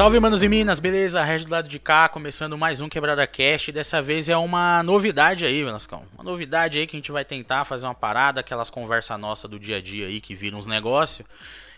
Salve, 0.00 0.18
manos 0.18 0.42
e 0.42 0.48
minas, 0.48 0.80
beleza? 0.80 1.22
Regis 1.22 1.44
do 1.44 1.52
lado 1.52 1.68
de 1.68 1.78
cá, 1.78 2.08
começando 2.08 2.56
mais 2.56 2.80
um 2.80 2.88
Quebrada 2.88 3.26
Cast. 3.26 3.70
Dessa 3.70 4.00
vez 4.00 4.30
é 4.30 4.36
uma 4.38 4.82
novidade 4.82 5.44
aí, 5.44 5.62
Velascão. 5.62 6.04
Uma 6.14 6.24
novidade 6.24 6.78
aí 6.78 6.86
que 6.86 6.96
a 6.96 6.98
gente 6.98 7.12
vai 7.12 7.22
tentar 7.22 7.66
fazer 7.66 7.84
uma 7.84 7.94
parada, 7.94 8.40
aquelas 8.40 8.70
conversas 8.70 9.20
nossas 9.20 9.50
do 9.50 9.58
dia 9.58 9.76
a 9.76 9.80
dia 9.82 10.06
aí 10.06 10.18
que 10.18 10.34
viram 10.34 10.58
uns 10.58 10.66
negócios. 10.66 11.28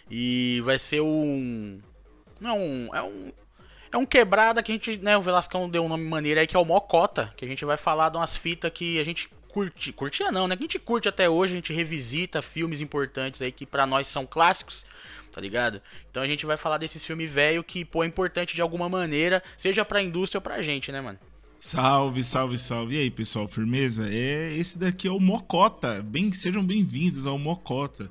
E 0.09 0.62
vai 0.64 0.79
ser 0.79 1.00
um. 1.00 1.80
Não 2.41 2.50
é 2.50 2.52
um. 2.52 2.95
É 2.95 3.02
um. 3.02 3.32
É 3.91 3.96
um 3.96 4.06
quebrada 4.06 4.62
que 4.62 4.70
a 4.70 4.75
gente, 4.77 4.98
né, 4.98 5.18
o 5.18 5.20
Velascão 5.20 5.68
deu 5.68 5.84
um 5.84 5.89
nome 5.89 6.05
maneiro 6.05 6.39
aí 6.39 6.47
que 6.47 6.55
é 6.55 6.61
o 6.61 6.64
Mocota, 6.64 7.34
que 7.36 7.45
a 7.45 7.48
gente 7.48 7.64
vai 7.64 7.77
falar 7.77 8.09
de 8.09 8.19
umas 8.19 8.36
fitas 8.36 8.70
que 8.70 9.00
a 9.00 9.05
gente 9.05 9.30
curtia 9.95 10.33
não, 10.33 10.48
né? 10.48 10.55
A 10.59 10.62
gente 10.62 10.79
curte 10.79 11.09
até 11.09 11.29
hoje, 11.29 11.52
a 11.52 11.56
gente 11.56 11.73
revisita 11.73 12.41
filmes 12.41 12.80
importantes 12.80 13.42
aí 13.42 13.52
que 13.52 13.66
para 13.66 13.87
nós 13.87 14.06
são 14.06 14.27
clássicos, 14.27 14.87
tá 15.30 15.41
ligado? 15.41 15.80
Então 16.11 16.23
a 16.23 16.27
gente 16.27 16.47
vai 16.47 16.56
falar 16.56 16.78
desses 16.78 17.05
filmes 17.05 17.30
velho 17.30 17.62
que, 17.62 17.84
pô, 17.84 18.02
é 18.02 18.06
importante 18.06 18.55
de 18.55 18.62
alguma 18.62 18.88
maneira, 18.88 19.42
seja 19.56 19.84
pra 19.84 20.02
indústria 20.02 20.38
ou 20.38 20.42
pra 20.42 20.62
gente, 20.62 20.91
né, 20.91 21.01
mano? 21.01 21.19
Salve, 21.59 22.25
salve, 22.25 22.59
salve. 22.59 22.97
E 22.97 22.98
aí, 22.98 23.11
pessoal, 23.11 23.47
firmeza? 23.47 24.09
É, 24.12 24.52
esse 24.52 24.77
daqui 24.77 25.06
é 25.06 25.11
o 25.12 25.20
Mocota. 25.20 26.03
Bem, 26.03 26.33
sejam 26.33 26.64
bem-vindos 26.64 27.25
ao 27.25 27.39
Mocota. 27.39 28.11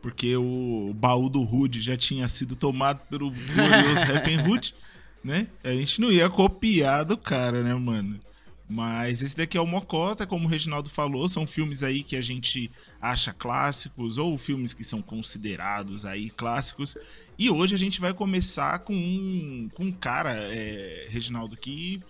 Porque 0.00 0.36
o 0.36 0.92
baú 0.94 1.28
do 1.28 1.42
Rude 1.42 1.80
já 1.80 1.96
tinha 1.96 2.28
sido 2.28 2.54
tomado 2.54 3.00
pelo 3.08 3.30
glorioso 3.30 4.04
Happy 4.16 4.36
Hood, 4.36 4.72
né? 5.22 5.48
A 5.64 5.72
gente 5.72 6.00
não 6.00 6.12
ia 6.12 6.30
copiar 6.30 7.04
do 7.04 7.18
cara, 7.18 7.64
né, 7.64 7.74
mano? 7.74 8.20
Mas 8.72 9.20
esse 9.20 9.36
daqui 9.36 9.58
é 9.58 9.60
o 9.60 9.66
Mocota, 9.66 10.26
como 10.26 10.46
o 10.46 10.48
Reginaldo 10.48 10.88
falou, 10.88 11.28
são 11.28 11.46
filmes 11.46 11.82
aí 11.82 12.02
que 12.02 12.16
a 12.16 12.22
gente 12.22 12.70
acha 12.98 13.30
clássicos 13.30 14.16
ou 14.16 14.38
filmes 14.38 14.72
que 14.72 14.82
são 14.82 15.02
considerados 15.02 16.06
aí 16.06 16.30
clássicos. 16.30 16.96
E 17.38 17.50
hoje 17.50 17.74
a 17.74 17.78
gente 17.78 18.00
vai 18.00 18.14
começar 18.14 18.78
com 18.78 18.94
um, 18.94 19.68
com 19.74 19.84
um 19.84 19.92
cara, 19.92 20.32
é, 20.32 21.06
Reginaldo, 21.10 21.54
que 21.54 22.00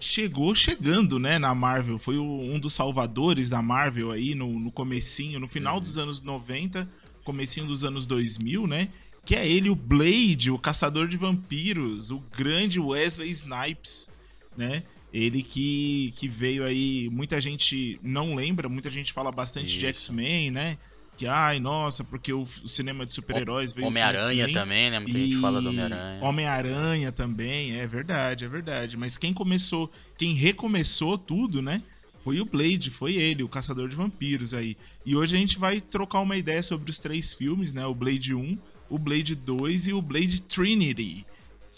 chegou 0.00 0.56
chegando, 0.56 1.20
né, 1.20 1.38
na 1.38 1.54
Marvel. 1.54 2.00
Foi 2.00 2.18
o, 2.18 2.24
um 2.24 2.58
dos 2.58 2.74
salvadores 2.74 3.48
da 3.48 3.62
Marvel 3.62 4.10
aí 4.10 4.34
no, 4.34 4.58
no 4.58 4.72
comecinho, 4.72 5.38
no 5.38 5.46
final 5.46 5.76
uhum. 5.76 5.82
dos 5.82 5.96
anos 5.96 6.20
90, 6.20 6.88
comecinho 7.22 7.68
dos 7.68 7.84
anos 7.84 8.08
2000, 8.08 8.66
né? 8.66 8.88
Que 9.24 9.36
é 9.36 9.46
ele, 9.46 9.70
o 9.70 9.76
Blade, 9.76 10.50
o 10.50 10.58
caçador 10.58 11.06
de 11.06 11.16
vampiros, 11.16 12.10
o 12.10 12.18
grande 12.36 12.80
Wesley 12.80 13.30
Snipes, 13.30 14.08
né? 14.56 14.82
Ele 15.12 15.42
que, 15.42 16.12
que 16.16 16.28
veio 16.28 16.64
aí, 16.64 17.08
muita 17.10 17.40
gente 17.40 17.98
não 18.02 18.34
lembra, 18.34 18.68
muita 18.68 18.88
gente 18.88 19.12
fala 19.12 19.32
bastante 19.32 19.70
Isso. 19.70 19.78
de 19.80 19.86
X-Men, 19.86 20.50
né? 20.50 20.78
Que, 21.16 21.26
ai, 21.26 21.60
nossa, 21.60 22.02
porque 22.02 22.32
o, 22.32 22.42
o 22.64 22.68
cinema 22.68 23.04
de 23.04 23.12
super-heróis 23.12 23.72
veio. 23.72 23.88
Homem-Aranha 23.88 24.50
também, 24.52 24.90
né? 24.90 24.98
Muita 24.98 25.18
e... 25.18 25.26
gente 25.26 25.40
fala 25.40 25.60
do 25.60 25.68
Homem-Aranha. 25.68 26.18
Homem-Aranha 26.22 27.12
também, 27.12 27.76
é 27.76 27.86
verdade, 27.86 28.44
é 28.44 28.48
verdade. 28.48 28.96
Mas 28.96 29.18
quem 29.18 29.34
começou, 29.34 29.90
quem 30.16 30.32
recomeçou 30.32 31.18
tudo, 31.18 31.60
né? 31.60 31.82
Foi 32.22 32.40
o 32.40 32.44
Blade, 32.44 32.90
foi 32.90 33.16
ele, 33.16 33.42
o 33.42 33.48
caçador 33.48 33.88
de 33.88 33.96
vampiros 33.96 34.54
aí. 34.54 34.76
E 35.04 35.16
hoje 35.16 35.36
a 35.36 35.38
gente 35.38 35.58
vai 35.58 35.80
trocar 35.80 36.20
uma 36.20 36.36
ideia 36.36 36.62
sobre 36.62 36.90
os 36.90 36.98
três 36.98 37.32
filmes, 37.32 37.72
né? 37.72 37.84
O 37.84 37.94
Blade 37.94 38.34
1, 38.34 38.58
o 38.88 38.98
Blade 38.98 39.34
2 39.34 39.88
e 39.88 39.92
o 39.92 40.00
Blade 40.00 40.40
Trinity 40.42 41.26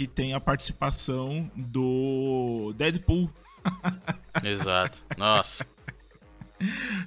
que 0.02 0.06
tem 0.08 0.34
a 0.34 0.40
participação 0.40 1.48
do 1.54 2.74
Deadpool. 2.76 3.30
Exato. 4.42 5.04
Nossa. 5.16 5.64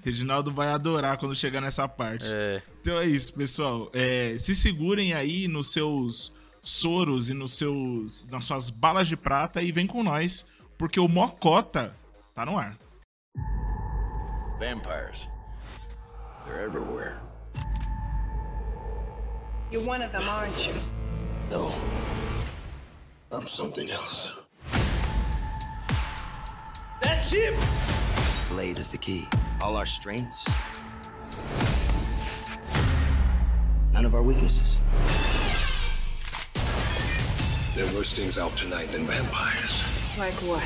Reginaldo 0.02 0.52
vai 0.52 0.70
adorar 0.70 1.18
quando 1.18 1.36
chegar 1.36 1.60
nessa 1.60 1.88
parte. 1.90 2.26
É. 2.26 2.62
Então 2.80 2.98
é 2.98 3.06
isso, 3.06 3.34
pessoal. 3.34 3.90
É, 3.94 4.38
se 4.38 4.56
segurem 4.56 5.14
aí 5.14 5.48
nos 5.48 5.74
seus 5.74 6.34
soros 6.62 7.30
e 7.30 7.34
nos 7.34 7.58
seus, 7.58 8.26
nas 8.30 8.46
suas 8.46 8.70
balas 8.70 9.10
de 9.10 9.18
prata 9.18 9.62
e 9.62 9.72
vem 9.74 9.88
com 9.88 10.02
nós, 10.02 10.46
porque 10.78 11.00
o 11.00 11.08
Mocota 11.08 11.94
tá 12.34 12.46
no 12.46 12.58
ar. 12.58 12.78
Vampires. 14.58 15.30
They're 16.46 16.66
everywhere. 16.66 17.20
You're 19.70 19.86
one 19.86 20.02
of 20.02 20.14
them, 20.14 20.30
aren't 20.30 20.66
you? 20.66 20.76
No. 21.52 21.72
I'm 23.36 23.48
something 23.48 23.90
else. 23.90 24.34
That's 27.02 27.30
him! 27.30 27.54
Blade 28.48 28.78
is 28.78 28.88
the 28.88 28.98
key. 28.98 29.28
All 29.62 29.76
our 29.76 29.86
strengths. 29.86 30.48
None 33.92 34.06
of 34.06 34.16
our 34.16 34.22
weaknesses. 34.22 34.78
There 37.76 37.86
are 37.86 37.94
worse 37.94 38.14
things 38.14 38.38
out 38.38 38.56
tonight 38.56 38.94
than 38.94 39.06
vampires. 39.06 39.84
Like 40.18 40.36
what? 40.36 40.64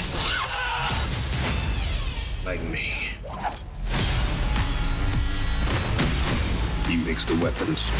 Like 2.45 2.61
me. 2.61 2.93
He 6.87 6.97
makes 7.03 7.25
the 7.25 7.35
weapons. 7.43 7.91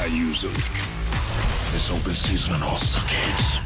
I 0.00 0.06
use 0.06 0.42
them. 0.42 1.03
It's 1.74 1.90
open 1.90 2.14
season 2.14 2.54
on 2.54 2.62
all 2.62 2.76
suckheads. 2.76 3.58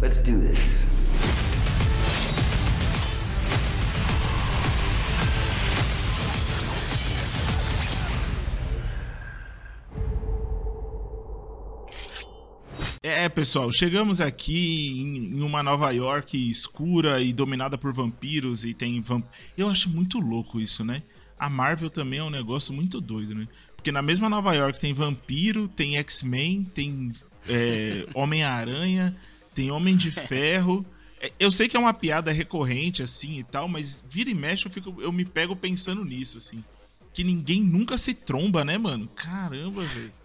Let's 0.00 0.16
do 0.16 0.40
this. 0.40 0.89
Pessoal, 13.30 13.72
chegamos 13.72 14.20
aqui 14.20 15.00
em 15.00 15.40
uma 15.40 15.62
Nova 15.62 15.90
York 15.90 16.50
escura 16.50 17.20
e 17.20 17.32
dominada 17.32 17.78
por 17.78 17.92
vampiros 17.92 18.64
e 18.64 18.74
tem 18.74 19.00
vamp... 19.00 19.24
Eu 19.56 19.68
acho 19.68 19.88
muito 19.88 20.18
louco 20.18 20.60
isso, 20.60 20.84
né? 20.84 21.02
A 21.38 21.48
Marvel 21.48 21.88
também 21.88 22.18
é 22.18 22.24
um 22.24 22.30
negócio 22.30 22.72
muito 22.72 23.00
doido, 23.00 23.34
né? 23.34 23.48
Porque 23.74 23.90
na 23.90 24.02
mesma 24.02 24.28
Nova 24.28 24.52
York 24.54 24.78
tem 24.78 24.92
vampiro, 24.92 25.66
tem 25.68 25.96
X-Men, 25.96 26.64
tem 26.64 27.12
é, 27.48 28.06
Homem-Aranha, 28.12 29.16
tem 29.54 29.70
Homem 29.70 29.96
de 29.96 30.10
Ferro. 30.10 30.84
É, 31.20 31.32
eu 31.38 31.50
sei 31.50 31.68
que 31.68 31.76
é 31.76 31.80
uma 31.80 31.94
piada 31.94 32.30
recorrente, 32.32 33.02
assim, 33.02 33.38
e 33.38 33.44
tal, 33.44 33.68
mas 33.68 34.04
vira 34.10 34.28
e 34.28 34.34
mexe 34.34 34.66
eu, 34.66 34.70
fico, 34.70 35.00
eu 35.00 35.10
me 35.10 35.24
pego 35.24 35.56
pensando 35.56 36.04
nisso, 36.04 36.36
assim. 36.36 36.62
Que 37.14 37.24
ninguém 37.24 37.62
nunca 37.62 37.96
se 37.96 38.12
tromba, 38.12 38.64
né, 38.64 38.76
mano? 38.76 39.08
Caramba, 39.14 39.82
velho. 39.82 40.19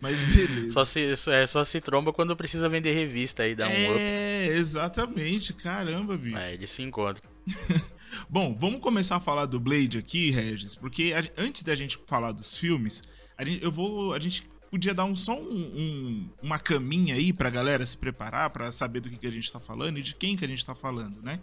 Mas 0.00 0.20
beleza. 0.20 0.70
Só 0.70 0.84
se, 0.84 1.14
é, 1.30 1.46
só 1.46 1.64
se 1.64 1.80
tromba 1.80 2.12
quando 2.12 2.36
precisa 2.36 2.68
vender 2.68 2.94
revista 2.94 3.42
aí, 3.42 3.54
dá 3.54 3.66
um 3.66 3.70
é, 3.70 3.90
up. 3.90 3.98
É, 3.98 4.46
exatamente. 4.56 5.52
Caramba, 5.52 6.16
bicho. 6.16 6.36
É, 6.36 6.54
eles 6.54 6.70
se 6.70 6.82
encontram. 6.82 7.28
Bom, 8.28 8.56
vamos 8.58 8.80
começar 8.80 9.16
a 9.16 9.20
falar 9.20 9.46
do 9.46 9.60
Blade 9.60 9.98
aqui, 9.98 10.30
Regis, 10.30 10.74
porque 10.74 11.12
a, 11.12 11.42
antes 11.42 11.62
da 11.62 11.74
gente 11.74 11.98
falar 12.06 12.32
dos 12.32 12.56
filmes, 12.56 13.02
a 13.36 13.44
gente, 13.44 13.62
eu 13.62 13.70
vou, 13.70 14.14
a 14.14 14.18
gente 14.18 14.48
podia 14.70 14.94
dar 14.94 15.04
um, 15.04 15.14
só 15.14 15.38
um, 15.38 15.56
um, 15.56 16.30
uma 16.42 16.58
caminha 16.58 17.14
aí 17.14 17.32
pra 17.32 17.50
galera 17.50 17.84
se 17.84 17.96
preparar 17.96 18.50
para 18.50 18.70
saber 18.70 19.00
do 19.00 19.10
que, 19.10 19.16
que 19.16 19.26
a 19.26 19.30
gente 19.30 19.50
tá 19.50 19.58
falando 19.58 19.98
e 19.98 20.02
de 20.02 20.14
quem 20.14 20.36
que 20.36 20.44
a 20.44 20.48
gente 20.48 20.64
tá 20.64 20.74
falando, 20.74 21.20
né? 21.22 21.40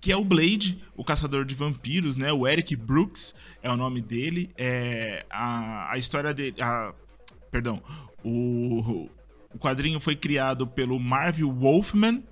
Que 0.00 0.10
é 0.10 0.16
o 0.16 0.24
Blade, 0.24 0.82
o 0.96 1.04
caçador 1.04 1.44
de 1.44 1.54
vampiros, 1.54 2.16
né? 2.16 2.32
O 2.32 2.46
Eric 2.46 2.74
Brooks 2.74 3.34
é 3.62 3.70
o 3.70 3.76
nome 3.76 4.00
dele. 4.00 4.50
É 4.56 5.24
a, 5.30 5.92
a 5.92 5.98
história 5.98 6.34
dele, 6.34 6.60
a, 6.60 6.92
perdão, 7.52 7.82
o, 8.24 9.08
o 9.54 9.58
quadrinho 9.58 10.00
foi 10.00 10.16
criado 10.16 10.66
pelo 10.66 10.98
Marvel 10.98 11.52
Wolfman 11.52 12.24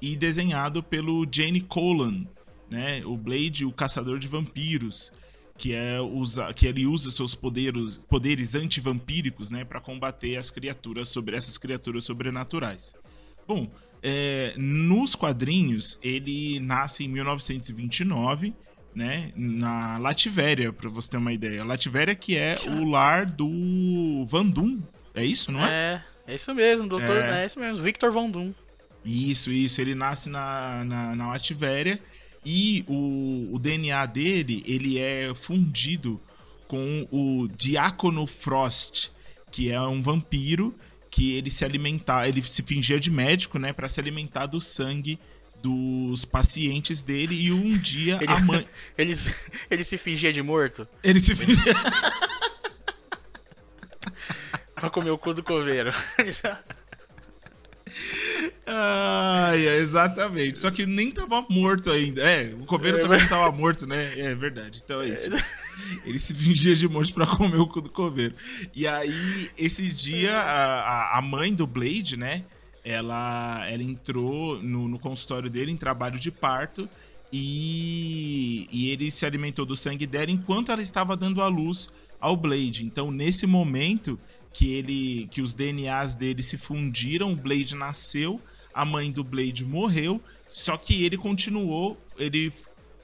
e 0.00 0.14
desenhado 0.14 0.82
pelo 0.82 1.26
Jane 1.28 1.62
Colan, 1.62 2.26
né? 2.70 3.02
O 3.06 3.16
Blade, 3.16 3.64
o 3.64 3.72
caçador 3.72 4.18
de 4.18 4.28
vampiros, 4.28 5.10
que 5.56 5.72
é 5.72 5.98
usa, 5.98 6.52
que 6.52 6.66
ele 6.66 6.86
usa 6.86 7.10
seus 7.10 7.34
poderes, 7.34 7.96
poderes 8.08 8.54
antivampíricos, 8.54 9.48
né, 9.48 9.64
para 9.64 9.80
combater 9.80 10.36
as 10.36 10.50
criaturas 10.50 11.08
sobre 11.08 11.34
essas 11.34 11.56
criaturas 11.56 12.04
sobrenaturais. 12.04 12.94
Bom, 13.48 13.70
é, 14.02 14.54
nos 14.58 15.14
quadrinhos 15.14 15.98
ele 16.02 16.60
nasce 16.60 17.04
em 17.04 17.08
1929 17.08 18.52
né, 18.96 19.30
na 19.36 19.98
Lativéria, 19.98 20.72
para 20.72 20.88
você 20.88 21.10
ter 21.10 21.18
uma 21.18 21.30
ideia. 21.30 21.62
Lativéria 21.62 22.14
que 22.14 22.34
é 22.34 22.56
o 22.66 22.82
lar 22.88 23.26
do 23.26 24.24
Vandum, 24.26 24.80
é 25.14 25.22
isso, 25.22 25.52
não 25.52 25.62
é? 25.62 26.02
É, 26.26 26.32
é 26.32 26.34
isso 26.34 26.54
mesmo, 26.54 26.88
doutor, 26.88 27.18
é, 27.18 27.42
é 27.42 27.46
isso 27.46 27.60
mesmo, 27.60 27.84
Victor 27.84 28.10
Vandum. 28.10 28.54
Isso, 29.04 29.52
isso, 29.52 29.82
ele 29.82 29.94
nasce 29.94 30.30
na, 30.30 30.82
na, 30.82 31.14
na 31.14 31.28
Lativéria 31.28 32.00
e 32.42 32.86
o, 32.88 33.50
o 33.52 33.58
DNA 33.58 34.06
dele, 34.06 34.64
ele 34.66 34.98
é 34.98 35.30
fundido 35.34 36.18
com 36.66 37.06
o 37.10 37.48
Diácono 37.54 38.26
Frost, 38.26 39.10
que 39.52 39.70
é 39.70 39.80
um 39.80 40.00
vampiro 40.00 40.74
que 41.10 41.32
ele 41.32 41.50
se 41.50 41.66
alimentar, 41.66 42.26
ele 42.28 42.40
se 42.42 42.62
fingia 42.62 42.98
de 42.98 43.10
médico, 43.10 43.58
né, 43.58 43.74
para 43.74 43.88
se 43.88 44.00
alimentar 44.00 44.46
do 44.46 44.58
sangue 44.58 45.18
dos 45.66 46.24
pacientes 46.24 47.02
dele 47.02 47.34
e 47.34 47.52
um 47.52 47.76
dia 47.76 48.18
Ele, 48.20 48.32
a 48.32 48.38
mãe. 48.40 48.68
ele, 48.96 49.14
ele 49.70 49.82
se 49.84 49.98
fingia 49.98 50.32
de 50.32 50.40
morto 50.42 50.86
Ele 51.02 51.18
se. 51.18 51.32
pra 54.74 54.88
comer 54.90 55.10
o 55.10 55.18
cu 55.18 55.34
do 55.34 55.42
coveiro. 55.42 55.92
Ai, 58.66 59.66
é, 59.66 59.76
exatamente. 59.78 60.58
Só 60.58 60.70
que 60.70 60.84
nem 60.86 61.10
tava 61.10 61.44
morto 61.48 61.90
ainda. 61.90 62.20
É, 62.22 62.52
o 62.54 62.66
coveiro 62.66 62.98
É, 62.98 63.00
também 63.00 63.18
mas- 63.20 63.30
não 63.30 63.38
tava 63.38 63.56
morto, 63.56 63.86
né? 63.86 64.18
É 64.18 64.34
verdade. 64.34 64.82
Então 64.84 65.00
é 65.02 65.08
isso. 65.08 65.30
Ele 66.04 66.18
se 66.18 66.34
fingia 66.34 66.74
de 66.74 66.86
morto 66.88 67.14
pra 67.14 67.26
comer 67.26 67.56
o 67.58 67.66
cu 67.66 67.80
do 67.80 67.88
coveiro. 67.90 68.34
E 68.74 68.86
aí, 68.86 69.50
esse 69.56 69.86
dia, 69.92 70.36
a- 70.36 71.16
a 71.18 71.22
mãe 71.22 71.54
do 71.54 71.66
Blade, 71.66 72.16
né? 72.16 72.44
Ela, 72.88 73.66
ela 73.68 73.82
entrou 73.82 74.62
no, 74.62 74.86
no 74.86 74.96
consultório 74.96 75.50
dele 75.50 75.72
em 75.72 75.76
trabalho 75.76 76.20
de 76.20 76.30
parto. 76.30 76.88
E, 77.32 78.68
e 78.70 78.90
ele 78.90 79.10
se 79.10 79.26
alimentou 79.26 79.66
do 79.66 79.74
sangue 79.74 80.06
dela 80.06 80.30
enquanto 80.30 80.70
ela 80.70 80.80
estava 80.80 81.16
dando 81.16 81.42
a 81.42 81.48
luz 81.48 81.88
ao 82.20 82.36
Blade. 82.36 82.84
Então, 82.84 83.10
nesse 83.10 83.44
momento 83.44 84.16
que 84.52 84.72
ele 84.72 85.28
que 85.32 85.42
os 85.42 85.52
DNAs 85.52 86.14
dele 86.14 86.44
se 86.44 86.56
fundiram, 86.56 87.32
o 87.32 87.36
Blade 87.36 87.74
nasceu, 87.74 88.40
a 88.72 88.84
mãe 88.84 89.10
do 89.10 89.24
Blade 89.24 89.64
morreu, 89.64 90.20
só 90.48 90.76
que 90.76 91.04
ele 91.04 91.18
continuou, 91.18 92.00
ele 92.16 92.52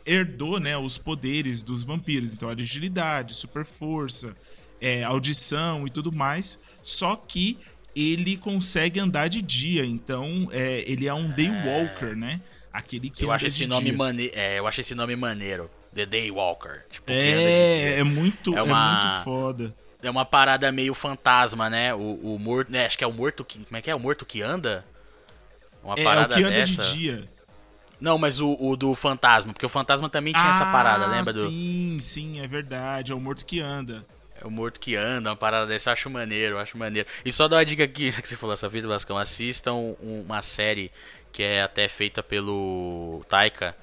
herdou, 0.06 0.60
né, 0.60 0.78
os 0.78 0.96
poderes 0.96 1.62
dos 1.62 1.82
vampiros, 1.82 2.32
então 2.32 2.48
agilidade, 2.48 3.34
super 3.34 3.64
força, 3.64 4.36
é, 4.80 5.02
audição 5.02 5.86
e 5.86 5.90
tudo 5.90 6.12
mais, 6.12 6.58
só 6.82 7.16
que 7.16 7.58
ele 7.94 8.36
consegue 8.36 8.98
andar 9.00 9.28
de 9.28 9.40
dia, 9.42 9.84
então 9.84 10.48
é, 10.52 10.82
ele 10.86 11.06
é 11.06 11.14
um 11.14 11.28
Daywalker, 11.30 12.16
né? 12.16 12.40
Aquele 12.72 13.10
que 13.10 13.22
Eu 13.24 13.30
acho 13.30 13.46
esse 13.46 13.58
de 13.58 13.66
nome 13.66 13.90
dia. 13.90 13.96
maneiro. 13.98 14.32
É, 14.34 14.58
eu 14.58 14.66
acho 14.66 14.80
esse 14.80 14.94
nome 14.94 15.14
maneiro. 15.14 15.70
The 15.94 16.06
Daywalker. 16.06 16.84
Tipo, 16.90 17.10
É, 17.12 17.98
é 17.98 18.02
muito, 18.02 18.54
É 18.54 18.58
é 18.58 18.62
uma- 18.62 19.02
muito 19.12 19.24
foda. 19.24 19.74
É 20.02 20.10
uma 20.10 20.24
parada 20.24 20.72
meio 20.72 20.94
fantasma, 20.94 21.68
né? 21.70 21.94
O, 21.94 22.34
o 22.34 22.38
morto. 22.38 22.72
Né? 22.72 22.86
Acho 22.86 22.96
que 22.98 23.04
é 23.04 23.06
o 23.06 23.12
morto 23.12 23.44
que. 23.44 23.62
Como 23.64 23.76
é 23.76 23.82
que 23.82 23.90
é? 23.90 23.94
O 23.94 24.00
morto 24.00 24.24
que 24.24 24.40
anda? 24.42 24.84
Uma 25.84 25.94
É, 25.94 25.98
é 25.98 26.00
o 26.00 26.04
parada 26.04 26.34
que 26.34 26.40
anda 26.42 26.50
dessa. 26.50 26.82
de 26.82 26.92
dia. 26.94 27.28
Não, 28.00 28.18
mas 28.18 28.40
o, 28.40 28.56
o 28.58 28.74
do 28.76 28.94
fantasma, 28.96 29.52
porque 29.52 29.66
o 29.66 29.68
fantasma 29.68 30.08
também 30.08 30.32
tinha 30.32 30.44
essa 30.44 30.64
parada, 30.72 31.06
lembra 31.06 31.32
do. 31.32 31.44
Ah, 31.46 31.48
Sim, 31.50 31.98
sim, 32.00 32.40
é 32.40 32.48
verdade. 32.48 33.12
É 33.12 33.14
o 33.14 33.20
morto 33.20 33.44
que 33.44 33.60
anda. 33.60 34.04
É 34.42 34.46
o 34.46 34.50
morto 34.50 34.80
que 34.80 34.96
anda, 34.96 35.30
uma 35.30 35.36
parada 35.36 35.66
dessa, 35.66 35.90
eu 35.90 35.92
acho 35.92 36.10
maneiro, 36.10 36.56
eu 36.56 36.58
acho 36.58 36.76
maneiro. 36.76 37.08
E 37.24 37.32
só 37.32 37.46
dar 37.46 37.56
uma 37.56 37.64
dica 37.64 37.84
aqui, 37.84 38.10
que 38.20 38.26
você 38.28 38.36
falou 38.36 38.54
essa 38.54 38.68
vida, 38.68 38.88
Vascão, 38.88 39.16
assistam 39.16 39.74
um- 39.74 40.22
uma 40.26 40.42
série 40.42 40.90
que 41.32 41.42
é 41.42 41.62
até 41.62 41.88
feita 41.88 42.22
pelo 42.22 43.24
Taika, 43.28 43.74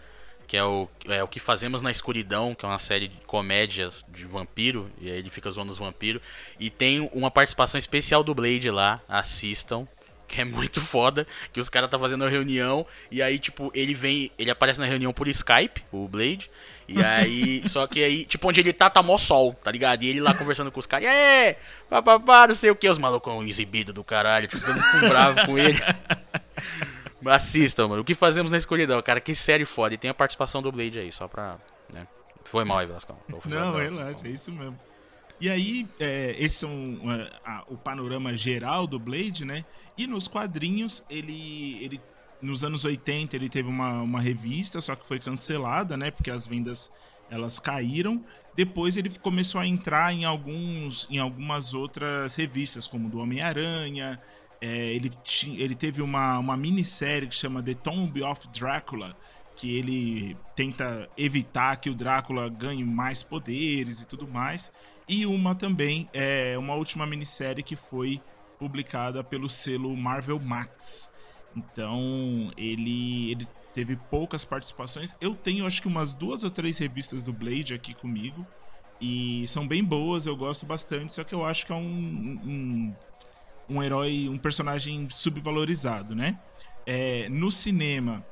que 0.46 0.58
é 0.58 0.64
o, 0.64 0.88
é 1.08 1.24
o 1.24 1.28
que 1.28 1.40
fazemos 1.40 1.82
na 1.82 1.92
escuridão, 1.92 2.54
que 2.56 2.66
é 2.66 2.68
uma 2.68 2.80
série 2.80 3.08
de 3.08 3.16
comédias 3.26 4.04
de 4.10 4.26
vampiro, 4.26 4.92
e 5.00 5.10
aí 5.10 5.18
ele 5.18 5.30
fica 5.30 5.50
zoando 5.50 5.72
os 5.72 5.78
vampiros. 5.78 6.22
E 6.60 6.70
tem 6.70 7.08
uma 7.14 7.32
participação 7.32 7.78
especial 7.78 8.24
do 8.24 8.34
Blade 8.36 8.70
lá, 8.70 9.02
assistam. 9.08 9.88
Que 10.28 10.42
é 10.42 10.46
muito 10.46 10.80
foda, 10.82 11.26
que 11.52 11.60
os 11.60 11.70
caras 11.70 11.90
tá 11.90 11.98
fazendo 11.98 12.22
uma 12.22 12.30
reunião 12.30 12.86
e 13.10 13.20
aí, 13.20 13.40
tipo, 13.40 13.72
ele 13.74 13.96
vem, 13.96 14.32
ele 14.38 14.52
aparece 14.52 14.80
na 14.80 14.86
reunião 14.86 15.12
por 15.12 15.28
Skype, 15.28 15.82
o 15.92 16.08
Blade, 16.08 16.48
e 16.92 17.04
aí, 17.04 17.64
só 17.70 17.86
que 17.88 18.04
aí, 18.04 18.26
tipo, 18.26 18.48
onde 18.48 18.60
ele 18.60 18.74
tá, 18.74 18.90
tá 18.90 19.04
mó 19.04 19.18
sol, 19.18 19.54
tá 19.54 19.72
ligado? 19.72 20.04
E 20.04 20.08
ele 20.08 20.20
lá 20.20 20.34
conversando 20.34 20.72
com 20.72 20.80
os 20.80 20.86
caras, 20.86 21.10
aí, 21.10 21.56
papapá, 21.90 22.48
não 22.48 22.56
sei 22.56 22.72
o 22.72 22.76
que, 22.76 22.90
os 22.90 22.98
malucos 22.98 23.46
exibidos 23.46 23.94
do 23.94 24.04
caralho, 24.04 24.48
tipo, 24.48 24.66
todo 24.66 24.76
mundo 24.76 25.10
bravo 25.10 25.46
com 25.46 25.58
ele. 25.58 25.80
Assistam, 27.26 27.90
mano. 27.90 28.02
O 28.02 28.06
que 28.06 28.16
fazemos 28.16 28.52
na 28.52 28.58
escuridão, 28.58 29.02
cara, 29.02 29.20
que 29.20 29.36
série 29.36 29.66
foda. 29.66 29.94
E 29.94 29.98
tem 29.98 30.10
a 30.10 30.14
participação 30.14 30.62
do 30.62 30.72
Blade 30.72 31.00
aí, 31.00 31.12
só 31.12 31.28
pra. 31.28 31.58
Né? 31.94 32.08
Foi 32.46 32.64
mal 32.64 32.78
aí, 32.78 32.88
Velascão. 32.88 33.18
Não, 33.46 33.76
relaxa, 33.76 34.26
é 34.26 34.30
isso 34.30 34.52
mesmo. 34.52 34.80
E 35.42 35.50
aí, 35.50 35.88
é, 36.00 36.36
esse 36.38 36.66
é 36.66 36.68
um, 36.68 37.12
é, 37.12 37.30
o 37.68 37.78
panorama 37.78 38.36
geral 38.36 38.86
do 38.86 39.00
Blade, 39.00 39.46
né? 39.46 39.64
E 39.98 40.06
nos 40.06 40.28
quadrinhos, 40.28 41.04
ele, 41.10 41.78
ele 41.82 42.02
nos 42.42 42.64
anos 42.64 42.86
80, 42.86 43.36
ele 43.36 43.50
teve 43.50 43.68
uma, 43.68 44.02
uma 44.02 44.22
revista, 44.22 44.82
só 44.82 44.96
que 44.96 45.08
foi 45.08 45.20
cancelada, 45.20 45.98
né? 45.98 46.12
Porque 46.12 46.32
as 46.32 46.48
vendas 46.48 46.92
elas 47.30 47.60
caíram. 47.60 48.22
Depois 48.56 48.98
ele 48.98 49.10
começou 49.10 49.62
a 49.62 49.68
entrar 49.68 50.14
em 50.14 50.26
alguns 50.26 51.08
em 51.10 51.18
algumas 51.18 51.74
outras 51.74 52.36
revistas, 52.36 52.88
como 52.88 53.10
do 53.10 53.20
Homem-Aranha. 53.20 54.20
É, 54.62 54.94
ele, 54.94 55.12
ele 55.58 55.76
teve 55.76 56.02
uma, 56.02 56.38
uma 56.38 56.58
minissérie 56.58 57.28
que 57.28 57.36
chama 57.36 57.64
The 57.64 57.76
Tomb 57.76 58.22
of 58.24 58.48
Drácula, 58.50 59.16
que 59.56 59.78
ele 59.78 60.36
tenta 60.56 61.10
evitar 61.18 61.78
que 61.78 61.90
o 61.90 61.96
Drácula 61.96 62.50
ganhe 62.50 62.84
mais 62.84 63.24
poderes 63.24 64.02
e 64.02 64.06
tudo 64.06 64.28
mais. 64.28 64.72
E 65.08 65.26
uma 65.26 65.56
também, 65.56 66.10
é 66.14 66.58
uma 66.58 66.76
última 66.76 67.06
minissérie 67.06 67.64
que 67.64 67.76
foi 67.76 68.22
publicada 68.60 69.24
pelo 69.24 69.50
selo 69.50 69.96
Marvel 69.96 70.40
Max. 70.40 71.12
Então, 71.56 72.52
ele, 72.58 73.32
ele 73.32 73.48
teve 73.74 73.96
poucas 73.96 74.46
participações. 74.46 75.16
Eu 75.20 75.34
tenho 75.36 75.66
acho 75.66 75.82
que 75.82 75.88
umas 75.88 76.16
duas 76.16 76.44
ou 76.44 76.52
três 76.52 76.78
revistas 76.78 77.24
do 77.24 77.34
Blade 77.34 77.74
aqui 77.74 77.94
comigo. 77.94 78.46
E 79.02 79.48
são 79.48 79.68
bem 79.68 79.84
boas, 79.84 80.26
eu 80.26 80.36
gosto 80.36 80.66
bastante, 80.66 81.14
só 81.14 81.24
que 81.24 81.34
eu 81.34 81.46
acho 81.46 81.66
que 81.66 81.72
é 81.72 81.76
um, 81.76 81.80
um, 81.80 82.96
um 83.70 83.84
herói, 83.84 84.28
um 84.28 84.38
personagem 84.38 85.08
subvalorizado, 85.10 86.14
né? 86.14 86.38
É, 86.86 87.30
no 87.30 87.50
cinema, 87.50 88.26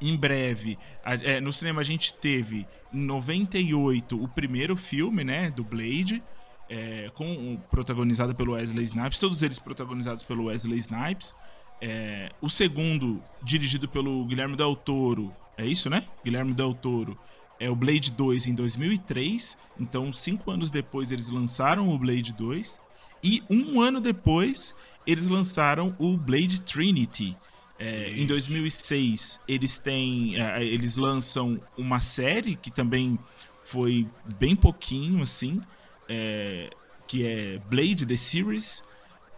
em 0.00 0.16
breve, 0.16 0.78
a- 1.04 1.14
é, 1.16 1.40
no 1.40 1.52
cinema 1.52 1.80
a 1.80 1.84
gente 1.84 2.14
teve 2.14 2.66
em 2.92 3.00
98 3.04 4.22
o 4.22 4.28
primeiro 4.28 4.76
filme, 4.76 5.24
né, 5.24 5.50
do 5.50 5.64
Blade, 5.64 6.22
é, 6.68 7.10
com 7.14 7.56
protagonizado 7.70 8.32
pelo 8.34 8.52
Wesley 8.52 8.84
Snipes, 8.84 9.18
todos 9.18 9.42
eles 9.42 9.58
protagonizados 9.58 10.22
pelo 10.22 10.44
Wesley 10.44 10.78
Snipes. 10.78 11.34
É, 11.80 12.30
o 12.40 12.48
segundo, 12.48 13.22
dirigido 13.42 13.88
pelo 13.88 14.24
Guilherme 14.26 14.56
Del 14.56 14.76
Toro, 14.76 15.34
é 15.56 15.66
isso, 15.66 15.88
né? 15.88 16.06
Guilherme 16.24 16.52
Del 16.52 16.74
Toro. 16.74 17.18
É 17.58 17.68
o 17.68 17.76
Blade 17.76 18.10
2 18.12 18.46
em 18.46 18.54
2003, 18.54 19.56
então 19.78 20.10
cinco 20.12 20.50
anos 20.50 20.70
depois 20.70 21.12
eles 21.12 21.28
lançaram 21.28 21.90
o 21.90 21.98
Blade 21.98 22.32
2. 22.32 22.80
E 23.22 23.42
um 23.50 23.80
ano 23.80 24.00
depois 24.00 24.74
eles 25.06 25.28
lançaram 25.28 25.94
o 25.98 26.16
Blade 26.16 26.62
Trinity. 26.62 27.36
É, 27.78 28.12
em 28.12 28.26
2006 28.26 29.40
eles 29.48 29.78
têm, 29.78 30.40
é, 30.40 30.64
eles 30.64 30.96
lançam 30.96 31.60
uma 31.76 32.00
série 32.00 32.56
que 32.56 32.70
também 32.70 33.18
foi 33.62 34.06
bem 34.38 34.56
pouquinho 34.56 35.22
assim, 35.22 35.60
é, 36.08 36.70
que 37.06 37.26
é 37.26 37.58
Blade 37.68 38.06
the 38.06 38.16
Series 38.16 38.82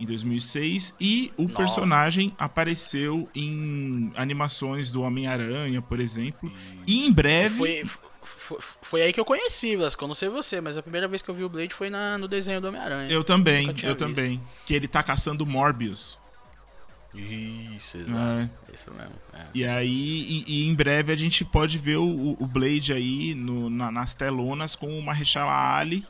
em 0.02 0.06
2006 0.06 0.96
e 1.00 1.32
o 1.36 1.42
Nossa. 1.44 1.54
personagem 1.54 2.34
apareceu 2.38 3.28
em 3.34 4.12
animações 4.16 4.90
do 4.90 5.02
Homem-Aranha, 5.02 5.80
por 5.80 6.00
exemplo. 6.00 6.52
E 6.86 7.06
em 7.06 7.12
breve 7.12 7.56
Foi, 7.56 7.84
foi, 8.22 8.58
foi 8.82 9.02
aí 9.02 9.12
que 9.12 9.20
eu 9.20 9.24
conheci, 9.24 9.76
Velascão. 9.76 10.08
Não 10.08 10.14
sei 10.14 10.28
você, 10.28 10.60
mas 10.60 10.76
a 10.76 10.82
primeira 10.82 11.06
vez 11.06 11.22
que 11.22 11.28
eu 11.28 11.34
vi 11.34 11.44
o 11.44 11.48
Blade 11.48 11.72
foi 11.72 11.88
na, 11.88 12.18
no 12.18 12.26
desenho 12.26 12.60
do 12.60 12.66
Homem-Aranha. 12.68 13.10
eu 13.10 13.22
também, 13.22 13.66
eu 13.68 13.72
visto. 13.74 13.94
também, 13.96 14.40
que 14.66 14.74
ele 14.74 14.88
tá 14.88 15.02
caçando 15.02 15.46
Morbius. 15.46 16.18
Isso, 17.14 17.98
exato. 17.98 18.14
É. 18.18 18.48
Isso 18.74 18.90
mesmo. 18.90 19.12
é. 19.34 19.44
E 19.54 19.64
aí, 19.66 19.88
e, 19.88 20.44
e 20.46 20.66
em 20.68 20.74
breve 20.74 21.12
a 21.12 21.16
gente 21.16 21.44
pode 21.44 21.76
ver 21.78 21.96
o, 21.98 22.36
o 22.40 22.46
Blade 22.46 22.92
aí 22.92 23.34
no- 23.34 23.68
na- 23.68 23.92
nas 23.92 24.14
telonas 24.14 24.74
com 24.74 24.98
o 24.98 25.02
Mahershala 25.02 25.76
Ali, 25.76 26.06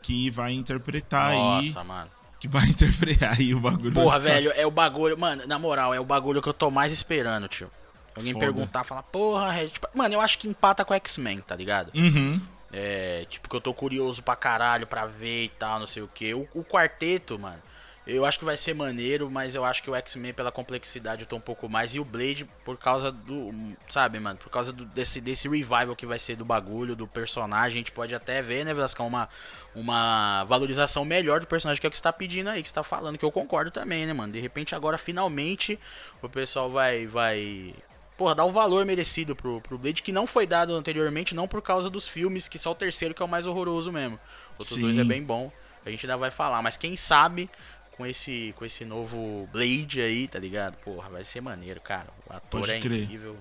que 0.00 0.30
vai 0.30 0.52
interpretar 0.52 1.32
aí, 1.32 1.36
Nossa, 1.66 1.84
mano. 1.84 2.10
Que 2.46 2.52
vai 2.52 2.66
interpretar 2.70 3.36
aí 3.38 3.54
o 3.54 3.60
bagulho. 3.60 3.92
Porra, 3.92 4.18
velho, 4.20 4.52
é 4.54 4.66
o 4.66 4.70
bagulho. 4.70 5.18
Mano, 5.18 5.46
na 5.46 5.58
moral, 5.58 5.92
é 5.92 6.00
o 6.00 6.04
bagulho 6.04 6.40
que 6.40 6.48
eu 6.48 6.54
tô 6.54 6.70
mais 6.70 6.92
esperando, 6.92 7.48
tio. 7.48 7.70
Alguém 8.16 8.32
Foda. 8.32 8.46
perguntar, 8.46 8.84
falar, 8.84 9.02
porra, 9.02 9.50
Red. 9.50 9.68
Tipo, 9.68 9.88
mano, 9.94 10.14
eu 10.14 10.20
acho 10.20 10.38
que 10.38 10.48
empata 10.48 10.84
com 10.84 10.94
X-Men, 10.94 11.40
tá 11.40 11.54
ligado? 11.54 11.92
Uhum. 11.94 12.40
É, 12.72 13.26
tipo, 13.28 13.48
que 13.48 13.54
eu 13.54 13.60
tô 13.60 13.74
curioso 13.74 14.22
pra 14.22 14.34
caralho 14.34 14.86
pra 14.86 15.06
ver 15.06 15.44
e 15.44 15.48
tal, 15.50 15.78
não 15.78 15.86
sei 15.86 16.02
o 16.02 16.08
que. 16.08 16.32
O, 16.34 16.48
o 16.54 16.64
quarteto, 16.64 17.38
mano, 17.38 17.62
eu 18.06 18.24
acho 18.24 18.38
que 18.38 18.44
vai 18.44 18.56
ser 18.56 18.72
maneiro, 18.74 19.28
mas 19.28 19.54
eu 19.54 19.64
acho 19.64 19.82
que 19.82 19.90
o 19.90 19.94
X-Men, 19.94 20.32
pela 20.32 20.52
complexidade, 20.52 21.22
eu 21.22 21.26
tô 21.26 21.36
um 21.36 21.40
pouco 21.40 21.68
mais. 21.68 21.94
E 21.94 21.98
o 21.98 22.04
Blade, 22.04 22.48
por 22.64 22.76
causa 22.76 23.10
do. 23.10 23.52
Sabe, 23.88 24.20
mano? 24.20 24.38
Por 24.38 24.48
causa 24.48 24.72
do- 24.72 24.84
desse, 24.84 25.20
desse 25.20 25.48
revival 25.48 25.96
que 25.96 26.06
vai 26.06 26.18
ser 26.18 26.36
do 26.36 26.44
bagulho, 26.44 26.94
do 26.94 27.06
personagem, 27.08 27.76
a 27.76 27.80
gente 27.80 27.90
pode 27.92 28.14
até 28.14 28.40
ver, 28.40 28.64
né, 28.64 28.72
Velascão, 28.72 29.08
uma, 29.08 29.28
uma 29.74 30.44
valorização 30.44 31.04
melhor 31.04 31.40
do 31.40 31.46
personagem, 31.46 31.80
que 31.80 31.86
é 31.86 31.88
o 31.88 31.90
que 31.90 31.96
você 31.96 32.02
tá 32.02 32.12
pedindo 32.12 32.48
aí, 32.48 32.62
que 32.62 32.68
você 32.68 32.74
tá 32.74 32.84
falando, 32.84 33.18
que 33.18 33.24
eu 33.24 33.32
concordo 33.32 33.70
também, 33.70 34.06
né, 34.06 34.12
mano? 34.12 34.32
De 34.32 34.40
repente, 34.40 34.74
agora, 34.74 34.96
finalmente, 34.96 35.78
o 36.22 36.28
pessoal 36.28 36.70
vai. 36.70 37.06
vai 37.06 37.74
porra, 38.16 38.34
dar 38.34 38.44
o 38.46 38.50
valor 38.50 38.84
merecido 38.86 39.36
pro, 39.36 39.60
pro 39.60 39.76
Blade, 39.76 40.02
que 40.02 40.10
não 40.10 40.26
foi 40.26 40.46
dado 40.46 40.74
anteriormente, 40.74 41.34
não 41.34 41.46
por 41.46 41.60
causa 41.60 41.90
dos 41.90 42.08
filmes, 42.08 42.48
que 42.48 42.58
só 42.58 42.70
o 42.70 42.74
terceiro 42.74 43.12
que 43.12 43.20
é 43.20 43.24
o 43.24 43.28
mais 43.28 43.46
horroroso 43.46 43.92
mesmo. 43.92 44.18
Outros 44.52 44.70
Sim. 44.70 44.80
dois 44.80 44.96
é 44.96 45.04
bem 45.04 45.22
bom, 45.22 45.52
a 45.84 45.90
gente 45.90 46.06
ainda 46.06 46.16
vai 46.16 46.30
falar, 46.30 46.62
mas 46.62 46.78
quem 46.78 46.96
sabe 46.96 47.50
com 47.96 48.06
esse 48.06 48.54
com 48.56 48.64
esse 48.64 48.84
novo 48.84 49.48
Blade 49.52 50.00
aí, 50.00 50.28
tá 50.28 50.38
ligado? 50.38 50.76
Porra, 50.78 51.08
vai 51.08 51.24
ser 51.24 51.40
maneiro, 51.40 51.80
cara. 51.80 52.08
O 52.28 52.32
ator 52.32 52.60
Pode 52.60 52.72
é 52.72 52.80
crer. 52.80 53.04
incrível. 53.04 53.36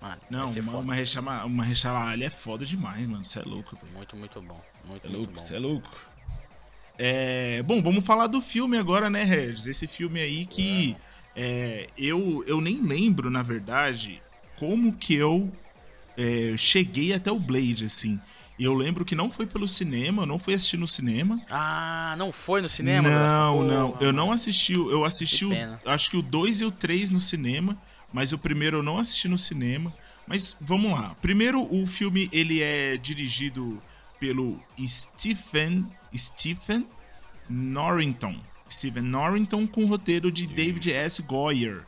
Mano, 0.00 0.20
Não, 0.30 0.50
uma, 0.50 0.76
uma, 0.78 0.94
rechama, 0.94 1.44
uma 1.44 1.64
rechalalha 1.64 2.26
é 2.26 2.30
foda 2.30 2.64
demais, 2.64 3.06
mano. 3.06 3.24
Você 3.24 3.38
é 3.38 3.42
louco, 3.42 3.76
velho. 3.76 3.92
Muito, 3.94 4.16
muito 4.16 4.42
bom. 4.42 4.60
Muito, 4.84 5.06
é 5.06 5.10
muito 5.10 5.18
louco, 5.18 5.40
você 5.40 5.56
é 5.56 5.58
louco. 5.58 5.90
É, 6.98 7.62
bom, 7.62 7.82
vamos 7.82 8.04
falar 8.04 8.26
do 8.26 8.40
filme 8.40 8.78
agora, 8.78 9.10
né, 9.10 9.24
Regis? 9.24 9.66
Esse 9.66 9.86
filme 9.86 10.20
aí 10.20 10.46
que 10.46 10.96
é, 11.34 11.88
eu, 11.96 12.44
eu 12.46 12.60
nem 12.60 12.82
lembro, 12.82 13.30
na 13.30 13.42
verdade, 13.42 14.22
como 14.58 14.92
que 14.92 15.14
eu 15.14 15.50
é, 16.16 16.54
cheguei 16.56 17.12
até 17.12 17.30
o 17.30 17.38
Blade, 17.38 17.86
assim. 17.86 18.20
E 18.58 18.64
eu 18.64 18.72
lembro 18.72 19.04
que 19.04 19.14
não 19.14 19.30
foi 19.30 19.46
pelo 19.46 19.68
cinema, 19.68 20.22
eu 20.22 20.26
não 20.26 20.38
fui 20.38 20.54
assistir 20.54 20.78
no 20.78 20.88
cinema. 20.88 21.40
Ah, 21.50 22.14
não 22.16 22.32
foi 22.32 22.62
no 22.62 22.68
cinema? 22.68 23.08
não, 23.08 23.62
não. 23.62 23.96
Eu 24.00 24.12
não 24.12 24.32
assisti. 24.32 24.72
o- 24.78 24.90
Eu 24.90 25.04
assisti, 25.04 25.44
Que 25.46 25.54
o, 25.84 25.90
acho 25.90 26.10
que 26.10 26.16
o 26.16 26.22
2 26.22 26.60
e 26.60 26.64
o 26.64 26.70
3 26.70 27.10
no 27.10 27.20
cinema, 27.20 27.76
mas 28.12 28.32
o 28.32 28.38
primeiro 28.38 28.78
eu 28.78 28.82
não 28.82 28.96
assisti 28.98 29.28
no 29.28 29.36
cinema. 29.38 29.92
Mas 30.26 30.56
vamos 30.60 30.90
lá. 30.90 31.14
Primeiro, 31.22 31.62
o 31.72 31.86
filme 31.86 32.28
ele 32.32 32.60
é 32.62 32.96
dirigido 32.96 33.80
pelo 34.18 34.58
Stephen 34.86 35.86
Stephen 36.16 36.86
Norrington. 37.48 38.36
Stephen 38.70 39.02
Norrington 39.04 39.66
com 39.66 39.86
roteiro 39.86 40.32
de 40.32 40.46
David 40.46 40.92
S. 40.92 41.22
Goyer, 41.22 41.82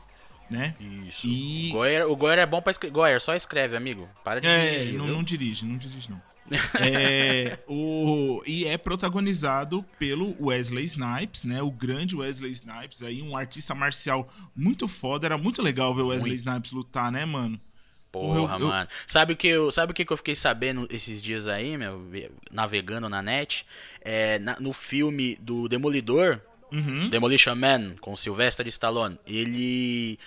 né? 0.49 0.75
Isso. 0.79 1.27
E- 1.27 1.71
O 1.71 1.73
Goyer, 1.73 2.07
o 2.11 2.15
Goyer 2.15 2.39
é 2.39 2.47
bom 2.47 2.63
pra 2.63 2.71
escrever. 2.71 2.93
Goyer, 2.95 3.21
só 3.21 3.35
escreve, 3.35 3.77
amigo. 3.77 4.09
Para 4.23 4.41
de 4.41 4.47
É, 4.47 4.71
dirigir, 4.79 4.99
não, 4.99 5.07
não 5.09 5.23
dirige, 5.25 5.65
não 5.67 5.77
dirige 5.77 6.11
não. 6.11 6.23
É, 6.81 7.59
o, 7.67 8.43
e 8.47 8.65
é 8.65 8.77
protagonizado 8.79 9.85
pelo 9.99 10.35
Wesley 10.41 10.85
Snipes, 10.85 11.45
né? 11.45 11.63
O 11.63 11.71
grande 11.71 12.17
Wesley 12.17 12.53
Snipes, 12.53 13.03
aí 13.03 13.23
um 13.23 13.37
artista 13.37 13.75
marcial 13.75 14.27
muito 14.55 14.87
foda. 14.89 15.27
Era 15.27 15.39
muito 15.39 15.63
legal 15.63 15.95
ver 15.95 16.03
o 16.03 16.07
Wesley 16.09 16.31
Muito. 16.33 16.49
Snipes 16.49 16.73
lutar, 16.73 17.11
né, 17.13 17.25
mano? 17.25 17.61
Porra, 18.11 18.39
eu- 18.39 18.61
eu- 18.61 18.69
mano. 18.69 18.89
Sabe 19.07 19.35
o 19.35 19.37
que 19.37 19.49
eu, 19.49 19.71
sabe 19.71 19.93
o 19.93 19.95
que 19.95 20.11
eu 20.11 20.17
fiquei 20.17 20.35
sabendo 20.35 20.87
esses 20.91 21.21
dias 21.21 21.47
aí, 21.47 21.77
meu, 21.77 22.01
ve- 22.09 22.31
navegando 22.51 23.09
na 23.09 23.21
net? 23.21 23.67
É, 24.01 24.39
na- 24.39 24.59
no 24.59 24.73
filme 24.73 25.37
do 25.43 25.69
Demolidor, 25.69 26.41
Uhum. 26.71 27.09
Demolition 27.09 27.55
Man, 27.55 27.95
com 28.01 28.15
Sylvester 28.17 28.67
Stallone, 28.69 29.19
ele 29.27 30.19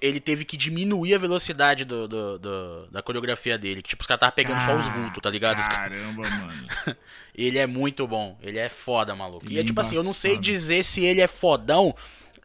ele 0.00 0.20
teve 0.20 0.44
que 0.44 0.56
diminuir 0.56 1.14
a 1.14 1.18
velocidade 1.18 1.84
do, 1.84 2.06
do- 2.08 2.38
do- 2.38 2.86
da 2.90 3.02
coreografia 3.02 3.56
dele, 3.58 3.82
que 3.82 3.88
tipo, 3.90 4.02
os 4.02 4.06
caras 4.06 4.18
estavam 4.18 4.34
pegando 4.34 4.60
só 4.60 4.76
os 4.76 4.84
vultos, 4.94 5.20
tá 5.22 5.30
ligado? 5.30 5.60
Caramba, 5.68 6.28
mano. 6.28 6.68
Ele 7.34 7.56
é 7.58 7.66
muito 7.68 8.04
bom, 8.06 8.36
ele 8.42 8.58
é 8.58 8.68
foda, 8.68 9.14
maluco. 9.14 9.46
E 9.48 9.60
é 9.60 9.62
tipo 9.64 9.80
assim, 9.80 9.94
eu 9.94 10.02
não 10.02 10.12
sei 10.12 10.32
Embaçado. 10.32 10.44
dizer 10.44 10.82
se 10.82 11.04
ele 11.04 11.20
é 11.20 11.28
fodão 11.28 11.94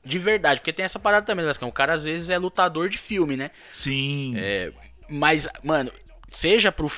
de 0.06 0.20
verdade, 0.20 0.60
porque 0.60 0.72
tem 0.72 0.86
essa 0.86 1.00
parada 1.00 1.26
também, 1.26 1.44
Lascão. 1.44 1.68
O 1.68 1.72
cara 1.72 1.94
às 1.94 2.04
vezes 2.04 2.30
é 2.30 2.38
lutador 2.38 2.90
de 2.90 2.98
filme, 3.00 3.36
né? 3.36 3.50
Sim. 3.74 4.34
É, 4.38 4.72
mas, 5.10 5.48
mano, 5.64 5.92
seja 6.30 6.72
pro, 6.72 6.92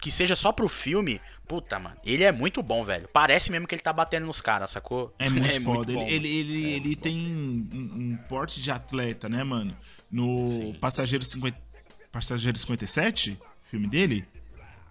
que 0.00 0.10
seja 0.10 0.34
só 0.34 0.50
pro 0.50 0.66
filme, 0.66 1.20
puta, 1.52 1.78
mano, 1.78 1.96
ele 2.02 2.24
é 2.24 2.32
muito 2.32 2.62
bom, 2.62 2.82
velho. 2.82 3.06
Parece 3.12 3.52
mesmo 3.52 3.66
que 3.66 3.74
ele 3.74 3.82
tá 3.82 3.92
batendo 3.92 4.24
nos 4.24 4.40
caras, 4.40 4.70
sacou? 4.70 5.14
É 5.18 5.28
muito 5.28 5.60
foda. 5.60 5.92
bom, 5.92 6.00
ele 6.08 6.26
ele, 6.26 6.28
ele, 6.28 6.64
É 6.64 6.76
ele 6.76 6.86
muito 6.86 7.00
tem 7.02 7.14
um, 7.14 7.68
um 7.74 8.18
porte 8.26 8.62
de 8.62 8.70
atleta, 8.70 9.28
né, 9.28 9.44
mano? 9.44 9.76
No 10.10 10.46
Sim. 10.46 10.72
Passageiro 10.80 11.22
50, 11.22 11.54
Passageiro 12.10 12.56
57, 12.56 13.38
filme 13.70 13.86
dele? 13.86 14.24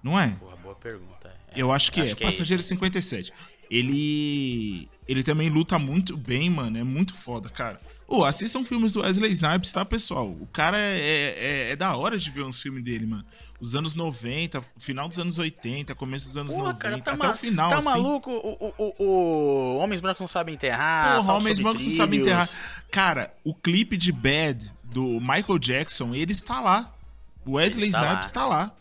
Não 0.03 0.20
é? 0.20 0.36
Porra, 0.39 0.56
boa 0.58 0.75
pergunta. 0.75 1.34
é. 1.51 1.60
Eu 1.60 1.72
acho 1.72 1.91
que 1.91 2.00
Acho 2.00 2.12
é. 2.12 2.15
que 2.15 2.24
é 2.24 2.27
Passageiro 2.27 2.62
57. 2.62 3.34
Ele. 3.68 4.88
Ele 5.08 5.24
também 5.24 5.50
luta 5.50 5.80
muito 5.80 6.15
bem, 6.15 6.48
mano. 6.48 6.77
É 6.77 6.84
muito 6.84 7.15
foda, 7.15 7.50
cara. 7.50 7.82
Ô, 8.08 8.24
assistam 8.24 8.63
filmes 8.63 8.91
do 8.91 9.01
Wesley 9.01 9.32
Snipes, 9.32 9.72
tá, 9.72 9.84
pessoal? 9.84 10.30
O 10.30 10.46
cara 10.48 10.77
é, 10.80 11.36
é, 11.70 11.72
é 11.72 11.75
da 11.75 11.96
hora 11.96 12.18
de 12.20 12.30
ver 12.30 12.44
uns 12.44 12.62
filmes 12.62 12.84
dele, 12.84 13.08
mano. 13.08 13.25
Os 13.62 13.75
anos 13.75 13.94
90, 13.94 14.60
final 14.80 15.08
dos 15.08 15.20
anos 15.20 15.38
80, 15.38 15.94
começo 15.94 16.25
dos 16.27 16.36
anos 16.36 16.51
Porra, 16.51 16.74
90, 16.74 16.80
cara, 16.80 16.98
tá, 16.98 17.12
até 17.12 17.30
o 17.30 17.38
final, 17.38 17.70
tá 17.70 17.77
assim. 17.77 17.86
maluco? 17.86 18.32
O, 18.32 18.74
o, 18.75 18.96
o, 18.98 19.77
Homens 19.77 20.01
Brancos 20.01 20.20
não 20.20 20.27
sabem 20.27 20.56
enterrar. 20.56 21.18
Porra, 21.18 21.34
Homens 21.34 21.60
Brancos 21.60 21.86
não 21.86 21.91
sabem 21.91 22.22
enterrar. 22.22 22.50
Cara, 22.89 23.32
o 23.44 23.53
clipe 23.53 23.96
de 23.96 24.12
Bad 24.12 24.74
do 24.84 25.20
Michael 25.22 25.60
Jackson, 25.60 26.15
ele 26.15 26.32
está 26.32 26.60
lá. 26.60 26.91
O 27.46 27.53
Wesley 27.53 27.89
está 27.89 28.00
Snipes 28.00 28.15
lá. 28.15 28.22
está 28.22 28.46
lá. 28.48 28.72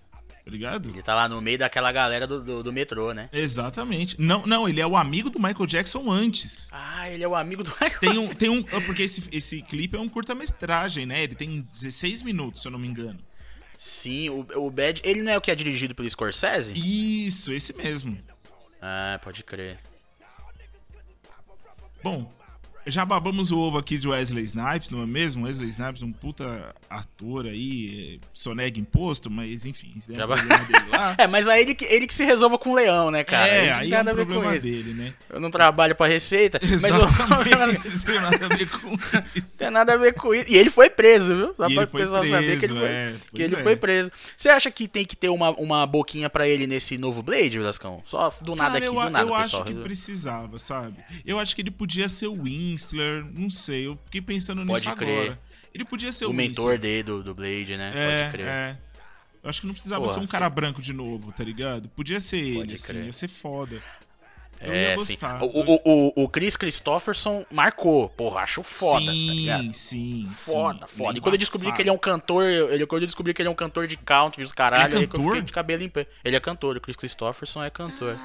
Tá 0.45 0.51
ligado? 0.51 0.89
Ele 0.89 1.03
tá 1.03 1.15
lá 1.15 1.29
no 1.29 1.41
meio 1.41 1.59
daquela 1.59 1.93
galera 1.93 2.27
do, 2.27 2.43
do, 2.43 2.63
do 2.63 2.73
metrô, 2.73 3.13
né? 3.13 3.29
Exatamente. 3.33 4.17
Não, 4.19 4.47
não, 4.47 4.69
ele 4.69 4.81
é 4.81 4.87
o 4.87 4.97
amigo 4.97 5.29
do 5.29 5.39
Michael 5.39 5.67
Jackson 5.67 6.11
antes. 6.11 6.71
Ah, 6.73 7.09
ele 7.09 7.23
é 7.23 7.29
o 7.29 7.37
amigo 7.37 7.63
do 7.63 7.71
Michael. 7.71 8.01
Tem 8.01 8.19
um, 8.19 8.29
tem 8.29 8.49
um, 8.49 8.63
porque 8.63 9.03
esse, 9.03 9.23
esse 9.31 9.63
clipe 9.63 9.97
é 9.97 10.01
um 10.01 10.09
curta-metragem, 10.09 11.05
né? 11.05 11.23
Ele 11.23 11.35
tem 11.35 11.61
16 11.71 12.23
minutos, 12.23 12.63
se 12.63 12.69
eu 12.69 12.73
não 12.73 12.79
me 12.79 12.89
engano. 12.89 13.19
Sim, 13.83 14.29
o, 14.29 14.47
o 14.57 14.71
Bad, 14.71 15.01
ele 15.03 15.23
não 15.23 15.33
é 15.33 15.39
o 15.39 15.41
que 15.41 15.51
é 15.51 15.55
dirigido 15.55 15.95
pelo 15.95 16.09
Scorsese? 16.11 16.75
Isso, 16.77 17.51
esse 17.51 17.75
mesmo. 17.75 18.15
Ah, 18.79 19.19
pode 19.25 19.43
crer. 19.43 19.79
Bom, 22.03 22.31
já 22.87 23.05
babamos 23.05 23.51
o 23.51 23.59
ovo 23.59 23.79
aqui 23.79 23.99
de 23.99 24.09
Wesley 24.09 24.45
Snipes, 24.45 24.91
não 24.91 25.03
é 25.03 25.07
mesmo? 25.07 25.45
Wesley 25.47 25.69
Snipes, 25.71 26.03
um 26.03 26.13
puta 26.13 26.75
ator 26.89 27.47
aí, 27.47 28.19
é, 28.23 28.27
sonega 28.33 28.79
imposto, 28.81 29.31
mas 29.31 29.65
enfim, 29.65 29.95
é 30.11 30.15
Já 30.15 30.27
ba- 30.27 30.37
problema 30.37 30.65
dele 30.65 30.89
lá. 30.91 31.15
É, 31.19 31.27
mas 31.27 31.47
aí 31.49 31.63
ele, 31.63 31.75
que- 31.75 31.85
ele 31.85 32.07
que 32.07 32.15
se 32.15 32.25
resolva 32.25 32.59
com 32.59 32.71
o 32.71 32.75
leão, 32.75 33.11
né, 33.11 33.23
cara? 33.25 33.49
é, 33.49 33.73
aí 33.73 33.89
tem 33.91 33.99
é 33.99 34.01
um 34.01 34.05
nada 34.05 34.11
a 34.11 34.15
ver 34.15 34.27
com 34.27 34.33
problema 34.33 34.59
dele, 34.59 34.95
né? 34.95 35.15
Eu 35.29 35.41
não 35.41 35.51
trabalho 35.51 35.95
pra 35.95 36.07
receita, 36.07 36.59
mas 36.63 36.83
eu 36.85 36.97
Exatamente, 36.97 37.31
não 37.31 37.45
tem 37.45 37.55
nada 38.21 38.47
a 38.47 38.49
ver 38.49 38.69
com 38.69 38.95
isso. 39.39 39.59
tem 39.59 39.71
nada 39.71 39.93
a 39.93 39.97
ver 39.97 40.15
com 40.15 40.35
isso. 40.35 40.51
E 40.53 40.57
ele 40.57 40.71
foi 40.71 40.89
preso, 40.91 41.35
viu? 41.37 41.55
Só 41.57 41.69
E 41.69 41.75
pra 41.75 41.85
o 41.85 41.87
pessoal 41.89 42.25
saber 42.25 42.59
que 42.59 42.65
ele 42.67 42.75
foi, 42.79 42.89
é, 42.89 43.15
que 43.35 43.43
ele 43.43 43.55
é. 43.57 43.63
foi 43.63 43.77
preso. 43.77 44.11
Você 44.37 44.49
acha 44.49 44.71
que 44.71 44.89
tem 44.89 45.05
que 45.05 45.17
ter 45.17 45.29
uma, 45.29 45.51
uma 45.51 45.87
boquinha 45.87 46.29
pra 46.31 46.49
ele 46.49 46.67
nesse 46.67 46.97
novo 46.99 47.23
Blade, 47.23 47.59
Lascão? 47.59 48.03
Só 48.05 48.33
do 48.41 48.55
nada 48.57 48.73
Cara, 48.73 48.85
aqui, 48.85 48.89
eu, 48.89 48.95
do 49.05 49.11
nada, 49.11 49.29
eu 49.29 49.35
acho 49.35 49.45
pessoal. 49.59 49.65
que 49.65 49.75
precisava, 49.75 50.59
sabe? 50.59 50.97
Eu 51.25 51.39
acho 51.39 51.55
que 51.55 51.63
ele 51.63 51.71
podia 51.71 52.09
ser 52.09 52.27
o 52.29 52.47
Winsler, 52.71 53.25
não 53.35 53.51
sei, 53.51 53.87
eu 53.87 53.99
fiquei 54.05 54.21
pensando 54.21 54.65
Pode 54.67 54.85
nisso 54.87 54.97
crer. 54.97 55.19
agora. 55.21 55.39
Ele 55.73 55.85
podia 55.85 56.11
ser 56.13 56.25
o, 56.27 56.31
o 56.31 56.33
mentor 56.33 56.79
dele 56.79 57.03
do, 57.05 57.23
do 57.23 57.35
Blade, 57.35 57.77
né? 57.77 57.93
É, 57.95 58.23
Pode 58.23 58.33
crer. 58.33 58.47
é. 58.49 58.79
Eu 59.43 59.49
acho 59.49 59.61
que 59.63 59.67
não 59.67 59.73
precisava 59.75 60.03
Porra, 60.03 60.15
ser 60.15 60.21
um 60.21 60.27
cara 60.27 60.51
branco 60.51 60.83
de 60.83 60.93
novo, 60.93 61.33
tá 61.33 61.43
ligado? 61.43 61.89
Podia 61.91 62.21
ser 62.21 62.39
ele, 62.39 62.59
Pode 62.59 62.75
assim, 62.75 62.87
crer. 62.93 63.05
ia 63.07 63.13
ser 63.13 63.29
foda. 63.29 63.83
Eu 64.61 64.71
É, 64.73 64.91
ia 64.91 64.99
sim. 64.99 65.15
gostar. 65.15 65.43
O, 65.43 65.47
o, 65.47 65.81
o, 66.19 66.25
o 66.25 66.29
Chris 66.29 66.55
Christopherson 66.59 67.47
marcou. 67.51 68.11
Porra, 68.11 68.41
acho 68.41 68.63
foda, 68.63 69.07
tá 69.07 69.13
ligado? 69.13 69.63
sim, 69.63 69.73
sim, 69.73 70.25
Foda, 70.27 70.87
sim. 70.87 70.97
foda. 70.99 71.11
Ele 71.13 71.19
E 71.19 71.21
quando 71.23 71.35
eu 71.37 71.39
descobri 71.39 71.73
que 71.73 71.81
ele 71.81 71.89
é 71.89 71.93
um 71.93 71.97
cantor, 71.99 72.45
ele, 72.45 72.85
quando 72.85 73.01
eu 73.03 73.07
descobri 73.07 73.33
que 73.33 73.41
ele 73.41 73.49
é 73.49 73.51
um 73.51 73.55
cantor 73.55 73.87
de 73.87 73.97
country, 73.97 74.45
os 74.45 74.53
caralho, 74.53 74.95
Ele 74.97 75.05
é 75.05 75.07
que 75.07 75.15
eu 75.15 75.19
cantor? 75.21 75.33
fiquei 75.33 75.47
de 75.47 75.53
cabelo 75.53 75.83
em 75.83 75.89
pé. 75.89 76.07
Ele 76.23 76.37
é 76.37 76.41
cantor, 76.41 76.77
o 76.77 76.81
Chris 76.83 76.97
Christopherson 76.97 77.65
é 77.65 77.71
cantor. 77.71 78.19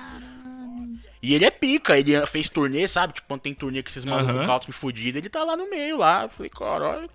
E 1.25 1.33
ele 1.33 1.45
é 1.45 1.51
pica, 1.51 1.97
ele 1.97 2.25
fez 2.27 2.47
turnê, 2.49 2.87
sabe? 2.87 3.13
Tipo, 3.13 3.27
quando 3.27 3.41
tem 3.41 3.53
turnê 3.53 3.81
com 3.81 3.89
esses 3.89 4.05
malucos 4.05 4.45
country 4.45 4.71
fudidos, 4.71 5.15
ele 5.19 5.29
tá 5.29 5.43
lá 5.43 5.55
no 5.57 5.69
meio 5.69 5.97
lá. 5.97 6.23
Eu 6.23 6.29
falei, 6.29 6.49
caralho, 6.49 7.09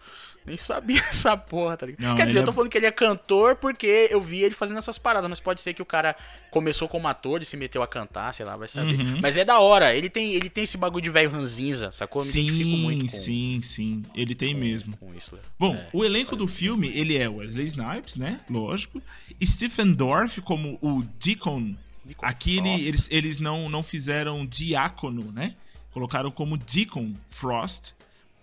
nem 0.46 0.56
sabia 0.56 0.98
essa 1.10 1.36
porra, 1.36 1.76
tá 1.76 1.86
ligado? 1.86 2.02
Não, 2.08 2.16
Quer 2.16 2.26
dizer, 2.26 2.40
eu 2.40 2.44
tô 2.44 2.50
é- 2.50 2.54
falando 2.54 2.70
que 2.70 2.78
ele 2.78 2.86
é 2.86 2.90
cantor 2.90 3.56
porque 3.56 4.08
eu 4.10 4.20
vi 4.20 4.40
ele 4.42 4.54
fazendo 4.54 4.78
essas 4.78 4.96
paradas, 4.98 5.28
mas 5.28 5.38
pode 5.38 5.60
ser 5.60 5.74
que 5.74 5.82
o 5.82 5.86
cara 5.86 6.16
começou 6.50 6.88
como 6.88 7.06
ator 7.06 7.42
e 7.42 7.44
se 7.44 7.56
meteu 7.56 7.82
a 7.82 7.86
cantar, 7.86 8.32
sei 8.34 8.44
lá, 8.46 8.56
vai 8.56 8.66
saber. 8.66 8.98
Uhum. 8.98 9.20
Mas 9.20 9.36
é 9.36 9.44
da 9.44 9.60
hora, 9.60 9.94
ele 9.94 10.08
tem, 10.08 10.34
ele 10.34 10.48
tem 10.50 10.64
esse 10.64 10.76
bagulho 10.78 11.02
de 11.04 11.10
velho 11.10 11.30
ranzinza, 11.30 11.92
sacou? 11.92 12.22
Eu 12.22 12.26
me 12.26 12.30
identifico 12.32 12.76
muito 12.78 13.08
Sim, 13.12 13.56
com, 13.56 13.62
sim, 13.62 13.62
sim. 13.62 14.02
Ele 14.14 14.34
tem 14.34 14.54
mesmo. 14.54 14.96
com 14.96 15.14
isso. 15.14 15.36
né? 15.36 15.42
Bom, 15.58 15.74
É. 15.76 15.86
o 15.92 16.04
elenco 16.04 16.34
do 16.34 16.46
filme, 16.46 16.88
ele 16.88 17.16
é 17.18 17.28
Wesley 17.28 17.66
Snipes, 17.66 18.16
né? 18.16 18.40
Lógico. 18.48 19.00
Stephen 19.44 19.92
Dorff 19.92 20.40
como 20.40 20.78
o 20.80 21.02
Deacon. 21.22 21.74
Aqui 22.22 22.58
ele- 22.58 22.68
eles, 22.86 23.08
eles 23.10 23.38
não, 23.38 23.68
não 23.68 23.82
fizeram 23.82 24.44
diácono, 24.46 25.30
né? 25.32 25.54
Colocaram 25.92 26.30
como 26.30 26.56
Deacon 26.56 27.14
Frost. 27.28 27.92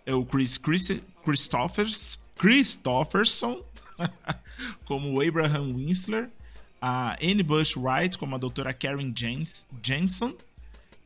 É 0.05 0.13
o 0.13 0.23
Chris, 0.25 0.57
Chris 0.57 0.89
Christophers, 1.23 2.17
Christopherson 2.37 3.61
como 4.85 5.21
Abraham 5.21 5.73
Winsler. 5.75 6.29
A 6.81 7.17
Anne 7.21 7.41
Bush 7.41 7.75
Wright 7.75 8.17
como 8.17 8.35
a 8.35 8.37
doutora 8.37 8.71
Karen 8.73 9.11
Jens, 9.15 9.67
Jensen. 9.83 10.35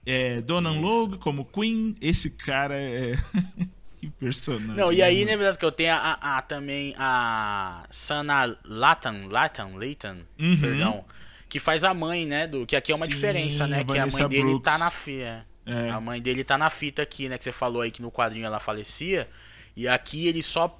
É, 0.05 0.41
Donan 0.41 0.79
Logue 0.81 1.17
como 1.17 1.45
Queen. 1.45 1.95
Esse 2.01 2.29
cara 2.29 2.75
é... 2.75 3.17
que 3.99 4.09
personagem. 4.09 4.75
Não, 4.75 4.91
e 4.91 5.01
aí, 5.01 5.19
mano? 5.19 5.27
né, 5.31 5.37
beleza, 5.37 5.57
que 5.57 5.63
eu 5.65 5.71
tenho 5.71 5.93
a, 5.93 5.97
a- 6.19 6.37
a- 6.37 6.41
também 6.41 6.93
a 6.97 7.85
Sana 7.91 8.57
Latan, 8.65 9.27
Latan, 9.29 9.75
Leighton, 9.77 10.17
Uhum. 10.39 10.59
perdão, 10.59 11.05
que 11.51 11.59
faz 11.59 11.83
a 11.83 11.93
mãe, 11.93 12.25
né, 12.25 12.47
do 12.47 12.65
que 12.65 12.77
aqui 12.77 12.93
é 12.93 12.95
uma 12.95 13.05
Sim, 13.05 13.11
diferença, 13.11 13.67
né, 13.67 13.83
que 13.83 13.99
a 13.99 14.07
mãe 14.07 14.27
dele 14.29 14.43
Brooks. 14.51 14.63
tá 14.63 14.77
na 14.77 14.89
fita. 14.89 15.45
É. 15.65 15.89
A 15.89 15.99
mãe 15.99 16.21
dele 16.21 16.45
tá 16.45 16.57
na 16.57 16.69
fita 16.69 17.01
aqui, 17.01 17.27
né, 17.27 17.37
que 17.37 17.43
você 17.43 17.51
falou 17.51 17.81
aí 17.81 17.91
que 17.91 18.01
no 18.01 18.09
quadrinho 18.09 18.45
ela 18.45 18.57
falecia, 18.57 19.27
e 19.75 19.85
aqui 19.85 20.27
ele 20.27 20.41
só, 20.41 20.73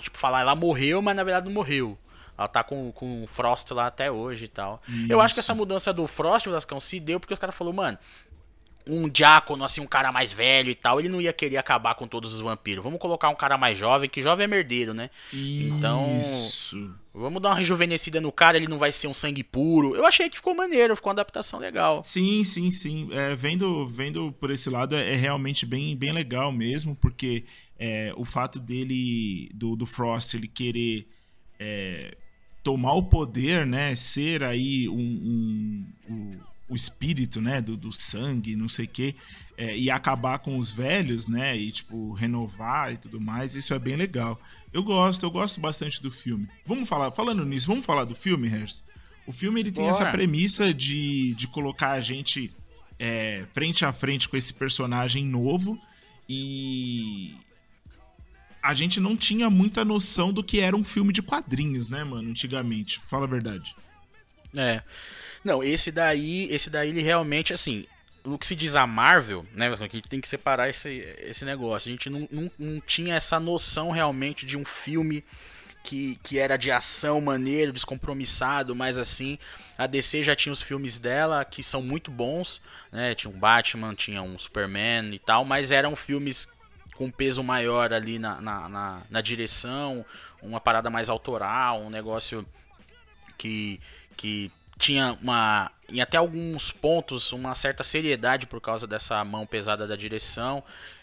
tipo, 0.00 0.16
falar, 0.16 0.40
ela 0.40 0.54
morreu, 0.54 1.02
mas 1.02 1.14
na 1.14 1.22
verdade 1.22 1.44
não 1.44 1.52
morreu. 1.52 1.98
Ela 2.38 2.48
tá 2.48 2.64
com, 2.64 2.90
com 2.92 3.24
o 3.24 3.26
Frost 3.26 3.70
lá 3.72 3.88
até 3.88 4.10
hoje 4.10 4.46
e 4.46 4.48
tal. 4.48 4.82
Eu 5.06 5.20
acho 5.20 5.34
que 5.34 5.40
essa 5.40 5.54
mudança 5.54 5.92
do 5.92 6.06
Frost, 6.06 6.46
Lascão, 6.46 6.80
se 6.80 6.98
deu 6.98 7.20
porque 7.20 7.34
os 7.34 7.38
caras 7.38 7.54
falaram, 7.54 7.76
mano, 7.76 7.98
um 8.86 9.08
diácono, 9.08 9.64
assim, 9.64 9.80
um 9.80 9.86
cara 9.86 10.12
mais 10.12 10.32
velho 10.32 10.70
e 10.70 10.74
tal, 10.74 11.00
ele 11.00 11.08
não 11.08 11.20
ia 11.20 11.32
querer 11.32 11.56
acabar 11.56 11.94
com 11.94 12.06
todos 12.06 12.32
os 12.32 12.40
vampiros. 12.40 12.84
Vamos 12.84 13.00
colocar 13.00 13.28
um 13.28 13.34
cara 13.34 13.58
mais 13.58 13.76
jovem, 13.76 14.08
que 14.08 14.22
jovem 14.22 14.44
é 14.44 14.46
merdeiro, 14.46 14.94
né? 14.94 15.10
Então, 15.32 16.18
Isso. 16.18 16.94
vamos 17.12 17.42
dar 17.42 17.50
uma 17.50 17.56
rejuvenescida 17.56 18.20
no 18.20 18.30
cara, 18.30 18.56
ele 18.56 18.68
não 18.68 18.78
vai 18.78 18.92
ser 18.92 19.08
um 19.08 19.14
sangue 19.14 19.42
puro. 19.42 19.96
Eu 19.96 20.06
achei 20.06 20.30
que 20.30 20.36
ficou 20.36 20.54
maneiro, 20.54 20.94
ficou 20.94 21.10
uma 21.10 21.14
adaptação 21.14 21.58
legal. 21.58 22.02
Sim, 22.04 22.44
sim, 22.44 22.70
sim. 22.70 23.08
É, 23.12 23.34
vendo, 23.34 23.88
vendo 23.88 24.32
por 24.32 24.50
esse 24.50 24.70
lado 24.70 24.94
é, 24.94 25.14
é 25.14 25.16
realmente 25.16 25.66
bem, 25.66 25.96
bem 25.96 26.12
legal 26.12 26.52
mesmo, 26.52 26.94
porque 26.94 27.44
é, 27.78 28.12
o 28.16 28.24
fato 28.24 28.60
dele, 28.60 29.50
do, 29.52 29.74
do 29.74 29.84
Frost, 29.84 30.34
ele 30.34 30.46
querer 30.46 31.08
é, 31.58 32.16
tomar 32.62 32.94
o 32.94 33.02
poder, 33.02 33.66
né? 33.66 33.96
Ser 33.96 34.44
aí 34.44 34.88
um, 34.88 34.94
um, 34.94 35.86
um 36.08 36.30
o 36.68 36.74
espírito, 36.74 37.40
né, 37.40 37.60
do, 37.60 37.76
do 37.76 37.92
sangue, 37.92 38.56
não 38.56 38.68
sei 38.68 38.86
o 38.86 38.88
quê, 38.88 39.14
é, 39.56 39.76
e 39.76 39.90
acabar 39.90 40.38
com 40.40 40.58
os 40.58 40.72
velhos, 40.72 41.28
né, 41.28 41.56
e 41.56 41.70
tipo 41.70 42.12
renovar 42.12 42.92
e 42.92 42.96
tudo 42.96 43.20
mais, 43.20 43.54
isso 43.54 43.72
é 43.72 43.78
bem 43.78 43.96
legal. 43.96 44.38
Eu 44.72 44.82
gosto, 44.82 45.24
eu 45.24 45.30
gosto 45.30 45.60
bastante 45.60 46.02
do 46.02 46.10
filme. 46.10 46.48
Vamos 46.64 46.88
falar, 46.88 47.10
falando 47.12 47.44
nisso, 47.44 47.66
vamos 47.66 47.86
falar 47.86 48.04
do 48.04 48.14
filme, 48.14 48.48
Hers? 48.48 48.84
O 49.26 49.32
filme 49.32 49.60
ele 49.60 49.72
tem 49.72 49.84
Bora. 49.84 49.96
essa 49.96 50.10
premissa 50.10 50.72
de, 50.72 51.34
de 51.34 51.48
colocar 51.48 51.92
a 51.92 52.00
gente 52.00 52.52
é, 52.98 53.44
frente 53.52 53.84
a 53.84 53.92
frente 53.92 54.28
com 54.28 54.36
esse 54.36 54.52
personagem 54.54 55.24
novo 55.24 55.80
e 56.28 57.34
a 58.62 58.74
gente 58.74 58.98
não 58.98 59.16
tinha 59.16 59.48
muita 59.48 59.84
noção 59.84 60.32
do 60.32 60.42
que 60.42 60.60
era 60.60 60.76
um 60.76 60.84
filme 60.84 61.12
de 61.12 61.22
quadrinhos, 61.22 61.88
né, 61.88 62.02
mano, 62.02 62.30
antigamente. 62.30 63.00
Fala 63.06 63.24
a 63.24 63.28
verdade. 63.28 63.74
É. 64.56 64.82
Não, 65.46 65.62
esse 65.62 65.92
daí, 65.92 66.48
esse 66.50 66.68
daí 66.68 66.88
ele 66.88 67.02
realmente, 67.02 67.54
assim, 67.54 67.86
no 68.24 68.36
que 68.36 68.44
se 68.44 68.56
diz 68.56 68.74
a 68.74 68.84
Marvel, 68.84 69.46
né, 69.52 69.68
a 69.68 69.76
gente 69.76 70.02
tem 70.02 70.20
que 70.20 70.26
separar 70.26 70.68
esse, 70.68 70.88
esse 71.20 71.44
negócio. 71.44 71.88
A 71.88 71.92
gente 71.92 72.10
não, 72.10 72.26
não, 72.32 72.50
não 72.58 72.80
tinha 72.80 73.14
essa 73.14 73.38
noção 73.38 73.92
realmente 73.92 74.44
de 74.44 74.56
um 74.56 74.64
filme 74.64 75.22
que, 75.84 76.16
que 76.16 76.36
era 76.36 76.56
de 76.56 76.72
ação 76.72 77.20
maneiro, 77.20 77.72
descompromissado, 77.72 78.74
mas 78.74 78.98
assim, 78.98 79.38
a 79.78 79.86
DC 79.86 80.24
já 80.24 80.34
tinha 80.34 80.52
os 80.52 80.60
filmes 80.60 80.98
dela 80.98 81.44
que 81.44 81.62
são 81.62 81.80
muito 81.80 82.10
bons, 82.10 82.60
né? 82.90 83.14
Tinha 83.14 83.32
um 83.32 83.38
Batman, 83.38 83.94
tinha 83.94 84.22
um 84.22 84.36
Superman 84.36 85.14
e 85.14 85.18
tal, 85.20 85.44
mas 85.44 85.70
eram 85.70 85.94
filmes 85.94 86.48
com 86.96 87.08
peso 87.08 87.40
maior 87.44 87.92
ali 87.92 88.18
na, 88.18 88.40
na, 88.40 88.68
na, 88.68 89.02
na 89.08 89.20
direção, 89.20 90.04
uma 90.42 90.58
parada 90.58 90.90
mais 90.90 91.08
autoral, 91.08 91.82
um 91.82 91.90
negócio 91.90 92.44
que, 93.38 93.80
que 94.16 94.50
tinha 94.78 95.16
uma 95.22 95.70
em 95.88 96.00
até 96.00 96.16
alguns 96.16 96.72
pontos 96.72 97.32
uma 97.32 97.54
certa 97.54 97.84
seriedade 97.84 98.46
por 98.46 98.60
causa 98.60 98.86
dessa 98.86 99.24
mão 99.24 99.46
pesada 99.46 99.86
da 99.86 99.94
direção 99.94 100.62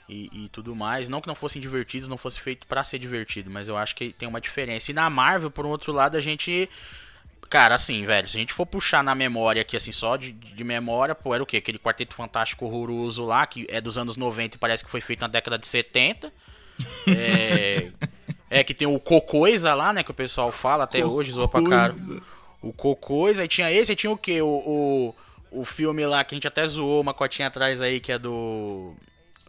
e, 0.10 0.30
e 0.34 0.50
tudo 0.50 0.75
mais. 0.75 1.08
Não 1.08 1.22
que 1.22 1.27
não 1.27 1.36
fossem 1.36 1.62
divertidos, 1.62 2.08
não 2.08 2.18
fosse 2.18 2.39
feito 2.39 2.68
para 2.68 2.84
ser 2.84 3.00
divertido, 3.00 3.50
mas 3.50 3.70
eu 3.70 3.77
acho 3.77 3.96
que 3.96 4.12
tem 4.12 4.27
uma 4.27 4.42
diferença. 4.42 4.92
E 4.92 4.94
na 4.94 5.10
Marvel, 5.10 5.50
por 5.50 5.65
um 5.65 5.70
outro 5.70 5.92
lado, 5.92 6.18
a 6.18 6.22
gente 6.22 6.70
Cara, 7.50 7.75
assim, 7.75 8.03
velho, 8.03 8.27
se 8.27 8.36
a 8.36 8.39
gente 8.39 8.51
for 8.51 8.65
puxar 8.65 9.03
na 9.03 9.13
memória 9.13 9.62
aqui, 9.62 9.77
assim, 9.77 9.92
só 9.92 10.18
de, 10.18 10.32
de 10.32 10.63
memória, 10.63 11.13
pô, 11.13 11.36
era 11.36 11.44
o 11.44 11.46
quê? 11.46 11.58
Aquele 11.58 11.77
Quarteto 11.77 12.15
Fantástico 12.15 12.65
horroroso 12.65 13.24
lá, 13.25 13.46
que 13.46 13.68
é 13.70 13.80
dos 13.80 13.96
anos 13.96 14.18
90 14.18 14.56
e 14.56 14.60
parece 14.60 14.84
que 14.84 14.89
foi 14.89 15.01
feito 15.01 15.20
na 15.20 15.27
década 15.27 15.60
de 15.60 15.68
70. 15.68 16.34
É, 17.08 17.92
é 18.50 18.63
que 18.63 18.74
tem 18.74 18.88
o 18.88 19.00
Cocoisa 19.00 19.75
lá, 19.75 19.94
né, 19.94 20.01
que 20.01 20.10
o 20.10 20.15
pessoal 20.15 20.51
fala 20.51 20.86
até 20.86 21.06
hoje, 21.06 21.32
zoa 21.32 21.48
pra 21.48 21.62
cara. 21.62 21.94
O 22.63 22.72
Cocoisa, 22.72 23.41
aí 23.41 23.48
tinha 23.48 23.70
esse, 23.70 23.91
aí 23.91 23.96
tinha 23.96 24.12
o 24.12 24.17
quê? 24.17 24.41
O, 24.41 24.48
o, 24.48 25.15
o 25.51 25.65
filme 25.65 26.05
lá 26.05 26.24
que 26.24 26.34
a 26.34 26.38
gente 26.38 26.48
até 26.48 26.65
zoou 26.65 27.01
uma 27.01 27.13
cotinha 27.13 27.50
atrás 27.50 27.82
aí, 27.82 28.00
que 28.00 28.12
é 28.12 28.17
do. 28.17 28.93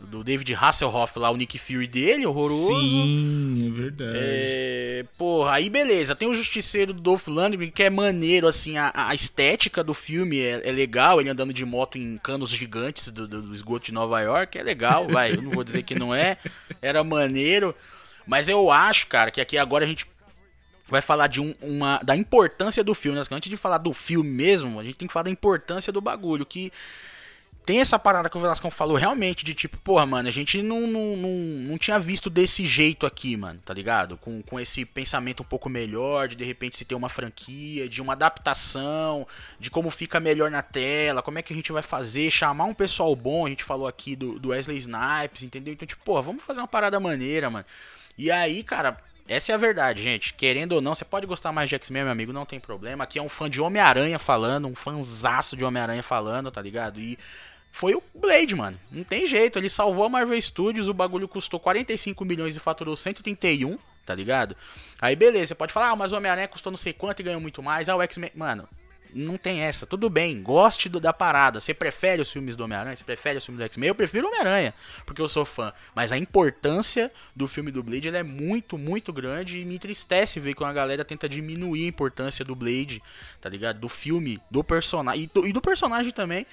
Do 0.01 0.25
David 0.25 0.53
Hasselhoff 0.53 1.17
lá, 1.19 1.31
o 1.31 1.37
Nick 1.37 1.57
Fury 1.57 1.87
dele, 1.87 2.27
horroroso. 2.27 2.81
Sim, 2.81 3.69
é 3.69 3.81
verdade. 3.81 4.19
É, 4.21 5.05
porra, 5.17 5.53
aí 5.53 5.71
beleza. 5.71 6.17
Tem 6.17 6.29
o 6.29 6.35
Justiceiro 6.35 6.93
do 6.93 7.01
Dolph 7.01 7.29
Lundgren, 7.29 7.71
que 7.71 7.85
é 7.85 7.89
maneiro, 7.89 8.49
assim, 8.49 8.77
a, 8.77 8.91
a 8.93 9.15
estética 9.15 9.85
do 9.85 9.95
filme 9.95 10.41
é, 10.41 10.69
é 10.69 10.73
legal. 10.73 11.21
Ele 11.21 11.31
andando 11.31 11.55
de 11.55 11.65
moto 11.65 11.97
em 11.97 12.19
canos 12.19 12.51
gigantes 12.51 13.09
do, 13.09 13.27
do, 13.29 13.41
do 13.41 13.55
esgoto 13.55 13.87
de 13.87 13.93
Nova 13.93 14.21
York, 14.21 14.59
é 14.59 14.63
legal, 14.65 15.07
vai. 15.09 15.31
Eu 15.31 15.43
não 15.43 15.53
vou 15.53 15.63
dizer 15.63 15.85
que 15.85 15.95
não 15.95 16.13
é. 16.13 16.39
Era 16.83 17.05
maneiro. 17.05 17.73
Mas 18.27 18.49
eu 18.49 18.71
acho, 18.71 19.07
cara, 19.07 19.31
que 19.31 19.41
aqui 19.41 19.57
agora 19.57 19.85
a 19.85 19.89
gente 19.89 20.07
vai 20.95 21.03
falar 21.03 21.27
de 21.27 21.41
um, 21.41 21.55
uma 21.61 21.99
da 21.99 22.17
importância 22.17 22.83
do 22.83 22.95
filme. 22.95 23.19
Né? 23.19 23.25
Antes 23.31 23.51
de 23.51 23.57
falar 23.57 23.79
do 23.79 23.93
filme 23.93 24.31
mesmo, 24.31 24.79
a 24.79 24.85
gente 24.85 24.97
tem 24.97 25.09
que 25.09 25.13
falar 25.13 25.25
da 25.25 25.31
importância 25.31 25.93
do 25.93 26.01
bagulho. 26.01 26.47
Que 26.47 26.73
tem 27.67 27.81
essa 27.81 27.99
parada 27.99 28.29
que 28.29 28.37
o 28.37 28.41
Velascão 28.41 28.71
falou 28.71 28.97
realmente 28.97 29.45
de 29.45 29.55
tipo, 29.55 29.77
porra, 29.79 30.07
mano, 30.07 30.29
a 30.29 30.33
gente 30.33 30.63
não, 30.63 30.87
não, 30.87 31.17
não, 31.17 31.31
não 31.31 31.79
tinha 31.79 31.99
visto 31.99 32.29
desse 32.31 32.65
jeito 32.67 33.07
aqui, 33.07 33.37
mano, 33.37 33.59
tá 33.65 33.73
ligado? 33.73 34.17
Com, 34.19 34.43
com 34.43 34.61
esse 34.61 34.85
pensamento 34.85 35.43
um 35.43 35.47
pouco 35.47 35.69
melhor, 35.69 36.29
de 36.29 36.37
de 36.37 36.45
repente 36.45 36.77
se 36.77 36.85
ter 36.85 36.95
uma 36.95 37.09
franquia, 37.09 37.89
de 37.89 38.03
uma 38.03 38.13
adaptação, 38.13 39.27
de 39.59 39.71
como 39.71 39.91
fica 39.91 40.21
melhor 40.21 40.51
na 40.51 40.63
tela, 40.63 41.23
como 41.23 41.39
é 41.39 41.43
que 41.43 41.53
a 41.53 41.57
gente 41.57 41.73
vai 41.73 41.83
fazer, 41.83 42.31
chamar 42.31 42.67
um 42.67 42.75
pessoal 42.75 43.17
bom, 43.17 43.47
a 43.47 43.49
gente 43.49 43.65
falou 43.65 43.89
aqui 43.89 44.15
do, 44.15 44.39
do 44.39 44.51
Wesley 44.51 44.79
Snipes, 44.79 45.43
entendeu? 45.43 45.73
Então, 45.75 45.89
tipo, 45.89 46.05
porra, 46.05 46.23
vamos 46.23 46.45
fazer 46.45 46.61
uma 46.61 46.69
parada 46.69 47.01
maneira, 47.01 47.49
mano. 47.49 47.65
E 48.17 48.31
aí, 48.31 48.63
cara, 48.63 48.97
essa 49.27 49.53
é 49.53 49.55
a 49.55 49.59
verdade, 49.59 50.03
gente. 50.03 50.35
Querendo 50.35 50.73
ou 50.73 50.81
não, 50.81 50.95
você 50.95 51.05
pode 51.05 51.27
gostar 51.27 51.51
mais 51.51 51.69
de 51.69 51.75
X-Men, 51.77 52.03
meu 52.03 52.13
amigo, 52.13 52.33
não 52.33 52.45
tem 52.45 52.61
problema. 52.61 53.05
Aqui 53.05 53.19
é 53.19 53.23
um 53.23 53.29
fã 53.29 53.49
de 53.49 53.61
Homem-Aranha 53.61 54.19
falando, 54.19 54.69
um 54.69 54.75
fãzaço 54.75 55.57
de 55.57 55.65
Homem-Aranha 55.65 56.03
falando, 56.03 56.51
tá 56.51 56.61
ligado? 56.61 57.01
E 57.01 57.19
foi 57.73 57.95
o 57.95 58.03
Blade, 58.15 58.55
mano. 58.55 58.79
Não 58.91 59.03
tem 59.03 59.27
jeito. 59.27 59.59
Ele 59.59 59.69
salvou 59.69 60.05
a 60.05 60.09
Marvel 60.09 60.41
Studios, 60.41 60.89
o 60.89 60.95
bagulho 60.95 61.27
custou 61.27 61.59
45 61.59 62.25
milhões 62.25 62.55
e 62.55 62.61
faturou 62.61 62.95
131, 62.95 63.79
tá 64.05 64.15
ligado? 64.15 64.55
Aí 65.01 65.17
beleza, 65.17 65.49
você 65.49 65.55
pode 65.55 65.73
falar, 65.73 65.91
ah, 65.91 65.97
mas 65.97 66.13
o 66.13 66.17
Homem-Aranha 66.17 66.49
custou 66.49 66.71
não 66.71 66.79
sei 66.79 66.93
quanto 66.93 67.21
e 67.21 67.23
ganhou 67.23 67.41
muito 67.41 67.63
mais. 67.63 67.89
Ah, 67.89 67.97
o 67.97 68.03
X-Men. 68.03 68.31
Mano, 68.35 68.69
não 69.15 69.37
tem 69.37 69.61
essa. 69.61 69.87
Tudo 69.87 70.11
bem, 70.11 70.43
goste 70.43 70.89
do, 70.89 70.99
da 70.99 71.13
parada. 71.13 71.61
Você 71.61 71.73
prefere 71.73 72.21
os 72.21 72.31
filmes 72.31 72.57
do 72.57 72.65
Homem-Aranha? 72.65 72.97
Você 72.97 73.05
prefere 73.05 73.39
os 73.39 73.45
filmes 73.45 73.61
do 73.61 73.65
X-Men? 73.65 73.89
Eu 73.89 73.95
prefiro 73.95 74.27
Homem-Aranha, 74.27 74.75
porque 75.07 75.23
eu 75.23 75.29
sou 75.29 75.45
fã. 75.45 75.73
Mas 75.95 76.13
a 76.13 76.19
importância 76.19 77.13
do 77.35 77.47
filme 77.47 77.71
do 77.71 77.83
Blade 77.83 78.09
é 78.09 78.23
muito, 78.23 78.77
muito 78.77 79.13
grande 79.13 79.59
e 79.59 79.65
me 79.65 79.77
entristece 79.77 80.41
ver 80.41 80.55
que 80.55 80.65
a 80.65 80.73
galera 80.73 81.05
tenta 81.05 81.29
diminuir 81.29 81.85
a 81.85 81.89
importância 81.89 82.45
do 82.45 82.55
Blade, 82.55 83.03
tá 83.41 83.49
ligado? 83.49 83.79
Do 83.79 83.89
filme, 83.89 84.41
do 84.51 84.65
personagem. 84.65 85.31
E 85.35 85.45
e 85.45 85.53
do 85.53 85.61
personagem 85.61 86.13
também 86.13 86.47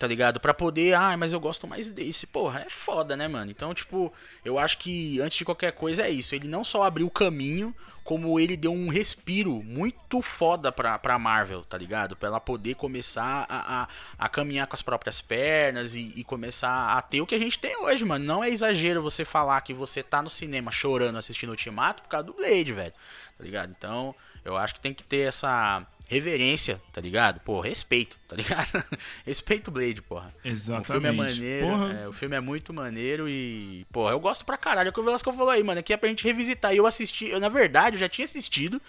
tá 0.00 0.06
ligado? 0.06 0.40
Pra 0.40 0.54
poder, 0.54 0.94
ah, 0.94 1.14
mas 1.14 1.34
eu 1.34 1.38
gosto 1.38 1.66
mais 1.66 1.90
desse. 1.90 2.26
Porra, 2.26 2.60
é 2.60 2.70
foda, 2.70 3.14
né, 3.18 3.28
mano? 3.28 3.50
Então, 3.50 3.74
tipo, 3.74 4.10
eu 4.42 4.58
acho 4.58 4.78
que 4.78 5.20
antes 5.20 5.36
de 5.36 5.44
qualquer 5.44 5.72
coisa 5.72 6.04
é 6.04 6.10
isso. 6.10 6.34
Ele 6.34 6.48
não 6.48 6.64
só 6.64 6.84
abriu 6.84 7.06
o 7.06 7.10
caminho, 7.10 7.76
como 8.02 8.40
ele 8.40 8.56
deu 8.56 8.72
um 8.72 8.88
respiro 8.88 9.62
muito 9.62 10.22
foda 10.22 10.72
pra, 10.72 10.98
pra 10.98 11.18
Marvel, 11.18 11.62
tá 11.64 11.76
ligado? 11.76 12.16
Pra 12.16 12.28
ela 12.28 12.40
poder 12.40 12.76
começar 12.76 13.44
a, 13.46 13.82
a, 13.82 13.88
a 14.18 14.28
caminhar 14.30 14.66
com 14.66 14.74
as 14.74 14.80
próprias 14.80 15.20
pernas 15.20 15.94
e, 15.94 16.14
e, 16.16 16.24
começar 16.24 16.96
a 16.96 17.02
ter 17.02 17.20
o 17.20 17.26
que 17.26 17.34
a 17.34 17.38
gente 17.38 17.58
tem 17.58 17.76
hoje, 17.76 18.02
mano. 18.02 18.24
Não 18.24 18.42
é 18.42 18.48
exagero 18.48 19.02
você 19.02 19.22
falar 19.22 19.60
que 19.60 19.74
você 19.74 20.02
tá 20.02 20.22
no 20.22 20.30
cinema 20.30 20.70
chorando 20.70 21.18
assistindo 21.18 21.50
Ultimato 21.50 22.02
por 22.02 22.08
causa 22.08 22.26
do 22.26 22.32
Blade, 22.32 22.72
velho. 22.72 22.94
Tá 23.36 23.44
ligado? 23.44 23.70
Então, 23.76 24.14
eu 24.46 24.56
acho 24.56 24.76
que 24.76 24.80
tem 24.80 24.94
que 24.94 25.04
ter 25.04 25.28
essa 25.28 25.86
reverência, 26.10 26.82
tá 26.92 27.00
ligado? 27.00 27.38
Pô, 27.40 27.60
respeito, 27.60 28.18
tá 28.26 28.34
ligado? 28.34 28.84
respeito 29.24 29.68
o 29.68 29.70
Blade, 29.70 30.02
porra. 30.02 30.34
Exatamente. 30.44 30.88
O 30.88 30.92
filme 30.92 31.08
é 31.08 31.12
maneiro, 31.12 31.66
é, 31.92 32.08
o 32.08 32.12
filme 32.12 32.36
é 32.36 32.40
muito 32.40 32.74
maneiro 32.74 33.28
e, 33.28 33.86
porra, 33.92 34.10
eu 34.10 34.18
gosto 34.18 34.44
pra 34.44 34.56
caralho. 34.56 34.88
É 34.88 34.90
o 34.90 34.92
que 34.92 34.98
o 34.98 35.04
Velasco 35.04 35.32
falou 35.32 35.50
aí, 35.50 35.62
mano, 35.62 35.78
aqui 35.78 35.92
é 35.92 35.96
pra 35.96 36.08
gente 36.08 36.24
revisitar. 36.24 36.74
E 36.74 36.78
eu 36.78 36.84
assisti, 36.84 37.28
eu 37.28 37.38
na 37.38 37.48
verdade, 37.48 37.94
eu 37.94 38.00
já 38.00 38.08
tinha 38.08 38.24
assistido, 38.24 38.82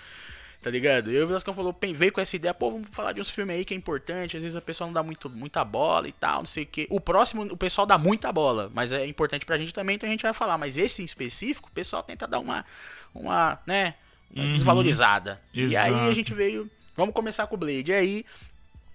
tá 0.64 0.72
ligado? 0.72 1.12
E 1.12 1.22
o 1.22 1.28
Velasco 1.28 1.54
falou, 1.54 1.78
veio 1.94 2.12
com 2.12 2.20
essa 2.20 2.36
ideia, 2.36 2.56
pô, 2.56 2.72
vamos 2.72 2.88
falar 2.92 3.12
de 3.12 3.22
uns 3.22 3.30
filmes 3.30 3.56
aí 3.56 3.64
que 3.66 3.76
é 3.76 3.78
importante, 3.78 4.36
às 4.36 4.42
vezes 4.42 4.58
a 4.58 4.62
pessoa 4.62 4.88
não 4.88 4.94
dá 4.94 5.04
muito, 5.04 5.30
muita 5.30 5.64
bola 5.64 6.08
e 6.08 6.14
tal, 6.14 6.40
não 6.40 6.48
sei 6.48 6.64
o 6.64 6.68
que. 6.68 6.88
O 6.90 7.00
próximo, 7.00 7.44
o 7.44 7.58
pessoal 7.58 7.86
dá 7.86 8.00
muita 8.00 8.32
bola, 8.32 8.72
mas 8.74 8.92
é 8.92 9.06
importante 9.06 9.46
pra 9.46 9.60
gente 9.60 9.72
também, 9.72 9.96
então 9.96 10.10
a 10.10 10.12
gente 10.12 10.24
vai 10.24 10.34
falar. 10.34 10.58
Mas 10.58 10.76
esse 10.76 11.04
em 11.04 11.06
específico, 11.06 11.70
o 11.70 11.72
pessoal 11.72 12.02
tenta 12.02 12.28
dar 12.28 12.40
uma, 12.40 12.66
uma, 13.14 13.60
né, 13.68 13.94
uhum. 14.36 14.54
desvalorizada. 14.54 15.40
Exato. 15.54 15.72
E 15.72 15.78
aí 15.94 16.10
a 16.10 16.14
gente 16.14 16.34
veio 16.34 16.68
Vamos 16.96 17.14
começar 17.14 17.48
com 17.48 17.56
o 17.56 17.58
Blade. 17.58 17.92
E 17.92 17.94
aí, 17.94 18.26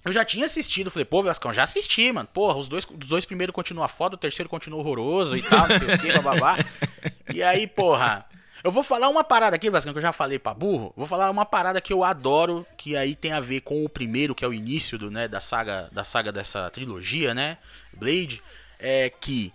eu 0.04 0.12
já 0.12 0.24
tinha 0.24 0.46
assistido, 0.46 0.90
falei, 0.90 1.04
pô, 1.04 1.22
Velascão, 1.22 1.52
já 1.52 1.64
assisti, 1.64 2.12
mano. 2.12 2.28
Porra, 2.32 2.58
os 2.58 2.68
dois, 2.68 2.84
os 2.84 3.08
dois 3.08 3.24
primeiros 3.24 3.52
continuam 3.52 3.88
foda, 3.88 4.14
o 4.14 4.18
terceiro 4.18 4.48
continua 4.48 4.78
horroroso 4.78 5.36
e 5.36 5.42
tal, 5.42 5.66
não 5.68 5.78
sei 5.78 5.94
o 5.94 5.98
que, 5.98 6.12
bababá. 6.12 6.58
E 7.34 7.42
aí, 7.42 7.66
porra. 7.66 8.24
Eu 8.62 8.70
vou 8.70 8.82
falar 8.82 9.08
uma 9.08 9.22
parada 9.22 9.56
aqui, 9.56 9.68
Velascão, 9.68 9.92
que 9.92 9.98
eu 9.98 10.02
já 10.02 10.12
falei 10.12 10.38
pra 10.38 10.54
burro. 10.54 10.92
Vou 10.96 11.06
falar 11.06 11.30
uma 11.30 11.44
parada 11.44 11.80
que 11.80 11.92
eu 11.92 12.02
adoro, 12.02 12.64
que 12.76 12.96
aí 12.96 13.14
tem 13.14 13.32
a 13.32 13.40
ver 13.40 13.60
com 13.60 13.84
o 13.84 13.88
primeiro, 13.88 14.34
que 14.34 14.44
é 14.44 14.48
o 14.48 14.54
início 14.54 14.96
do, 14.96 15.10
né, 15.10 15.28
da 15.28 15.40
saga, 15.40 15.88
da 15.92 16.04
saga 16.04 16.32
dessa 16.32 16.70
trilogia, 16.70 17.34
né? 17.34 17.58
Blade. 17.92 18.42
É 18.78 19.10
que 19.10 19.52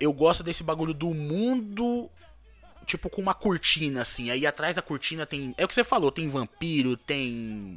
eu 0.00 0.12
gosto 0.12 0.42
desse 0.42 0.64
bagulho 0.64 0.92
do 0.92 1.14
mundo 1.14 2.10
tipo 2.86 3.08
com 3.10 3.20
uma 3.22 3.34
cortina 3.34 4.02
assim. 4.02 4.30
Aí 4.30 4.46
atrás 4.46 4.74
da 4.74 4.82
cortina 4.82 5.24
tem, 5.26 5.54
é 5.56 5.64
o 5.64 5.68
que 5.68 5.74
você 5.74 5.84
falou, 5.84 6.10
tem 6.10 6.28
vampiro, 6.28 6.96
tem 6.96 7.30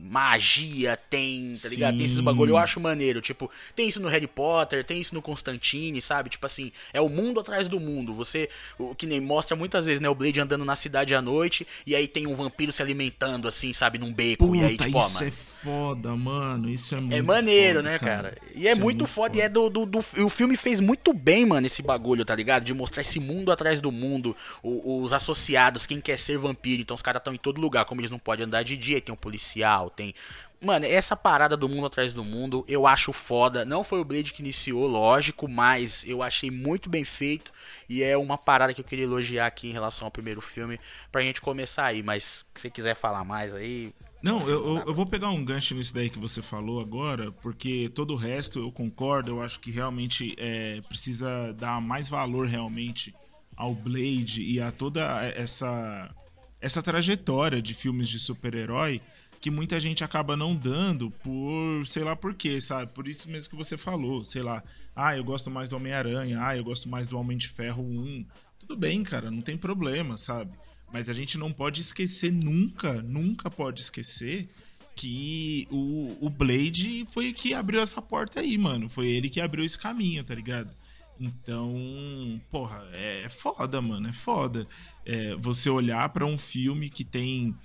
magia, 0.09 0.97
tem, 1.09 1.53
tá 1.61 1.67
ligado? 1.69 1.97
Tem 1.97 2.05
esses 2.05 2.19
bagulho, 2.19 2.51
eu 2.51 2.57
acho 2.57 2.79
maneiro, 2.79 3.21
tipo, 3.21 3.49
tem 3.75 3.87
isso 3.87 3.99
no 4.01 4.07
Harry 4.07 4.27
Potter, 4.27 4.83
tem 4.83 4.99
isso 4.99 5.13
no 5.13 5.21
Constantine, 5.21 6.01
sabe? 6.01 6.29
Tipo 6.29 6.45
assim, 6.45 6.71
é 6.93 7.01
o 7.01 7.09
mundo 7.09 7.39
atrás 7.39 7.67
do 7.67 7.79
mundo. 7.79 8.13
Você, 8.13 8.49
o 8.77 8.95
que 8.95 9.05
nem 9.05 9.19
mostra 9.19 9.55
muitas 9.55 9.85
vezes, 9.85 10.01
né, 10.01 10.09
o 10.09 10.15
Blade 10.15 10.39
andando 10.39 10.65
na 10.65 10.75
cidade 10.75 11.13
à 11.13 11.21
noite 11.21 11.65
e 11.85 11.95
aí 11.95 12.07
tem 12.07 12.27
um 12.27 12.35
vampiro 12.35 12.71
se 12.71 12.81
alimentando 12.81 13.47
assim, 13.47 13.73
sabe, 13.73 13.97
num 13.97 14.13
beco 14.13 14.47
Puta, 14.47 14.57
e 14.57 14.63
aí 14.63 14.77
tipo, 14.77 14.97
ó, 14.97 15.01
isso 15.01 15.13
mano, 15.15 15.27
é 15.27 15.31
foda, 15.31 16.15
mano. 16.15 16.69
Isso 16.69 16.95
é 16.95 16.99
muito 16.99 17.13
é 17.13 17.21
maneiro, 17.21 17.79
foda, 17.79 17.89
né, 17.91 17.99
cara? 17.99 18.15
cara? 18.31 18.37
E 18.53 18.67
é 18.67 18.71
Isso 18.73 18.81
muito 18.81 19.05
foda, 19.07 19.37
e 19.37 19.41
é 19.41 19.49
do, 19.49 19.69
do, 19.69 19.85
do- 19.85 19.99
O 20.23 20.29
filme 20.29 20.55
fez 20.55 20.79
muito 20.79 21.13
bem, 21.13 21.45
mano, 21.45 21.65
esse 21.67 21.81
bagulho, 21.81 22.23
tá 22.23 22.35
ligado? 22.35 22.63
De 22.63 22.73
mostrar 22.73 23.01
esse 23.01 23.19
mundo 23.19 23.51
atrás 23.51 23.81
do 23.81 23.91
mundo, 23.91 24.35
o- 24.61 24.94
os 25.01 25.13
associados, 25.13 25.86
quem 25.86 26.01
quer 26.01 26.17
ser 26.17 26.38
vampiro. 26.38 26.81
Então 26.81 26.95
os 26.95 27.01
caras 27.01 27.19
estão 27.19 27.34
em 27.34 27.38
todo 27.38 27.62
lugar, 27.62 27.86
como 27.86 28.01
eles 28.01 28.12
não 28.12 28.19
podem 28.19 28.45
andar 28.45 28.63
de 28.63 28.77
dia, 28.77 29.01
tem 29.01 29.13
um 29.13 29.17
policial, 29.17 29.89
tem. 29.89 30.13
Mano, 30.62 30.86
essa 30.86 31.15
parada 31.15 31.55
do 31.55 31.69
mundo 31.69 31.86
atrás 31.86 32.13
do 32.13 32.23
mundo, 32.23 32.65
eu 32.67 32.88
acho 32.88 33.13
foda. 33.13 33.63
Não 33.65 33.84
foi 33.84 33.99
o 33.99 34.05
Blade 34.05 34.34
que 34.34 34.41
iniciou, 34.41 34.88
lógico, 34.88 35.47
mas 35.47 36.03
eu 36.08 36.23
achei 36.23 36.49
muito 36.49 36.89
bem 36.89 37.03
feito. 37.03 37.51
E 37.88 38.01
é 38.01 38.17
uma 38.17 38.38
parada 38.38 38.73
que 38.73 38.81
eu 38.81 38.86
queria 38.86 39.05
elogiar 39.05 39.45
aqui 39.45 39.69
em 39.69 39.73
relação 39.73 40.05
ao 40.05 40.12
primeiro 40.12 40.41
filme, 40.41 40.79
pra 41.12 41.21
gente 41.21 41.41
começar 41.41 41.86
aí. 41.86 42.01
Mas 42.01 42.45
se 42.55 42.62
você 42.62 42.69
quiser 42.69 42.95
falar 42.95 43.23
mais 43.23 43.53
aí, 43.53 43.93
Não, 44.23 44.47
eu, 44.49 44.81
eu, 44.88 44.93
vou 44.93 45.05
pegar 45.05 45.29
um 45.29 45.43
gancho 45.45 45.75
nisso 45.75 45.93
daí 45.93 46.10
que 46.10 46.17
você 46.17 46.41
falou 46.41 46.79
agora, 46.79 47.31
porque 47.43 47.91
todo 47.93 48.13
o 48.13 48.17
resto 48.17 48.60
eu 48.60 48.71
concordo, 48.71 49.31
eu 49.31 49.43
acho 49.43 49.60
que 49.60 49.69
realmente 49.69 50.34
é, 50.38 50.79
precisa 50.88 51.53
dar 51.53 51.79
mais 51.79 52.10
valor 52.10 52.47
realmente 52.47 53.13
ao 53.55 53.73
Blade 53.73 54.43
e 54.43 54.59
a 54.59 54.71
toda 54.71 55.01
essa, 55.35 56.13
essa 56.61 56.81
trajetória 56.81 57.61
de 57.61 57.73
filmes 57.73 58.09
de 58.09 58.19
super-herói 58.19 59.01
que 59.39 59.51
muita 59.51 59.79
gente 59.79 60.03
acaba 60.03 60.35
não 60.35 60.55
dando 60.55 61.11
por, 61.11 61.85
sei 61.85 62.03
lá 62.03 62.15
por 62.15 62.33
quê, 62.33 62.59
sabe? 62.59 62.91
Por 62.93 63.07
isso 63.07 63.29
mesmo 63.29 63.49
que 63.49 63.55
você 63.55 63.77
falou, 63.77 64.25
sei 64.25 64.41
lá, 64.41 64.63
ah, 64.95 65.15
eu 65.15 65.23
gosto 65.23 65.51
mais 65.51 65.69
do 65.69 65.75
Homem-Aranha, 65.75 66.39
ah, 66.41 66.57
eu 66.57 66.63
gosto 66.63 66.89
mais 66.89 67.07
do 67.07 67.17
Homem 67.19 67.37
de 67.37 67.47
Ferro 67.47 67.83
1. 67.83 68.25
Tudo 68.59 68.75
bem, 68.75 69.03
cara, 69.03 69.29
não 69.29 69.41
tem 69.41 69.55
problema, 69.55 70.17
sabe? 70.17 70.51
Mas 70.91 71.09
a 71.09 71.13
gente 71.13 71.37
não 71.37 71.51
pode 71.51 71.81
esquecer 71.81 72.31
nunca, 72.31 73.01
nunca 73.03 73.49
pode 73.49 73.81
esquecer 73.81 74.49
que 74.95 75.67
o, 75.69 76.17
o 76.21 76.29
Blade 76.29 77.05
foi 77.13 77.33
que 77.33 77.53
abriu 77.53 77.81
essa 77.81 78.01
porta 78.01 78.39
aí, 78.39 78.57
mano. 78.57 78.87
Foi 78.89 79.07
ele 79.07 79.29
que 79.29 79.41
abriu 79.41 79.63
esse 79.63 79.77
caminho, 79.77 80.23
tá 80.23 80.33
ligado? 80.33 80.71
Então, 81.19 82.41
porra, 82.51 82.84
é 82.91 83.28
foda, 83.30 83.82
mano, 83.82 84.10
é 84.10 84.13
foda. 84.13 84.67
É, 85.06 85.36
você 85.36 85.69
olhar 85.69 86.10
pra 86.10 86.25
um 86.25 86.38
filme 86.38 86.89
que 86.89 87.04
tem 87.04 87.56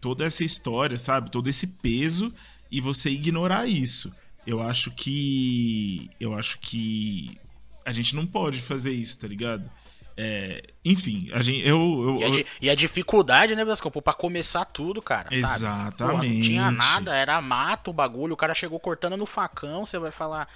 toda 0.00 0.24
essa 0.24 0.44
história, 0.44 0.98
sabe? 0.98 1.30
Todo 1.30 1.48
esse 1.48 1.66
peso 1.66 2.32
e 2.70 2.80
você 2.80 3.10
ignorar 3.10 3.66
isso. 3.66 4.12
Eu 4.46 4.62
acho 4.62 4.90
que. 4.90 6.10
Eu 6.18 6.34
acho 6.34 6.58
que. 6.58 7.38
A 7.84 7.92
gente 7.92 8.14
não 8.14 8.26
pode 8.26 8.60
fazer 8.60 8.92
isso, 8.92 9.18
tá 9.18 9.26
ligado? 9.28 9.70
É, 10.20 10.64
enfim, 10.84 11.30
a 11.32 11.40
gente, 11.42 11.60
eu, 11.64 12.18
eu, 12.20 12.34
E 12.34 12.40
a, 12.40 12.44
e 12.62 12.70
a 12.70 12.74
dificuldade, 12.74 13.54
né, 13.54 13.64
Blascão? 13.64 13.88
Pô, 13.88 14.02
Pra 14.02 14.12
começar 14.12 14.64
tudo, 14.64 15.00
cara. 15.00 15.28
Sabe? 15.46 15.96
Porra, 15.96 16.12
não 16.14 16.40
tinha 16.40 16.62
Exatamente. 16.62 16.76
nada, 16.76 17.14
era 17.14 17.40
mato 17.40 17.90
o 17.90 17.92
bagulho. 17.92 18.34
O 18.34 18.36
cara 18.36 18.52
chegou 18.52 18.80
cortando 18.80 19.16
no 19.16 19.24
facão, 19.26 19.84
você 19.84 19.96
vai 19.96 20.10
falar. 20.10 20.48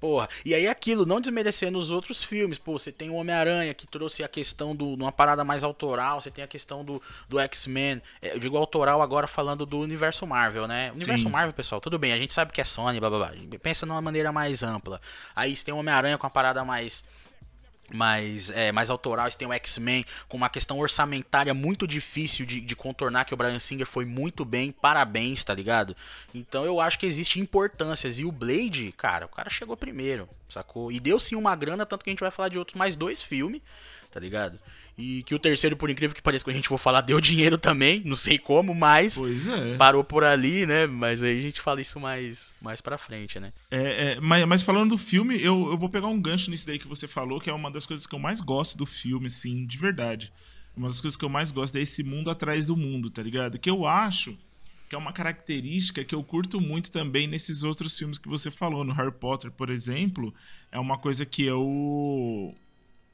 Porra, 0.00 0.30
e 0.46 0.54
aí 0.54 0.66
aquilo, 0.66 1.04
não 1.04 1.20
desmerecendo 1.20 1.78
os 1.78 1.90
outros 1.90 2.24
filmes, 2.24 2.56
pô, 2.56 2.78
você 2.78 2.90
tem 2.90 3.10
o 3.10 3.14
Homem-Aranha 3.14 3.74
que 3.74 3.86
trouxe 3.86 4.24
a 4.24 4.28
questão 4.28 4.74
de 4.74 4.82
uma 4.82 5.12
parada 5.12 5.44
mais 5.44 5.62
autoral, 5.62 6.20
você 6.20 6.30
tem 6.30 6.42
a 6.42 6.46
questão 6.46 6.82
do, 6.82 7.02
do 7.28 7.38
X-Men, 7.38 8.00
é, 8.22 8.32
eu 8.32 8.38
digo 8.38 8.56
autoral 8.56 9.02
agora 9.02 9.26
falando 9.26 9.66
do 9.66 9.78
universo 9.78 10.26
Marvel, 10.26 10.66
né? 10.66 10.90
Universo 10.92 11.24
Sim. 11.24 11.30
Marvel, 11.30 11.52
pessoal, 11.52 11.82
tudo 11.82 11.98
bem, 11.98 12.14
a 12.14 12.18
gente 12.18 12.32
sabe 12.32 12.50
que 12.50 12.62
é 12.62 12.64
Sony, 12.64 12.98
blá 12.98 13.10
blá 13.10 13.18
blá, 13.18 13.58
pensa 13.62 13.84
numa 13.84 14.00
maneira 14.00 14.32
mais 14.32 14.62
ampla. 14.62 15.02
Aí 15.36 15.54
você 15.54 15.66
tem 15.66 15.74
o 15.74 15.76
Homem-Aranha 15.76 16.16
com 16.16 16.26
a 16.26 16.30
parada 16.30 16.64
mais 16.64 17.04
mais, 17.92 18.50
é, 18.50 18.72
mais 18.72 18.90
autoral, 18.90 19.30
você 19.30 19.36
tem 19.36 19.48
o 19.48 19.52
X-Men 19.52 20.04
com 20.28 20.36
uma 20.36 20.48
questão 20.48 20.78
orçamentária 20.78 21.52
muito 21.54 21.86
difícil 21.86 22.46
de, 22.46 22.60
de 22.60 22.76
contornar, 22.76 23.24
que 23.24 23.34
o 23.34 23.36
Brian 23.36 23.58
Singer 23.58 23.86
foi 23.86 24.04
muito 24.04 24.44
bem, 24.44 24.72
parabéns, 24.72 25.44
tá 25.44 25.54
ligado? 25.54 25.96
Então 26.34 26.64
eu 26.64 26.80
acho 26.80 26.98
que 26.98 27.06
existe 27.06 27.40
importâncias, 27.40 28.18
e 28.18 28.24
o 28.24 28.32
Blade, 28.32 28.92
cara, 28.96 29.26
o 29.26 29.28
cara 29.28 29.50
chegou 29.50 29.76
primeiro, 29.76 30.28
sacou? 30.48 30.90
E 30.92 31.00
deu 31.00 31.18
sim 31.18 31.34
uma 31.36 31.54
grana, 31.54 31.86
tanto 31.86 32.04
que 32.04 32.10
a 32.10 32.12
gente 32.12 32.20
vai 32.20 32.30
falar 32.30 32.48
de 32.48 32.58
outros 32.58 32.76
mais 32.76 32.96
dois 32.96 33.20
filmes, 33.22 33.60
tá 34.10 34.18
ligado? 34.20 34.58
E 35.00 35.22
que 35.22 35.34
o 35.34 35.38
terceiro, 35.38 35.76
por 35.76 35.88
incrível 35.88 36.14
que 36.14 36.22
pareça, 36.22 36.44
quando 36.44 36.54
a 36.54 36.56
gente 36.56 36.68
for 36.68 36.78
falar, 36.78 37.00
deu 37.00 37.20
dinheiro 37.20 37.56
também, 37.56 38.02
não 38.04 38.16
sei 38.16 38.38
como, 38.38 38.74
mas 38.74 39.16
Pois 39.16 39.48
é. 39.48 39.76
parou 39.76 40.04
por 40.04 40.22
ali, 40.22 40.66
né? 40.66 40.86
Mas 40.86 41.22
aí 41.22 41.38
a 41.38 41.42
gente 41.42 41.60
fala 41.60 41.80
isso 41.80 41.98
mais, 41.98 42.52
mais 42.60 42.80
pra 42.80 42.98
frente, 42.98 43.40
né? 43.40 43.52
É, 43.70 44.12
é, 44.12 44.20
mas, 44.20 44.44
mas 44.46 44.62
falando 44.62 44.90
do 44.90 44.98
filme, 44.98 45.36
eu, 45.42 45.70
eu 45.70 45.78
vou 45.78 45.88
pegar 45.88 46.08
um 46.08 46.20
gancho 46.20 46.50
nisso 46.50 46.66
daí 46.66 46.78
que 46.78 46.88
você 46.88 47.08
falou, 47.08 47.40
que 47.40 47.48
é 47.48 47.52
uma 47.52 47.70
das 47.70 47.86
coisas 47.86 48.06
que 48.06 48.14
eu 48.14 48.18
mais 48.18 48.40
gosto 48.40 48.76
do 48.76 48.86
filme, 48.86 49.26
assim, 49.26 49.66
de 49.66 49.78
verdade. 49.78 50.32
Uma 50.76 50.88
das 50.88 51.00
coisas 51.00 51.16
que 51.16 51.24
eu 51.24 51.28
mais 51.28 51.50
gosto 51.50 51.76
é 51.76 51.80
esse 51.80 52.02
mundo 52.02 52.30
atrás 52.30 52.66
do 52.66 52.76
mundo, 52.76 53.10
tá 53.10 53.22
ligado? 53.22 53.58
Que 53.58 53.70
eu 53.70 53.86
acho 53.86 54.36
que 54.90 54.96
é 54.96 54.98
uma 54.98 55.12
característica 55.12 56.04
que 56.04 56.12
eu 56.12 56.22
curto 56.24 56.60
muito 56.60 56.90
também 56.90 57.28
nesses 57.28 57.62
outros 57.62 57.96
filmes 57.96 58.18
que 58.18 58.28
você 58.28 58.50
falou. 58.50 58.82
No 58.82 58.92
Harry 58.92 59.12
Potter, 59.12 59.48
por 59.48 59.70
exemplo, 59.70 60.34
é 60.72 60.80
uma 60.80 60.98
coisa 60.98 61.24
que 61.24 61.44
eu 61.44 62.52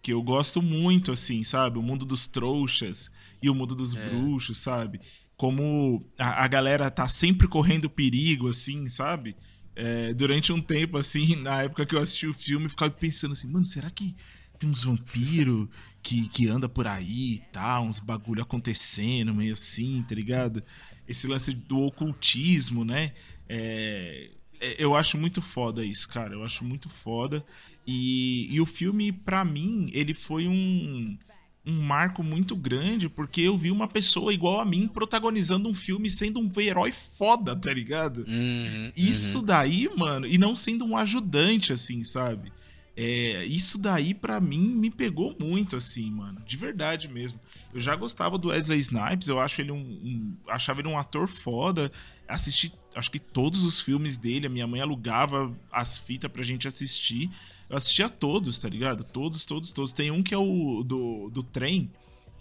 que 0.07 0.13
eu 0.13 0.23
gosto 0.23 0.63
muito, 0.63 1.11
assim, 1.11 1.43
sabe? 1.43 1.81
O 1.81 1.83
mundo 1.83 2.07
dos 2.07 2.29
trouxas 2.29 3.11
e 3.43 3.51
o 3.51 3.55
mundo 3.57 3.75
dos 3.75 3.93
bruxos, 3.93 4.59
sabe? 4.59 5.01
Como 5.37 6.09
a, 6.17 6.45
a 6.45 6.47
galera 6.47 6.89
tá 6.93 7.09
sempre 7.09 7.49
correndo 7.49 7.91
perigo, 7.91 8.47
assim, 8.47 8.89
sabe? 8.89 9.35
É, 9.75 10.15
durante 10.15 10.53
um 10.53 10.63
tempo, 10.63 10.97
assim, 10.97 11.35
na 11.43 11.65
época 11.65 11.85
que 11.85 11.97
eu 11.97 11.99
assisti 11.99 12.25
o 12.25 12.33
filme, 12.33 12.67
eu 12.67 12.71
ficava 12.71 12.93
pensando 12.93 13.33
assim, 13.33 13.49
mano, 13.49 13.65
será 13.65 13.91
que 13.91 14.15
tem 14.61 14.71
uns 14.71 14.85
vampiros 14.85 15.69
que, 16.01 16.29
que 16.29 16.47
anda 16.47 16.69
por 16.69 16.87
aí 16.87 17.33
e 17.33 17.43
tal, 17.51 17.87
uns 17.87 17.99
bagulho 17.99 18.41
acontecendo, 18.41 19.35
meio 19.35 19.55
assim, 19.55 20.05
tá 20.09 20.15
ligado? 20.15 20.63
Esse 21.09 21.27
lance 21.27 21.53
do 21.53 21.81
ocultismo, 21.81 22.85
né? 22.85 23.13
É, 23.49 24.31
é, 24.31 24.36
eu 24.79 24.95
acho 24.97 25.17
muito 25.19 25.41
foda 25.43 25.85
isso, 25.85 26.09
cara. 26.09 26.35
Eu 26.35 26.45
acho 26.45 26.65
muito 26.65 26.89
foda. 26.89 27.45
E, 27.87 28.49
e 28.53 28.61
o 28.61 28.67
filme, 28.67 29.13
pra 29.13 29.45
mim, 29.45 29.89
ele 29.93 30.13
foi 30.15 30.49
um, 30.49 31.17
um 31.65 31.81
marco 31.83 32.23
muito 32.23 32.57
grande, 32.57 33.09
porque 33.09 33.41
eu 33.43 33.57
vi 33.57 33.71
uma 33.71 33.87
pessoa 33.89 34.33
igual 34.35 34.61
a 34.61 34.65
mim 34.65 34.89
protagonizando 34.89 35.69
um 35.69 35.75
filme 35.75 36.11
sendo 36.11 36.41
um 36.41 36.51
herói 36.61 36.93
foda, 36.93 37.55
tá 37.55 37.73
ligado? 37.73 38.25
Uhum, 38.27 38.93
Isso 38.97 39.41
daí, 39.43 39.89
mano, 39.97 40.27
e 40.27 40.37
não 40.39 40.57
sendo 40.57 40.85
um 40.85 40.97
ajudante, 40.97 41.73
assim, 41.73 42.03
sabe? 42.03 42.53
É, 42.99 43.45
isso 43.45 43.79
daí, 43.79 44.15
pra 44.15 44.41
mim, 44.41 44.59
me 44.75 44.91
pegou 44.91 45.37
muito, 45.39 45.77
assim, 45.77 46.11
mano. 46.11 46.41
De 46.47 46.57
verdade 46.57 47.07
mesmo. 47.09 47.39
Eu 47.75 47.79
já 47.79 47.95
gostava 47.95 48.39
do 48.39 48.49
Wesley 48.49 48.79
Snipes, 48.79 49.29
eu 49.29 49.39
acho 49.39 49.61
ele 49.61 49.71
um, 49.71 49.77
um- 49.77 50.37
achava 50.49 50.81
ele 50.81 50.89
um 50.89 50.97
ator 50.99 51.29
foda. 51.29 51.93
Assisti, 52.29 52.73
acho 52.95 53.11
que 53.11 53.19
todos 53.19 53.65
os 53.65 53.81
filmes 53.81 54.17
dele, 54.17 54.47
a 54.47 54.51
minha 54.51 54.67
mãe 54.67 54.81
alugava 54.81 55.53
as 55.71 55.97
fitas 55.99 56.31
pra 56.31 56.43
gente 56.43 56.67
assistir. 56.67 57.31
Eu 57.69 57.77
assistia 57.77 58.09
todos, 58.09 58.59
tá 58.59 58.69
ligado? 58.69 59.05
Todos, 59.05 59.45
todos, 59.45 59.73
todos. 59.73 59.93
Tem 59.93 60.11
um 60.11 60.23
que 60.23 60.35
é 60.35 60.39
o 60.39 60.83
do, 60.85 61.29
do 61.31 61.43
trem, 61.43 61.91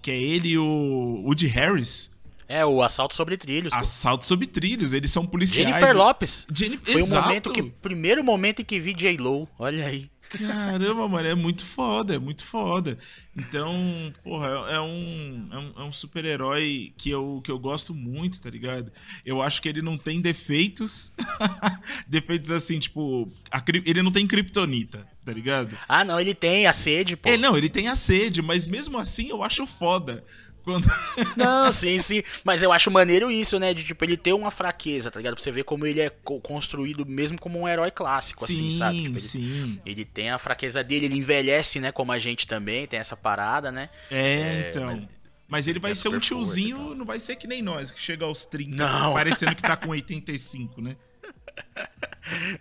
que 0.01 0.11
é 0.11 0.17
ele 0.17 0.49
e 0.49 0.57
o 0.57 1.21
Woody 1.25 1.47
Harris. 1.47 2.11
É, 2.47 2.63
o 2.63 2.83
assalto 2.83 3.15
sobre 3.15 3.37
trilhos. 3.37 3.73
pô. 3.73 3.79
Assalto 3.79 4.23
sob 4.23 4.45
trilhos, 4.45 4.93
eles 4.93 5.09
são 5.11 5.25
policiais. 5.25 5.67
Jennifer 5.67 5.95
Lopes. 5.97 6.45
Jenni- 6.53 6.77
Foi 6.77 6.95
o 6.95 6.99
Exato. 6.99 7.27
momento 7.27 7.51
que. 7.51 7.63
Primeiro 7.63 8.23
momento 8.23 8.61
em 8.61 8.65
que 8.65 8.79
vi 8.79 8.93
J-Lo. 8.93 9.47
Olha 9.57 9.87
aí. 9.87 10.07
Caramba, 10.37 11.07
mano, 11.07 11.27
é 11.27 11.35
muito 11.35 11.65
foda, 11.65 12.15
é 12.15 12.19
muito 12.19 12.43
foda. 12.43 12.97
Então, 13.35 14.13
porra, 14.23 14.47
é, 14.47 14.75
é 14.75 14.79
um, 14.79 15.49
é 15.51 15.57
um, 15.57 15.73
é 15.77 15.83
um 15.83 15.91
super-herói 15.91 16.93
que 16.97 17.09
eu, 17.09 17.41
que 17.43 17.51
eu 17.51 17.59
gosto 17.59 17.93
muito, 17.93 18.39
tá 18.39 18.49
ligado? 18.49 18.91
Eu 19.25 19.41
acho 19.41 19.61
que 19.61 19.67
ele 19.67 19.81
não 19.81 19.97
tem 19.97 20.21
defeitos. 20.21 21.13
defeitos 22.07 22.51
assim, 22.51 22.79
tipo, 22.79 23.29
a 23.51 23.63
ele 23.85 24.01
não 24.01 24.11
tem 24.11 24.25
kryptonita, 24.25 25.07
tá 25.23 25.33
ligado? 25.33 25.77
Ah, 25.87 26.03
não, 26.03 26.19
ele 26.19 26.33
tem 26.33 26.65
a 26.67 26.73
sede, 26.73 27.17
pô. 27.17 27.29
É, 27.29 27.37
não, 27.37 27.57
ele 27.57 27.69
tem 27.69 27.87
a 27.87 27.95
sede, 27.95 28.41
mas 28.41 28.67
mesmo 28.67 28.97
assim 28.97 29.29
eu 29.29 29.43
acho 29.43 29.67
foda. 29.67 30.23
Quando... 30.65 30.85
Não, 31.37 31.71
sim, 31.71 32.01
sim. 32.01 32.21
Mas 32.43 32.61
eu 32.61 32.73
acho 32.73 32.91
maneiro 32.91 33.31
isso, 33.31 33.57
né? 33.59 33.73
De 33.73 33.83
tipo, 33.83 34.03
ele 34.03 34.17
ter 34.17 34.33
uma 34.33 34.51
fraqueza, 34.51 35.09
tá 35.11 35.19
ligado? 35.19 35.35
Pra 35.35 35.43
você 35.43 35.51
ver 35.51 35.63
como 35.63 35.85
ele 35.85 36.01
é 36.01 36.09
co- 36.09 36.41
construído 36.41 37.05
mesmo 37.05 37.39
como 37.39 37.59
um 37.61 37.67
herói 37.67 37.91
clássico, 37.91 38.43
assim, 38.43 38.71
sim, 38.71 38.77
sabe? 38.77 38.97
Tipo, 39.03 39.11
ele, 39.13 39.19
sim. 39.21 39.79
ele 39.85 40.03
tem 40.03 40.31
a 40.31 40.37
fraqueza 40.39 40.83
dele, 40.83 41.05
ele 41.05 41.15
envelhece, 41.17 41.79
né? 41.79 41.91
Como 41.91 42.11
a 42.11 42.19
gente 42.19 42.45
também, 42.47 42.85
tem 42.87 42.99
essa 42.99 43.15
parada, 43.15 43.71
né? 43.71 43.89
É, 44.11 44.65
É, 44.65 44.69
então. 44.71 44.85
mas- 44.87 45.07
Mas 45.47 45.67
ele 45.67 45.79
vai 45.79 45.91
tem 45.91 46.01
ser 46.01 46.07
um 46.09 46.13
força 46.13 46.25
tiozinho, 46.27 46.95
não 46.95 47.05
vai 47.05 47.19
ser 47.19 47.35
que 47.35 47.45
nem 47.47 47.61
nós, 47.61 47.91
que 47.91 48.01
chega 48.01 48.25
aos 48.25 48.43
30, 48.45 48.75
Não. 48.75 49.13
parecendo 49.13 49.55
que 49.55 49.61
tá 49.61 49.75
com 49.77 49.89
85, 49.89 50.81
né? 50.81 50.95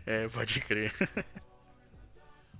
É, 0.07 0.29
pode 0.29 0.61
crer. 0.61 0.93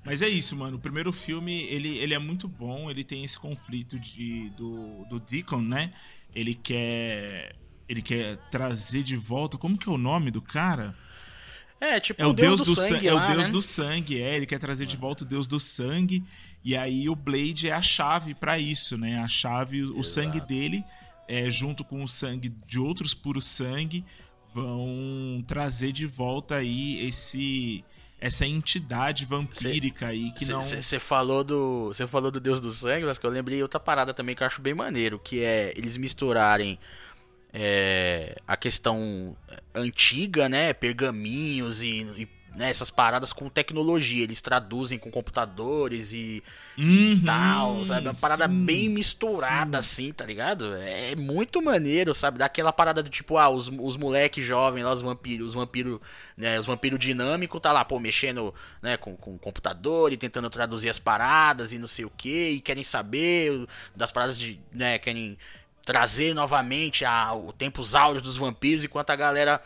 Mas 0.05 0.21
é 0.21 0.29
isso, 0.29 0.55
mano. 0.55 0.77
O 0.77 0.81
primeiro 0.81 1.13
filme, 1.13 1.63
ele, 1.65 1.97
ele 1.97 2.13
é 2.13 2.19
muito 2.19 2.47
bom. 2.47 2.91
Ele 2.91 3.03
tem 3.03 3.25
esse 3.25 3.39
conflito 3.39 3.99
de, 3.99 4.51
do, 4.51 5.05
do 5.07 5.19
Deacon, 5.19 5.63
né? 5.63 5.93
Ele 6.35 6.55
quer. 6.55 7.57
Ele 7.89 8.03
quer 8.03 8.37
trazer 8.51 9.03
de 9.03 9.17
volta. 9.17 9.57
Como 9.57 9.79
que 9.79 9.89
é 9.89 9.93
o 9.93 9.99
nome 9.99 10.31
do 10.31 10.43
cara? 10.43 10.95
É, 11.81 12.01
tipo 12.01 12.21
é 12.21 12.27
o 12.27 12.33
Deus, 12.33 12.63
Deus 12.63 12.69
do, 12.69 12.81
sangue. 12.81 13.09
é 13.09 13.13
lá, 13.13 13.25
o 13.25 13.35
Deus 13.35 13.47
né? 13.49 13.53
do 13.53 13.63
sangue, 13.63 14.21
é. 14.21 14.37
Ele 14.37 14.47
quer 14.47 14.59
trazer 14.59 14.87
de 14.87 14.97
volta 14.97 15.25
o 15.25 15.27
Deus 15.27 15.47
do 15.47 15.59
sangue. 15.59 16.23
E 16.63 16.77
aí 16.77 17.09
o 17.09 17.17
Blade 17.17 17.69
é 17.69 17.73
a 17.73 17.83
chave 17.83 18.35
para 18.35 18.59
isso, 18.59 18.97
né? 18.97 19.19
A 19.19 19.29
chave, 19.29 19.83
o 19.83 20.01
Exato. 20.01 20.05
sangue 20.05 20.41
dele, 20.41 20.85
é, 21.29 21.51
junto 21.51 21.85
com 21.85 22.03
o 22.03 22.09
sangue 22.09 22.53
de 22.67 22.79
outros 22.79 23.13
puros 23.13 23.47
sangue, 23.47 24.05
vão 24.55 25.45
trazer 25.47 25.93
de 25.93 26.07
volta 26.07 26.57
aí 26.57 27.07
esse 27.07 27.85
essa 28.25 28.47
entidade 28.47 29.27
vampírica 29.27 30.07
cê, 30.07 30.13
aí 30.13 30.33
que 30.33 30.47
cê, 30.47 30.53
não. 30.53 30.63
Você 30.63 30.99
falou 30.99 31.45
do. 31.45 31.89
Você 31.89 32.07
falou 32.07 32.31
do 32.31 32.41
Deus 32.41 32.59
do 32.59 32.73
Sangue, 32.73 33.05
mas 33.05 33.19
que 33.19 33.27
eu 33.27 33.31
lembrei 33.31 33.61
outra 33.61 33.79
parada 33.79 34.15
também 34.15 34.35
que 34.35 34.43
eu 34.43 34.47
acho 34.47 34.63
bem 34.63 34.73
maneiro, 34.73 35.19
que 35.19 35.43
é 35.43 35.75
eles 35.77 35.99
misturarem 35.99 36.79
é, 37.53 38.35
a 38.49 38.57
questão 38.57 39.37
antiga, 39.75 40.49
né? 40.49 40.73
Pergaminhos 40.73 41.83
e, 41.83 42.01
e 42.17 42.29
né, 42.55 42.71
essas 42.71 42.91
paradas 42.91 43.33
com 43.33 43.49
tecnologia. 43.49 44.23
Eles 44.23 44.41
traduzem 44.41 44.99
com 44.99 45.11
computadores 45.11 46.13
e, 46.13 46.43
uhum, 46.79 47.21
tal, 47.25 47.85
sabe? 47.85 48.07
Uma 48.07 48.15
parada 48.15 48.47
sim, 48.49 48.65
bem 48.65 48.89
misturada, 48.89 49.83
sim. 49.83 50.07
assim, 50.07 50.13
tá 50.13 50.25
ligado? 50.25 50.75
É 50.77 51.17
muito 51.17 51.61
maneiro, 51.61 52.15
sabe? 52.15 52.39
Daquela 52.39 52.73
parada 52.73 53.03
do 53.03 53.11
tipo, 53.11 53.37
ah, 53.37 53.49
os, 53.49 53.69
os 53.69 53.97
moleques 53.97 54.45
jovens 54.45 54.85
lá, 54.85 54.93
os 54.93 55.03
vampiros, 55.03 55.49
os 55.49 55.55
vampiros, 55.55 56.01
né, 56.37 56.59
os 56.59 56.67
vampiros 56.67 56.99
dinâmicos, 56.99 57.61
tá 57.61 57.73
lá, 57.73 57.85
pô, 57.85 57.99
mexendo, 57.99 58.55
né, 58.81 58.97
com, 58.97 59.17
com 59.17 59.37
computador 59.39 60.13
e 60.13 60.17
tentando 60.17 60.49
traduzir 60.49 60.89
as 60.89 60.99
paradas 60.99 61.73
e 61.73 61.79
não 61.79 61.89
sei 61.89 62.05
o 62.05 62.11
que, 62.11 62.51
e 62.51 62.61
querem 62.61 62.85
saber 62.85 63.67
das 63.95 64.11
paradas 64.11 64.39
de, 64.39 64.61
né, 64.73 64.99
querem 64.99 65.37
trazer 65.85 66.35
novamente 66.35 67.05
a, 67.05 67.35
o 67.35 67.53
tempos 67.53 67.95
áureos 67.95 68.23
dos 68.23 68.37
vampiros, 68.37 68.85
enquanto 68.85 69.11
a 69.11 69.17
galera 69.17 69.61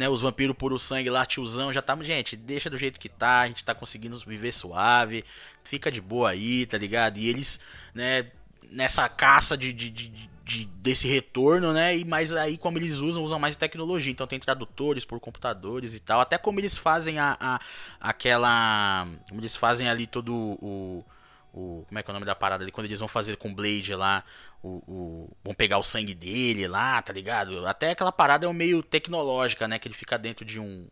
né, 0.00 0.08
os 0.08 0.22
vampiros 0.22 0.56
puro 0.56 0.78
sangue 0.78 1.10
lá, 1.10 1.26
tiozão, 1.26 1.70
já 1.70 1.82
tá. 1.82 1.94
Gente, 2.00 2.34
deixa 2.34 2.70
do 2.70 2.78
jeito 2.78 2.98
que 2.98 3.08
tá, 3.08 3.42
a 3.42 3.48
gente 3.48 3.62
tá 3.62 3.74
conseguindo 3.74 4.18
viver 4.20 4.50
suave, 4.50 5.26
fica 5.62 5.92
de 5.92 6.00
boa 6.00 6.30
aí, 6.30 6.64
tá 6.64 6.78
ligado? 6.78 7.18
E 7.18 7.28
eles, 7.28 7.60
né, 7.92 8.30
nessa 8.70 9.06
caça 9.10 9.58
de, 9.58 9.70
de, 9.74 9.90
de, 9.90 10.08
de, 10.42 10.64
desse 10.64 11.06
retorno, 11.06 11.74
né? 11.74 11.98
E 11.98 12.02
mais 12.06 12.32
aí 12.32 12.56
como 12.56 12.78
eles 12.78 12.96
usam, 12.96 13.22
usam 13.22 13.38
mais 13.38 13.56
tecnologia. 13.56 14.10
Então 14.10 14.26
tem 14.26 14.40
tradutores 14.40 15.04
por 15.04 15.20
computadores 15.20 15.92
e 15.92 16.00
tal. 16.00 16.18
Até 16.18 16.38
como 16.38 16.58
eles 16.58 16.78
fazem 16.78 17.18
a, 17.18 17.36
a 17.38 17.60
aquela. 18.00 19.06
Como 19.28 19.38
eles 19.42 19.54
fazem 19.54 19.86
ali 19.86 20.06
todo 20.06 20.34
o. 20.34 21.04
o 21.52 21.84
como 21.86 21.98
é 21.98 22.02
que 22.02 22.10
é 22.10 22.12
o 22.12 22.14
nome 22.14 22.26
da 22.26 22.34
parada 22.34 22.64
ali? 22.64 22.72
Quando 22.72 22.86
eles 22.86 22.98
vão 22.98 23.08
fazer 23.08 23.36
com 23.36 23.54
Blade 23.54 23.94
lá 23.94 24.24
o, 24.62 24.68
o, 24.86 25.36
vão 25.42 25.54
pegar 25.54 25.78
o 25.78 25.82
sangue 25.82 26.14
dele 26.14 26.68
lá, 26.68 27.00
tá 27.02 27.12
ligado? 27.12 27.66
Até 27.66 27.90
aquela 27.90 28.12
parada 28.12 28.46
é 28.46 28.48
um 28.48 28.52
meio 28.52 28.82
tecnológica, 28.82 29.66
né? 29.66 29.78
Que 29.78 29.88
ele 29.88 29.94
fica 29.94 30.18
dentro 30.18 30.44
de 30.44 30.60
um. 30.60 30.88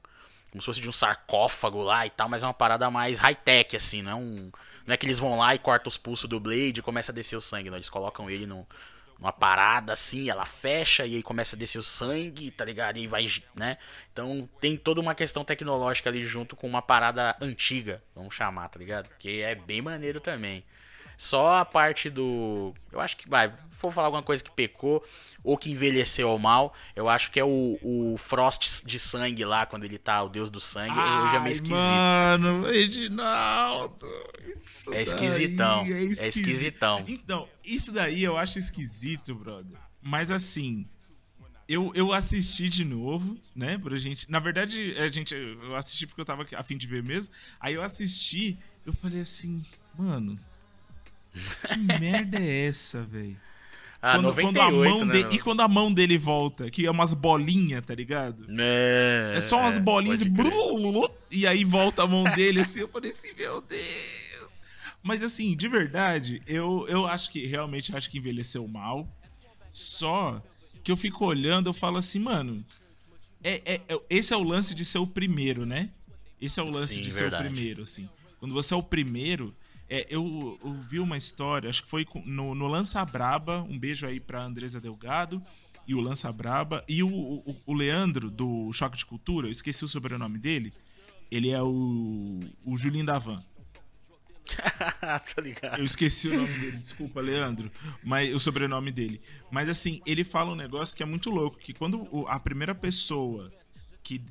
Como 0.50 0.62
se 0.62 0.66
fosse 0.66 0.80
de 0.80 0.88
um 0.88 0.92
sarcófago 0.92 1.82
lá 1.82 2.06
e 2.06 2.10
tal, 2.10 2.28
mas 2.28 2.42
é 2.42 2.46
uma 2.46 2.54
parada 2.54 2.90
mais 2.90 3.18
high-tech, 3.18 3.76
assim, 3.76 4.02
não 4.02 4.10
é 4.12 4.14
um. 4.14 4.50
Não 4.86 4.94
é 4.94 4.96
que 4.96 5.04
eles 5.04 5.18
vão 5.18 5.36
lá 5.38 5.54
e 5.54 5.58
cortam 5.58 5.88
os 5.88 5.98
pulsos 5.98 6.28
do 6.28 6.40
Blade 6.40 6.80
e 6.80 6.82
começa 6.82 7.12
a 7.12 7.14
descer 7.14 7.36
o 7.36 7.40
sangue, 7.40 7.68
não. 7.68 7.76
Eles 7.76 7.90
colocam 7.90 8.30
ele 8.30 8.46
no, 8.46 8.66
numa 9.18 9.32
parada 9.32 9.92
assim, 9.92 10.30
ela 10.30 10.44
fecha 10.44 11.04
e 11.04 11.16
aí 11.16 11.22
começa 11.22 11.56
a 11.56 11.58
descer 11.58 11.78
o 11.78 11.82
sangue, 11.82 12.50
tá 12.50 12.64
ligado? 12.64 12.98
E 12.98 13.06
vai, 13.06 13.26
né? 13.54 13.76
Então 14.12 14.48
tem 14.60 14.76
toda 14.76 15.00
uma 15.00 15.14
questão 15.14 15.44
tecnológica 15.44 16.08
ali 16.08 16.24
junto 16.24 16.54
com 16.54 16.66
uma 16.66 16.80
parada 16.80 17.36
antiga, 17.40 18.02
vamos 18.14 18.34
chamar, 18.34 18.68
tá 18.68 18.78
ligado? 18.78 19.10
Que 19.18 19.42
é 19.42 19.54
bem 19.54 19.82
maneiro 19.82 20.20
também. 20.20 20.64
Só 21.18 21.56
a 21.56 21.64
parte 21.64 22.08
do. 22.08 22.72
Eu 22.92 23.00
acho 23.00 23.16
que 23.16 23.28
vai. 23.28 23.52
Vou 23.82 23.90
falar 23.90 24.06
alguma 24.06 24.22
coisa 24.22 24.42
que 24.42 24.52
pecou 24.52 25.04
ou 25.42 25.58
que 25.58 25.68
envelheceu 25.68 26.38
mal. 26.38 26.72
Eu 26.94 27.08
acho 27.08 27.32
que 27.32 27.40
é 27.40 27.44
o, 27.44 27.76
o 27.82 28.16
Frost 28.16 28.84
de 28.86 29.00
sangue 29.00 29.44
lá, 29.44 29.66
quando 29.66 29.82
ele 29.82 29.98
tá, 29.98 30.22
o 30.22 30.28
deus 30.28 30.48
do 30.48 30.60
sangue. 30.60 30.94
Ai, 30.96 31.26
eu 31.26 31.32
já 31.32 31.40
meio 31.40 31.52
esquisito. 31.54 31.76
Mano, 31.76 32.62
Reginaldo. 32.66 34.08
Isso 34.46 34.94
é 34.94 35.02
esquisitão. 35.02 35.80
É, 35.80 35.88
esquisito. 35.88 36.22
é 36.22 36.28
esquisitão. 36.28 37.04
Então, 37.08 37.48
isso 37.64 37.90
daí 37.90 38.22
eu 38.22 38.36
acho 38.36 38.56
esquisito, 38.60 39.34
brother. 39.34 39.76
Mas 40.00 40.30
assim, 40.30 40.86
eu, 41.68 41.90
eu 41.96 42.12
assisti 42.12 42.68
de 42.68 42.84
novo, 42.84 43.36
né? 43.56 43.76
Pra 43.76 43.98
gente. 43.98 44.30
Na 44.30 44.38
verdade, 44.38 44.94
a 44.96 45.08
gente, 45.08 45.34
eu 45.34 45.74
assisti 45.74 46.06
porque 46.06 46.20
eu 46.20 46.24
tava 46.24 46.46
a 46.54 46.62
fim 46.62 46.78
de 46.78 46.86
ver 46.86 47.02
mesmo. 47.02 47.34
Aí 47.58 47.74
eu 47.74 47.82
assisti, 47.82 48.56
eu 48.86 48.92
falei 48.92 49.20
assim, 49.20 49.64
mano, 49.98 50.38
que 51.68 51.78
merda 51.78 52.38
é 52.38 52.66
essa, 52.66 53.02
velho? 53.02 53.36
Ah, 54.00 54.12
quando, 54.12 54.26
98, 54.26 54.54
quando 54.54 54.60
a 54.60 54.70
mão 54.70 55.04
né, 55.04 55.12
de... 55.12 55.34
E 55.34 55.38
quando 55.40 55.60
a 55.60 55.68
mão 55.68 55.92
dele 55.92 56.16
volta, 56.16 56.70
que 56.70 56.86
é 56.86 56.90
umas 56.90 57.12
bolinhas, 57.12 57.82
tá 57.84 57.96
ligado? 57.96 58.46
É, 58.56 59.34
é 59.36 59.40
só 59.40 59.58
umas 59.58 59.76
é, 59.76 59.80
bolinhas 59.80 60.20
de. 60.20 60.30
E 61.32 61.48
aí 61.48 61.64
volta 61.64 62.04
a 62.04 62.06
mão 62.06 62.22
dele 62.22 62.60
assim, 62.60 62.78
eu 62.78 62.86
falei 62.86 63.10
assim, 63.10 63.32
meu 63.36 63.60
Deus. 63.60 64.52
Mas 65.02 65.24
assim, 65.24 65.56
de 65.56 65.66
verdade, 65.66 66.40
eu, 66.46 66.86
eu 66.88 67.08
acho 67.08 67.28
que 67.28 67.44
realmente 67.44 67.94
acho 67.96 68.08
que 68.08 68.18
envelheceu 68.18 68.68
mal. 68.68 69.08
Só 69.72 70.40
que 70.84 70.92
eu 70.92 70.96
fico 70.96 71.24
olhando, 71.26 71.68
eu 71.68 71.74
falo 71.74 71.96
assim, 71.98 72.20
mano. 72.20 72.64
É, 73.42 73.62
é, 73.64 73.80
é 73.88 74.00
esse 74.08 74.32
é 74.32 74.36
o 74.36 74.42
lance 74.44 74.76
de 74.76 74.84
ser 74.84 74.98
o 74.98 75.06
primeiro, 75.06 75.66
né? 75.66 75.90
Esse 76.40 76.60
é 76.60 76.62
o 76.62 76.70
lance 76.70 76.94
Sim, 76.94 77.02
de 77.02 77.10
verdade. 77.10 77.42
ser 77.42 77.48
o 77.48 77.52
primeiro, 77.52 77.82
assim. 77.82 78.08
Quando 78.38 78.54
você 78.54 78.74
é 78.74 78.76
o 78.76 78.82
primeiro, 78.82 79.54
é, 79.90 80.06
eu, 80.10 80.58
eu, 80.62 80.72
vi 80.74 81.00
uma 81.00 81.16
história, 81.16 81.70
acho 81.70 81.82
que 81.82 81.88
foi 81.88 82.06
no, 82.26 82.54
no 82.54 82.66
Lança 82.66 83.02
Braba. 83.04 83.62
Um 83.62 83.78
beijo 83.78 84.06
aí 84.06 84.20
pra 84.20 84.42
Andresa 84.42 84.80
Delgado 84.80 85.42
e 85.86 85.94
o 85.94 86.00
Lança 86.00 86.30
Braba. 86.30 86.84
E 86.86 87.02
o, 87.02 87.08
o, 87.08 87.56
o, 87.64 87.72
Leandro, 87.72 88.30
do 88.30 88.70
Choque 88.72 88.98
de 88.98 89.06
Cultura, 89.06 89.46
eu 89.46 89.50
esqueci 89.50 89.84
o 89.84 89.88
sobrenome 89.88 90.38
dele. 90.38 90.72
Ele 91.30 91.50
é 91.50 91.62
o, 91.62 92.38
o 92.64 92.76
Julinho 92.76 93.06
Davan. 93.06 93.42
tá 95.00 95.42
ligado. 95.42 95.78
Eu 95.78 95.84
esqueci 95.84 96.28
o 96.28 96.36
nome 96.36 96.52
dele, 96.58 96.76
desculpa, 96.78 97.20
Leandro. 97.20 97.70
Mas 98.02 98.34
o 98.34 98.40
sobrenome 98.40 98.92
dele. 98.92 99.20
Mas 99.50 99.68
assim, 99.68 100.00
ele 100.04 100.24
fala 100.24 100.52
um 100.52 100.56
negócio 100.56 100.96
que 100.96 101.02
é 101.02 101.06
muito 101.06 101.30
louco: 101.30 101.58
que 101.58 101.72
quando 101.72 102.26
a 102.28 102.38
primeira 102.38 102.74
pessoa 102.74 103.50
que 104.02 104.22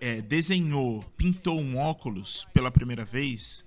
é, 0.00 0.20
desenhou, 0.20 1.02
pintou 1.16 1.60
um 1.60 1.76
óculos 1.76 2.46
pela 2.52 2.70
primeira 2.70 3.04
vez, 3.04 3.64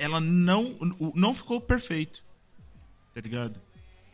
ela 0.00 0.20
não, 0.20 0.76
não 1.14 1.34
ficou 1.34 1.60
perfeito. 1.60 2.24
Tá 3.14 3.20
ligado? 3.20 3.60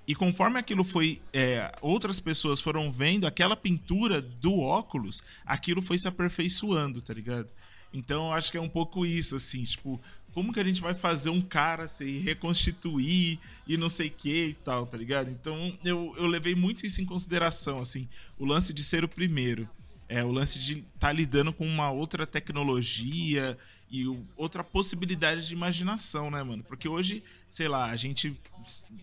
E 0.07 0.14
conforme 0.14 0.59
aquilo 0.59 0.85
foi. 0.85 1.20
É, 1.33 1.72
outras 1.81 2.20
pessoas 2.20 2.61
foram 2.61 2.92
vendo 2.92 3.27
aquela 3.27 3.57
pintura 3.57 4.22
do 4.22 4.59
óculos, 4.61 5.22
aquilo 5.44 5.83
foi 5.83 5.99
se 5.99 6.07
aperfeiçoando, 6.07 7.03
tá 7.03 7.12
ligado? 7.12 7.49
Então 7.92 8.27
eu 8.27 8.33
acho 8.33 8.51
que 8.51 8.57
é 8.57 8.61
um 8.61 8.68
pouco 8.68 9.05
isso, 9.05 9.35
assim, 9.35 9.64
tipo, 9.64 10.01
como 10.33 10.53
que 10.53 10.61
a 10.61 10.64
gente 10.64 10.81
vai 10.81 10.94
fazer 10.94 11.31
um 11.31 11.40
cara 11.40 11.88
se 11.88 12.18
reconstituir 12.18 13.38
e 13.66 13.77
não 13.77 13.88
sei 13.88 14.09
o 14.09 14.11
que 14.11 14.49
e 14.49 14.55
tal, 14.55 14.87
tá 14.87 14.96
ligado? 14.96 15.31
Então 15.31 15.77
eu, 15.85 16.14
eu 16.16 16.27
levei 16.27 16.55
muito 16.55 16.87
isso 16.87 17.01
em 17.01 17.07
consideração, 17.07 17.81
assim, 17.81 18.09
o 18.38 18.44
lance 18.44 18.72
de 18.72 18.85
ser 18.85 19.03
o 19.03 19.09
primeiro. 19.09 19.68
É, 20.09 20.22
o 20.22 20.31
lance 20.31 20.61
de 20.61 20.75
estar 20.75 21.09
tá 21.09 21.12
lidando 21.12 21.53
com 21.53 21.66
uma 21.66 21.90
outra 21.90 22.25
tecnologia 22.25 23.59
e 24.03 24.25
outra 24.37 24.63
possibilidade 24.63 25.47
de 25.47 25.55
imaginação, 25.55 26.31
né, 26.31 26.43
mano? 26.43 26.63
Porque 26.65 26.89
hoje, 26.89 27.23
sei 27.49 27.69
lá, 27.69 27.91
a 27.91 27.97
gente. 27.97 28.39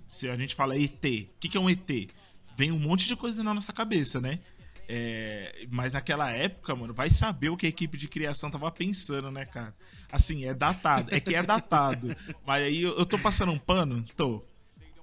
Se 0.07 0.29
a 0.29 0.35
gente 0.35 0.55
fala 0.55 0.77
ET, 0.77 1.03
o 1.03 1.39
que, 1.39 1.49
que 1.49 1.57
é 1.57 1.59
um 1.59 1.69
ET? 1.69 1.89
Vem 2.57 2.71
um 2.71 2.79
monte 2.79 3.07
de 3.07 3.15
coisa 3.15 3.41
na 3.41 3.53
nossa 3.53 3.73
cabeça, 3.73 4.21
né? 4.21 4.39
É, 4.87 5.65
mas 5.71 5.93
naquela 5.93 6.29
época, 6.31 6.75
mano, 6.75 6.93
vai 6.93 7.09
saber 7.09 7.49
o 7.49 7.57
que 7.57 7.65
a 7.65 7.69
equipe 7.69 7.97
de 7.97 8.07
criação 8.07 8.51
tava 8.51 8.69
pensando, 8.69 9.31
né, 9.31 9.45
cara? 9.45 9.73
Assim, 10.11 10.45
é 10.45 10.53
datado. 10.53 11.13
É 11.13 11.19
que 11.19 11.33
é 11.33 11.41
datado. 11.41 12.15
mas 12.45 12.63
aí 12.63 12.83
eu, 12.83 12.97
eu 12.97 13.05
tô 13.05 13.17
passando 13.17 13.51
um 13.51 13.59
pano? 13.59 14.05
Tô. 14.15 14.43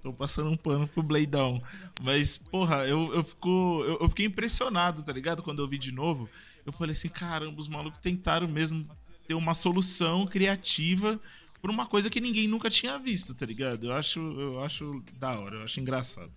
Tô 0.03 0.12
passando 0.12 0.50
um 0.50 0.57
pano 0.57 0.87
pro 0.87 1.03
Bladeão. 1.03 1.62
Mas, 2.00 2.38
porra, 2.38 2.87
eu, 2.87 3.12
eu, 3.14 3.24
fico, 3.24 3.85
eu, 3.85 3.98
eu 4.00 4.09
fiquei 4.09 4.26
impressionado, 4.26 5.03
tá 5.03 5.12
ligado? 5.12 5.42
Quando 5.42 5.61
eu 5.61 5.68
vi 5.68 5.79
de 5.79 5.92
novo. 5.92 6.29
Eu 6.64 6.72
falei 6.72 6.92
assim, 6.92 7.09
caramba, 7.09 7.61
os 7.61 7.68
malucos 7.68 8.00
tentaram 8.00 8.46
mesmo 8.46 8.87
ter 9.30 9.34
uma 9.34 9.54
solução 9.54 10.26
criativa 10.26 11.20
por 11.62 11.70
uma 11.70 11.86
coisa 11.86 12.10
que 12.10 12.20
ninguém 12.20 12.48
nunca 12.48 12.68
tinha 12.68 12.98
visto, 12.98 13.32
tá 13.32 13.46
ligado? 13.46 13.86
Eu 13.86 13.92
acho, 13.92 14.18
eu 14.18 14.64
acho 14.64 15.04
da 15.20 15.38
hora, 15.38 15.56
eu 15.56 15.62
acho 15.62 15.78
engraçado. 15.78 16.32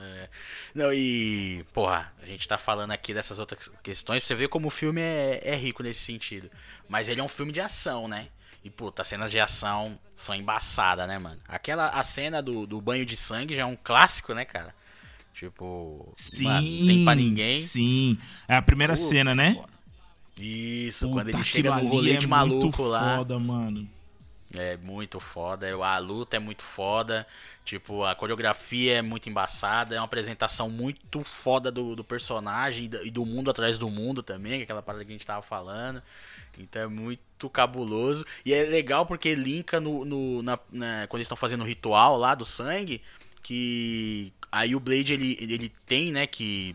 É. 0.00 0.28
Não, 0.74 0.90
e. 0.90 1.66
Porra, 1.74 2.10
a 2.22 2.24
gente 2.24 2.48
tá 2.48 2.56
falando 2.56 2.92
aqui 2.92 3.12
dessas 3.12 3.38
outras 3.38 3.70
questões 3.82 4.20
pra 4.20 4.28
você 4.28 4.34
ver 4.34 4.48
como 4.48 4.68
o 4.68 4.70
filme 4.70 5.02
é, 5.02 5.40
é 5.42 5.56
rico 5.56 5.82
nesse 5.82 6.00
sentido. 6.00 6.50
Mas 6.88 7.10
ele 7.10 7.20
é 7.20 7.24
um 7.24 7.28
filme 7.28 7.52
de 7.52 7.60
ação, 7.60 8.08
né? 8.08 8.28
E, 8.64 8.70
puta, 8.70 9.02
as 9.02 9.08
cenas 9.08 9.30
de 9.30 9.38
ação 9.38 9.98
são 10.16 10.34
embaçadas, 10.34 11.06
né, 11.06 11.18
mano? 11.18 11.40
Aquela 11.46 11.90
a 11.90 12.02
cena 12.02 12.40
do, 12.40 12.66
do 12.66 12.80
banho 12.80 13.04
de 13.04 13.16
sangue 13.16 13.54
já 13.54 13.62
é 13.62 13.66
um 13.66 13.76
clássico, 13.76 14.32
né, 14.32 14.46
cara? 14.46 14.74
Tipo. 15.34 16.10
Sim. 16.16 16.44
Mano, 16.44 16.86
tem 16.86 17.04
pra 17.04 17.14
ninguém. 17.14 17.60
Sim. 17.60 18.18
É 18.46 18.56
a 18.56 18.62
primeira 18.62 18.96
cena, 18.96 19.34
né? 19.34 19.54
Porra. 19.54 19.77
Isso, 20.38 21.06
Puta, 21.08 21.20
quando 21.24 21.28
ele 21.30 21.44
chega 21.44 21.74
no 21.80 21.88
rolê 21.88 22.16
de 22.16 22.26
é 22.26 22.28
maluco 22.28 22.62
muito 22.66 22.82
lá. 22.82 23.16
foda, 23.18 23.38
mano. 23.38 23.88
É 24.54 24.76
muito 24.78 25.20
foda. 25.20 25.66
A 25.84 25.98
luta 25.98 26.36
é 26.36 26.38
muito 26.38 26.62
foda. 26.62 27.26
Tipo, 27.64 28.04
a 28.04 28.14
coreografia 28.14 28.98
é 28.98 29.02
muito 29.02 29.28
embaçada. 29.28 29.94
É 29.94 29.98
uma 29.98 30.06
apresentação 30.06 30.70
muito 30.70 31.22
foda 31.22 31.70
do, 31.70 31.94
do 31.94 32.02
personagem 32.02 32.84
e 32.84 32.88
do, 32.88 33.10
do 33.10 33.26
mundo 33.26 33.50
atrás 33.50 33.78
do 33.78 33.90
mundo 33.90 34.22
também, 34.22 34.60
é 34.60 34.62
aquela 34.62 34.80
parada 34.80 35.04
que 35.04 35.10
a 35.10 35.12
gente 35.12 35.26
tava 35.26 35.42
falando. 35.42 36.02
Então 36.58 36.80
é 36.82 36.86
muito 36.86 37.50
cabuloso. 37.50 38.24
E 38.44 38.54
é 38.54 38.62
legal 38.62 39.04
porque 39.04 39.34
linka 39.34 39.78
no, 39.80 40.04
no- 40.04 40.42
na, 40.42 40.58
na- 40.72 41.06
quando 41.08 41.18
eles 41.18 41.26
estão 41.26 41.36
fazendo 41.36 41.60
o 41.62 41.66
ritual 41.66 42.16
lá 42.16 42.34
do 42.34 42.44
sangue. 42.46 43.02
Que 43.42 44.32
aí 44.50 44.74
o 44.74 44.80
Blade 44.80 45.12
ele, 45.12 45.36
ele 45.40 45.68
tem, 45.86 46.10
né, 46.10 46.26
que 46.26 46.74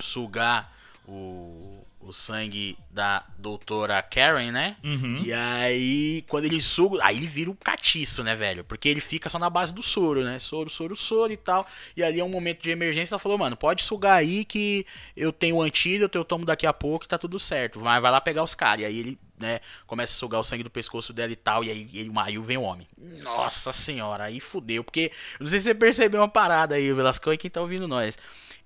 sugar 0.00 0.72
o, 1.06 1.84
o 2.10 2.12
sangue 2.12 2.78
da 2.90 3.24
doutora 3.38 4.02
Karen, 4.02 4.50
né? 4.50 4.76
Uhum. 4.82 5.20
E 5.22 5.32
aí, 5.32 6.24
quando 6.28 6.46
ele 6.46 6.60
suga, 6.62 6.98
aí 7.02 7.16
ele 7.16 7.26
vira 7.26 7.50
um 7.50 7.54
catiço, 7.54 8.24
né, 8.24 8.34
velho? 8.34 8.64
Porque 8.64 8.88
ele 8.88 9.00
fica 9.00 9.28
só 9.28 9.38
na 9.38 9.50
base 9.50 9.74
do 9.74 9.82
soro, 9.82 10.24
né? 10.24 10.38
Soro, 10.38 10.70
soro, 10.70 10.96
soro 10.96 11.32
e 11.32 11.36
tal. 11.36 11.66
E 11.96 12.02
ali 12.02 12.20
é 12.20 12.24
um 12.24 12.28
momento 12.28 12.62
de 12.62 12.70
emergência, 12.70 13.14
ela 13.14 13.18
falou, 13.18 13.36
mano, 13.36 13.56
pode 13.56 13.82
sugar 13.82 14.16
aí 14.16 14.44
que 14.44 14.86
eu 15.16 15.32
tenho 15.32 15.56
o 15.56 15.62
antídoto, 15.62 16.16
eu 16.16 16.24
tomo 16.24 16.44
daqui 16.44 16.66
a 16.66 16.72
pouco 16.72 17.04
e 17.04 17.08
tá 17.08 17.18
tudo 17.18 17.38
certo. 17.38 17.80
Mas 17.80 18.00
vai 18.00 18.10
lá 18.10 18.20
pegar 18.20 18.42
os 18.42 18.54
caras. 18.54 18.82
E 18.82 18.86
aí 18.86 18.98
ele, 18.98 19.18
né, 19.38 19.60
começa 19.86 20.14
a 20.14 20.16
sugar 20.16 20.40
o 20.40 20.44
sangue 20.44 20.64
do 20.64 20.70
pescoço 20.70 21.12
dela 21.12 21.32
e 21.32 21.36
tal. 21.36 21.62
E 21.62 21.70
aí, 21.70 21.90
ele, 21.92 22.10
aí 22.16 22.38
vem 22.38 22.56
o 22.56 22.62
homem. 22.62 22.86
Nossa 23.22 23.72
senhora, 23.72 24.24
aí 24.24 24.40
fudeu. 24.40 24.82
Porque, 24.82 25.12
não 25.38 25.46
sei 25.46 25.58
se 25.58 25.66
você 25.66 25.74
percebeu 25.74 26.20
uma 26.20 26.28
parada 26.28 26.74
aí, 26.74 26.92
Velascão, 26.92 27.32
e 27.32 27.38
quem 27.38 27.50
tá 27.50 27.60
ouvindo 27.60 27.86
nós 27.86 28.16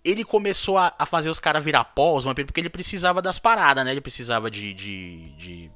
ele 0.04 0.24
começou 0.24 0.78
a, 0.78 0.92
a 0.98 1.06
fazer 1.06 1.30
os 1.30 1.38
caras 1.38 1.62
virar 1.62 1.84
pó, 1.84 2.16
os 2.16 2.24
vampiros, 2.24 2.46
porque 2.46 2.60
ele 2.60 2.68
precisava 2.68 3.22
das 3.22 3.38
paradas, 3.38 3.84
né? 3.84 3.92
Ele 3.92 4.00
precisava 4.00 4.50
de. 4.50 4.74
de, 4.74 5.30
de, 5.36 5.70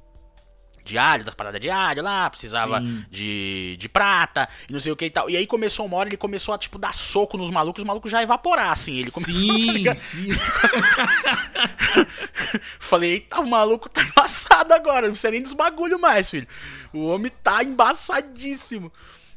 de 0.83 0.97
alho, 0.97 1.25
das 1.25 1.35
paradas 1.35 1.59
de 1.59 1.69
alho 1.69 2.01
lá, 2.01 2.29
precisava 2.29 2.79
Sim. 2.79 3.05
de, 3.09 3.75
de 3.77 3.89
prata, 3.89 4.47
e 4.69 4.73
não 4.73 4.79
sei 4.79 4.91
o 4.91 4.95
que 4.95 5.05
e 5.05 5.09
tal. 5.09 5.29
E 5.29 5.35
aí 5.35 5.45
começou 5.45 5.85
uma 5.85 5.97
hora, 5.97 6.09
ele 6.09 6.17
começou 6.17 6.53
a, 6.53 6.57
tipo, 6.57 6.77
dar 6.77 6.93
soco 6.93 7.37
nos 7.37 7.49
malucos, 7.49 7.81
os 7.81 7.87
malucos 7.87 8.09
já 8.09 8.23
evaporar, 8.23 8.71
assim. 8.71 8.97
Ele 8.97 9.11
começou 9.11 9.47
tá 9.47 9.53
Sim, 9.53 9.71
ligado? 9.71 9.95
sim. 9.97 10.29
Falei, 12.79 13.11
eita, 13.11 13.41
o 13.41 13.47
maluco 13.47 13.89
tá 13.89 14.01
embaçado 14.01 14.73
agora, 14.73 15.07
não 15.07 15.11
precisa 15.11 15.31
nem 15.31 15.41
dos 15.41 15.53
bagulho 15.53 15.99
mais, 15.99 16.29
filho. 16.29 16.47
O 16.93 17.07
homem 17.07 17.31
tá 17.43 17.63
embaçadíssimo. 17.63 18.91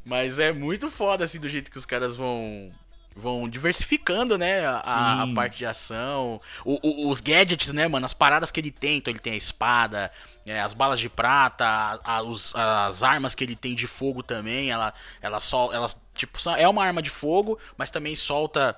Mas 0.05 0.39
é 0.39 0.53
muito 0.53 0.91
foda, 0.91 1.25
assim, 1.25 1.39
do 1.39 1.49
jeito 1.49 1.71
que 1.71 1.79
os 1.79 1.85
caras 1.85 2.17
vão. 2.17 2.73
Vão 3.15 3.49
diversificando, 3.49 4.39
né? 4.39 4.65
A, 4.67 4.79
a- 4.79 5.23
parte 5.35 5.59
de 5.59 5.67
ação. 5.67 6.41
O- 6.65 6.79
o- 6.83 7.11
os 7.11 7.21
gadgets, 7.21 7.73
né, 7.73 7.87
mano? 7.89 8.07
As 8.07 8.15
paradas 8.15 8.51
que 8.51 8.61
ele 8.61 8.71
tem. 8.71 8.99
Então 8.99 9.11
ele 9.13 9.19
tem 9.19 9.33
a 9.33 9.37
espada, 9.37 10.11
é, 10.47 10.61
as 10.61 10.73
balas 10.73 10.99
de 11.01 11.09
prata, 11.09 11.65
a- 11.67 11.99
a- 12.05 12.23
os- 12.23 12.55
as 12.55 13.03
armas 13.03 13.35
que 13.35 13.43
ele 13.45 13.57
tem 13.57 13.75
de 13.75 13.87
fogo 13.87 14.23
também. 14.23 14.71
Ela, 14.71 14.95
ela 15.21 15.41
só. 15.41 15.73
Elas, 15.73 16.01
tipo, 16.15 16.39
é 16.57 16.69
uma 16.69 16.85
arma 16.85 17.03
de 17.03 17.11
fogo, 17.11 17.59
mas 17.77 17.91
também 17.91 18.15
solta 18.15 18.77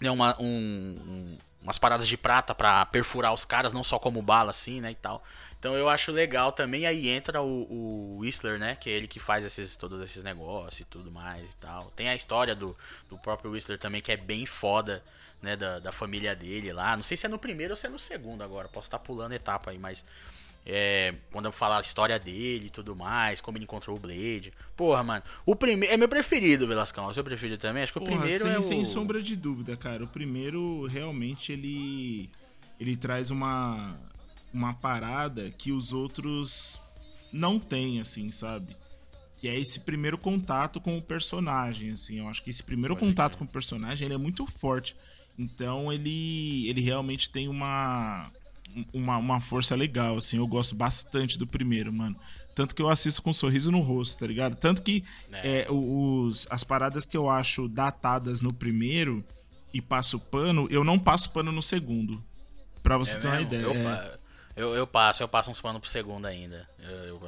né, 0.00 0.10
uma, 0.10 0.34
um- 0.40 0.98
um- 1.06 1.38
umas 1.62 1.78
paradas 1.78 2.08
de 2.08 2.16
prata 2.16 2.54
pra 2.54 2.86
perfurar 2.86 3.34
os 3.34 3.44
caras, 3.44 3.70
não 3.72 3.84
só 3.84 3.98
como 3.98 4.22
bala 4.22 4.48
assim, 4.50 4.80
né, 4.80 4.92
e 4.92 4.94
tal. 4.94 5.22
Então 5.60 5.76
eu 5.76 5.90
acho 5.90 6.10
legal 6.10 6.52
também, 6.52 6.86
aí 6.86 7.10
entra 7.10 7.42
o, 7.42 7.66
o 7.70 8.18
Whistler, 8.20 8.58
né, 8.58 8.74
que 8.76 8.88
é 8.88 8.94
ele 8.94 9.06
que 9.06 9.20
faz 9.20 9.44
esses, 9.44 9.76
todos 9.76 10.00
esses 10.00 10.24
negócios 10.24 10.80
e 10.80 10.84
tudo 10.86 11.12
mais 11.12 11.42
e 11.42 11.56
tal. 11.58 11.92
Tem 11.94 12.08
a 12.08 12.14
história 12.14 12.54
do, 12.54 12.74
do 13.10 13.18
próprio 13.18 13.50
Whistler 13.50 13.78
também, 13.78 14.00
que 14.00 14.10
é 14.10 14.16
bem 14.16 14.46
foda, 14.46 15.04
né, 15.42 15.56
da, 15.56 15.78
da 15.78 15.92
família 15.92 16.34
dele 16.34 16.72
lá. 16.72 16.96
Não 16.96 17.02
sei 17.02 17.14
se 17.14 17.26
é 17.26 17.28
no 17.28 17.38
primeiro 17.38 17.74
ou 17.74 17.76
se 17.76 17.86
é 17.86 17.90
no 17.90 17.98
segundo 17.98 18.42
agora, 18.42 18.68
posso 18.68 18.86
estar 18.88 18.98
pulando 18.98 19.32
etapa 19.32 19.70
aí, 19.70 19.78
mas... 19.78 20.04
É, 20.64 21.14
quando 21.32 21.46
eu 21.46 21.52
falar 21.52 21.78
a 21.78 21.80
história 21.80 22.18
dele 22.18 22.66
e 22.66 22.70
tudo 22.70 22.94
mais, 22.94 23.40
como 23.40 23.56
ele 23.56 23.64
encontrou 23.64 23.96
o 23.96 23.98
Blade. 23.98 24.52
Porra, 24.76 25.02
mano. 25.02 25.22
O 25.46 25.56
primeiro. 25.56 25.94
É 25.94 25.96
meu 25.96 26.06
preferido, 26.06 26.66
Velascão. 26.68 27.06
É 27.06 27.08
o 27.08 27.14
seu 27.14 27.24
preferido 27.24 27.58
também? 27.58 27.82
Acho 27.82 27.94
que 27.94 27.98
o 27.98 28.02
Porra, 28.02 28.18
primeiro 28.18 28.44
sem, 28.44 28.52
é 28.52 28.58
o. 28.58 28.62
sem 28.62 28.84
sombra 28.84 29.22
de 29.22 29.34
dúvida, 29.34 29.74
cara. 29.74 30.04
O 30.04 30.06
primeiro, 30.06 30.84
realmente, 30.84 31.50
ele, 31.50 32.28
ele 32.78 32.94
traz 32.94 33.30
uma, 33.30 33.98
uma 34.52 34.74
parada 34.74 35.50
que 35.50 35.72
os 35.72 35.92
outros 35.92 36.80
não 37.32 37.58
têm, 37.58 38.00
assim, 38.00 38.30
sabe? 38.30 38.76
Que 39.40 39.48
é 39.48 39.58
esse 39.58 39.80
primeiro 39.80 40.18
contato 40.18 40.80
com 40.80 40.98
o 40.98 41.02
personagem, 41.02 41.92
assim. 41.92 42.18
Eu 42.18 42.28
acho 42.28 42.42
que 42.42 42.50
esse 42.50 42.62
primeiro 42.62 42.94
Pode 42.94 43.06
contato 43.06 43.32
crer. 43.32 43.38
com 43.38 43.44
o 43.44 43.48
personagem, 43.52 44.04
ele 44.06 44.14
é 44.14 44.18
muito 44.18 44.46
forte. 44.46 44.94
Então, 45.38 45.92
ele, 45.92 46.68
ele 46.68 46.80
realmente 46.82 47.30
tem 47.30 47.48
uma, 47.48 48.30
uma, 48.92 49.16
uma 49.16 49.40
força 49.40 49.74
legal, 49.74 50.16
assim. 50.18 50.36
Eu 50.36 50.46
gosto 50.46 50.74
bastante 50.74 51.38
do 51.38 51.46
primeiro, 51.46 51.92
mano. 51.92 52.16
Tanto 52.54 52.74
que 52.74 52.82
eu 52.82 52.90
assisto 52.90 53.22
com 53.22 53.30
um 53.30 53.34
sorriso 53.34 53.70
no 53.70 53.80
rosto, 53.80 54.18
tá 54.18 54.26
ligado? 54.26 54.56
Tanto 54.56 54.82
que 54.82 55.02
É. 55.32 55.60
é, 55.62 55.66
os, 55.70 56.46
as 56.50 56.62
paradas 56.64 57.08
que 57.08 57.16
eu 57.16 57.30
acho 57.30 57.68
datadas 57.68 58.42
no 58.42 58.52
primeiro 58.52 59.24
e 59.72 59.80
passo 59.80 60.18
pano, 60.18 60.66
eu 60.68 60.82
não 60.84 60.98
passo 60.98 61.30
pano 61.30 61.50
no 61.52 61.62
segundo. 61.62 62.22
Pra 62.82 62.98
você 62.98 63.12
É 63.12 63.20
ter 63.20 63.28
uma 63.28 63.36
mesmo? 63.36 63.46
ideia. 63.48 63.62
Eu, 63.62 63.72
É. 63.74 64.18
eu, 64.60 64.74
eu 64.74 64.86
passo, 64.86 65.22
eu 65.22 65.28
passo 65.28 65.50
uns 65.50 65.60
panos 65.60 65.80
pro 65.80 65.90
segundo 65.90 66.26
ainda. 66.26 66.68
Eu, 66.78 66.90
eu, 67.06 67.18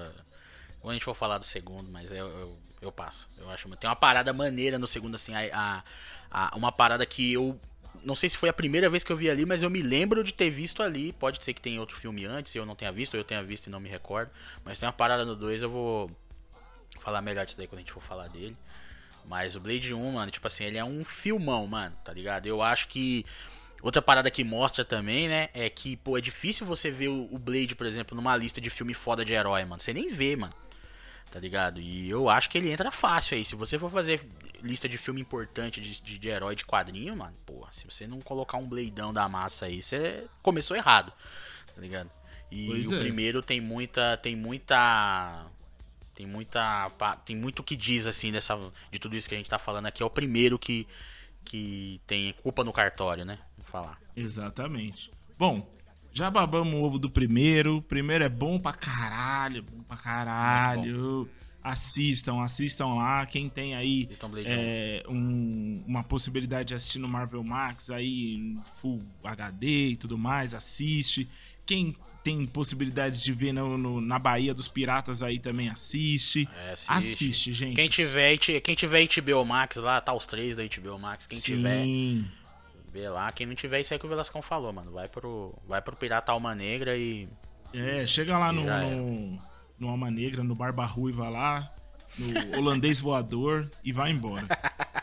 quando 0.80 0.90
a 0.90 0.92
gente 0.94 1.04
for 1.04 1.14
falar 1.14 1.38
do 1.38 1.44
segundo, 1.46 1.90
mas 1.90 2.10
eu, 2.10 2.26
eu, 2.28 2.58
eu 2.80 2.92
passo. 2.92 3.28
Eu 3.38 3.48
acho 3.50 3.68
tem 3.76 3.88
uma 3.88 3.96
parada 3.96 4.32
maneira 4.32 4.78
no 4.78 4.86
segundo, 4.86 5.14
assim, 5.14 5.34
a, 5.34 5.40
a- 5.52 5.84
a- 6.30 6.56
uma 6.56 6.70
parada 6.72 7.04
que 7.06 7.32
eu. 7.32 7.58
Não 8.04 8.14
sei 8.16 8.28
se 8.28 8.36
foi 8.36 8.48
a 8.48 8.52
primeira 8.52 8.90
vez 8.90 9.04
que 9.04 9.12
eu 9.12 9.16
vi 9.16 9.30
ali, 9.30 9.46
mas 9.46 9.62
eu 9.62 9.70
me 9.70 9.80
lembro 9.80 10.24
de 10.24 10.32
ter 10.32 10.50
visto 10.50 10.82
ali. 10.82 11.12
Pode 11.12 11.44
ser 11.44 11.54
que 11.54 11.60
tenha 11.60 11.78
outro 11.78 11.96
filme 11.96 12.24
antes, 12.24 12.54
eu 12.54 12.66
não 12.66 12.74
tenha 12.74 12.90
visto, 12.90 13.14
ou 13.14 13.20
eu 13.20 13.24
tenha 13.24 13.42
visto 13.44 13.66
e 13.66 13.70
não 13.70 13.78
me 13.78 13.88
recordo. 13.88 14.30
Mas 14.64 14.78
tem 14.78 14.86
uma 14.86 14.92
parada 14.92 15.24
no 15.24 15.36
2, 15.36 15.62
eu 15.62 15.70
vou 15.70 16.10
falar 17.00 17.20
melhor 17.22 17.44
disso 17.44 17.56
daí 17.56 17.66
quando 17.66 17.78
a 17.78 17.82
gente 17.82 17.92
for 17.92 18.02
falar 18.02 18.28
dele. 18.28 18.56
Mas 19.24 19.54
o 19.54 19.60
Blade 19.60 19.94
1, 19.94 20.12
mano, 20.12 20.32
tipo 20.32 20.46
assim, 20.48 20.64
ele 20.64 20.78
é 20.78 20.84
um 20.84 21.04
filmão, 21.04 21.64
mano, 21.66 21.94
tá 22.04 22.12
ligado? 22.12 22.46
Eu 22.46 22.60
acho 22.60 22.88
que. 22.88 23.24
Outra 23.82 24.00
parada 24.00 24.30
que 24.30 24.44
mostra 24.44 24.84
também, 24.84 25.28
né, 25.28 25.48
é 25.52 25.68
que, 25.68 25.96
pô, 25.96 26.16
é 26.16 26.20
difícil 26.20 26.64
você 26.64 26.88
ver 26.90 27.08
o 27.08 27.36
Blade, 27.36 27.74
por 27.74 27.84
exemplo, 27.84 28.14
numa 28.16 28.36
lista 28.36 28.60
de 28.60 28.70
filme 28.70 28.94
foda 28.94 29.24
de 29.24 29.32
herói, 29.32 29.64
mano. 29.64 29.82
Você 29.82 29.92
nem 29.92 30.08
vê, 30.08 30.36
mano. 30.36 30.54
Tá 31.32 31.40
ligado? 31.40 31.80
E 31.80 32.08
eu 32.08 32.28
acho 32.28 32.48
que 32.48 32.58
ele 32.58 32.70
entra 32.70 32.92
fácil 32.92 33.36
aí. 33.36 33.44
Se 33.44 33.56
você 33.56 33.78
for 33.78 33.90
fazer 33.90 34.24
lista 34.62 34.88
de 34.88 34.96
filme 34.96 35.20
importante 35.20 35.80
de, 35.80 36.00
de, 36.00 36.18
de 36.18 36.28
herói 36.28 36.54
de 36.54 36.64
quadrinho, 36.64 37.16
mano, 37.16 37.34
pô, 37.44 37.66
se 37.72 37.84
você 37.84 38.06
não 38.06 38.20
colocar 38.20 38.58
um 38.58 38.68
Bladeão 38.68 39.12
da 39.12 39.28
massa 39.28 39.66
aí, 39.66 39.82
você 39.82 40.26
começou 40.42 40.76
errado. 40.76 41.12
Tá 41.74 41.80
ligado? 41.80 42.10
E 42.50 42.66
Pois 42.66 42.86
o 42.88 42.94
é. 42.96 43.00
primeiro 43.00 43.42
tem 43.42 43.60
muita. 43.60 44.16
Tem 44.18 44.36
muita. 44.36 45.46
Tem 46.14 46.26
muita. 46.26 46.90
Tem 47.24 47.34
muito 47.34 47.62
que 47.62 47.74
diz, 47.74 48.06
assim, 48.06 48.30
dessa, 48.30 48.58
de 48.90 48.98
tudo 48.98 49.16
isso 49.16 49.28
que 49.28 49.34
a 49.34 49.38
gente 49.38 49.48
tá 49.48 49.58
falando 49.58 49.86
aqui. 49.86 50.02
É 50.02 50.06
o 50.06 50.10
primeiro 50.10 50.58
que, 50.58 50.86
que 51.44 51.98
tem 52.06 52.34
culpa 52.42 52.62
no 52.62 52.72
cartório, 52.72 53.24
né? 53.24 53.38
Falar. 53.72 53.98
Exatamente. 54.14 55.10
Bom, 55.38 55.66
já 56.12 56.30
babamos 56.30 56.74
o 56.74 56.82
ovo 56.82 56.98
do 56.98 57.08
primeiro. 57.10 57.78
O 57.78 57.82
primeiro 57.82 58.22
é 58.22 58.28
bom 58.28 58.58
pra 58.58 58.72
caralho, 58.74 59.62
bom 59.62 59.82
pra 59.82 59.96
caralho. 59.96 61.28
Assistam, 61.64 62.42
assistam 62.42 62.86
lá. 62.96 63.24
Quem 63.24 63.48
tem 63.48 63.74
aí 63.76 64.08
é, 64.50 65.04
um- 65.08 65.82
uma 65.86 66.02
possibilidade 66.02 66.68
de 66.68 66.74
assistir 66.74 66.98
no 66.98 67.08
Marvel 67.08 67.42
Max 67.44 67.88
aí, 67.88 68.56
Full 68.80 69.00
HD 69.22 69.90
e 69.90 69.96
tudo 69.96 70.18
mais, 70.18 70.54
assiste. 70.54 71.28
Quem 71.64 71.94
tem 72.24 72.44
possibilidade 72.46 73.22
de 73.22 73.32
ver 73.32 73.52
no- 73.52 73.78
no- 73.78 74.00
na 74.00 74.18
Bahia 74.18 74.52
dos 74.52 74.66
Piratas 74.68 75.22
aí 75.22 75.38
também 75.38 75.68
assiste. 75.68 76.48
É, 76.66 76.72
assiste. 76.72 76.90
Assiste, 76.90 77.52
gente. 77.52 77.76
Quem 77.76 77.88
tiver, 77.88 78.36
quem 78.38 78.74
tiver 78.74 79.00
HBO 79.02 79.44
Max 79.44 79.76
lá, 79.76 80.00
tá 80.00 80.12
os 80.12 80.26
três 80.26 80.56
da 80.56 80.64
HBO 80.64 80.98
Max. 80.98 81.26
Quem 81.28 81.38
tiver, 81.38 81.84
Sim. 81.84 82.26
Vê 82.92 83.08
lá. 83.08 83.32
Quem 83.32 83.46
não 83.46 83.54
tiver, 83.54 83.80
isso 83.80 83.92
aí 83.92 83.98
que 83.98 84.06
o 84.06 84.08
Velascão 84.08 84.42
falou, 84.42 84.72
mano. 84.72 84.92
Vai 84.92 85.08
pro, 85.08 85.54
vai 85.66 85.80
pro 85.80 85.96
Pirata 85.96 86.30
Alma 86.30 86.54
Negra 86.54 86.96
e. 86.96 87.26
É, 87.72 88.06
chega 88.06 88.36
lá 88.38 88.52
no, 88.52 88.62
no, 88.64 89.42
no 89.78 89.88
Alma 89.88 90.10
Negra, 90.10 90.44
no 90.44 90.54
Barba 90.54 90.84
Ruiva 90.84 91.28
lá, 91.30 91.72
no 92.18 92.58
Holandês 92.58 93.00
Voador 93.00 93.70
e 93.82 93.92
vai 93.92 94.10
embora. 94.10 94.46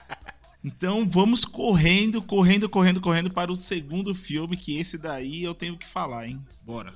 Então 0.62 1.08
vamos 1.10 1.46
correndo, 1.46 2.22
correndo, 2.22 2.68
correndo, 2.68 3.00
correndo 3.00 3.32
para 3.32 3.50
o 3.50 3.56
segundo 3.56 4.14
filme, 4.14 4.58
que 4.58 4.78
esse 4.78 4.98
daí 4.98 5.42
eu 5.42 5.56
tenho 5.56 5.78
que 5.78 5.88
falar, 5.88 6.28
hein? 6.28 6.46
Bora. 6.62 6.94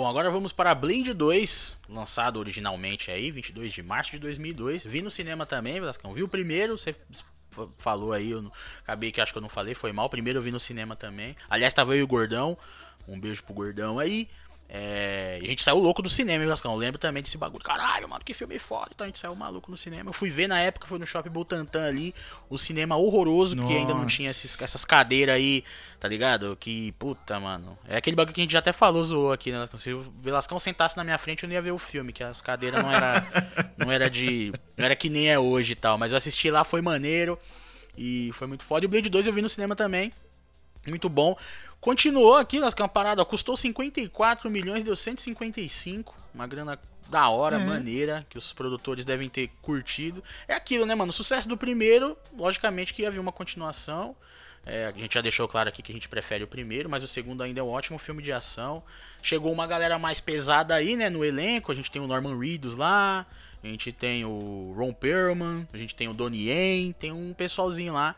Bom, 0.00 0.08
agora 0.08 0.30
vamos 0.30 0.50
para 0.50 0.74
Blade 0.74 1.12
2, 1.12 1.76
lançado 1.86 2.38
originalmente 2.38 3.10
aí, 3.10 3.30
22 3.30 3.70
de 3.70 3.82
março 3.82 4.12
de 4.12 4.18
2002. 4.18 4.82
Vi 4.82 5.02
no 5.02 5.10
cinema 5.10 5.44
também, 5.44 5.78
Velascão. 5.78 6.14
Vi 6.14 6.22
o 6.22 6.28
primeiro, 6.28 6.78
você 6.78 6.96
falou 7.78 8.14
aí, 8.14 8.30
eu 8.30 8.40
não, 8.40 8.50
acabei 8.82 9.12
que 9.12 9.20
acho 9.20 9.30
que 9.30 9.36
eu 9.36 9.42
não 9.42 9.48
falei, 9.50 9.74
foi 9.74 9.92
mal. 9.92 10.06
O 10.06 10.08
primeiro 10.08 10.38
eu 10.38 10.42
vi 10.42 10.50
no 10.50 10.58
cinema 10.58 10.96
também. 10.96 11.36
Aliás, 11.50 11.74
tava 11.74 11.94
eu 11.94 12.00
e 12.00 12.02
o 12.02 12.06
Gordão. 12.06 12.56
Um 13.06 13.18
beijo 13.18 13.42
pro 13.42 13.54
Gordão 13.54 13.98
aí. 13.98 14.28
É, 14.72 15.40
a 15.42 15.46
gente 15.46 15.64
saiu 15.64 15.78
louco 15.78 16.00
do 16.00 16.08
cinema, 16.08 16.46
Vascão. 16.46 16.72
Eu 16.72 16.78
lembro 16.78 16.96
também 16.96 17.20
desse 17.20 17.36
bagulho. 17.36 17.64
Caralho, 17.64 18.08
mano, 18.08 18.24
que 18.24 18.32
filme 18.32 18.56
foda. 18.56 18.90
Então 18.94 19.04
a 19.04 19.08
gente 19.08 19.18
saiu 19.18 19.34
maluco 19.34 19.68
no 19.68 19.76
cinema. 19.76 20.10
Eu 20.10 20.12
fui 20.12 20.30
ver 20.30 20.46
na 20.46 20.60
época, 20.60 20.86
foi 20.86 20.96
no 20.96 21.04
Shopping 21.04 21.28
Butantan 21.28 21.88
ali. 21.88 22.14
O 22.48 22.56
cinema 22.56 22.96
horroroso, 22.96 23.56
Nossa. 23.56 23.66
que 23.66 23.76
ainda 23.76 23.92
não 23.92 24.06
tinha 24.06 24.30
esses, 24.30 24.62
essas 24.62 24.84
cadeiras 24.84 25.34
aí, 25.34 25.64
tá 25.98 26.06
ligado? 26.06 26.56
Que, 26.60 26.92
puta, 26.92 27.40
mano. 27.40 27.76
É 27.88 27.96
aquele 27.96 28.14
bagulho 28.14 28.32
que 28.32 28.40
a 28.40 28.44
gente 28.44 28.52
já 28.52 28.60
até 28.60 28.72
falou, 28.72 29.02
zoou 29.02 29.32
aqui, 29.32 29.50
né? 29.50 29.68
Se 29.76 29.92
o 29.92 30.02
Velascão 30.22 30.56
sentasse 30.60 30.96
na 30.96 31.02
minha 31.02 31.18
frente, 31.18 31.42
eu 31.42 31.48
não 31.48 31.54
ia 31.54 31.62
ver 31.62 31.72
o 31.72 31.78
filme, 31.78 32.12
que 32.12 32.22
as 32.22 32.40
cadeiras 32.40 32.80
não 32.80 32.92
era, 32.92 33.24
não 33.76 33.90
era 33.90 34.08
de. 34.08 34.52
Não 34.76 34.84
era 34.84 34.94
que 34.94 35.10
nem 35.10 35.28
é 35.28 35.36
hoje 35.38 35.72
e 35.72 35.76
tal. 35.76 35.98
Mas 35.98 36.12
eu 36.12 36.18
assisti 36.18 36.48
lá, 36.48 36.62
foi 36.62 36.80
maneiro. 36.80 37.36
E 37.98 38.30
foi 38.34 38.46
muito 38.46 38.62
foda. 38.62 38.84
E 38.84 38.86
o 38.86 38.88
Blade 38.88 39.10
2 39.10 39.26
eu 39.26 39.32
vi 39.32 39.42
no 39.42 39.48
cinema 39.48 39.74
também. 39.74 40.12
Muito 40.86 41.08
bom. 41.08 41.36
Continuou 41.80 42.36
aqui 42.36 42.60
nas 42.60 42.74
camparadas, 42.74 43.26
custou 43.26 43.56
54 43.56 44.50
milhões, 44.50 44.82
deu 44.82 44.94
155. 44.94 46.14
Uma 46.34 46.46
grana 46.46 46.78
da 47.08 47.28
hora, 47.28 47.56
é. 47.56 47.64
maneira, 47.64 48.26
que 48.28 48.36
os 48.36 48.52
produtores 48.52 49.04
devem 49.04 49.28
ter 49.28 49.50
curtido. 49.62 50.22
É 50.46 50.54
aquilo, 50.54 50.84
né, 50.84 50.94
mano? 50.94 51.10
O 51.10 51.12
sucesso 51.12 51.48
do 51.48 51.56
primeiro, 51.56 52.16
logicamente 52.36 52.92
que 52.92 53.02
ia 53.02 53.10
vir 53.10 53.18
uma 53.18 53.32
continuação. 53.32 54.14
É, 54.64 54.86
a 54.86 54.92
gente 54.92 55.14
já 55.14 55.22
deixou 55.22 55.48
claro 55.48 55.70
aqui 55.70 55.82
que 55.82 55.90
a 55.90 55.94
gente 55.94 56.08
prefere 56.08 56.44
o 56.44 56.46
primeiro, 56.46 56.88
mas 56.88 57.02
o 57.02 57.08
segundo 57.08 57.42
ainda 57.42 57.60
é 57.60 57.62
um 57.62 57.68
ótimo 57.68 57.98
filme 57.98 58.22
de 58.22 58.30
ação. 58.30 58.82
Chegou 59.22 59.50
uma 59.50 59.66
galera 59.66 59.98
mais 59.98 60.20
pesada 60.20 60.74
aí, 60.74 60.94
né, 60.96 61.08
no 61.08 61.24
elenco. 61.24 61.72
A 61.72 61.74
gente 61.74 61.90
tem 61.90 62.00
o 62.00 62.06
Norman 62.06 62.38
Reedus 62.38 62.76
lá, 62.76 63.26
a 63.64 63.66
gente 63.66 63.90
tem 63.90 64.24
o 64.24 64.74
Ron 64.76 64.92
Perlman, 64.92 65.66
a 65.72 65.78
gente 65.78 65.94
tem 65.94 66.08
o 66.08 66.14
Donnie 66.14 66.48
Yen, 66.50 66.92
tem 66.92 67.10
um 67.10 67.32
pessoalzinho 67.32 67.94
lá 67.94 68.14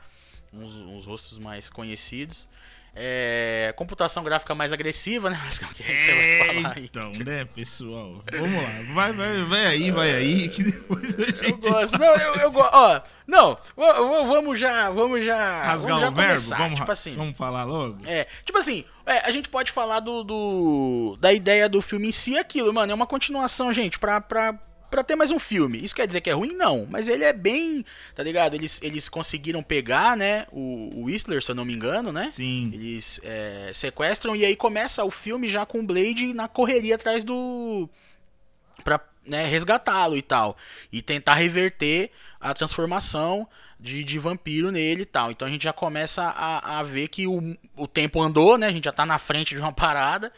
uns, 0.52 0.74
uns 0.74 1.06
rostos 1.06 1.38
mais 1.38 1.70
conhecidos. 1.70 2.48
É, 2.95 3.72
computação 3.74 4.22
gráfica 4.22 4.55
mais 4.55 4.70
agressiva, 4.70 5.30
né? 5.30 5.40
Mas 5.45 5.59
que 5.59 5.64
você 5.64 6.14
vai 6.14 6.53
falar 6.62 6.76
aí? 6.76 6.84
Então, 6.84 7.11
né, 7.12 7.47
pessoal? 7.47 8.22
Vamos 8.30 8.62
lá. 8.62 8.70
Vai, 8.93 9.12
vai, 9.12 9.45
vai 9.45 9.66
aí, 9.66 9.90
vai 9.90 10.14
aí, 10.14 10.49
que 10.51 10.62
depois 10.62 11.18
a 11.18 11.24
gente. 11.24 11.45
Eu 11.45 11.57
gosto. 11.57 11.99
Não, 11.99 12.14
eu, 12.14 12.34
eu 12.36 12.53
gosto. 12.53 12.70
Ó, 12.74 13.01
não, 13.26 13.59
vamos 14.26 14.59
já. 14.59 14.90
Vamos 14.90 15.24
já. 15.24 15.62
Rasgar 15.62 16.01
vamos 16.01 16.03
já 16.03 16.11
o 16.11 16.14
verbo? 16.14 16.57
Vamos, 16.57 16.80
tipo 16.80 16.93
assim, 16.93 17.16
vamos 17.16 17.36
falar 17.36 17.64
logo? 17.64 17.99
É, 18.05 18.26
tipo 18.45 18.59
assim, 18.59 18.84
é, 19.07 19.20
a 19.20 19.30
gente 19.30 19.49
pode 19.49 19.72
falar 19.72 20.01
do, 20.01 20.22
do. 20.22 21.16
da 21.18 21.32
ideia 21.32 21.70
do 21.70 21.80
filme 21.80 22.09
em 22.09 22.12
si, 22.12 22.36
aquilo, 22.36 22.74
mano. 22.74 22.93
É 22.93 22.95
uma 22.95 23.07
continuação, 23.07 23.72
gente, 23.72 23.99
pra. 23.99 24.20
pra 24.20 24.59
para 24.93 25.03
ter 25.03 25.16
mais 25.16 25.30
um 25.30 25.38
filme. 25.38 25.82
Isso 25.82 25.97
quer 25.97 26.07
dizer 26.07 26.20
que 26.20 26.28
é 26.28 26.34
ruim? 26.34 26.53
Não. 26.53 26.86
Mas 26.88 27.09
ele 27.09 27.24
é 27.24 27.32
bem. 27.32 27.82
Tá 28.14 28.22
ligado? 28.22 28.53
Eles, 28.53 28.78
eles 28.82 29.09
conseguiram 29.09 29.62
pegar, 29.62 30.14
né? 30.14 30.47
O, 30.53 30.90
o 30.95 31.05
Whistler, 31.05 31.43
se 31.43 31.51
eu 31.51 31.55
não 31.55 31.64
me 31.64 31.72
engano, 31.72 32.12
né? 32.12 32.30
Sim. 32.30 32.70
Eles 32.74 33.18
é, 33.24 33.70
sequestram 33.72 34.36
e 34.36 34.45
aí 34.45 34.55
começa 34.55 35.03
o 35.03 35.11
filme 35.11 35.49
já 35.49 35.64
com 35.64 35.80
o 35.80 35.82
Blade 35.82 36.34
na 36.34 36.47
correria 36.47 36.97
atrás 36.97 37.24
do. 37.24 37.88
Pra 38.84 39.01
né, 39.26 39.47
resgatá-lo 39.47 40.14
e 40.14 40.22
tal. 40.22 40.59
E 40.93 41.01
tentar 41.01 41.34
reverter 41.34 42.11
a 42.38 42.53
transformação 42.53 43.49
de, 43.80 44.05
de 44.05 44.18
vampiro 44.18 44.70
nele 44.70 45.03
e 45.03 45.07
tal. 45.07 45.30
Então 45.30 45.49
a 45.49 45.51
gente 45.51 45.64
já 45.64 45.72
começa 45.72 46.22
a, 46.22 46.80
a 46.80 46.82
ver 46.82 47.09
que 47.09 47.26
o, 47.26 47.57
o 47.74 47.88
tempo 47.88 48.20
andou, 48.20 48.59
né? 48.59 48.66
A 48.66 48.72
gente 48.72 48.84
já 48.84 48.93
tá 48.93 49.07
na 49.07 49.18
frente 49.18 49.55
de 49.55 49.61
uma 49.61 49.72
parada. 49.72 50.30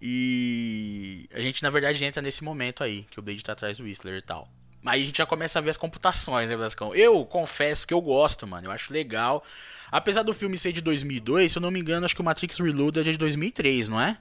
E 0.00 1.28
a 1.32 1.40
gente, 1.40 1.62
na 1.62 1.70
verdade, 1.70 2.04
entra 2.04 2.22
nesse 2.22 2.44
momento 2.44 2.84
aí, 2.84 3.04
que 3.10 3.18
o 3.18 3.22
Blade 3.22 3.42
tá 3.42 3.52
atrás 3.52 3.76
do 3.76 3.84
Whistler 3.84 4.18
e 4.18 4.22
tal. 4.22 4.48
Aí 4.86 5.02
a 5.02 5.04
gente 5.04 5.18
já 5.18 5.26
começa 5.26 5.58
a 5.58 5.62
ver 5.62 5.70
as 5.70 5.76
computações, 5.76 6.48
né, 6.48 6.56
Blascão? 6.56 6.94
Eu 6.94 7.24
confesso 7.26 7.86
que 7.86 7.92
eu 7.92 8.00
gosto, 8.00 8.46
mano. 8.46 8.68
Eu 8.68 8.70
acho 8.70 8.92
legal. 8.92 9.44
Apesar 9.90 10.22
do 10.22 10.32
filme 10.32 10.56
ser 10.56 10.72
de 10.72 10.80
2002, 10.80 11.52
se 11.52 11.58
eu 11.58 11.62
não 11.62 11.70
me 11.70 11.80
engano, 11.80 12.06
acho 12.06 12.14
que 12.14 12.20
o 12.20 12.24
Matrix 12.24 12.58
Reloaded 12.58 13.08
é 13.08 13.12
de 13.12 13.18
2003, 13.18 13.88
não 13.88 14.00
é? 14.00 14.16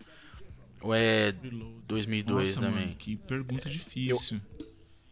Ou 0.82 0.94
é 0.94 1.34
2002 1.88 2.56
Nossa, 2.56 2.68
também? 2.68 2.86
Mano, 2.88 2.96
que 2.98 3.16
pergunta 3.16 3.70
difícil. 3.70 4.42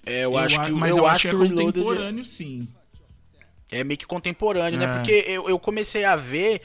Eu, 0.05 0.13
é, 0.13 0.17
eu, 0.25 0.31
eu 0.31 0.37
acho 0.37 0.61
que, 0.63 0.71
mas 0.71 0.91
eu, 0.91 1.03
eu 1.03 1.07
acho 1.07 1.29
que, 1.29 1.35
que 1.35 1.43
é 1.43 1.47
contemporâneo, 1.47 2.25
sim. 2.25 2.67
É 3.71 3.83
meio 3.83 3.97
que 3.97 4.05
contemporâneo, 4.05 4.79
né? 4.79 4.85
é. 4.85 4.87
né? 4.87 4.95
Porque 4.95 5.25
eu, 5.27 5.49
eu 5.49 5.59
comecei 5.59 6.05
a 6.05 6.15
ver 6.15 6.61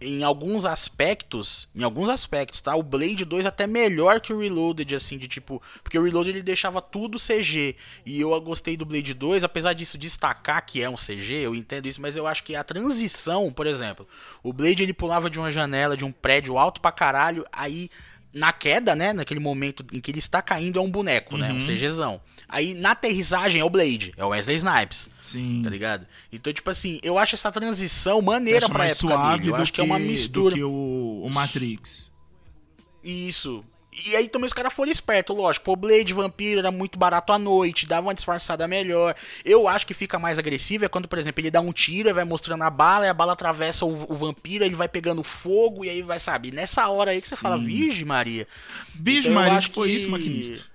em 0.00 0.22
alguns 0.22 0.64
aspectos, 0.64 1.68
em 1.74 1.82
alguns 1.82 2.08
aspectos, 2.08 2.60
tá? 2.60 2.74
O 2.74 2.82
Blade 2.82 3.24
2 3.24 3.44
até 3.44 3.66
melhor 3.66 4.20
que 4.20 4.32
o 4.32 4.40
Reloaded, 4.40 4.94
assim, 4.94 5.18
de 5.18 5.28
tipo, 5.28 5.62
porque 5.82 5.98
o 5.98 6.02
Reloaded 6.02 6.36
ele 6.36 6.42
deixava 6.42 6.80
tudo 6.80 7.18
CG, 7.18 7.76
e 8.06 8.20
eu 8.20 8.40
gostei 8.40 8.76
do 8.76 8.86
Blade 8.86 9.12
2, 9.12 9.44
apesar 9.44 9.74
disso 9.74 9.98
destacar 9.98 10.64
que 10.64 10.82
é 10.82 10.88
um 10.88 10.96
CG, 10.96 11.34
eu 11.34 11.54
entendo 11.54 11.86
isso, 11.86 12.00
mas 12.00 12.16
eu 12.16 12.26
acho 12.26 12.42
que 12.42 12.56
a 12.56 12.64
transição, 12.64 13.52
por 13.52 13.66
exemplo, 13.66 14.08
o 14.42 14.52
Blade 14.52 14.82
ele 14.82 14.94
pulava 14.94 15.28
de 15.28 15.38
uma 15.38 15.50
janela 15.50 15.96
de 15.96 16.04
um 16.04 16.12
prédio 16.12 16.56
alto 16.56 16.80
pra 16.80 16.90
caralho, 16.90 17.44
aí 17.52 17.90
na 18.32 18.52
queda, 18.52 18.94
né, 18.94 19.12
naquele 19.12 19.40
momento 19.40 19.84
em 19.92 20.00
que 20.00 20.10
ele 20.10 20.18
está 20.18 20.40
caindo 20.40 20.78
é 20.78 20.82
um 20.82 20.90
boneco, 20.90 21.34
uhum. 21.34 21.40
né, 21.40 21.52
um 21.52 21.54
uhum. 21.54 21.60
CGzão. 21.60 22.20
Aí 22.50 22.74
na 22.74 22.90
aterrissagem 22.90 23.60
é 23.60 23.64
o 23.64 23.70
Blade, 23.70 24.12
é 24.16 24.24
o 24.24 24.28
Wesley 24.28 24.56
Snipes. 24.56 25.08
Sim. 25.20 25.62
Tá 25.62 25.70
ligado? 25.70 26.06
Então, 26.32 26.52
tipo 26.52 26.68
assim, 26.68 26.98
eu 27.02 27.16
acho 27.16 27.36
essa 27.36 27.52
transição 27.52 28.20
maneira 28.20 28.68
pra 28.68 28.78
mais 28.78 28.92
época 28.92 29.14
suave 29.14 29.38
dele. 29.38 29.50
Eu 29.52 29.56
acho 29.56 29.72
que, 29.72 29.76
que, 29.76 29.80
é 29.80 29.84
uma 29.84 29.98
mistura. 29.98 30.50
Do 30.50 30.56
que 30.56 30.64
o, 30.64 31.22
o 31.24 31.30
Matrix. 31.32 32.12
Isso. 33.04 33.64
E 33.92 34.14
aí 34.14 34.28
também 34.28 34.46
os 34.46 34.52
caras 34.52 34.72
foram 34.72 34.90
espertos, 34.90 35.36
lógico. 35.36 35.64
Pô, 35.64 35.76
Blade 35.76 36.12
Vampiro 36.12 36.60
era 36.60 36.70
muito 36.70 36.98
barato 36.98 37.32
à 37.32 37.38
noite, 37.38 37.86
dava 37.86 38.06
uma 38.06 38.14
disfarçada 38.14 38.66
melhor. 38.66 39.16
Eu 39.44 39.66
acho 39.66 39.86
que 39.86 39.94
fica 39.94 40.18
mais 40.18 40.38
agressivo 40.38 40.84
é 40.84 40.88
quando, 40.88 41.08
por 41.08 41.18
exemplo, 41.18 41.40
ele 41.40 41.50
dá 41.50 41.60
um 41.60 41.72
tiro 41.72 42.08
e 42.08 42.12
vai 42.12 42.24
mostrando 42.24 42.62
a 42.62 42.70
bala, 42.70 43.06
e 43.06 43.08
a 43.08 43.14
bala 43.14 43.32
atravessa 43.32 43.84
o, 43.84 44.06
o 44.10 44.14
vampiro, 44.14 44.64
ele 44.64 44.76
vai 44.76 44.88
pegando 44.88 45.22
fogo, 45.24 45.84
e 45.84 45.90
aí 45.90 46.02
vai, 46.02 46.20
sabe? 46.20 46.52
Nessa 46.52 46.88
hora 46.88 47.10
aí 47.10 47.20
que 47.20 47.28
você 47.28 47.36
fala, 47.36 47.58
Virgem 47.58 48.04
Maria. 48.04 48.46
Virgem 48.94 49.32
então, 49.32 49.42
Maria, 49.42 49.58
que 49.60 49.74
foi 49.74 49.90
isso, 49.90 50.08
maquinista. 50.08 50.69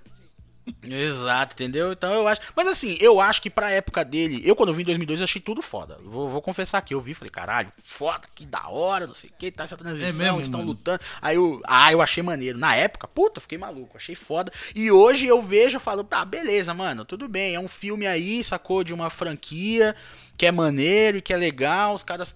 Exato, 0.84 1.53
entendeu? 1.53 1.91
Então 1.91 2.13
eu 2.13 2.28
acho. 2.28 2.41
Mas 2.55 2.68
assim, 2.68 2.97
eu 2.99 3.20
acho 3.20 3.41
que 3.41 3.49
pra 3.49 3.72
época 3.72 4.03
dele. 4.03 4.41
Eu, 4.43 4.55
quando 4.55 4.70
eu 4.70 4.76
vi 4.76 4.82
em 4.82 4.86
2002, 4.86 5.22
achei 5.22 5.41
tudo 5.41 5.61
foda. 5.61 5.97
Vou, 6.03 6.28
vou 6.28 6.41
confessar 6.41 6.80
aqui. 6.80 6.93
Eu 6.93 7.01
vi 7.01 7.13
falei, 7.13 7.30
caralho, 7.30 7.72
foda, 7.84 8.28
que 8.34 8.45
da 8.45 8.68
hora, 8.68 9.05
não 9.05 9.13
sei 9.13 9.30
o 9.30 9.34
que, 9.38 9.51
tá 9.51 9.63
essa 9.63 9.78
transição, 9.78 10.07
é 10.07 10.11
mesmo, 10.13 10.41
estão 10.41 10.59
mano. 10.59 10.72
lutando. 10.72 10.99
Aí 11.22 11.36
eu. 11.36 11.61
Ah, 11.66 11.91
eu 11.91 12.01
achei 12.01 12.24
maneiro. 12.24 12.57
Na 12.57 12.76
época, 12.76 13.07
puta, 13.07 13.39
fiquei 13.39 13.57
maluco, 13.57 13.97
achei 13.97 14.16
foda. 14.16 14.51
E 14.76 14.91
hoje 14.91 15.28
eu 15.28 15.41
vejo 15.41 15.78
e 15.78 15.82
falo, 15.82 16.03
tá, 16.03 16.24
beleza, 16.26 16.74
mano, 16.74 17.05
tudo 17.05 17.28
bem. 17.28 17.55
É 17.55 17.59
um 17.59 17.68
filme 17.68 18.07
aí, 18.07 18.43
sacou? 18.43 18.84
De 18.84 18.93
uma 18.93 19.09
franquia 19.09 19.95
que 20.38 20.45
é 20.45 20.51
maneiro 20.51 21.18
e 21.18 21.22
que 21.22 21.34
é 21.34 21.38
legal. 21.38 21.93
Os 21.93 22.03
caras. 22.03 22.36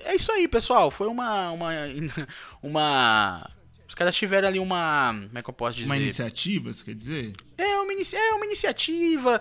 É 0.00 0.14
isso 0.14 0.30
aí, 0.32 0.46
pessoal. 0.48 0.90
Foi 0.90 1.06
uma. 1.06 1.50
Uma. 1.50 1.72
Uma 2.62 3.50
os 3.88 3.94
caras 3.94 4.14
tiveram 4.14 4.48
ali 4.48 4.58
uma. 4.58 5.14
Como 5.14 5.38
é 5.38 5.42
que 5.42 5.48
eu 5.48 5.54
posso 5.54 5.76
dizer? 5.76 5.88
Uma 5.88 5.96
iniciativa, 5.96 6.72
você 6.74 6.84
quer 6.84 6.94
dizer? 6.94 7.34
É, 7.56 7.78
uma, 7.78 7.90
inici 7.90 8.14
é 8.14 8.34
uma 8.34 8.44
iniciativa. 8.44 9.40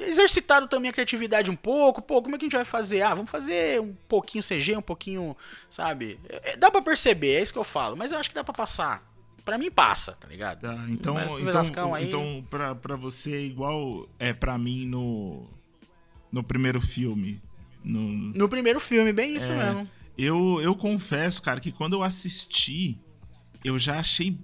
Exercitaram 0.00 0.66
também 0.66 0.90
a 0.90 0.92
criatividade 0.92 1.48
um 1.48 1.56
pouco. 1.56 2.02
Pô, 2.02 2.20
como 2.20 2.34
é 2.34 2.38
que 2.38 2.44
a 2.44 2.46
gente 2.46 2.56
vai 2.56 2.64
fazer? 2.64 3.02
Ah, 3.02 3.14
vamos 3.14 3.30
fazer 3.30 3.80
um 3.80 3.94
pouquinho 4.08 4.42
CG, 4.42 4.76
um 4.76 4.82
pouquinho. 4.82 5.36
Sabe? 5.70 6.18
É, 6.28 6.56
dá 6.56 6.68
pra 6.68 6.82
perceber, 6.82 7.36
é 7.36 7.42
isso 7.42 7.52
que 7.52 7.58
eu 7.60 7.64
falo. 7.64 7.96
Mas 7.96 8.10
eu 8.10 8.18
acho 8.18 8.28
que 8.28 8.34
dá 8.34 8.42
pra 8.42 8.52
passar. 8.52 9.08
Pra 9.44 9.56
mim 9.56 9.70
passa, 9.70 10.12
tá 10.12 10.26
ligado? 10.26 10.62
Tá, 10.62 10.74
então, 10.88 11.16
então, 11.38 11.94
aí... 11.94 12.06
então 12.06 12.44
pra, 12.50 12.74
pra 12.74 12.96
você 12.96 13.36
é 13.36 13.40
igual 13.40 14.08
é 14.18 14.32
pra 14.32 14.58
mim 14.58 14.84
no. 14.84 15.48
No 16.32 16.42
primeiro 16.42 16.80
filme. 16.80 17.40
No, 17.84 18.00
no 18.00 18.48
primeiro 18.48 18.80
filme, 18.80 19.12
bem 19.12 19.36
isso 19.36 19.50
é, 19.50 19.56
mesmo. 19.56 19.88
Eu, 20.18 20.60
eu 20.60 20.74
confesso, 20.74 21.40
cara, 21.40 21.60
que 21.60 21.70
quando 21.70 21.94
eu 21.94 22.02
assisti 22.02 22.98
eu 23.64 23.78
já 23.78 23.98
achei 23.98 24.38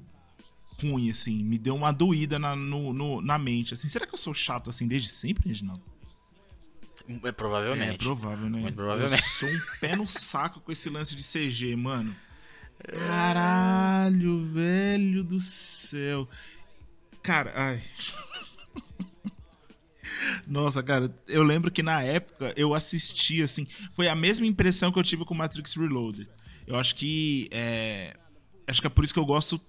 ruim, 0.80 1.10
assim. 1.10 1.42
Me 1.42 1.58
deu 1.58 1.74
uma 1.74 1.92
doída 1.92 2.38
na, 2.38 2.54
no, 2.54 2.92
no, 2.92 3.20
na 3.20 3.38
mente. 3.38 3.74
Assim, 3.74 3.88
será 3.88 4.06
que 4.06 4.14
eu 4.14 4.18
sou 4.18 4.34
chato 4.34 4.70
assim 4.70 4.86
desde 4.86 5.08
sempre, 5.08 5.48
Reginaldo? 5.48 5.82
É, 7.24 7.32
provavelmente. 7.32 7.94
É 7.94 7.98
provável, 7.98 8.50
né? 8.50 8.58
Muito 8.58 8.74
provavelmente. 8.74 9.22
Eu 9.22 9.28
sou 9.28 9.48
um 9.48 9.60
pé 9.80 9.96
no 9.96 10.06
saco 10.08 10.60
com 10.60 10.72
esse 10.72 10.88
lance 10.88 11.14
de 11.14 11.22
CG, 11.22 11.76
mano. 11.76 12.14
Caralho, 13.06 14.44
velho 14.46 15.24
do 15.24 15.40
céu. 15.40 16.28
Cara, 17.22 17.52
ai. 17.54 17.82
Nossa, 20.46 20.82
cara, 20.82 21.14
eu 21.26 21.42
lembro 21.42 21.70
que 21.70 21.82
na 21.82 22.02
época 22.02 22.52
eu 22.56 22.74
assisti, 22.74 23.42
assim, 23.42 23.66
foi 23.94 24.08
a 24.08 24.14
mesma 24.14 24.46
impressão 24.46 24.92
que 24.92 24.98
eu 24.98 25.02
tive 25.02 25.24
com 25.24 25.34
Matrix 25.34 25.74
Reloaded. 25.74 26.28
Eu 26.66 26.76
acho 26.76 26.94
que 26.96 27.48
é, 27.52 28.16
acho 28.66 28.80
que 28.80 28.86
é 28.86 28.90
por 28.90 29.04
isso 29.04 29.14
que 29.14 29.20
eu 29.20 29.26
gosto 29.26 29.60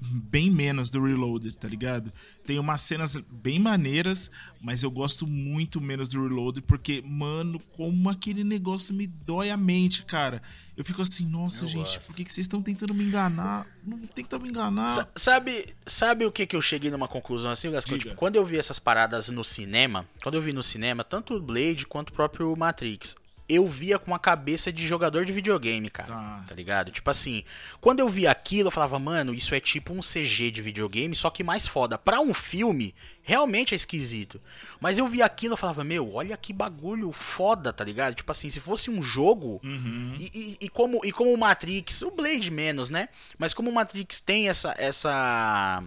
bem 0.00 0.50
menos 0.50 0.90
do 0.90 1.02
Reloaded, 1.02 1.56
tá 1.56 1.68
ligado? 1.68 2.12
Tem 2.44 2.58
umas 2.58 2.80
cenas 2.80 3.16
bem 3.30 3.58
maneiras, 3.58 4.30
mas 4.60 4.82
eu 4.82 4.90
gosto 4.90 5.26
muito 5.26 5.80
menos 5.80 6.08
do 6.08 6.22
Reloaded, 6.22 6.62
porque, 6.66 7.02
mano, 7.06 7.58
como 7.76 8.10
aquele 8.10 8.44
negócio 8.44 8.94
me 8.94 9.06
dói 9.06 9.50
a 9.50 9.56
mente, 9.56 10.04
cara. 10.04 10.42
Eu 10.76 10.84
fico 10.84 11.00
assim, 11.00 11.24
nossa, 11.24 11.64
eu 11.64 11.68
gente, 11.68 11.96
gosto. 11.96 12.06
por 12.06 12.16
que, 12.16 12.24
que 12.24 12.32
vocês 12.32 12.44
estão 12.44 12.60
tentando 12.60 12.92
me 12.92 13.04
enganar? 13.04 13.66
Não 13.84 13.98
tentam 14.00 14.40
me 14.40 14.48
enganar. 14.48 14.90
S 14.90 15.06
sabe, 15.16 15.74
sabe 15.86 16.26
o 16.26 16.32
que, 16.32 16.46
que 16.46 16.56
eu 16.56 16.62
cheguei 16.62 16.90
numa 16.90 17.08
conclusão 17.08 17.52
assim, 17.52 17.70
Gascon? 17.70 17.96
Tipo, 17.96 18.14
quando 18.16 18.36
eu 18.36 18.44
vi 18.44 18.58
essas 18.58 18.78
paradas 18.78 19.28
no 19.28 19.44
cinema, 19.44 20.06
quando 20.22 20.34
eu 20.34 20.42
vi 20.42 20.52
no 20.52 20.62
cinema, 20.62 21.04
tanto 21.04 21.34
o 21.34 21.40
Blade 21.40 21.86
quanto 21.86 22.10
o 22.10 22.12
próprio 22.12 22.54
Matrix, 22.56 23.16
eu 23.48 23.66
via 23.66 23.98
com 23.98 24.14
a 24.14 24.18
cabeça 24.18 24.72
de 24.72 24.86
jogador 24.86 25.24
de 25.24 25.32
videogame, 25.32 25.90
cara. 25.90 26.14
Ah. 26.14 26.44
Tá 26.46 26.54
ligado? 26.54 26.90
Tipo 26.90 27.10
assim, 27.10 27.44
quando 27.80 28.00
eu 28.00 28.08
via 28.08 28.30
aquilo, 28.30 28.68
eu 28.68 28.70
falava, 28.70 28.98
mano, 28.98 29.34
isso 29.34 29.54
é 29.54 29.60
tipo 29.60 29.92
um 29.92 30.00
CG 30.00 30.50
de 30.50 30.62
videogame, 30.62 31.14
só 31.14 31.28
que 31.28 31.44
mais 31.44 31.68
foda. 31.68 31.98
Pra 31.98 32.20
um 32.20 32.32
filme, 32.32 32.94
realmente 33.22 33.74
é 33.74 33.76
esquisito. 33.76 34.40
Mas 34.80 34.96
eu 34.96 35.06
via 35.06 35.26
aquilo, 35.26 35.54
eu 35.54 35.58
falava, 35.58 35.84
meu, 35.84 36.14
olha 36.14 36.36
que 36.38 36.54
bagulho 36.54 37.12
foda, 37.12 37.70
tá 37.70 37.84
ligado? 37.84 38.14
Tipo 38.14 38.32
assim, 38.32 38.48
se 38.48 38.60
fosse 38.60 38.90
um 38.90 39.02
jogo, 39.02 39.60
uhum. 39.62 40.16
e, 40.18 40.30
e, 40.34 40.56
e, 40.62 40.68
como, 40.70 41.04
e 41.04 41.12
como 41.12 41.32
o 41.32 41.38
Matrix, 41.38 42.00
o 42.00 42.10
Blade 42.10 42.50
menos, 42.50 42.88
né? 42.88 43.10
Mas 43.38 43.52
como 43.52 43.70
o 43.70 43.74
Matrix 43.74 44.20
tem 44.20 44.48
essa. 44.48 44.74
essa 44.78 45.82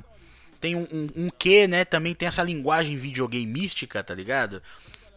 tem 0.60 0.76
um, 0.76 0.88
um, 0.92 1.26
um 1.26 1.30
quê, 1.30 1.68
né? 1.68 1.86
Também 1.86 2.16
tem 2.16 2.28
essa 2.28 2.42
linguagem 2.42 2.98
videogame 2.98 3.46
mística, 3.46 4.04
tá 4.04 4.14
ligado? 4.14 4.62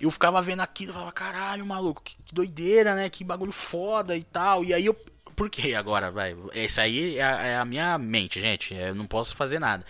Eu 0.01 0.11
ficava 0.11 0.41
vendo 0.41 0.61
aquilo, 0.61 0.91
eu 0.91 0.95
falava, 0.95 1.13
caralho, 1.13 1.67
maluco, 1.67 2.03
que 2.03 2.17
doideira, 2.33 2.95
né? 2.95 3.09
Que 3.11 3.23
bagulho 3.23 3.53
foda 3.53 4.17
e 4.17 4.25
tal. 4.25 4.65
E 4.65 4.73
aí 4.73 4.87
eu. 4.87 4.97
Por 5.37 5.51
que 5.51 5.75
agora, 5.75 6.11
vai? 6.11 6.35
Essa 6.55 6.83
aí 6.83 7.19
é 7.19 7.23
a, 7.23 7.43
é 7.43 7.57
a, 7.57 7.65
minha 7.65 7.97
mente, 7.99 8.41
gente. 8.41 8.75
Eu 8.75 8.95
não 8.95 9.07
posso 9.07 9.37
fazer 9.37 9.59
nada. 9.59 9.85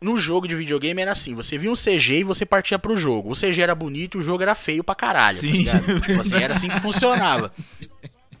No 0.00 0.16
jogo 0.18 0.46
de 0.46 0.54
videogame 0.54 1.02
era 1.02 1.10
assim, 1.12 1.34
você 1.34 1.58
via 1.58 1.70
um 1.70 1.74
CG 1.74 2.18
e 2.18 2.24
você 2.24 2.46
partia 2.46 2.78
pro 2.78 2.96
jogo. 2.96 3.32
O 3.32 3.34
CG 3.34 3.60
era 3.60 3.74
bonito 3.74 4.18
e 4.18 4.20
o 4.20 4.24
jogo 4.24 4.42
era 4.42 4.54
feio 4.54 4.84
pra 4.84 4.94
caralho. 4.94 5.36
Tá 5.36 5.40
Sim, 5.40 5.64
tá 5.64 5.78
tipo 6.00 6.20
assim, 6.20 6.36
era 6.36 6.54
assim 6.54 6.68
que 6.68 6.80
funcionava. 6.80 7.52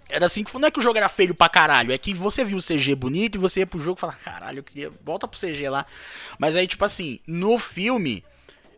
Era 0.08 0.26
assim 0.26 0.42
que 0.42 0.58
não 0.58 0.68
é 0.68 0.70
que 0.70 0.78
o 0.78 0.82
jogo 0.82 0.96
era 0.96 1.08
feio 1.08 1.34
pra 1.34 1.48
caralho, 1.48 1.92
é 1.92 1.98
que 1.98 2.14
você 2.14 2.42
viu 2.42 2.56
o 2.56 2.62
CG 2.62 2.94
bonito 2.94 3.34
e 3.34 3.38
você 3.38 3.60
ia 3.60 3.66
pro 3.66 3.78
jogo 3.78 3.98
e 3.98 4.00
falava, 4.00 4.18
caralho, 4.24 4.60
eu 4.60 4.62
queria. 4.62 4.90
Volta 5.04 5.28
pro 5.28 5.38
CG 5.38 5.68
lá. 5.68 5.84
Mas 6.38 6.56
aí, 6.56 6.66
tipo 6.66 6.84
assim, 6.84 7.20
no 7.26 7.58
filme, 7.58 8.24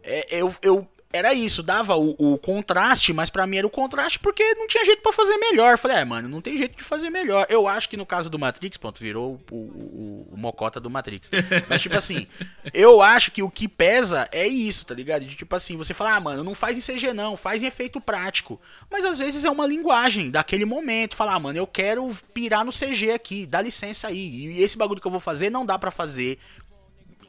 é, 0.03 0.27
eu, 0.31 0.55
eu, 0.61 0.89
era 1.13 1.35
isso, 1.35 1.61
dava 1.63 1.97
o, 1.97 2.15
o 2.19 2.39
contraste, 2.39 3.13
mas 3.13 3.31
para 3.31 3.45
mim 3.45 3.59
era 3.59 3.67
o 3.67 3.71
contraste 3.71 4.19
porque 4.19 4.55
não 4.55 4.69
tinha 4.69 4.85
jeito 4.85 5.03
para 5.03 5.13
fazer 5.13 5.37
melhor. 5.39 5.77
Falei, 5.77 5.97
é, 5.97 6.05
mano, 6.05 6.29
não 6.29 6.41
tem 6.41 6.57
jeito 6.57 6.77
de 6.77 6.85
fazer 6.85 7.11
melhor. 7.11 7.47
Eu 7.49 7.67
acho 7.67 7.89
que 7.89 7.97
no 7.97 8.07
caso 8.07 8.31
do 8.31 8.39
Matrix, 8.39 8.77
ponto, 8.77 9.01
virou 9.01 9.41
o, 9.51 9.55
o, 9.55 10.29
o 10.33 10.37
mocota 10.37 10.79
do 10.79 10.89
Matrix. 10.89 11.29
Mas, 11.69 11.83
tipo 11.83 11.97
assim, 11.97 12.29
eu 12.73 13.03
acho 13.03 13.33
que 13.33 13.43
o 13.43 13.51
que 13.51 13.67
pesa 13.67 14.29
é 14.31 14.47
isso, 14.47 14.87
tá 14.87 14.95
ligado? 14.95 15.25
De 15.25 15.35
tipo 15.35 15.55
assim, 15.57 15.77
você 15.77 15.93
fala, 15.93 16.15
ah, 16.15 16.21
mano, 16.21 16.45
não 16.45 16.55
faz 16.55 16.79
em 16.79 16.95
CG 16.95 17.13
não, 17.13 17.37
faz 17.37 17.61
em 17.63 17.67
efeito 17.67 18.01
prático. 18.01 18.61
Mas 18.89 19.05
às 19.05 19.19
vezes 19.19 19.45
é 19.45 19.51
uma 19.51 19.67
linguagem 19.67 20.31
daquele 20.31 20.65
momento. 20.65 21.17
Falar, 21.17 21.35
ah, 21.35 21.41
mano, 21.41 21.59
eu 21.59 21.67
quero 21.67 22.09
pirar 22.33 22.65
no 22.65 22.71
CG 22.71 23.11
aqui, 23.11 23.47
dá 23.47 23.61
licença 23.61 24.07
aí. 24.07 24.47
E 24.47 24.63
esse 24.63 24.79
bagulho 24.79 25.01
que 25.01 25.07
eu 25.09 25.13
vou 25.13 25.21
fazer 25.21 25.51
não 25.51 25.67
dá 25.67 25.77
para 25.77 25.91
fazer 25.91 26.39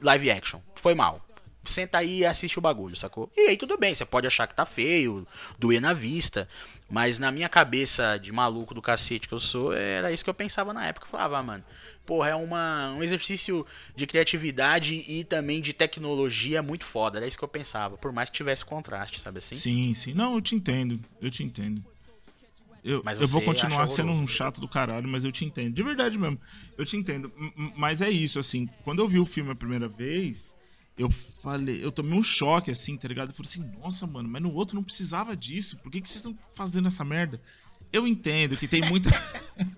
live 0.01 0.29
action. 0.29 0.59
Foi 0.75 0.93
mal 0.93 1.19
senta 1.63 1.99
aí 1.99 2.19
e 2.19 2.25
assiste 2.25 2.57
o 2.57 2.61
bagulho, 2.61 2.95
sacou? 2.95 3.31
E 3.35 3.49
aí 3.49 3.57
tudo 3.57 3.77
bem, 3.77 3.93
você 3.93 4.05
pode 4.05 4.27
achar 4.27 4.47
que 4.47 4.55
tá 4.55 4.65
feio, 4.65 5.27
doer 5.59 5.81
na 5.81 5.93
vista, 5.93 6.47
mas 6.89 7.19
na 7.19 7.31
minha 7.31 7.47
cabeça 7.47 8.17
de 8.17 8.31
maluco 8.31 8.73
do 8.73 8.81
cacete 8.81 9.27
que 9.27 9.33
eu 9.33 9.39
sou, 9.39 9.73
era 9.73 10.11
isso 10.11 10.23
que 10.23 10.29
eu 10.29 10.33
pensava 10.33 10.73
na 10.73 10.87
época. 10.87 11.05
Eu 11.05 11.09
falava, 11.09 11.37
ah, 11.37 11.43
mano, 11.43 11.63
porra, 12.05 12.29
é 12.29 12.35
uma, 12.35 12.93
um 12.97 13.03
exercício 13.03 13.65
de 13.95 14.05
criatividade 14.05 15.05
e 15.07 15.23
também 15.23 15.61
de 15.61 15.73
tecnologia 15.73 16.61
muito 16.61 16.85
foda. 16.85 17.19
Era 17.19 17.27
isso 17.27 17.37
que 17.37 17.43
eu 17.43 17.47
pensava, 17.47 17.97
por 17.97 18.11
mais 18.11 18.29
que 18.29 18.35
tivesse 18.35 18.65
contraste, 18.65 19.19
sabe 19.19 19.37
assim? 19.37 19.55
Sim, 19.55 19.93
sim. 19.93 20.13
Não, 20.13 20.35
eu 20.35 20.41
te 20.41 20.55
entendo, 20.55 20.99
eu 21.21 21.31
te 21.31 21.43
entendo. 21.43 21.83
Eu, 22.83 23.03
eu 23.19 23.27
vou 23.27 23.43
continuar 23.43 23.85
sendo 23.85 24.11
um 24.11 24.27
chato 24.27 24.59
do 24.59 24.67
caralho, 24.67 25.07
mas 25.07 25.23
eu 25.23 25.31
te 25.31 25.45
entendo. 25.45 25.73
De 25.73 25.83
verdade 25.83 26.17
mesmo. 26.17 26.39
Eu 26.75 26.83
te 26.83 26.97
entendo. 26.97 27.31
Mas 27.77 28.01
é 28.01 28.09
isso, 28.09 28.39
assim. 28.39 28.67
Quando 28.83 28.99
eu 28.99 29.07
vi 29.07 29.19
o 29.19 29.25
filme 29.25 29.51
a 29.51 29.55
primeira 29.55 29.87
vez, 29.87 30.55
eu 30.97 31.09
falei, 31.09 31.83
eu 31.83 31.91
tomei 31.91 32.17
um 32.17 32.23
choque 32.23 32.69
assim, 32.69 32.97
tá 32.97 33.07
ligado? 33.07 33.29
Eu 33.29 33.35
falei 33.35 33.49
assim, 33.49 33.79
nossa, 33.79 34.05
mano, 34.05 34.27
mas 34.27 34.41
no 34.41 34.53
outro 34.53 34.75
não 34.75 34.83
precisava 34.83 35.35
disso. 35.35 35.77
Por 35.77 35.91
que, 35.91 36.01
que 36.01 36.07
vocês 36.07 36.17
estão 36.17 36.37
fazendo 36.53 36.87
essa 36.87 37.03
merda? 37.03 37.41
Eu 37.91 38.07
entendo 38.07 38.55
que 38.55 38.67
tem 38.67 38.81
muita. 38.81 39.09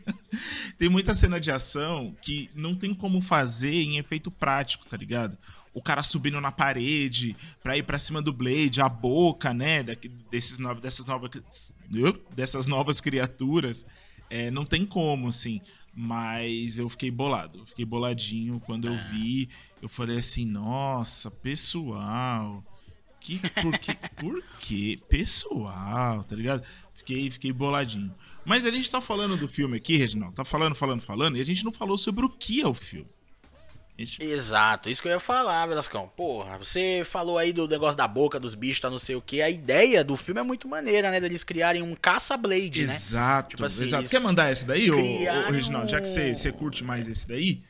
tem 0.78 0.90
muita 0.90 1.14
cena 1.14 1.40
de 1.40 1.52
ação 1.52 2.16
que 2.22 2.50
não 2.54 2.76
tem 2.76 2.94
como 2.94 3.22
fazer 3.22 3.74
em 3.74 3.98
efeito 3.98 4.30
prático, 4.30 4.86
tá 4.86 4.98
ligado? 4.98 5.38
O 5.74 5.82
cara 5.82 6.04
subindo 6.04 6.40
na 6.40 6.52
parede 6.52 7.36
pra 7.64 7.76
ir 7.76 7.84
pra 7.84 7.98
cima 7.98 8.22
do 8.22 8.32
Blade, 8.32 8.82
a 8.82 8.90
boca, 8.90 9.54
né? 9.54 9.82
Desses 10.30 10.60
no... 10.60 10.76
dessas, 10.76 11.06
novas... 11.06 11.32
dessas 12.36 12.68
novas 12.68 13.02
criaturas. 13.02 13.86
É, 14.30 14.52
não 14.52 14.66
tem 14.66 14.86
como, 14.86 15.30
assim. 15.30 15.62
Mas 15.96 16.78
eu 16.78 16.90
fiquei 16.90 17.10
bolado. 17.10 17.66
Fiquei 17.66 17.86
boladinho 17.86 18.60
quando 18.60 18.88
eu 18.88 18.94
é. 18.94 19.12
vi 19.12 19.50
eu 19.84 19.90
falei 19.90 20.18
assim, 20.18 20.46
nossa, 20.46 21.30
pessoal. 21.30 22.64
Que, 23.20 23.38
por, 23.38 23.78
que, 23.78 23.94
por 24.16 24.44
que? 24.62 24.98
Pessoal, 25.10 26.24
tá 26.24 26.34
ligado? 26.38 26.64
Fiquei, 26.96 27.30
fiquei 27.30 27.52
boladinho. 27.52 28.16
Mas 28.46 28.66
a 28.66 28.72
gente 28.72 28.90
tá 28.90 29.02
falando 29.02 29.36
do 29.36 29.46
filme 29.46 29.76
aqui, 29.76 29.98
Reginaldo. 29.98 30.36
Tá 30.36 30.46
falando, 30.46 30.74
falando, 30.74 31.02
falando, 31.02 31.38
e 31.38 31.42
a 31.42 31.46
gente 31.46 31.66
não 31.66 31.72
falou 31.72 31.98
sobre 31.98 32.26
o 32.26 32.30
que 32.30 32.62
é 32.62 32.68
o 32.68 32.74
filme. 32.74 33.10
Gente... 33.98 34.24
Exato, 34.24 34.90
isso 34.90 35.02
que 35.02 35.10
eu 35.10 35.12
ia 35.12 35.20
falar, 35.20 35.66
Velascão. 35.68 36.10
Porra, 36.16 36.58
você 36.58 37.04
falou 37.06 37.38
aí 37.38 37.52
do 37.52 37.68
negócio 37.68 37.98
da 37.98 38.08
boca 38.08 38.40
dos 38.40 38.56
bichos, 38.56 38.80
tá 38.80 38.90
não 38.90 38.98
sei 38.98 39.18
o 39.18 39.22
que. 39.22 39.42
A 39.42 39.50
ideia 39.50 40.02
do 40.02 40.16
filme 40.16 40.40
é 40.40 40.44
muito 40.44 40.66
maneira, 40.66 41.12
né? 41.12 41.20
Deles 41.20 41.44
criarem 41.44 41.82
um 41.82 41.94
caça-blade, 41.94 42.86
né? 42.86 42.94
Exato, 42.94 43.50
tipo 43.50 43.66
assim, 43.66 43.84
exato. 43.84 44.10
Quer 44.10 44.22
mandar 44.22 44.50
esse 44.50 44.64
daí, 44.64 44.90
ô, 44.90 44.96
ô, 44.96 45.52
Reginaldo? 45.52 45.92
Já 45.92 46.00
que 46.00 46.08
você 46.08 46.52
curte 46.54 46.86
mais 46.86 47.06
esse 47.10 47.28
daí, 47.28 47.62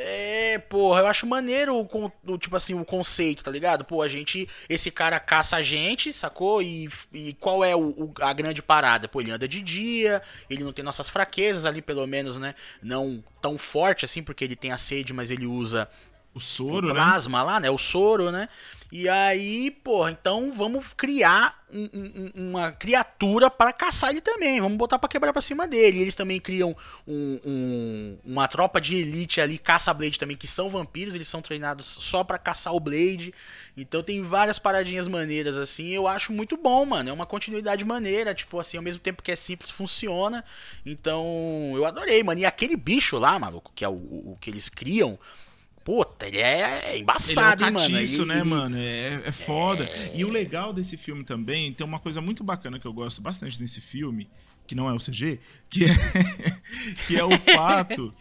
é, 0.00 0.58
porra, 0.58 1.00
eu 1.00 1.06
acho 1.08 1.26
maneiro 1.26 1.74
o, 1.76 2.12
o, 2.26 2.38
tipo 2.38 2.54
assim, 2.54 2.72
o 2.72 2.84
conceito, 2.84 3.42
tá 3.42 3.50
ligado? 3.50 3.84
Pô, 3.84 4.00
a 4.00 4.08
gente. 4.08 4.48
Esse 4.68 4.92
cara 4.92 5.18
caça 5.18 5.56
a 5.56 5.62
gente, 5.62 6.12
sacou? 6.12 6.62
E, 6.62 6.88
e 7.12 7.34
qual 7.34 7.64
é 7.64 7.74
o, 7.74 7.88
o, 7.88 8.14
a 8.20 8.32
grande 8.32 8.62
parada? 8.62 9.08
Pô, 9.08 9.20
ele 9.20 9.32
anda 9.32 9.48
de 9.48 9.60
dia, 9.60 10.22
ele 10.48 10.62
não 10.62 10.72
tem 10.72 10.84
nossas 10.84 11.08
fraquezas 11.08 11.66
ali, 11.66 11.82
pelo 11.82 12.06
menos, 12.06 12.38
né? 12.38 12.54
Não 12.80 13.22
tão 13.42 13.58
forte 13.58 14.04
assim, 14.04 14.22
porque 14.22 14.44
ele 14.44 14.54
tem 14.54 14.70
a 14.70 14.78
sede, 14.78 15.12
mas 15.12 15.30
ele 15.30 15.46
usa 15.46 15.88
o 16.38 16.40
soro, 16.40 16.86
o 16.86 16.88
né? 16.88 16.94
plasma 16.94 17.38
né? 17.38 17.44
lá, 17.44 17.60
né? 17.60 17.70
O 17.70 17.78
soro, 17.78 18.30
né? 18.30 18.48
E 18.90 19.06
aí, 19.06 19.70
porra, 19.70 20.10
então 20.10 20.50
vamos 20.50 20.94
criar 20.94 21.62
um, 21.70 21.90
um, 21.92 22.48
uma 22.48 22.72
criatura 22.72 23.50
para 23.50 23.70
caçar 23.70 24.08
ele 24.08 24.22
também. 24.22 24.62
Vamos 24.62 24.78
botar 24.78 24.98
para 24.98 25.10
quebrar 25.10 25.30
pra 25.30 25.42
cima 25.42 25.68
dele. 25.68 25.98
E 25.98 26.02
eles 26.02 26.14
também 26.14 26.40
criam 26.40 26.74
um, 27.06 28.16
uma 28.24 28.48
tropa 28.48 28.80
de 28.80 28.94
elite 28.94 29.42
ali, 29.42 29.58
caça-blade 29.58 30.18
também, 30.18 30.38
que 30.38 30.46
são 30.46 30.70
vampiros. 30.70 31.14
Eles 31.14 31.28
são 31.28 31.42
treinados 31.42 31.86
só 31.86 32.24
para 32.24 32.38
caçar 32.38 32.74
o 32.74 32.80
Blade. 32.80 33.34
Então 33.76 34.02
tem 34.02 34.22
várias 34.22 34.58
paradinhas 34.58 35.06
maneiras 35.06 35.58
assim. 35.58 35.88
Eu 35.88 36.08
acho 36.08 36.32
muito 36.32 36.56
bom, 36.56 36.86
mano. 36.86 37.10
É 37.10 37.12
uma 37.12 37.26
continuidade 37.26 37.84
maneira. 37.84 38.34
Tipo 38.34 38.58
assim, 38.58 38.78
ao 38.78 38.82
mesmo 38.82 39.02
tempo 39.02 39.22
que 39.22 39.30
é 39.30 39.36
simples, 39.36 39.70
funciona. 39.70 40.42
Então 40.86 41.74
eu 41.74 41.84
adorei, 41.84 42.22
mano. 42.22 42.40
E 42.40 42.46
aquele 42.46 42.74
bicho 42.74 43.18
lá, 43.18 43.38
maluco, 43.38 43.70
que 43.74 43.84
é 43.84 43.88
o, 43.88 43.92
o 43.92 44.38
que 44.40 44.48
eles 44.48 44.70
criam. 44.70 45.18
Puta, 45.88 46.28
ele 46.28 46.36
é, 46.36 46.90
é 46.90 46.98
embaçado, 46.98 47.64
ele 47.64 47.70
é 47.70 47.72
um 47.72 47.80
catiço, 47.80 48.26
né, 48.26 48.42
mano? 48.42 48.76
É, 48.76 49.22
é 49.24 49.32
foda. 49.32 49.84
É... 49.84 50.12
E 50.14 50.22
o 50.22 50.28
legal 50.28 50.70
desse 50.70 50.98
filme 50.98 51.24
também, 51.24 51.72
tem 51.72 51.86
uma 51.86 51.98
coisa 51.98 52.20
muito 52.20 52.44
bacana 52.44 52.78
que 52.78 52.86
eu 52.86 52.92
gosto 52.92 53.22
bastante 53.22 53.58
desse 53.58 53.80
filme, 53.80 54.28
que 54.66 54.74
não 54.74 54.86
é 54.86 54.92
o 54.92 54.98
CG, 54.98 55.40
que 55.70 55.86
é, 55.86 55.88
que 57.08 57.16
é 57.16 57.24
o 57.24 57.30
fato 57.54 58.12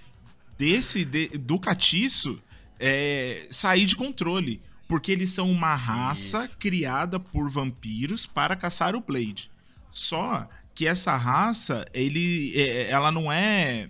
desse 0.58 1.04
de, 1.04 1.28
do 1.38 1.60
catiço 1.60 2.42
é, 2.80 3.46
sair 3.52 3.84
de 3.86 3.98
controle. 3.98 4.62
Porque 4.88 5.12
eles 5.12 5.32
são 5.32 5.52
uma 5.52 5.76
raça 5.76 6.46
Isso. 6.46 6.58
criada 6.58 7.20
por 7.20 7.50
vampiros 7.50 8.26
para 8.26 8.56
caçar 8.56 8.96
o 8.96 9.02
Blade. 9.02 9.52
Só 9.92 10.48
que 10.74 10.88
essa 10.88 11.18
raça, 11.18 11.86
ele, 11.94 12.54
é, 12.56 12.90
ela 12.90 13.12
não 13.12 13.30
é 13.30 13.90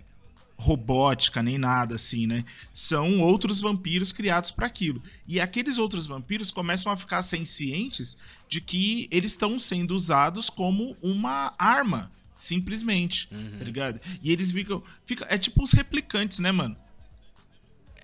robótica 0.58 1.40
nem 1.40 1.56
nada 1.56 1.94
assim, 1.94 2.26
né? 2.26 2.44
São 2.74 3.20
outros 3.20 3.60
vampiros 3.60 4.12
criados 4.12 4.50
para 4.50 4.66
aquilo. 4.66 5.00
E 5.26 5.40
aqueles 5.40 5.78
outros 5.78 6.06
vampiros 6.08 6.50
começam 6.50 6.90
a 6.90 6.96
ficar 6.96 7.22
cientes 7.22 8.18
de 8.48 8.60
que 8.60 9.08
eles 9.10 9.30
estão 9.30 9.58
sendo 9.60 9.94
usados 9.94 10.50
como 10.50 10.96
uma 11.00 11.54
arma, 11.56 12.10
simplesmente, 12.36 13.28
uhum. 13.30 13.58
tá 13.58 13.64
ligado? 13.64 14.00
E 14.20 14.32
eles 14.32 14.50
ficam, 14.50 14.82
fica, 15.06 15.24
é 15.30 15.38
tipo 15.38 15.62
os 15.62 15.72
replicantes, 15.72 16.40
né, 16.40 16.50
mano? 16.50 16.76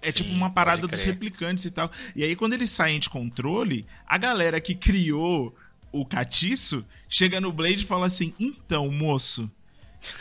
É 0.01 0.13
Sim, 0.13 0.19
tipo 0.19 0.31
uma 0.31 0.51
parada 0.51 0.87
dos 0.87 1.03
replicantes 1.03 1.65
e 1.65 1.71
tal. 1.71 1.91
E 2.15 2.23
aí, 2.23 2.37
quando 2.37 2.53
eles 2.53 2.71
saem 2.71 3.01
de 3.01 3.11
controle, 3.11 3.85
a 4.07 4.17
galera 4.17 4.61
que 4.61 4.75
criou 4.75 5.57
o 5.91 6.05
catiço 6.05 6.85
chega 7.09 7.41
no 7.41 7.53
Blade 7.53 7.83
e 7.83 7.87
fala 7.87 8.07
assim: 8.07 8.33
então, 8.39 8.91
moço, 8.91 9.51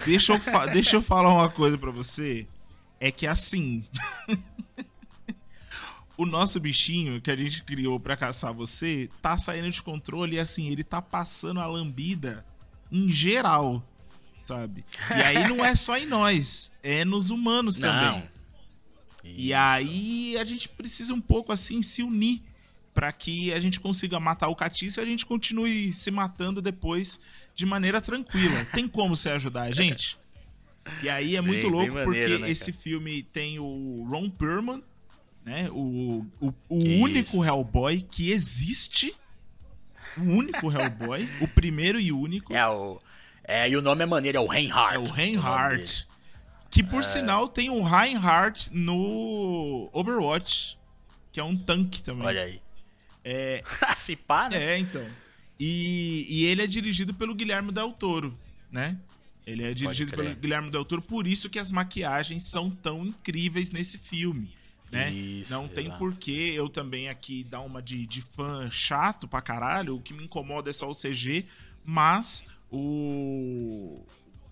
Deixa 0.06 0.34
eu, 0.34 0.40
deixa 0.72 0.96
eu 0.96 1.02
falar 1.02 1.34
uma 1.34 1.50
coisa 1.50 1.78
para 1.78 1.92
você. 1.92 2.48
É 3.00 3.12
que 3.12 3.28
assim. 3.28 3.84
o 6.18 6.26
nosso 6.26 6.60
bichinho 6.60 7.20
que 7.20 7.32
a 7.32 7.36
gente 7.36 7.64
criou 7.64 8.00
para 8.00 8.16
caçar 8.16 8.54
você 8.54 9.10
tá 9.22 9.38
saindo 9.38 9.70
de 9.70 9.82
controle 9.82 10.36
e 10.36 10.40
assim, 10.40 10.70
ele 10.70 10.84
tá 10.84 11.02
passando 11.02 11.60
a 11.60 11.66
lambida 11.66 12.46
em 12.92 13.12
geral, 13.12 13.84
sabe? 14.44 14.86
E 15.10 15.22
aí 15.22 15.48
não 15.48 15.66
é 15.66 15.76
só 15.76 15.98
em 15.98 16.06
nós, 16.06 16.72
é 16.84 17.04
nos 17.04 17.30
humanos 17.30 17.80
Não. 17.80 17.90
também. 17.90 18.30
E 19.24 19.54
aí 19.54 20.38
a 20.38 20.44
gente 20.44 20.70
precisa 20.70 21.14
um 21.14 21.22
pouco 21.22 21.52
assim 21.52 21.82
se 21.82 22.04
unir 22.04 22.42
para 22.94 23.12
que 23.12 23.52
a 23.52 23.60
gente 23.60 23.80
consiga 23.80 24.20
matar 24.20 24.50
o 24.50 24.56
catiço 24.56 25.00
e 25.00 25.04
a 25.04 25.06
gente 25.06 25.26
continue 25.26 25.92
se 25.92 26.12
matando 26.12 26.62
depois 26.62 27.20
de 27.56 27.66
maneira 27.66 28.02
tranquila. 28.02 28.66
Tem 28.74 28.88
como 28.88 29.16
você 29.16 29.30
ajudar 29.30 29.64
a 29.64 29.72
gente? 29.72 30.18
E 31.02 31.10
aí 31.10 31.36
é 31.36 31.42
muito 31.42 31.62
Bem- 31.62 31.72
bem 31.72 31.80
louco 31.80 31.94
maneiro, 32.06 32.32
porque 32.32 32.38
né, 32.46 32.50
esse 32.52 32.74
filme 32.74 33.24
tem 33.24 33.58
o 33.60 34.06
Ron 34.10 34.30
Perlman, 34.30 34.84
né? 35.46 35.70
O, 35.72 36.26
o, 36.42 36.54
o 36.70 36.80
Isso. 36.80 37.04
único 37.04 37.46
Hellboy 37.46 38.02
que 38.02 38.32
existe. 38.32 39.16
O 40.18 40.22
único 40.22 40.72
Hellboy, 40.72 41.28
o 41.42 41.48
primeiro 41.48 42.00
e 42.00 42.12
único. 42.12 42.54
É 42.54 42.68
o. 42.68 43.00
É, 43.46 43.70
e 43.70 43.76
o 43.76 43.82
nome 43.82 44.04
é 44.04 44.06
maneiro, 44.06 44.38
é 44.38 44.42
o 44.42 44.48
Reinhardt. 44.48 44.96
É 44.96 45.00
o 45.00 45.14
Reinhardt. 45.14 46.08
Que 46.70 46.82
por 46.84 47.04
sinal 47.04 47.48
tem 47.48 47.70
um 47.70 47.84
Reinhardt 47.84 48.70
no 48.74 49.90
Overwatch, 49.94 50.78
que 51.32 51.40
é 51.40 51.44
um 51.44 51.56
tanque 51.56 52.02
também. 52.02 52.26
Olha 52.26 52.42
aí. 52.44 52.62
É, 53.24 53.64
Se 53.96 54.16
pá, 54.16 54.50
né? 54.50 54.74
é 54.74 54.78
então. 54.80 55.06
E, 55.60 56.26
e 56.30 56.46
ele 56.46 56.62
é 56.62 56.68
dirigido 56.68 57.14
pelo 57.14 57.36
Guilherme 57.36 57.72
Del 57.72 57.92
Toro, 57.92 58.38
né? 58.72 58.98
Ele 59.46 59.64
é 59.64 59.74
dirigido 59.74 60.12
pelo 60.12 60.36
Guilherme 60.36 60.72
Del 60.72 60.86
Toro, 60.86 61.02
por 61.02 61.28
isso 61.28 61.50
que 61.50 61.60
as 61.60 61.72
maquiagens 61.72 62.44
são 62.44 62.70
tão 62.70 63.06
incríveis 63.06 63.72
nesse 63.72 63.98
filme. 63.98 64.50
Né? 64.92 65.12
Isso, 65.12 65.52
Não 65.52 65.68
tem 65.68 65.86
exato. 65.86 66.00
porquê 66.00 66.54
eu 66.56 66.70
também 66.70 67.10
aqui 67.10 67.44
dar 67.44 67.62
uma 67.62 67.82
de, 67.82 68.06
de 68.06 68.22
fã 68.22 68.70
chato 68.72 69.28
pra 69.28 69.42
caralho. 69.42 69.96
O 69.96 70.02
que 70.02 70.14
me 70.14 70.24
incomoda 70.24 70.70
é 70.70 70.74
só 70.74 70.90
o 70.90 70.94
CG, 70.94 71.46
mas 71.84 72.46
o 72.72 74.02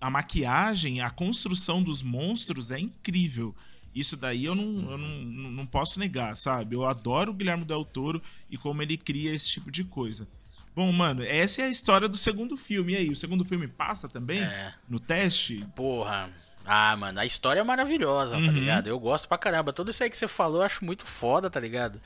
a 0.00 0.10
maquiagem, 0.10 1.00
a 1.00 1.10
construção 1.10 1.80
dos 1.80 2.02
monstros 2.02 2.72
é 2.72 2.80
incrível. 2.80 3.54
Isso 3.94 4.16
daí 4.16 4.44
eu 4.44 4.54
não, 4.54 4.90
eu 4.90 4.98
não, 4.98 5.50
não 5.52 5.66
posso 5.66 6.00
negar, 6.00 6.36
sabe? 6.36 6.74
Eu 6.74 6.84
adoro 6.84 7.30
o 7.30 7.34
Guilherme 7.34 7.64
Del 7.64 7.84
Toro 7.84 8.20
e 8.50 8.58
como 8.58 8.82
ele 8.82 8.96
cria 8.96 9.32
esse 9.32 9.48
tipo 9.48 9.70
de 9.70 9.84
coisa. 9.84 10.26
Bom, 10.74 10.90
mano, 10.92 11.22
essa 11.22 11.62
é 11.62 11.64
a 11.66 11.68
história 11.70 12.08
do 12.08 12.16
segundo 12.16 12.56
filme. 12.56 12.94
E 12.94 12.96
aí, 12.96 13.10
o 13.10 13.16
segundo 13.16 13.44
filme 13.44 13.68
passa 13.68 14.08
também 14.08 14.40
É. 14.40 14.72
no 14.88 14.98
teste? 14.98 15.66
Porra. 15.76 16.30
Ah, 16.64 16.96
mano, 16.96 17.18
a 17.18 17.26
história 17.26 17.60
é 17.60 17.64
maravilhosa, 17.64 18.36
tá 18.36 18.42
Uhum. 18.42 18.52
ligado? 18.52 18.86
Eu 18.86 18.98
gosto 18.98 19.26
pra 19.28 19.36
caramba. 19.36 19.72
Tudo 19.72 19.90
isso 19.90 20.02
aí 20.02 20.08
que 20.08 20.16
você 20.16 20.28
falou 20.28 20.60
eu 20.60 20.66
acho 20.66 20.84
muito 20.84 21.04
foda, 21.04 21.50
tá 21.50 21.58
ligado? 21.58 22.00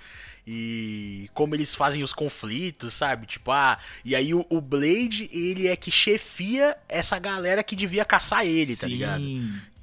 E 0.46 1.28
como 1.34 1.54
eles 1.54 1.74
fazem 1.74 2.02
os 2.02 2.14
conflitos, 2.14 2.94
sabe? 2.94 3.26
Tipo, 3.26 3.50
ah, 3.50 3.78
e 4.04 4.14
aí 4.16 4.32
o, 4.32 4.46
o 4.48 4.60
Blade, 4.60 5.28
ele 5.32 5.66
é 5.66 5.76
que 5.76 5.90
chefia 5.90 6.76
essa 6.88 7.18
galera 7.18 7.62
que 7.62 7.76
devia 7.76 8.04
caçar 8.04 8.46
ele, 8.46 8.74
tá 8.76 8.86
ligado? 8.86 9.22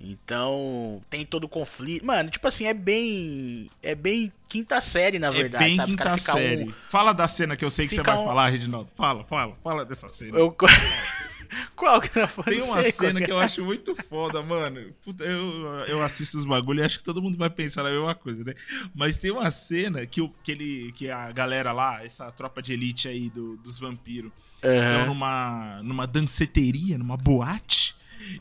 Então, 0.04 1.02
tem 1.10 1.26
todo 1.26 1.46
o 1.46 1.50
conflito. 1.50 2.06
Mano, 2.06 2.30
tipo 2.30 2.46
assim, 2.48 2.66
é 2.66 2.74
bem. 2.74 3.70
É 3.82 3.96
bem 3.96 4.32
quinta 4.50 4.82
série, 4.82 5.18
na 5.18 5.32
verdade, 5.32 5.64
é 5.64 5.68
bem 5.68 5.76
sabe? 5.76 5.92
Quinta 5.92 6.18
série. 6.18 6.64
um- 6.66 6.74
Fala 6.90 7.14
da 7.14 7.28
cena 7.28 7.56
que 7.56 7.64
eu 7.64 7.70
sei 7.72 7.88
que 7.88 7.94
você 7.96 8.02
Fica 8.02 8.14
vai 8.14 8.22
um- 8.22 8.26
falar, 8.28 8.50
Reginaldo. 8.50 8.92
Fala, 8.96 9.24
fala, 9.24 9.56
fala 9.64 9.86
dessa 9.86 10.10
cena. 10.10 10.38
Eu... 10.38 10.56
Qual 11.76 12.02
que 12.02 12.10
não 12.20 12.28
Tem 12.44 12.62
uma 12.64 12.82
sei 12.82 12.92
cena 12.92 13.20
é. 13.20 13.24
que 13.24 13.32
eu 13.32 13.40
acho 13.40 13.64
muito 13.64 13.96
foda, 14.10 14.42
mano. 14.42 14.92
Puta, 15.04 15.24
eu, 15.24 15.86
eu 15.88 16.04
assisto 16.04 16.38
os 16.38 16.46
bagulho 16.46 16.80
e 16.80 16.84
acho 16.84 16.98
que 16.98 17.04
todo 17.04 17.22
mundo 17.22 17.38
vai 17.38 17.50
pensar 17.50 17.84
na 17.84 17.92
mesma 17.92 18.16
coisa, 18.16 18.44
né? 18.44 18.54
Mas 18.94 19.20
tem 19.20 19.30
uma 19.32 19.50
cena 19.52 20.06
que, 20.06 20.20
o, 20.20 20.30
que, 20.44 20.52
ele, 20.52 20.92
que 20.94 21.10
a 21.12 21.32
galera 21.32 21.72
lá, 21.72 22.04
essa 22.04 22.32
tropa 22.32 22.62
de 22.62 22.74
elite 22.74 23.08
aí 23.08 23.30
do- 23.30 23.56
dos 23.58 23.80
vampiros, 23.80 24.32
Aham. 24.64 24.92
estão 24.92 25.06
numa, 25.14 25.82
numa 25.84 26.08
danceteria, 26.08 26.98
numa 26.98 27.18
boate. 27.18 27.96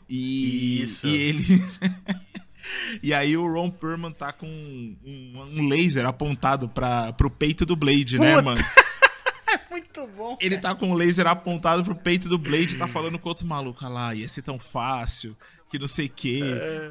E, 0.09 0.81
Isso. 0.81 1.07
e 1.07 1.15
ele. 1.15 1.45
e 3.01 3.13
aí 3.13 3.35
o 3.37 3.51
Ron 3.51 3.69
Perlman 3.69 4.11
tá 4.11 4.31
com 4.31 4.47
um, 4.47 5.47
um 5.55 5.67
laser 5.67 6.05
apontado 6.05 6.67
pra, 6.69 7.13
pro 7.13 7.29
peito 7.29 7.65
do 7.65 7.75
Blade, 7.75 8.17
né, 8.19 8.31
Puta. 8.35 8.43
mano? 8.43 8.61
Muito 9.69 10.07
bom. 10.15 10.37
Ele 10.39 10.57
tá 10.57 10.73
com 10.75 10.91
o 10.91 10.95
laser 10.95 11.27
apontado 11.27 11.83
pro 11.83 11.95
peito 11.95 12.27
do 12.29 12.37
Blade 12.37 12.77
tá 12.77 12.87
falando 12.87 13.17
com 13.19 13.29
outro 13.29 13.45
maluco. 13.45 13.83
Olha 13.83 13.93
lá, 13.93 14.15
ia 14.15 14.27
ser 14.27 14.41
tão 14.41 14.59
fácil, 14.59 15.35
que 15.69 15.79
não 15.79 15.87
sei 15.87 16.05
o 16.05 16.09
que, 16.09 16.41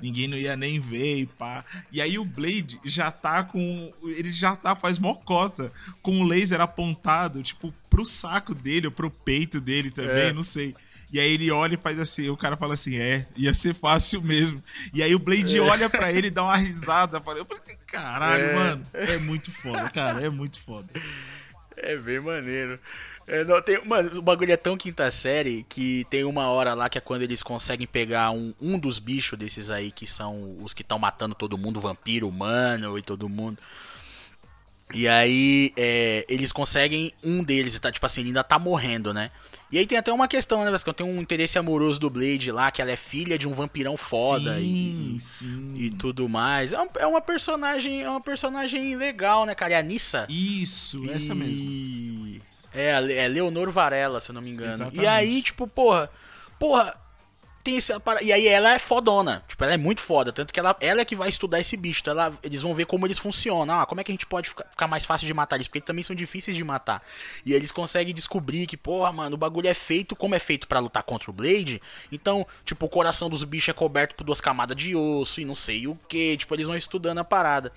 ninguém 0.03 0.26
não 0.26 0.36
ia 0.36 0.57
nem 0.57 0.80
ver 0.80 1.18
e 1.18 1.26
pá. 1.26 1.64
E 1.93 2.01
aí 2.01 2.18
o 2.18 2.24
Blade 2.24 2.80
já 2.84 3.11
tá 3.11 3.45
com. 3.45 3.93
Ele 4.05 4.32
já 4.32 4.57
tá, 4.57 4.74
faz 4.74 4.99
mocota, 4.99 5.72
com 6.03 6.20
o 6.20 6.24
laser 6.24 6.61
apontado, 6.61 7.43
tipo, 7.43 7.72
pro 7.88 8.05
saco 8.05 8.55
dele, 8.55 8.86
ou 8.86 8.93
pro 8.93 9.11
peito 9.11 9.61
dele 9.61 9.90
também, 9.90 10.11
É. 10.28 10.32
não 10.32 10.43
sei. 10.43 10.74
E 11.12 11.20
aí 11.20 11.32
ele 11.34 11.50
olha 11.50 11.74
e 11.74 11.76
faz 11.76 11.98
assim, 11.98 12.30
o 12.30 12.36
cara 12.36 12.56
fala 12.56 12.72
assim, 12.74 12.96
é, 12.96 13.26
ia 13.36 13.52
ser 13.52 13.74
fácil 13.74 14.22
mesmo. 14.22 14.62
E 14.94 15.02
aí 15.02 15.14
o 15.14 15.18
Blade 15.18 15.60
olha 15.60 15.90
pra 15.90 16.10
ele 16.10 16.28
e 16.28 16.30
dá 16.30 16.42
uma 16.42 16.56
risada. 16.56 17.18
Eu 17.18 17.22
falei 17.22 17.44
assim, 17.62 17.76
caralho, 17.86 18.42
É. 18.44 18.54
mano, 18.54 18.86
é 18.94 19.18
muito 19.18 19.50
foda, 19.52 19.90
cara, 19.90 20.24
é 20.24 20.30
muito 20.30 20.58
foda. 20.58 20.88
É 21.76 21.96
bem 21.98 22.18
maneiro. 22.18 22.80
É, 23.26 23.44
não, 23.44 23.60
tem, 23.62 23.84
mano, 23.84 24.18
o 24.18 24.22
bagulho 24.22 24.52
é 24.52 24.56
tão 24.56 24.76
quinta 24.76 25.08
série 25.10 25.64
que 25.68 26.04
tem 26.10 26.24
uma 26.24 26.48
hora 26.48 26.74
lá 26.74 26.88
que 26.88 26.98
é 26.98 27.00
quando 27.00 27.22
eles 27.22 27.42
conseguem 27.42 27.86
pegar 27.86 28.30
um, 28.32 28.52
um 28.60 28.78
dos 28.78 28.98
bichos 28.98 29.38
desses 29.38 29.70
aí 29.70 29.92
que 29.92 30.06
são 30.06 30.58
os 30.62 30.74
que 30.74 30.82
estão 30.82 30.98
matando 30.98 31.34
todo 31.34 31.56
mundo, 31.58 31.80
vampiro, 31.80 32.26
humano 32.28 32.98
e 32.98 33.02
todo 33.02 33.28
mundo. 33.28 33.58
E 34.94 35.06
aí 35.06 35.72
é, 35.76 36.24
eles 36.28 36.52
conseguem 36.52 37.12
um 37.22 37.42
deles, 37.44 37.78
tá, 37.78 37.92
tipo 37.92 38.04
assim, 38.04 38.20
ele 38.22 38.30
ainda 38.30 38.42
tá 38.44 38.58
morrendo, 38.58 39.14
né? 39.14 39.30
E 39.72 39.78
aí 39.78 39.86
tem 39.86 39.96
até 39.96 40.12
uma 40.12 40.28
questão, 40.28 40.62
né, 40.64 40.70
Vascão? 40.70 40.92
Tem 40.92 41.04
um 41.06 41.18
interesse 41.22 41.58
amoroso 41.58 41.98
do 41.98 42.10
Blade 42.10 42.52
lá, 42.52 42.70
que 42.70 42.82
ela 42.82 42.90
é 42.90 42.96
filha 42.96 43.38
de 43.38 43.48
um 43.48 43.52
vampirão 43.52 43.96
foda 43.96 44.56
sim, 44.58 45.16
e, 45.16 45.20
sim. 45.20 45.72
e 45.76 45.88
tudo 45.90 46.28
mais. 46.28 46.74
É, 46.74 46.80
um- 46.80 46.88
é 46.98 47.06
uma 47.06 47.22
personagem, 47.22 48.02
é 48.02 48.10
uma 48.10 48.20
personagem 48.20 48.94
legal, 48.96 49.46
né, 49.46 49.54
cara? 49.54 49.72
É 49.72 49.76
a 49.78 49.82
Nissa. 49.82 50.26
Isso, 50.28 51.10
essa 51.10 51.34
mesmo. 51.34 51.54
E- 51.54 52.42
É, 52.74 52.94
a 52.94 53.00
Le- 53.00 53.14
é 53.14 53.26
Leonor 53.28 53.70
Varela, 53.70 54.20
se 54.20 54.30
eu 54.30 54.34
não 54.34 54.42
me 54.42 54.50
engano. 54.50 54.72
Exatamente. 54.74 55.00
E 55.02 55.06
aí, 55.06 55.42
tipo, 55.42 55.66
porra, 55.66 56.10
porra, 56.58 56.94
tem 57.62 57.76
esse 57.76 57.92
apara- 57.92 58.22
E 58.22 58.32
aí 58.32 58.46
ela 58.46 58.74
é 58.74 58.78
fodona. 58.78 59.44
Tipo, 59.48 59.64
ela 59.64 59.74
é 59.74 59.76
muito 59.76 60.00
foda. 60.00 60.32
Tanto 60.32 60.52
que 60.52 60.58
ela, 60.60 60.76
ela 60.80 61.00
é 61.00 61.04
que 61.04 61.14
vai 61.16 61.28
estudar 61.28 61.60
esse 61.60 61.76
bicho. 61.76 62.00
Então 62.00 62.12
ela, 62.12 62.32
eles 62.42 62.60
vão 62.62 62.74
ver 62.74 62.86
como 62.86 63.06
eles 63.06 63.18
funcionam. 63.18 63.80
Ah, 63.80 63.86
como 63.86 64.00
é 64.00 64.04
que 64.04 64.10
a 64.10 64.14
gente 64.14 64.26
pode 64.26 64.48
ficar, 64.48 64.64
ficar 64.70 64.86
mais 64.88 65.04
fácil 65.04 65.26
de 65.26 65.34
matar 65.34 65.56
eles? 65.56 65.66
Porque 65.68 65.78
eles 65.78 65.86
também 65.86 66.02
são 66.02 66.14
difíceis 66.16 66.56
de 66.56 66.64
matar. 66.64 67.02
E 67.46 67.52
eles 67.52 67.70
conseguem 67.72 68.14
descobrir 68.14 68.66
que, 68.66 68.76
porra, 68.76 69.12
mano, 69.12 69.34
o 69.34 69.38
bagulho 69.38 69.68
é 69.68 69.74
feito 69.74 70.14
como 70.16 70.34
é 70.34 70.38
feito 70.38 70.66
pra 70.68 70.78
lutar 70.80 71.02
contra 71.02 71.30
o 71.30 71.34
Blade. 71.34 71.80
Então, 72.10 72.46
tipo, 72.64 72.86
o 72.86 72.88
coração 72.88 73.30
dos 73.30 73.44
bichos 73.44 73.68
é 73.68 73.72
coberto 73.72 74.14
por 74.14 74.24
duas 74.24 74.40
camadas 74.40 74.76
de 74.76 74.94
osso 74.96 75.40
e 75.40 75.44
não 75.44 75.54
sei 75.54 75.86
o 75.86 75.98
que. 76.08 76.36
Tipo, 76.36 76.54
eles 76.54 76.66
vão 76.66 76.76
estudando 76.76 77.18
a 77.18 77.24
parada. 77.24 77.72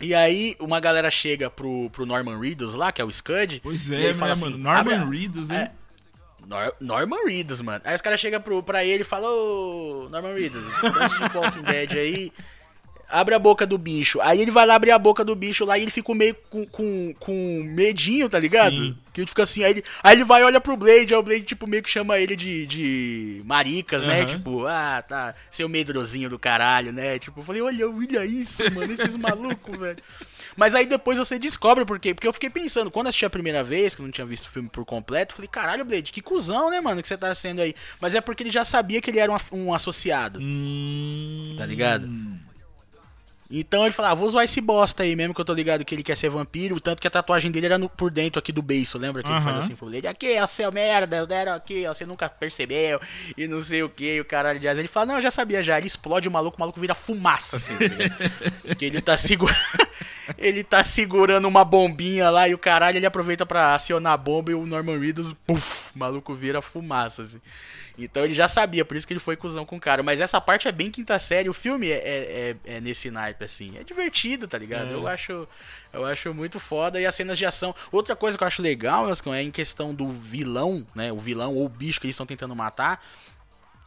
E 0.00 0.14
aí, 0.14 0.56
uma 0.58 0.80
galera 0.80 1.10
chega 1.10 1.48
pro, 1.48 1.88
pro 1.90 2.04
Norman 2.04 2.38
Reedus 2.40 2.74
lá, 2.74 2.90
que 2.90 3.00
é 3.00 3.04
o 3.04 3.12
Scud. 3.12 3.60
Pois 3.62 3.88
e 3.88 3.94
é, 3.94 3.98
aí 3.98 4.02
né, 4.08 4.14
fala 4.14 4.34
mano? 4.34 4.46
assim, 4.54 4.62
Norman 4.62 4.80
"Abre 4.80 4.94
a- 4.94 5.04
Reedus, 5.04 5.50
hein? 5.50 5.56
É. 5.58 5.70
Nor- 6.46 6.74
Norman 6.80 7.24
Reedus, 7.26 7.60
mano. 7.60 7.80
Aí 7.84 7.94
os 7.94 8.00
caras 8.02 8.20
chegam 8.20 8.40
pra 8.64 8.84
ele 8.84 9.02
e 9.02 9.06
falam, 9.06 9.30
ô, 9.30 10.08
Norman 10.10 10.34
Reedus, 10.34 10.64
antes 10.82 11.30
de 11.30 11.36
Walking 11.36 11.62
Dead 11.62 11.92
aí, 11.92 12.32
abre 13.08 13.34
a 13.34 13.38
boca 13.38 13.66
do 13.66 13.76
bicho. 13.78 14.20
Aí 14.22 14.40
ele 14.40 14.50
vai 14.50 14.66
lá 14.66 14.74
abrir 14.74 14.90
a 14.90 14.98
boca 14.98 15.22
do 15.24 15.36
bicho 15.36 15.64
lá 15.64 15.78
e 15.78 15.82
ele 15.82 15.90
fica 15.90 16.14
meio 16.14 16.34
com, 16.50 16.64
com, 16.66 17.14
com 17.20 17.62
medinho, 17.64 18.28
tá 18.28 18.38
ligado? 18.38 18.72
Sim. 18.72 18.96
Que 19.12 19.20
ele 19.20 19.28
fica 19.28 19.42
assim, 19.42 19.62
aí 19.62 19.72
ele, 19.72 19.84
aí 20.02 20.16
ele 20.16 20.24
vai 20.24 20.40
e 20.40 20.44
olha 20.44 20.58
pro 20.60 20.74
Blade, 20.76 21.12
aí 21.12 21.20
o 21.20 21.22
Blade, 21.22 21.42
tipo, 21.42 21.66
meio 21.66 21.82
que 21.82 21.90
chama 21.90 22.18
ele 22.18 22.34
de, 22.34 22.66
de 22.66 23.42
maricas, 23.44 24.02
né? 24.04 24.20
Aham. 24.20 24.26
Tipo, 24.26 24.66
ah, 24.66 25.04
tá, 25.06 25.34
seu 25.50 25.68
medrosinho 25.68 26.30
do 26.30 26.38
caralho, 26.38 26.92
né? 26.94 27.18
Tipo, 27.18 27.40
eu 27.40 27.44
falei, 27.44 27.60
olha, 27.60 27.86
olha 27.88 28.24
isso, 28.24 28.62
mano, 28.72 28.90
esses 28.90 29.14
malucos, 29.16 29.78
velho. 29.78 29.98
Mas 30.56 30.74
aí 30.74 30.86
depois 30.86 31.18
você 31.18 31.38
descobre 31.38 31.84
por 31.84 31.98
quê. 31.98 32.14
Porque 32.14 32.26
eu 32.26 32.32
fiquei 32.32 32.50
pensando, 32.50 32.90
quando 32.90 33.06
assisti 33.08 33.24
a 33.24 33.30
primeira 33.30 33.62
vez, 33.64 33.94
que 33.94 34.00
eu 34.02 34.04
não 34.04 34.12
tinha 34.12 34.26
visto 34.26 34.46
o 34.46 34.50
filme 34.50 34.68
por 34.68 34.84
completo, 34.84 35.34
falei, 35.34 35.48
caralho, 35.48 35.84
Blade, 35.84 36.12
que 36.12 36.20
cuzão, 36.20 36.70
né, 36.70 36.80
mano, 36.80 37.00
que 37.02 37.08
você 37.08 37.16
tá 37.16 37.34
sendo 37.34 37.60
aí. 37.60 37.74
Mas 38.00 38.14
é 38.14 38.20
porque 38.20 38.42
ele 38.42 38.50
já 38.50 38.64
sabia 38.64 39.00
que 39.00 39.10
ele 39.10 39.18
era 39.18 39.32
um, 39.32 39.36
um 39.52 39.74
associado. 39.74 40.38
Hum... 40.42 41.54
Tá 41.56 41.66
ligado? 41.66 42.08
Então 43.54 43.82
ele 43.84 43.92
falou, 43.92 44.10
ah, 44.10 44.14
vou 44.14 44.26
usar 44.26 44.44
esse 44.44 44.62
bosta 44.62 45.02
aí 45.02 45.14
mesmo, 45.14 45.34
que 45.34 45.40
eu 45.42 45.44
tô 45.44 45.52
ligado 45.52 45.84
que 45.84 45.94
ele 45.94 46.02
quer 46.02 46.16
ser 46.16 46.30
vampiro, 46.30 46.80
tanto 46.80 47.02
que 47.02 47.06
a 47.06 47.10
tatuagem 47.10 47.50
dele 47.50 47.66
era 47.66 47.76
no- 47.76 47.86
por 47.86 48.10
dentro 48.10 48.38
aqui 48.38 48.50
do 48.50 48.62
beiço, 48.62 48.96
lembra? 48.96 49.22
Que 49.22 49.28
ele 49.28 49.40
faz 49.42 49.56
assim 49.58 49.74
pro 49.74 49.90
Blade, 49.90 50.06
aqui, 50.06 50.38
ó, 50.40 50.46
seu 50.46 50.72
merda, 50.72 51.18
eu 51.18 51.26
deram 51.26 51.52
aqui, 51.52 51.86
ó, 51.86 51.92
você 51.92 52.06
nunca 52.06 52.30
percebeu, 52.30 52.98
e 53.36 53.46
não 53.46 53.62
sei 53.62 53.82
o 53.82 53.90
que, 53.90 54.18
o 54.20 54.24
caralho 54.24 54.58
de 54.58 54.66
asa. 54.66 54.80
Ele 54.80 54.88
fala, 54.88 55.04
não, 55.04 55.14
eu 55.16 55.20
já 55.22 55.30
sabia 55.30 55.62
já, 55.62 55.76
ele 55.76 55.86
explode 55.86 56.26
o 56.26 56.30
maluco, 56.30 56.56
o 56.56 56.60
maluco 56.60 56.80
vira 56.80 56.94
fumaça, 56.94 57.56
assim, 57.56 57.76
tá 57.76 58.72
que 58.74 58.86
ele 58.86 59.02
tá 59.02 59.18
segurando... 59.18 59.58
ele 60.38 60.62
tá 60.62 60.82
segurando 60.84 61.46
uma 61.46 61.64
bombinha 61.64 62.30
lá 62.30 62.48
e 62.48 62.54
o 62.54 62.58
caralho 62.58 62.96
ele 62.96 63.06
aproveita 63.06 63.44
para 63.44 63.74
acionar 63.74 64.12
a 64.12 64.16
bomba 64.16 64.50
e 64.50 64.54
o 64.54 64.66
Norman 64.66 64.98
Reedus, 64.98 65.34
puf, 65.46 65.92
o 65.94 65.98
maluco 65.98 66.34
vira 66.34 66.62
fumaça, 66.62 67.22
assim. 67.22 67.40
Então 67.98 68.24
ele 68.24 68.34
já 68.34 68.48
sabia, 68.48 68.84
por 68.84 68.96
isso 68.96 69.06
que 69.06 69.12
ele 69.12 69.20
foi 69.20 69.36
cuzão 69.36 69.64
com 69.64 69.76
o 69.76 69.80
cara. 69.80 70.02
Mas 70.02 70.20
essa 70.20 70.40
parte 70.40 70.66
é 70.66 70.72
bem 70.72 70.90
quinta 70.90 71.18
série. 71.18 71.48
O 71.48 71.54
filme 71.54 71.90
é, 71.90 71.94
é, 71.94 72.56
é, 72.66 72.76
é 72.76 72.80
nesse 72.80 73.10
naipe, 73.10 73.44
assim. 73.44 73.76
É 73.78 73.84
divertido, 73.84 74.48
tá 74.48 74.56
ligado? 74.58 74.90
É. 74.90 74.94
Eu, 74.94 75.06
acho, 75.06 75.48
eu 75.92 76.04
acho 76.04 76.32
muito 76.32 76.58
foda. 76.58 77.00
E 77.00 77.06
as 77.06 77.14
cenas 77.14 77.36
de 77.36 77.44
ação. 77.44 77.74
Outra 77.90 78.16
coisa 78.16 78.36
que 78.36 78.44
eu 78.44 78.48
acho 78.48 78.62
legal, 78.62 79.06
é 79.10 79.42
em 79.42 79.50
questão 79.50 79.94
do 79.94 80.08
vilão, 80.08 80.86
né? 80.94 81.12
O 81.12 81.18
vilão 81.18 81.54
ou 81.54 81.66
o 81.66 81.68
bicho 81.68 82.00
que 82.00 82.06
eles 82.06 82.14
estão 82.14 82.26
tentando 82.26 82.56
matar. 82.56 83.04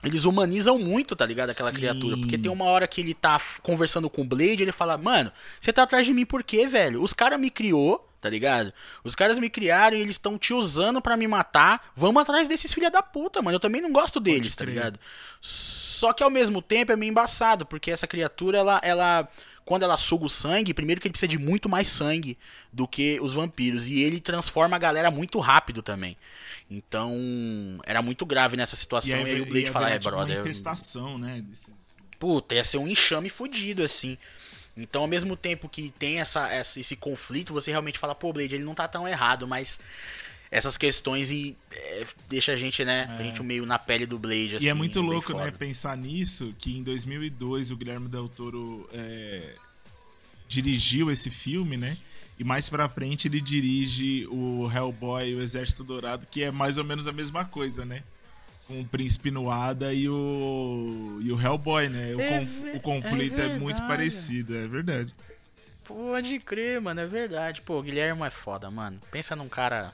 Eles 0.06 0.24
humanizam 0.24 0.78
muito, 0.78 1.16
tá 1.16 1.26
ligado? 1.26 1.50
Aquela 1.50 1.70
Sim. 1.70 1.76
criatura. 1.76 2.18
Porque 2.18 2.38
tem 2.38 2.52
uma 2.52 2.66
hora 2.66 2.88
que 2.88 3.02
ele 3.02 3.14
tá 3.14 3.42
conversando 3.64 4.10
com 4.10 4.22
o 4.22 4.26
Blade, 4.26 4.62
ele 4.62 4.72
fala, 4.72 4.98
mano, 4.98 5.32
você 5.60 5.74
tá 5.74 5.84
atrás 5.84 6.06
de 6.06 6.14
mim 6.14 6.26
por 6.26 6.44
quê, 6.44 6.68
velho? 6.68 7.02
Os 7.02 7.12
caras 7.12 7.40
me 7.40 7.50
criou, 7.50 8.08
tá 8.22 8.30
ligado? 8.30 8.72
Os 9.04 9.16
caras 9.16 9.40
me 9.40 9.50
criaram 9.50 9.98
e 9.98 10.02
eles 10.02 10.16
estão 10.16 10.38
te 10.38 10.54
usando 10.54 11.02
para 11.02 11.18
me 11.18 11.28
matar. 11.28 11.92
Vamos 11.96 12.22
atrás 12.22 12.48
desses 12.48 12.74
filha 12.74 12.92
da 12.92 13.02
puta, 13.02 13.42
mano. 13.42 13.56
Eu 13.56 13.60
também 13.60 13.82
não 13.82 13.92
gosto 13.92 14.20
deles, 14.20 14.56
tá 14.56 14.64
ligado? 14.64 15.00
Só 15.42 16.14
que 16.14 16.24
ao 16.24 16.30
mesmo 16.30 16.62
tempo 16.62 16.92
é 16.92 16.96
meio 16.96 17.10
embaçado, 17.10 17.66
porque 17.66 17.90
essa 17.90 18.06
criatura, 18.06 18.58
ela, 18.58 18.80
ela 18.84 19.28
quando 19.66 19.84
ela 19.84 19.98
suga 19.98 20.26
o 20.26 20.30
sangue, 20.30 20.74
primeiro 20.74 21.02
que 21.02 21.08
ele 21.08 21.12
precisa 21.12 21.28
de 21.28 21.40
muito 21.40 21.68
mais 21.68 21.88
sangue 21.88 22.38
do 22.72 22.88
que 22.88 23.20
os 23.20 23.34
vampiros. 23.34 23.88
E 23.88 24.04
ele 24.04 24.20
transforma 24.20 24.76
a 24.76 24.80
galera 24.80 25.10
muito 25.10 25.40
rápido 25.40 25.82
também. 25.82 26.16
Então, 26.70 27.12
era 27.84 28.02
muito 28.02 28.26
grave 28.26 28.56
nessa 28.56 28.76
situação. 28.76 29.22
E, 29.22 29.24
aí, 29.24 29.32
e 29.32 29.36
aí 29.36 29.42
o 29.42 29.46
Blade 29.48 29.72
fala, 29.72 29.90
é, 29.90 29.98
tipo, 29.98 30.12
brother. 30.12 30.36
Uma 30.38 30.42
infestação, 30.42 31.18
né? 31.18 31.44
Puta, 32.20 32.54
ia 32.54 32.64
ser 32.64 32.78
um 32.78 32.88
enxame 32.88 33.30
fudido, 33.30 33.84
assim. 33.84 34.18
Então, 34.78 35.02
ao 35.02 35.08
mesmo 35.08 35.36
tempo 35.36 35.68
que 35.68 35.90
tem 35.98 36.20
essa, 36.20 36.48
essa, 36.50 36.80
esse 36.80 36.96
conflito, 36.96 37.54
você 37.54 37.72
realmente 37.72 37.98
fala, 37.98 38.14
pô, 38.14 38.32
Blade, 38.32 38.56
ele 38.56 38.64
não 38.64 38.76
tá 38.76 38.88
tão 38.88 39.08
errado, 39.08 39.48
mas 39.48 39.80
essas 40.56 40.78
questões 40.78 41.32
e 41.32 41.58
é, 41.70 42.06
deixa 42.30 42.54
a 42.54 42.56
gente, 42.56 42.86
né, 42.86 43.08
é. 43.10 43.22
a 43.22 43.24
gente 43.24 43.44
meio 43.44 43.66
na 43.66 43.78
pele 43.78 44.06
do 44.06 44.18
Blade, 44.18 44.56
assim, 44.56 44.66
E 44.66 44.70
é 44.70 44.72
assim, 44.72 44.78
muito 44.78 45.02
louco, 45.02 45.34
né, 45.34 45.52
pensar 45.52 45.98
nisso, 45.98 46.56
que 46.58 46.78
em 46.78 46.82
2002 46.82 47.72
o 47.72 47.76
Guilherme 47.76 48.08
Del 48.08 48.30
Toro 48.30 48.90
é, 48.94 49.56
dirigiu 50.48 51.12
esse 51.12 51.30
filme, 51.30 51.76
né, 51.76 51.98
e 52.40 52.44
mais 52.46 52.70
pra 52.70 52.88
frente 52.88 53.28
ele 53.28 53.42
dirige 53.42 54.26
o 54.28 54.72
Hellboy 54.74 55.30
e 55.30 55.36
o 55.36 55.42
Exército 55.42 55.84
Dourado, 55.84 56.26
que 56.26 56.42
é 56.42 56.52
mais 56.52 56.78
ou 56.78 56.86
menos 56.86 57.06
a 57.06 57.12
mesma 57.12 57.44
coisa, 57.44 57.86
né? 57.86 58.04
Com 58.68 58.82
o 58.82 58.86
Príncipe 58.86 59.32
Nuada 59.32 59.94
e 59.94 60.10
o, 60.10 61.20
e 61.22 61.32
o 61.32 61.40
Hellboy, 61.40 61.88
né? 61.88 62.14
O, 62.14 62.20
é, 62.20 62.40
conf, 62.40 62.76
o 62.76 62.80
conflito 62.82 63.40
é, 63.40 63.46
é, 63.46 63.58
muito 63.58 63.82
parecido, 63.84 64.54
é 64.54 64.68
verdade. 64.68 65.16
Pode 65.86 66.40
crer, 66.40 66.82
mano, 66.82 67.00
é 67.00 67.06
verdade. 67.06 67.62
Pô, 67.62 67.80
o 67.80 67.84
Guilherme 67.84 68.24
é 68.24 68.30
foda, 68.30 68.70
mano. 68.70 69.00
Pensa 69.12 69.34
num 69.34 69.48
cara. 69.48 69.94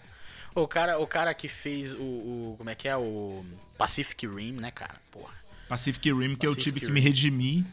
O 0.53 0.67
cara, 0.67 0.99
o 0.99 1.07
cara 1.07 1.33
que 1.33 1.47
fez 1.47 1.93
o, 1.93 2.01
o 2.01 2.55
Como 2.57 2.69
é 2.69 2.75
que 2.75 2.87
é? 2.87 2.95
O 2.97 3.43
Pacific 3.77 4.27
Rim, 4.27 4.53
né, 4.53 4.71
cara? 4.71 4.95
Porra. 5.11 5.33
Pacific 5.69 6.11
Rim, 6.11 6.35
que 6.35 6.45
Pacific 6.45 6.45
eu 6.45 6.55
tive 6.55 6.79
Rim. 6.79 6.85
que 6.87 6.91
me 6.91 6.99
redimir, 6.99 7.65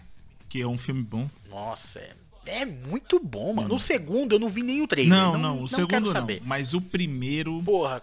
que 0.48 0.62
é 0.62 0.66
um 0.66 0.78
filme 0.78 1.02
bom. 1.02 1.28
Nossa, 1.50 1.98
é 1.98 2.12
é 2.48 2.64
muito 2.64 3.20
bom, 3.20 3.52
mano. 3.52 3.68
No 3.68 3.78
segundo 3.78 4.34
eu 4.34 4.38
não 4.38 4.48
vi 4.48 4.62
nem 4.62 4.80
o 4.82 4.88
trailer. 4.88 5.16
Não, 5.16 5.32
não, 5.32 5.56
não 5.56 5.62
o 5.64 5.68
segundo 5.68 6.12
não. 6.12 6.26
Mas 6.42 6.72
o 6.72 6.80
primeiro. 6.80 7.62
Porra. 7.62 8.02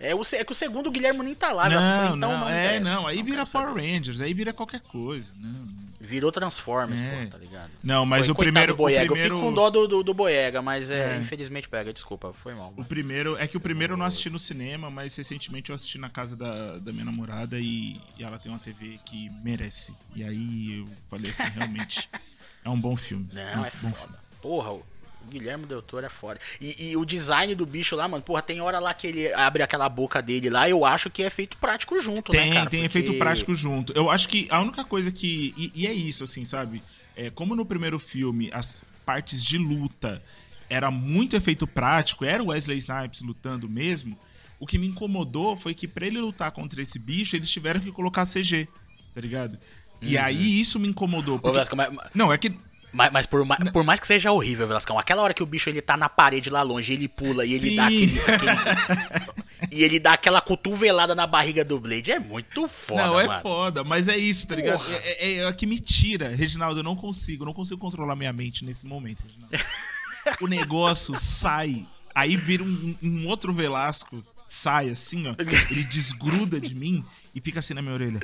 É, 0.00 0.14
o, 0.14 0.22
é 0.32 0.44
que 0.44 0.52
o 0.52 0.54
segundo 0.54 0.88
o 0.88 0.90
Guilherme 0.90 1.22
nem 1.22 1.34
tá 1.34 1.52
lá, 1.52 1.70
não, 1.70 1.80
falei, 1.80 2.06
então 2.08 2.16
não, 2.18 2.40
não 2.40 2.48
é, 2.50 2.78
não, 2.78 3.06
aí 3.06 3.16
não 3.16 3.24
vira 3.24 3.46
Power 3.46 3.68
saber. 3.68 3.80
Rangers, 3.80 4.20
aí 4.20 4.34
vira 4.34 4.52
qualquer 4.52 4.80
coisa. 4.80 5.32
Não. 5.34 5.85
Virou 6.06 6.30
Transformers, 6.32 7.00
é. 7.00 7.24
pô, 7.24 7.30
tá 7.30 7.38
ligado? 7.38 7.70
Não, 7.82 8.06
mas 8.06 8.26
Pô, 8.26 8.32
o 8.32 8.36
primeiro. 8.36 8.72
Do 8.72 8.76
Boyega. 8.76 9.04
O 9.04 9.08
primeiro... 9.08 9.34
Eu 9.34 9.38
fico 9.38 9.48
com 9.48 9.52
dó 9.52 9.68
do, 9.68 9.86
do, 9.86 10.02
do 10.02 10.14
Boyega, 10.14 10.62
mas 10.62 10.90
é, 10.90 11.16
é, 11.16 11.20
infelizmente 11.20 11.68
pega, 11.68 11.92
desculpa, 11.92 12.32
foi 12.32 12.54
mal. 12.54 12.70
Mano. 12.70 12.82
O 12.82 12.84
primeiro. 12.84 13.36
É 13.36 13.46
que 13.46 13.56
o 13.56 13.60
primeiro 13.60 13.94
eu 13.94 13.96
não 13.96 14.06
assisti 14.06 14.30
no 14.30 14.38
cinema, 14.38 14.90
mas 14.90 15.14
recentemente 15.16 15.70
eu 15.70 15.74
assisti 15.74 15.98
na 15.98 16.08
casa 16.08 16.36
da, 16.36 16.78
da 16.78 16.92
minha 16.92 17.04
namorada 17.04 17.58
e, 17.58 18.00
e 18.18 18.24
ela 18.24 18.38
tem 18.38 18.50
uma 18.50 18.58
TV 18.58 18.98
que 19.04 19.28
merece. 19.42 19.92
E 20.14 20.22
aí 20.22 20.80
eu 20.80 20.88
falei 21.10 21.30
assim, 21.30 21.44
realmente. 21.54 22.08
É 22.64 22.68
um 22.68 22.80
bom 22.80 22.96
filme. 22.96 23.28
Não, 23.32 23.40
é, 23.40 23.58
um 23.58 23.64
é 23.64 23.70
foda. 23.70 23.94
Filme. 23.94 24.16
Porra, 24.42 24.82
Guilherme 25.26 25.66
Del 25.66 25.82
Toro 25.82 26.06
é 26.06 26.08
foda. 26.08 26.40
E, 26.60 26.90
e, 26.90 26.96
o 26.96 27.04
design 27.04 27.54
do 27.54 27.66
bicho 27.66 27.94
lá, 27.96 28.08
mano, 28.08 28.22
porra, 28.22 28.42
tem 28.42 28.60
hora 28.60 28.78
lá 28.78 28.94
que 28.94 29.06
ele 29.06 29.32
abre 29.34 29.62
aquela 29.62 29.88
boca 29.88 30.22
dele 30.22 30.48
lá, 30.50 30.68
eu 30.68 30.84
acho 30.84 31.10
que 31.10 31.22
é 31.22 31.30
feito 31.30 31.56
prático 31.56 31.98
junto, 32.00 32.32
tem, 32.32 32.50
né, 32.50 32.56
cara? 32.56 32.70
Tem, 32.70 32.80
tem 32.80 32.88
Porque... 32.88 32.98
efeito 32.98 33.18
prático 33.18 33.54
junto. 33.54 33.92
Eu 33.92 34.10
acho 34.10 34.28
que 34.28 34.46
a 34.50 34.60
única 34.60 34.84
coisa 34.84 35.10
que... 35.10 35.54
E, 35.56 35.72
e 35.74 35.86
é 35.86 35.92
isso, 35.92 36.24
assim, 36.24 36.44
sabe? 36.44 36.82
É, 37.16 37.30
como 37.30 37.54
no 37.56 37.64
primeiro 37.64 37.98
filme 37.98 38.50
as 38.52 38.84
partes 39.04 39.42
de 39.42 39.58
luta 39.58 40.22
era 40.68 40.90
muito 40.90 41.36
efeito 41.36 41.66
prático, 41.66 42.24
era 42.24 42.42
o 42.42 42.48
Wesley 42.48 42.78
Snipes 42.78 43.22
lutando 43.22 43.68
mesmo, 43.68 44.18
o 44.58 44.66
que 44.66 44.78
me 44.78 44.86
incomodou 44.86 45.56
foi 45.56 45.74
que 45.74 45.86
para 45.86 46.06
ele 46.06 46.18
lutar 46.18 46.50
contra 46.50 46.80
esse 46.82 46.98
bicho, 46.98 47.36
eles 47.36 47.50
tiveram 47.50 47.80
que 47.80 47.92
colocar 47.92 48.26
CG, 48.26 48.68
tá 49.14 49.20
ligado? 49.20 49.58
E 50.00 50.16
uhum. 50.16 50.24
aí 50.24 50.60
isso 50.60 50.78
me 50.78 50.88
incomodou. 50.88 51.38
Porque... 51.38 51.48
Ô, 51.48 51.52
Velasco, 51.52 51.76
mas... 51.76 51.90
Não, 52.14 52.32
é 52.32 52.38
que. 52.38 52.54
Mas, 52.96 53.12
mas 53.12 53.26
por, 53.26 53.44
ma... 53.44 53.56
por, 53.56 53.84
mais 53.84 54.00
que 54.00 54.06
seja 54.06 54.32
horrível, 54.32 54.66
Velascão, 54.66 54.98
aquela 54.98 55.20
hora 55.20 55.34
que 55.34 55.42
o 55.42 55.46
bicho 55.46 55.68
ele 55.68 55.82
tá 55.82 55.98
na 55.98 56.08
parede 56.08 56.48
lá 56.48 56.62
longe, 56.62 56.94
ele 56.94 57.06
pula 57.06 57.44
e 57.44 57.52
ele 57.52 57.70
Sim. 57.70 57.76
dá 57.76 57.84
aquele. 57.84 58.20
aquele... 58.20 59.36
e 59.70 59.84
ele 59.84 60.00
dá 60.00 60.12
aquela 60.14 60.40
cotovelada 60.40 61.14
na 61.14 61.26
barriga 61.26 61.62
do 61.62 61.78
Blade. 61.78 62.10
É 62.10 62.18
muito 62.18 62.66
foda, 62.66 63.06
Não, 63.06 63.20
é 63.20 63.26
mano. 63.26 63.42
foda, 63.42 63.84
mas 63.84 64.08
é 64.08 64.16
isso, 64.16 64.46
tá 64.46 64.56
ligado? 64.56 64.82
É, 64.90 65.26
é, 65.26 65.38
é, 65.40 65.52
que 65.52 65.66
me 65.66 65.78
tira, 65.78 66.34
Reginaldo. 66.34 66.80
Eu 66.80 66.84
não 66.84 66.96
consigo, 66.96 67.44
não 67.44 67.52
consigo 67.52 67.78
controlar 67.78 68.16
minha 68.16 68.32
mente 68.32 68.64
nesse 68.64 68.86
momento, 68.86 69.22
Reginaldo. 69.22 69.58
o 70.40 70.46
negócio 70.46 71.18
sai, 71.18 71.84
aí 72.14 72.34
vira 72.34 72.62
um, 72.62 72.96
um 73.02 73.26
outro 73.26 73.52
Velasco, 73.52 74.24
sai 74.48 74.88
assim, 74.88 75.26
ó. 75.28 75.34
Ele 75.70 75.84
desgruda 75.84 76.58
de 76.58 76.74
mim 76.74 77.04
e 77.34 77.42
fica 77.42 77.58
assim 77.58 77.74
na 77.74 77.82
minha 77.82 77.92
orelha. 77.92 78.20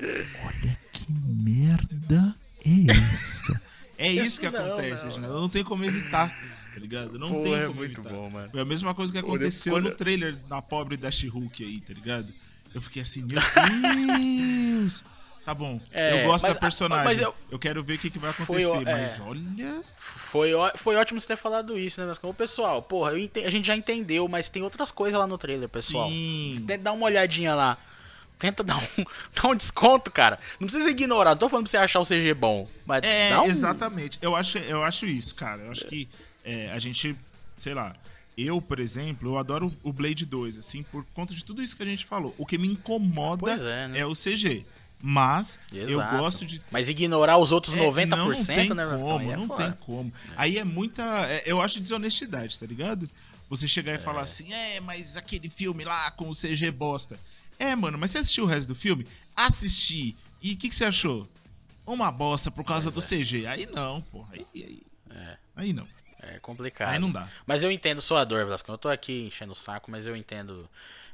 Olha 0.46 0.78
que 0.90 1.12
merda 1.12 2.34
é 2.64 2.90
essa? 2.90 3.60
É 3.99 4.11
isso 4.12 4.40
que 4.40 4.47
acontece, 4.47 5.05
não, 5.07 5.18
não. 5.18 5.28
Eu 5.28 5.40
não 5.43 5.49
tenho 5.49 5.64
como 5.64 5.84
evitar, 5.84 6.28
tá 6.28 6.80
ligado? 6.80 7.18
Não 7.18 7.28
Pô, 7.28 7.43
tem 7.43 7.55
é 7.55 7.66
como 7.66 7.74
muito 7.74 8.01
evitar. 8.01 8.14
bom, 8.14 8.30
mano. 8.30 8.51
Foi 8.51 8.61
a 8.61 8.64
mesma 8.64 8.95
coisa 8.95 9.12
que 9.12 9.18
aconteceu 9.18 9.80
no 9.80 9.90
trailer 9.93 10.36
da 10.49 10.61
pobre 10.61 10.97
da 10.97 11.11
She-Hulk 11.11 11.64
aí, 11.64 11.80
tá 11.80 11.93
ligado? 11.93 12.32
Eu 12.74 12.80
fiquei 12.80 13.03
assim, 13.03 13.22
meu 13.22 13.40
Deus! 13.40 15.05
Tá 15.45 15.53
bom, 15.53 15.80
é, 15.90 16.22
eu 16.22 16.28
gosto 16.28 16.45
mas, 16.45 16.55
da 16.55 16.61
personagem. 16.61 17.05
Mas 17.05 17.20
eu, 17.20 17.34
eu, 17.51 17.59
quero 17.59 17.82
ver 17.82 17.95
o 17.95 17.99
que, 17.99 18.11
que 18.11 18.18
vai 18.18 18.30
acontecer, 18.30 18.62
foi, 18.62 18.82
é, 18.84 18.84
mas 18.84 19.20
olha. 19.20 19.82
Foi, 19.99 20.51
foi 20.76 20.95
ótimo 20.95 21.20
você 21.20 21.26
ter 21.26 21.36
falado 21.36 21.76
isso, 21.76 22.01
né? 22.01 22.07
Mas 22.07 22.16
como 22.16 22.32
pessoal, 22.32 22.80
porra, 22.80 23.11
a 23.11 23.51
gente 23.51 23.66
já 23.66 23.76
entendeu, 23.76 24.28
mas 24.28 24.49
tem 24.49 24.62
outras 24.62 24.93
coisas 24.93 25.18
lá 25.18 25.26
no 25.26 25.36
trailer, 25.36 25.68
pessoal. 25.68 26.09
Sim. 26.09 26.64
Dá 26.80 26.93
uma 26.93 27.07
olhadinha 27.07 27.57
lá. 27.57 27.76
Tenta 28.43 28.64
dar 28.64 28.76
um, 28.78 29.05
dar 29.40 29.49
um 29.51 29.55
desconto, 29.55 30.11
cara. 30.11 30.36
Não 30.59 30.66
precisa 30.66 30.90
ignorar, 30.90 31.30
não 31.30 31.38
tô 31.38 31.49
falando 31.49 31.66
pra 31.66 31.70
você 31.70 31.76
achar 31.76 32.01
o 32.01 32.05
CG 32.05 32.34
bom. 32.34 32.68
Mas 32.84 33.05
é, 33.05 33.30
dá 33.30 33.43
um... 33.43 33.47
exatamente. 33.47 34.18
Eu 34.20 34.34
acho, 34.34 34.59
eu 34.59 34.82
acho 34.82 35.07
isso, 35.07 35.32
cara. 35.36 35.62
Eu 35.62 35.70
acho 35.70 35.84
que 35.84 36.09
é, 36.45 36.72
a 36.72 36.78
gente, 36.80 37.14
sei 37.57 37.72
lá, 37.72 37.95
eu, 38.36 38.61
por 38.61 38.80
exemplo, 38.80 39.30
eu 39.30 39.38
adoro 39.38 39.72
o 39.80 39.93
Blade 39.93 40.26
2, 40.26 40.59
assim, 40.59 40.82
por 40.82 41.05
conta 41.14 41.32
de 41.32 41.45
tudo 41.45 41.62
isso 41.62 41.76
que 41.76 41.84
a 41.84 41.86
gente 41.86 42.05
falou. 42.05 42.34
O 42.36 42.45
que 42.45 42.59
me 42.59 42.66
incomoda 42.66 43.53
é, 43.53 43.86
né? 43.86 44.01
é, 44.01 44.07
o 44.07 44.12
CG. 44.12 44.66
Mas 45.01 45.61
Exato. 45.72 45.93
eu 45.93 46.01
gosto 46.18 46.45
de. 46.45 46.61
Mas 46.68 46.88
ignorar 46.88 47.38
os 47.38 47.53
outros 47.53 47.76
90%, 47.76 48.03
é, 48.03 48.16
não 48.16 48.45
tem 48.45 48.74
né, 48.74 48.97
como, 48.99 49.36
não 49.36 49.49
tem 49.49 49.72
como. 49.86 50.12
Aí 50.36 50.59
é 50.59 50.64
muita. 50.64 51.03
É, 51.28 51.45
eu 51.47 51.61
acho 51.61 51.80
desonestidade, 51.80 52.59
tá 52.59 52.66
ligado? 52.66 53.09
Você 53.49 53.68
chegar 53.68 53.95
e 53.95 53.99
falar 53.99 54.20
é. 54.20 54.24
assim, 54.24 54.53
é, 54.53 54.80
mas 54.80 55.16
aquele 55.16 55.49
filme 55.49 55.84
lá 55.84 56.11
com 56.11 56.28
o 56.28 56.34
CG 56.34 56.72
bosta. 56.72 57.18
É, 57.59 57.74
mano, 57.76 57.98
mas 57.98 58.11
você 58.11 58.18
assistiu 58.18 58.44
o 58.44 58.46
resto 58.46 58.68
do 58.68 58.74
filme? 58.74 59.07
Assisti. 59.34 60.16
E 60.40 60.55
o 60.55 60.57
que, 60.57 60.68
que, 60.68 60.74
você 60.74 60.84
achou? 60.84 61.28
Uma 61.86 62.11
bosta 62.11 62.50
por 62.50 62.64
causa 62.64 62.90
do 62.90 63.00
é. 63.00 63.03
CG. 63.03 63.46
Aí 63.46 63.66
não, 63.66 64.00
porra. 64.03 64.34
Aí, 64.34 64.46
aí, 64.55 64.82
é. 65.11 65.36
aí 65.57 65.72
não. 65.72 65.86
É 66.20 66.38
complicado. 66.38 66.90
Aí 66.90 66.98
não 66.98 67.11
dá. 67.11 67.28
Mas 67.46 67.62
eu 67.62 67.70
entendo 67.70 68.00
sua 68.00 68.24
dor, 68.24 68.44
Velasco. 68.44 68.70
Eu 68.70 68.78
tô 68.78 68.88
aqui 68.88 69.26
enchendo 69.26 69.53
o 69.53 69.57
saco, 69.57 69.90
mas 69.90 70.07
eu 70.07 70.16
entendo. 70.16 70.68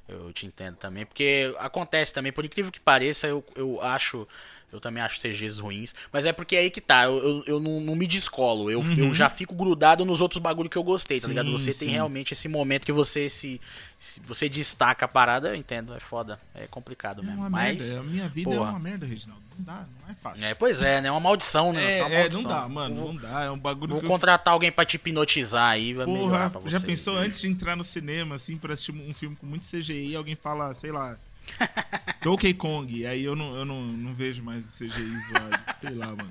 Eu 0.07 0.33
te 0.33 0.47
entendo 0.47 0.77
também. 0.77 1.05
Porque 1.05 1.55
acontece 1.59 2.13
também, 2.13 2.33
por 2.33 2.45
incrível 2.45 2.73
que 2.73 2.81
pareça, 2.81 3.27
eu, 3.27 3.45
eu 3.55 3.81
acho 3.83 4.27
eu 4.71 4.81
também 4.81 5.03
acho 5.03 5.19
CGs 5.19 5.61
ruins. 5.61 5.95
Mas 6.13 6.27
é 6.27 6.33
porque 6.33 6.55
é 6.55 6.61
aí 6.61 6.71
que 6.71 6.81
tá. 6.81 7.05
Eu, 7.05 7.17
eu, 7.17 7.45
eu 7.47 7.61
não, 7.61 7.81
não, 7.81 7.97
me 7.97 8.07
descolo. 8.07 8.71
Eu, 8.71 8.81
uhum. 8.81 8.95
eu 8.95 9.15
já 9.15 9.31
fico 9.31 9.55
grudado 9.55 10.05
nos 10.05 10.21
outros 10.21 10.43
bagulho 10.43 10.69
que 10.69 10.77
eu 10.77 10.83
gostei, 10.83 11.19
tá 11.19 11.27
sim, 11.27 11.31
ligado? 11.31 11.51
Você 11.51 11.73
sim. 11.73 11.87
tem 11.87 11.95
realmente 11.95 12.33
esse 12.33 12.49
momento 12.49 12.85
que 12.85 12.93
você 12.93 13.31
se, 13.31 13.59
se, 13.99 14.21
Você 14.27 14.47
destaca 14.49 15.07
a 15.07 15.09
parada, 15.09 15.49
eu 15.49 15.55
entendo. 15.55 15.95
É 15.95 16.01
foda. 16.01 16.39
É 16.55 16.67
complicado 16.67 17.23
é 17.23 17.25
mesmo. 17.25 17.41
Uma 17.41 17.51
Mas. 17.51 17.83
Merda. 17.83 18.01
A 18.01 18.03
minha 18.03 18.29
vida 18.29 18.51
porra. 18.51 18.69
é 18.69 18.71
uma 18.71 18.79
merda, 18.79 19.07
Reginaldo. 19.07 19.43
Não 19.59 19.65
dá, 19.65 19.87
não 20.03 20.11
é 20.11 20.15
fácil. 20.15 20.47
É, 20.47 20.55
pois 20.55 20.81
é, 20.83 21.01
né? 21.01 21.09
É 21.09 21.11
uma 21.11 21.19
maldição, 21.19 21.73
né? 21.73 21.83
É, 21.83 21.99
é, 21.99 22.19
maldição. 22.21 22.43
não 22.43 22.49
dá, 22.51 22.69
mano. 22.69 22.95
Vou, 22.95 23.13
não 23.15 23.21
dá. 23.21 23.45
É 23.45 23.51
um 23.51 23.59
bagulho. 23.59 23.93
Vou 23.93 24.03
contratar 24.03 24.53
eu... 24.53 24.55
alguém 24.55 24.71
pra 24.71 24.85
te 24.85 24.97
hipnotizar 24.97 25.71
aí. 25.71 25.95
Vai 25.95 26.05
porra, 26.05 26.51
pra 26.51 26.61
você, 26.61 26.71
já 26.71 26.81
pensou 26.81 27.17
antes 27.17 27.41
de 27.41 27.49
entrar 27.49 27.75
no 27.75 27.85
cinema, 27.85 28.35
assim, 28.35 28.59
pra 28.59 28.75
assistir 28.75 28.93
um 28.93 29.15
filme 29.15 29.35
com 29.35 29.47
muito 29.47 29.67
CGI, 29.67 30.15
alguém 30.15 30.37
fala, 30.37 30.75
sei 30.75 30.93
lá 30.93 31.17
Donkey 32.23 32.55
Kong, 32.55 33.07
aí 33.07 33.25
eu 33.25 33.37
não, 33.37 33.57
eu 33.57 33.65
não, 33.65 33.83
não 33.87 34.15
vejo 34.15 34.43
mais 34.43 34.65
o 34.65 34.69
CGI 34.85 35.19
zoado. 35.29 35.61
Sei 35.81 35.91
lá, 35.95 36.09
mano. 36.09 36.31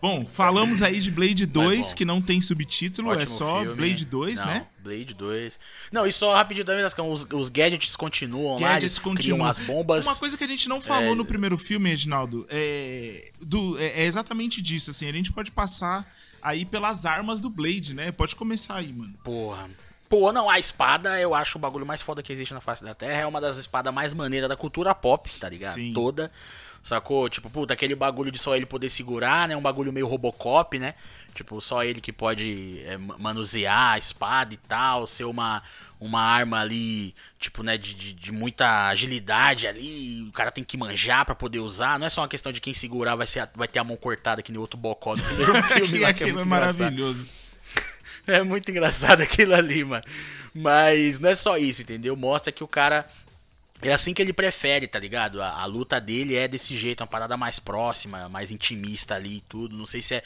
Bom, 0.00 0.24
falamos 0.24 0.80
aí 0.80 0.98
de 0.98 1.10
Blade 1.10 1.44
2, 1.44 1.92
que 1.92 2.06
não 2.06 2.22
tem 2.22 2.40
subtítulo, 2.40 3.12
é 3.12 3.26
só 3.26 3.60
filme. 3.60 3.76
Blade 3.76 4.06
2, 4.06 4.40
não, 4.40 4.46
né? 4.46 4.66
Blade 4.82 5.12
2. 5.12 5.60
Não, 5.92 6.06
e 6.06 6.12
só 6.12 6.34
rapidinho 6.34 6.64
também, 6.64 6.82
os, 6.84 7.26
os 7.30 7.48
gadgets 7.50 7.96
continuam 7.96 8.54
lá, 8.54 8.60
Gadgets 8.70 8.82
eles 8.84 8.98
criam 8.98 9.14
continuam. 9.14 9.46
as 9.46 9.58
bombas. 9.58 10.06
Uma 10.06 10.16
coisa 10.16 10.38
que 10.38 10.44
a 10.44 10.48
gente 10.48 10.70
não 10.70 10.80
falou 10.80 11.12
É. 11.12 11.14
no 11.14 11.24
primeiro 11.24 11.58
filme, 11.58 11.90
Reginaldo, 11.90 12.46
é, 12.48 13.30
do, 13.42 13.78
é, 13.78 14.02
é 14.02 14.04
exatamente 14.04 14.62
disso, 14.62 14.90
assim, 14.90 15.06
a 15.06 15.12
gente 15.12 15.30
pode 15.32 15.50
passar 15.50 16.10
aí 16.40 16.64
pelas 16.64 17.04
armas 17.04 17.38
do 17.38 17.50
Blade, 17.50 17.92
né? 17.92 18.10
Pode 18.10 18.34
começar 18.34 18.76
aí, 18.76 18.92
mano. 18.94 19.12
Porra. 19.22 19.68
Pô, 20.10 20.32
não, 20.32 20.50
a 20.50 20.58
espada 20.58 21.18
eu 21.20 21.34
acho 21.34 21.56
o 21.56 21.60
bagulho 21.60 21.86
mais 21.86 22.02
foda 22.02 22.20
que 22.22 22.32
existe 22.32 22.52
na 22.52 22.60
face 22.60 22.82
da 22.84 22.94
Terra. 22.94 23.20
É 23.22 23.26
uma 23.26 23.40
das 23.40 23.56
espadas 23.56 23.94
mais 23.94 24.12
maneiras 24.12 24.48
da 24.48 24.56
cultura 24.56 24.92
pop, 24.94 25.30
tá 25.38 25.48
ligado? 25.48 25.72
Sim. 25.74 25.92
Toda. 25.92 26.30
Sacou? 26.82 27.28
Tipo, 27.28 27.48
puta, 27.48 27.74
aquele 27.74 27.94
bagulho 27.94 28.30
de 28.32 28.38
só 28.38 28.56
ele 28.56 28.66
poder 28.66 28.90
segurar, 28.90 29.46
né? 29.46 29.56
Um 29.56 29.60
bagulho 29.62 29.92
meio 29.92 30.08
Robocop, 30.08 30.78
né? 30.78 30.94
Tipo, 31.34 31.60
só 31.60 31.84
ele 31.84 32.00
que 32.00 32.10
pode 32.12 32.82
é, 32.86 32.96
ma- 32.96 33.16
manusear 33.18 33.92
a 33.92 33.98
espada 33.98 34.52
e 34.52 34.56
tal, 34.56 35.06
ser 35.06 35.24
uma, 35.24 35.62
uma 36.00 36.20
arma 36.20 36.58
ali, 36.58 37.14
tipo, 37.38 37.62
né, 37.62 37.78
de, 37.78 37.94
de, 37.94 38.12
de 38.14 38.32
muita 38.32 38.88
agilidade 38.88 39.66
ali, 39.68 40.26
o 40.28 40.32
cara 40.32 40.50
tem 40.50 40.64
que 40.64 40.76
manjar 40.76 41.24
pra 41.24 41.36
poder 41.36 41.60
usar, 41.60 42.00
não 42.00 42.06
é 42.06 42.10
só 42.10 42.22
uma 42.22 42.28
questão 42.28 42.50
de 42.50 42.60
quem 42.60 42.74
segurar 42.74 43.14
vai, 43.14 43.28
ser 43.28 43.48
vai 43.54 43.68
ter 43.68 43.78
a 43.78 43.84
mão 43.84 43.96
cortada 43.96 44.42
que 44.42 44.50
nem 44.50 44.60
outro 44.60 44.76
bocó 44.76 45.14
do 45.14 45.22
primeiro 45.22 45.54
filme 45.62 45.88
Que 45.88 45.98
lá, 46.00 46.12
que 46.12 46.24
é 46.24 46.28
é 46.30 46.32
muito 46.32 46.46
engraçado. 46.46 47.16
É 48.38 48.42
muito 48.42 48.70
engraçado 48.70 49.20
aquilo 49.22 49.54
ali, 49.54 49.84
mano. 49.84 50.04
Mas 50.54 51.18
não 51.18 51.28
é 51.28 51.34
só 51.34 51.56
isso, 51.56 51.82
entendeu? 51.82 52.16
Mostra 52.16 52.52
que 52.52 52.64
o 52.64 52.68
cara. 52.68 53.08
É 53.82 53.92
assim 53.92 54.12
que 54.12 54.20
ele 54.20 54.32
prefere, 54.32 54.86
tá 54.86 54.98
ligado? 54.98 55.42
A, 55.42 55.62
a 55.62 55.64
luta 55.64 55.98
dele 55.98 56.36
é 56.36 56.46
desse 56.46 56.76
jeito, 56.76 57.00
uma 57.00 57.06
parada 57.06 57.34
mais 57.36 57.58
próxima, 57.58 58.28
mais 58.28 58.50
intimista 58.50 59.14
ali 59.14 59.38
e 59.38 59.40
tudo. 59.40 59.74
Não 59.74 59.86
sei 59.86 60.02
se 60.02 60.16
é 60.16 60.22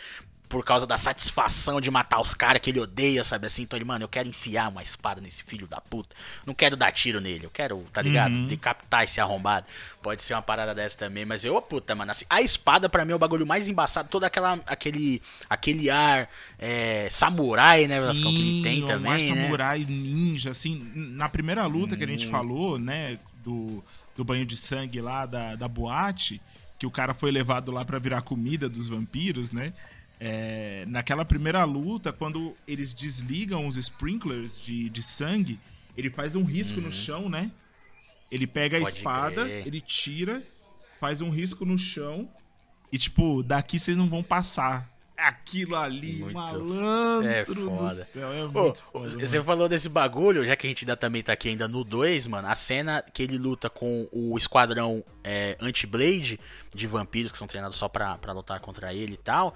por 0.49 0.65
causa 0.65 0.87
da 0.87 0.97
satisfação 0.97 1.81
de 1.81 1.91
matar 1.91 2.21
os 2.21 2.35
caras 2.35 2.61
que 2.61 2.71
ele 2.71 2.81
odeia, 2.81 3.25
sabe 3.25 3.47
assim? 3.47 3.63
Então 3.63 3.77
ele, 3.77 3.85
mano, 3.85 4.05
eu 4.05 4.09
quero 4.09 4.29
enfiar 4.29 4.69
uma 4.69 4.83
espada 4.83 5.21
nesse 5.21 5.43
filho 5.43 5.67
da 5.67 5.81
puta. 5.81 6.15
Não 6.47 6.55
quero 6.55 6.77
dar 6.77 6.93
tiro 6.93 7.21
nele, 7.21 7.47
eu 7.47 7.51
quero, 7.51 7.85
tá 7.93 8.03
ligado? 8.03 8.33
Uhum. 8.33 8.47
Decapitar 8.47 9.05
esse 9.05 9.21
arrombado. 9.21 9.67
Pode 10.03 10.23
ser 10.23 10.35
uma 10.35 10.43
parada 10.43 10.75
dessa 10.75 10.99
também, 10.99 11.25
mas 11.25 11.45
eu, 11.45 11.61
puta, 11.63 11.95
mano, 11.95 12.11
assim, 12.11 12.25
a 12.29 12.43
espada 12.43 12.89
pra 12.89 13.05
mim 13.05 13.13
é 13.13 13.15
o 13.15 13.19
bagulho 13.19 13.47
mais 13.47 13.69
embaçado, 13.69 14.09
todo 14.09 14.25
aquela, 14.25 14.61
aquele, 14.67 15.23
aquele 15.49 15.91
ar 15.91 16.29
é, 16.59 17.09
samurai, 17.11 17.87
né, 17.87 18.01
Velascão, 18.01 18.31
que 18.31 18.39
ele 18.39 18.63
tem 18.63 18.85
o 18.85 18.87
também, 18.87 19.11
mar 19.11 19.19
né? 19.19 19.27
samurai 19.27 19.85
ninja, 19.85 20.51
assim, 20.51 20.91
na 20.95 21.29
primeira 21.29 21.67
luta 21.67 21.97
que 21.97 22.05
a 22.05 22.07
gente 22.07 22.27
Muito. 22.27 22.37
falou, 22.37 22.79
né, 22.79 23.19
do, 23.43 23.83
do 24.17 24.25
banho 24.25 24.47
de 24.47 24.57
sangue 24.57 25.01
lá 25.01 25.27
da, 25.27 25.57
da 25.57 25.67
boate, 25.67 26.41
que 26.79 26.87
o 26.87 26.91
cara 26.91 27.15
foi 27.15 27.31
levado 27.31 27.73
lá 27.73 27.85
pra 27.85 27.99
virar 27.99 28.23
comida 28.23 28.69
dos 28.69 28.89
vampiros, 28.89 29.51
né, 29.51 29.73
é, 30.21 30.85
naquela 30.87 31.25
primeira 31.25 31.65
luta, 31.65 32.13
quando 32.13 32.57
eles 32.67 32.93
desligam 32.95 33.67
os 33.67 33.77
sprinklers 33.77 34.59
de, 34.61 34.89
de 34.89 35.03
sangue, 35.03 35.59
ele 35.97 36.11
faz 36.11 36.35
um 36.37 36.45
risco 36.45 36.81
no 36.81 36.93
chão, 36.93 37.29
né, 37.29 37.51
ele 38.31 38.47
pega 38.47 38.77
a 38.77 38.81
Uhum. 38.81 38.85
Pode 38.85 38.97
espada, 38.97 39.45
crer. 39.45 39.67
ele 39.67 39.81
tira, 39.81 40.43
faz 41.01 41.21
um 41.21 41.31
risco 41.31 41.65
no 41.65 41.79
chão, 41.79 42.29
e 42.91 42.99
tipo, 42.99 43.43
daqui 43.43 43.79
vocês 43.79 43.97
não 43.97 44.09
vão 44.09 44.23
passar. 44.23 44.89
Aquilo 45.17 45.77
ali, 45.77 46.17
Muito- 46.17 46.35
malandro 46.35 47.29
é 47.29 47.45
do 47.45 47.55
foda. 47.67 48.05
céu, 48.05 48.33
é 48.33 48.45
Ô, 48.47 48.51
muito 48.51 48.83
foda. 48.83 49.09
você 49.11 49.37
mano. 49.39 49.45
falou 49.45 49.69
desse 49.69 49.89
bagulho, 49.89 50.45
já 50.45 50.57
que 50.57 50.67
a 50.67 50.71
gente 50.71 50.85
ainda 50.85 50.97
também 50.97 51.23
tá 51.23 51.33
aqui 51.33 51.49
ainda 51.51 51.69
no 51.69 51.85
2, 51.85 52.27
mano, 52.27 52.49
a 52.49 52.55
cena 52.57 53.01
que 53.15 53.23
ele 53.23 53.39
luta 53.39 53.71
com 53.71 54.09
o 54.11 54.37
esquadrão 54.37 55.05
é, 55.23 55.57
anti-blade 55.61 56.41
de 56.75 56.87
vampiros 56.89 57.31
que 57.31 57.39
são 57.39 57.47
treinados 57.47 57.79
só 57.79 57.89
pra, 57.89 58.19
pra 58.19 58.33
lutar 58.33 58.59
contra 58.59 58.93
ele 58.93 59.15
e 59.15 59.19
tal. 59.19 59.55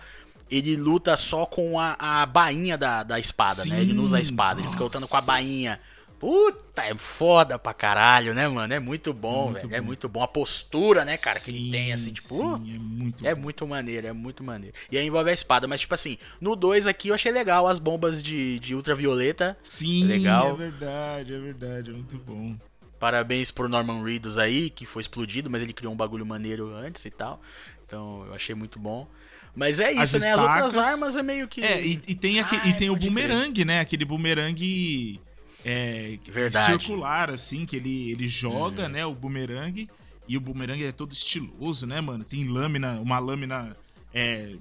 Ele 0.51 0.76
luta 0.76 1.16
só 1.16 1.44
com 1.46 1.78
a, 1.78 1.96
a 1.99 2.26
bainha 2.26 2.78
da, 2.78 3.03
da 3.03 3.18
espada, 3.18 3.64
né? 3.66 3.80
Ele 3.80 3.92
não 3.92 4.05
usa 4.05 4.16
a 4.18 4.20
espada, 4.20 4.61
ele 4.61 4.68
fica 4.68 4.82
lutando 4.84 5.07
com 5.09 5.16
a 5.16 5.20
Nossa. 5.20 5.32
bainha. 5.32 5.78
Puta, 6.18 6.82
é 6.82 6.94
foda 6.96 7.59
pra 7.61 7.72
caralho, 7.72 8.34
né, 8.34 8.49
mano? 8.49 8.74
É 8.74 8.80
muito 8.80 9.12
bom, 9.12 9.51
muito 9.51 9.68
velho. 9.68 9.74
É 9.76 9.80
bom. 9.80 9.86
muito 9.86 10.09
bom. 10.09 10.20
A 10.22 10.26
postura, 10.26 11.05
né, 11.05 11.16
cara, 11.16 11.38
que 11.38 11.51
ele 11.51 11.61
Sim, 11.61 11.70
tem, 11.70 11.92
assim, 11.92 12.12
tipo. 12.12 12.34
sim, 12.34 12.74
é 12.74 12.78
muito 12.78 13.26
É 13.26 13.34
muito 13.36 13.66
maneiro, 13.66 14.07
é 14.09 14.12
muito 14.12 14.42
maneiro. 14.42 14.74
E 14.90 14.99
aí 14.99 15.07
envolve 15.07 15.30
a 15.30 15.32
espada, 15.32 15.68
mas 15.68 15.80
tipo 15.80 15.94
assim, 15.94 16.18
no 16.40 16.57
2 16.57 16.88
aqui 16.88 17.09
eu 17.09 17.14
achei 17.14 17.30
legal 17.30 17.68
as 17.68 17.78
bombas 17.78 18.20
de, 18.20 18.59
de 18.59 18.74
ultravioleta. 18.74 19.57
Sim, 19.62 20.05
legal. 20.05 20.55
é 20.55 20.57
verdade, 20.57 21.34
é 21.34 21.38
verdade, 21.38 21.90
é 21.90 21.92
muito 21.92 22.18
bom. 22.18 22.57
Parabéns 22.99 23.53
pro 23.53 23.68
Norman 23.68 24.03
Reedus 24.03 24.38
aí, 24.38 24.70
que 24.70 24.84
foi 24.84 25.03
explodido, 25.03 25.49
mas 25.49 25.62
ele 25.62 25.72
criou 25.72 25.92
um 25.92 25.96
bagulho 25.96 26.26
maneiro 26.26 26.74
antes 26.74 27.05
e 27.05 27.11
tal. 27.11 27.40
Então 27.86 28.24
eu 28.26 28.34
achei 28.34 28.57
muito 28.57 28.80
bom. 28.80 29.07
Mas 29.55 29.80
é 29.80 29.90
isso, 29.92 30.16
As 30.16 30.22
né? 30.22 30.32
As 30.32 30.40
outras 30.40 30.66
estacas- 30.68 30.76
armas 30.92 31.16
é 31.16 31.22
meio 31.22 31.49
que. 31.49 31.61
É, 31.62 31.84
e, 31.84 32.01
e 32.07 32.14
tem, 32.14 32.40
Ah, 32.40 32.49
e 32.66 32.72
tem 32.74 32.88
o 32.90 32.92
pode 32.94 33.07
crer. 33.11 33.28
bumerangue, 33.28 33.64
né? 33.64 33.80
Aquele 33.80 34.05
bumerangue 34.05 35.20
é, 35.64 36.18
Verdade. 36.30 36.66
Circular, 36.66 37.30
assim, 37.30 37.66
que 37.66 37.76
ele, 37.76 38.11
ele 38.12 38.28
joga, 38.28 38.88
né? 38.88 39.05
O 39.05 39.14
bumerangue. 39.14 39.88
E 40.28 40.36
o 40.36 40.40
bumerangue 40.40 40.84
é 40.84 40.92
todo 40.92 41.12
estiloso, 41.12 41.86
né, 41.86 42.01
mano? 42.01 42.22
Tem 42.24 42.46
lâmina, 42.46 43.01
uma 43.01 43.18
lâmina, 43.18 43.74
é, 44.12 44.53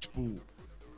tipo, 0.00 0.34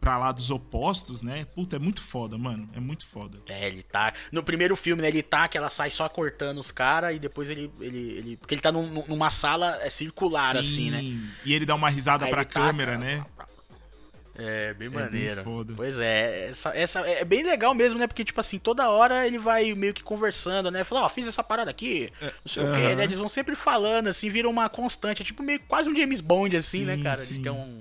pra 0.07 0.19
lá 0.19 0.31
dos 0.31 0.51
opostos, 0.53 1.21
né? 1.21 1.47
Puta, 1.53 1.75
é 1.75 1.79
muito 1.81 2.01
foda, 2.01 2.39
mano. 2.39 2.69
É 2.73 2.79
muito 2.79 3.05
foda. 3.09 3.39
É, 3.49 3.67
ele 3.67 3.83
tá. 3.83 4.13
No 4.31 4.41
primeiro 4.41 4.77
filme, 4.77 5.03
né? 5.03 5.09
Ele 5.09 5.21
tá, 5.21 5.49
que 5.49 5.59
ela 5.59 5.69
sai 5.69 5.91
só 5.91 6.09
cortando 6.09 6.59
os 6.59 6.71
caras 6.71 7.17
e 7.17 7.19
depois 7.19 7.51
ele, 7.51 7.69
ele, 7.81 7.99
ele. 8.17 8.37
Porque 8.37 8.55
ele 8.55 8.61
tá 8.63 8.71
num- 8.71 9.05
numa 9.09 9.31
sala 9.31 9.77
é, 9.83 9.91
circular, 9.91 10.57
assim, 10.57 10.91
né? 10.93 11.03
E 11.45 11.53
ele 11.53 11.67
dá 11.67 11.75
uma 11.75 11.89
risada 11.91 12.25
Aí 12.25 12.31
pra 12.31 12.45
taca- 12.45 12.61
câmera, 12.61 12.97
né? 12.97 13.25
É, 14.39 14.75
bem 14.75 14.89
bem 14.91 15.01
maneiro. 15.01 15.43
foda. 15.43 15.73
pois 15.75 15.99
é, 15.99 16.51
essa, 16.51 16.69
essa 16.77 17.01
é 17.01 17.25
bem 17.25 17.43
legal 17.43 17.75
mesmo, 17.75 17.99
né? 17.99 18.07
Porque, 18.07 18.23
tipo 18.25 18.39
assim, 18.39 18.59
toda 18.61 18.89
hora 18.91 19.27
ele 19.27 19.39
vai 19.39 19.75
meio 19.75 19.93
que 19.95 20.05
conversando, 20.05 20.71
né? 20.71 20.85
Fala, 20.85 21.07
ó, 21.07 21.09
fiz 21.09 21.27
essa 21.27 21.43
parada 21.43 21.71
aqui, 21.71 22.13
não 22.21 22.31
sei 22.53 22.63
o 22.63 22.67
quê. 22.75 22.95
né? 22.95 23.03
Eles 23.05 23.17
vão 23.17 23.29
sempre 23.31 23.57
falando, 23.57 24.09
assim, 24.09 24.29
vira 24.29 24.49
uma 24.49 24.69
constante. 24.69 25.23
É 25.23 25.25
tipo 25.25 25.43
meio 25.43 25.59
quase 25.61 25.89
um 25.89 25.97
James 25.97 26.21
Bond, 26.21 26.55
assim, 26.57 26.85
né, 26.85 26.97
Sim, 26.97 27.03
cara? 27.03 27.23
sim. 27.23 27.35
De 27.39 27.41
ter 27.45 27.51
um, 27.51 27.81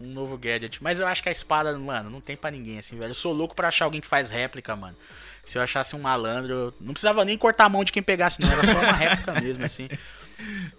um 0.00 0.06
novo 0.12 0.36
gadget. 0.36 0.82
Mas 0.82 1.00
eu 1.00 1.06
acho 1.06 1.22
que 1.22 1.28
a 1.28 1.32
espada, 1.32 1.76
mano, 1.78 2.10
não 2.10 2.20
tem 2.20 2.36
pra 2.36 2.50
ninguém, 2.50 2.78
assim, 2.78 2.96
velho. 2.98 3.10
Eu 3.10 3.14
sou 3.14 3.32
louco 3.32 3.54
pra 3.54 3.68
achar 3.68 3.84
alguém 3.84 4.00
que 4.00 4.06
faz 4.06 4.30
réplica, 4.30 4.74
mano. 4.76 4.96
Se 5.44 5.58
eu 5.58 5.62
achasse 5.62 5.94
um 5.94 6.00
malandro, 6.00 6.52
eu 6.52 6.74
não 6.80 6.92
precisava 6.92 7.24
nem 7.24 7.36
cortar 7.36 7.66
a 7.66 7.68
mão 7.68 7.84
de 7.84 7.92
quem 7.92 8.02
pegasse, 8.02 8.40
não. 8.40 8.50
Era 8.50 8.64
só 8.64 8.80
uma 8.80 8.92
réplica 8.92 9.32
mesmo, 9.40 9.64
assim. 9.64 9.88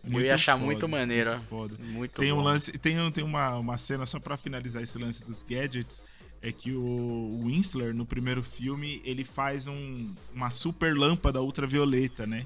eu 0.03 0.11
Muito 0.11 0.25
ia 0.25 0.35
achar 0.35 0.53
foda, 0.55 0.65
muito 0.65 0.87
maneiro. 0.89 1.31
muito 1.31 1.47
foda. 1.47 1.75
Muito 1.79 2.19
Tem 2.19 2.31
um 2.31 2.41
lance, 2.41 2.71
tem, 2.73 2.99
um- 2.99 3.11
tem 3.11 3.23
uma, 3.23 3.55
uma 3.57 3.77
cena 3.77 4.05
só 4.05 4.19
pra 4.19 4.37
finalizar 4.37 4.81
esse 4.83 4.97
lance 4.97 5.23
dos 5.23 5.43
gadgets, 5.43 6.01
é 6.41 6.51
que 6.51 6.73
o 6.73 7.41
Winsler 7.45 7.93
no 7.93 8.05
primeiro 8.05 8.43
filme, 8.43 9.01
ele 9.05 9.23
faz 9.23 9.65
um, 9.67 10.13
uma 10.33 10.49
super 10.49 10.95
lâmpada 10.95 11.41
ultravioleta, 11.41 12.25
né? 12.27 12.45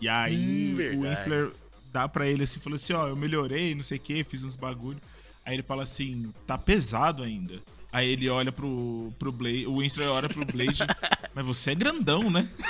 E 0.00 0.08
aí 0.08 0.74
Hum, 0.94 0.98
o. 0.98 1.02
Winsler 1.02 1.50
dá 1.92 2.08
pra 2.08 2.26
ele 2.28 2.44
assim, 2.44 2.60
falou 2.60 2.76
assim, 2.76 2.92
ó, 2.92 3.08
eu 3.08 3.16
melhorei, 3.16 3.74
não 3.74 3.82
sei 3.82 3.98
o 3.98 4.00
que, 4.00 4.22
fiz 4.24 4.44
uns 4.44 4.54
bagulho. 4.56 5.00
Aí 5.48 5.54
ele 5.54 5.62
fala 5.62 5.82
assim, 5.84 6.30
tá 6.46 6.58
pesado 6.58 7.22
ainda. 7.22 7.58
Aí 7.90 8.06
ele 8.10 8.28
olha 8.28 8.52
pro, 8.52 9.10
pro 9.18 9.32
Blade, 9.32 9.66
o 9.66 9.78
Winsler 9.78 10.06
olha 10.10 10.28
pro 10.28 10.44
Blade, 10.44 10.80
mas 11.34 11.46
você 11.46 11.70
é 11.70 11.74
grandão, 11.74 12.28
né? 12.30 12.46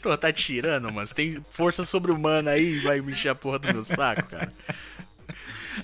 Pô, 0.00 0.16
tá 0.16 0.32
tirando, 0.32 0.84
mano. 0.92 1.04
Você 1.04 1.14
tem 1.14 1.42
força 1.50 1.84
sobre-humana 1.84 2.52
aí 2.52 2.76
e 2.76 2.78
vai 2.78 3.00
me 3.00 3.10
encher 3.10 3.30
a 3.30 3.34
porra 3.34 3.58
do 3.58 3.74
meu 3.74 3.84
saco, 3.84 4.24
cara. 4.28 4.52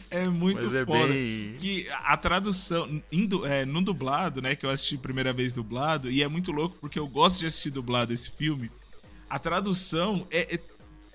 É 0.08 0.28
muito 0.28 0.66
Mas 0.66 0.74
é 0.74 0.86
foda. 0.86 1.12
bem- 1.12 1.56
Que 1.58 1.88
a 1.90 2.16
tradução, 2.16 3.02
indo, 3.10 3.44
é, 3.44 3.64
no 3.64 3.82
dublado, 3.82 4.40
né? 4.40 4.54
Que 4.54 4.64
eu 4.64 4.70
assisti 4.70 4.96
primeira 4.96 5.32
vez 5.32 5.52
dublado, 5.52 6.08
e 6.08 6.22
é 6.22 6.28
muito 6.28 6.52
louco 6.52 6.76
porque 6.80 7.00
eu 7.00 7.08
gosto 7.08 7.40
de 7.40 7.46
assistir 7.46 7.70
dublado 7.70 8.12
esse 8.14 8.30
filme. 8.30 8.70
A 9.28 9.40
tradução 9.40 10.24
é, 10.30 10.54
é- 10.54 10.60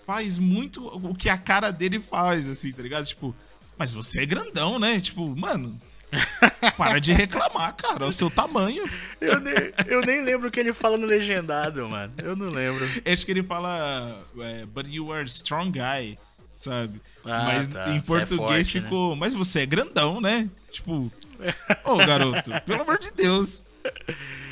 faz 0.05 0.37
muito 0.37 0.85
o 0.87 1.15
que 1.15 1.29
a 1.29 1.37
cara 1.37 1.71
dele 1.71 1.99
faz, 1.99 2.47
assim, 2.47 2.71
tá 2.71 2.81
ligado? 2.81 3.05
Tipo, 3.05 3.35
mas 3.77 3.91
você 3.91 4.21
é 4.21 4.25
grandão, 4.25 4.79
né? 4.79 4.99
Tipo, 5.01 5.35
mano, 5.35 5.79
para 6.77 6.99
de 6.99 7.11
reclamar, 7.13 7.75
cara, 7.75 8.05
é 8.05 8.07
o 8.07 8.11
seu 8.11 8.29
tamanho. 8.29 8.89
Eu 9.19 9.39
nem, 9.39 9.53
eu 9.87 10.01
nem 10.01 10.23
lembro 10.23 10.47
o 10.47 10.51
que 10.51 10.59
ele 10.59 10.73
fala 10.73 10.97
no 10.97 11.05
legendado, 11.05 11.87
mano. 11.89 12.13
Eu 12.17 12.35
não 12.35 12.49
lembro. 12.49 12.85
Acho 13.05 13.25
que 13.25 13.31
ele 13.31 13.43
fala, 13.43 14.23
é, 14.39 14.65
but 14.65 14.87
you 14.87 15.11
are 15.11 15.25
strong 15.27 15.71
guy, 15.71 16.17
sabe? 16.57 17.01
Ah, 17.25 17.43
mas 17.45 17.67
tá. 17.67 17.89
em 17.89 17.97
é 17.97 18.01
português 18.01 18.37
forte, 18.37 18.79
né? 18.79 18.83
ficou, 18.83 19.15
mas 19.15 19.33
você 19.33 19.61
é 19.61 19.65
grandão, 19.65 20.21
né? 20.21 20.47
Tipo, 20.71 21.11
ô 21.83 21.97
garoto, 21.97 22.51
pelo 22.65 22.81
amor 22.81 22.99
de 22.99 23.11
Deus. 23.11 23.65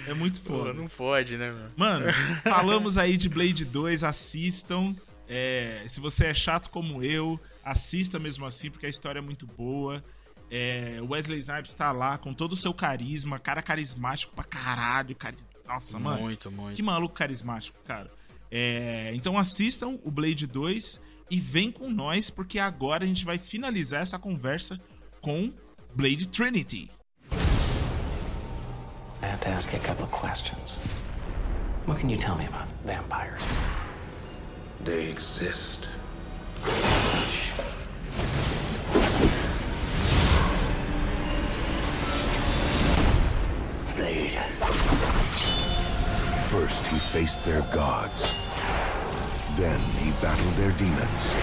É 0.08 0.14
muito 0.14 0.42
Pô, 0.42 0.60
foda. 0.60 0.74
não 0.74 0.88
pode, 0.88 1.38
né, 1.38 1.52
mano? 1.52 1.72
Mano, 1.78 2.06
falamos 2.44 2.98
aí 2.98 3.16
de 3.16 3.30
Blade 3.30 3.64
2, 3.64 4.04
assistam. 4.04 4.94
É, 5.36 5.84
se 5.88 6.00
você 6.00 6.28
é 6.28 6.34
chato 6.34 6.70
como 6.70 7.02
eu, 7.02 7.40
assista 7.66 8.20
mesmo 8.20 8.46
assim, 8.46 8.70
porque 8.70 8.86
a 8.86 8.90
história 8.90 9.18
é 9.18 9.22
muito 9.22 9.48
boa. 9.48 10.04
É, 10.52 11.00
Wesley 11.02 11.40
Snipes 11.40 11.74
tá 11.74 11.92
lá 11.92 12.20
com 12.20 12.36
todo 12.36 12.52
o 12.52 12.56
seu 12.56 12.72
carisma, 12.72 13.40
cara 13.40 13.64
carismático 13.64 14.32
pra 14.36 14.44
caralho. 14.44 15.16
Cari... 15.16 15.36
Nossa, 15.68 15.98
mano. 15.98 16.22
Muito, 16.22 16.52
muito. 16.52 16.76
Que 16.76 16.84
maluco 16.84 17.16
carismático, 17.16 17.76
cara. 17.84 18.12
É, 18.52 19.12
então 19.16 19.36
assistam 19.36 19.98
o 20.04 20.12
Blade 20.12 20.46
2 20.46 21.02
e 21.32 21.40
vem 21.40 21.72
com 21.72 21.90
nós, 21.90 22.30
porque 22.30 22.60
agora 22.60 23.04
a 23.04 23.08
gente 23.08 23.26
vai 23.26 23.40
finalizar 23.40 24.04
essa 24.04 24.20
conversa 24.20 24.80
com 25.20 25.52
Blade 25.96 26.28
Trinity. 26.28 26.92
I 29.24 29.26
have 29.26 29.42
to 29.42 29.50
ask 29.50 29.74
you 29.74 29.80
a 29.80 29.84
couple 29.84 30.06
of 30.06 30.12
questions. 30.12 30.78
What 31.88 32.00
can 32.00 32.12
you 32.12 32.18
tell 32.18 32.36
me 32.36 32.46
about 32.46 32.72
vampires? 32.86 33.42
They 34.84 35.08
exist. 35.10 35.88
Blade. 43.96 44.34
First, 46.50 46.86
he 46.88 46.98
faced 46.98 47.46
their 47.46 47.62
gods. 47.74 48.36
Then 49.58 49.80
he 50.00 50.12
battled 50.22 50.54
their 50.56 50.72
demons. 50.72 51.34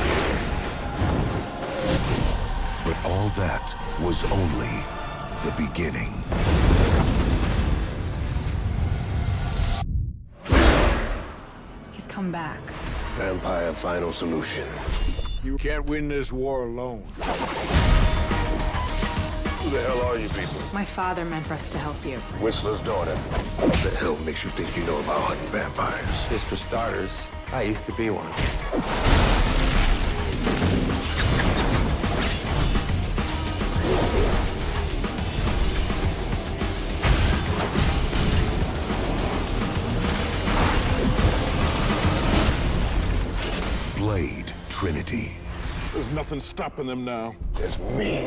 But 2.84 2.96
all 3.06 3.30
that 3.30 3.74
was 4.02 4.22
only 4.24 4.84
the 5.44 5.52
beginning. 5.56 6.12
He's 11.92 12.06
come 12.06 12.30
back. 12.30 12.60
Vampire 13.20 13.74
final 13.74 14.10
solution. 14.10 14.66
You 15.44 15.58
can't 15.58 15.84
win 15.84 16.08
this 16.08 16.32
war 16.32 16.62
alone. 16.62 17.02
Who 19.58 19.68
the 19.68 19.82
hell 19.82 20.00
are 20.06 20.16
you 20.16 20.26
people? 20.30 20.58
My 20.72 20.86
father 20.86 21.26
meant 21.26 21.44
for 21.44 21.52
us 21.52 21.70
to 21.72 21.78
help 21.78 22.02
you. 22.02 22.16
Whistler's 22.40 22.80
daughter. 22.80 23.14
What 23.60 23.74
the 23.82 23.94
hell 23.98 24.16
makes 24.24 24.42
you 24.42 24.48
think 24.48 24.74
you 24.74 24.84
know 24.84 24.98
about 25.00 25.20
hunting 25.20 25.46
vampires? 25.48 26.28
Just 26.30 26.46
for 26.46 26.56
starters, 26.56 27.26
I 27.52 27.60
used 27.60 27.84
to 27.84 27.92
be 27.92 28.08
one. 28.08 28.32
Trinity. 45.10 45.32
There's 45.92 46.10
nothing 46.12 46.40
stopping 46.40 46.86
them 46.86 47.04
now. 47.04 47.34
It's 47.58 47.78
me. 47.96 48.26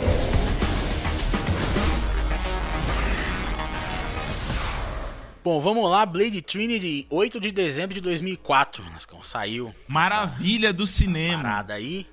Bom, 5.43 5.59
vamos 5.59 5.89
lá, 5.89 6.05
Blade 6.05 6.41
Trinity, 6.41 7.05
8 7.09 7.39
de 7.39 7.51
dezembro 7.51 7.93
de 7.93 8.01
2004. 8.01 8.83
Nascão, 8.85 9.21
saiu. 9.21 9.73
Maravilha 9.87 10.71
do 10.71 10.87
cinema. 10.87 11.43
Parada 11.43 11.73
aí. 11.73 12.07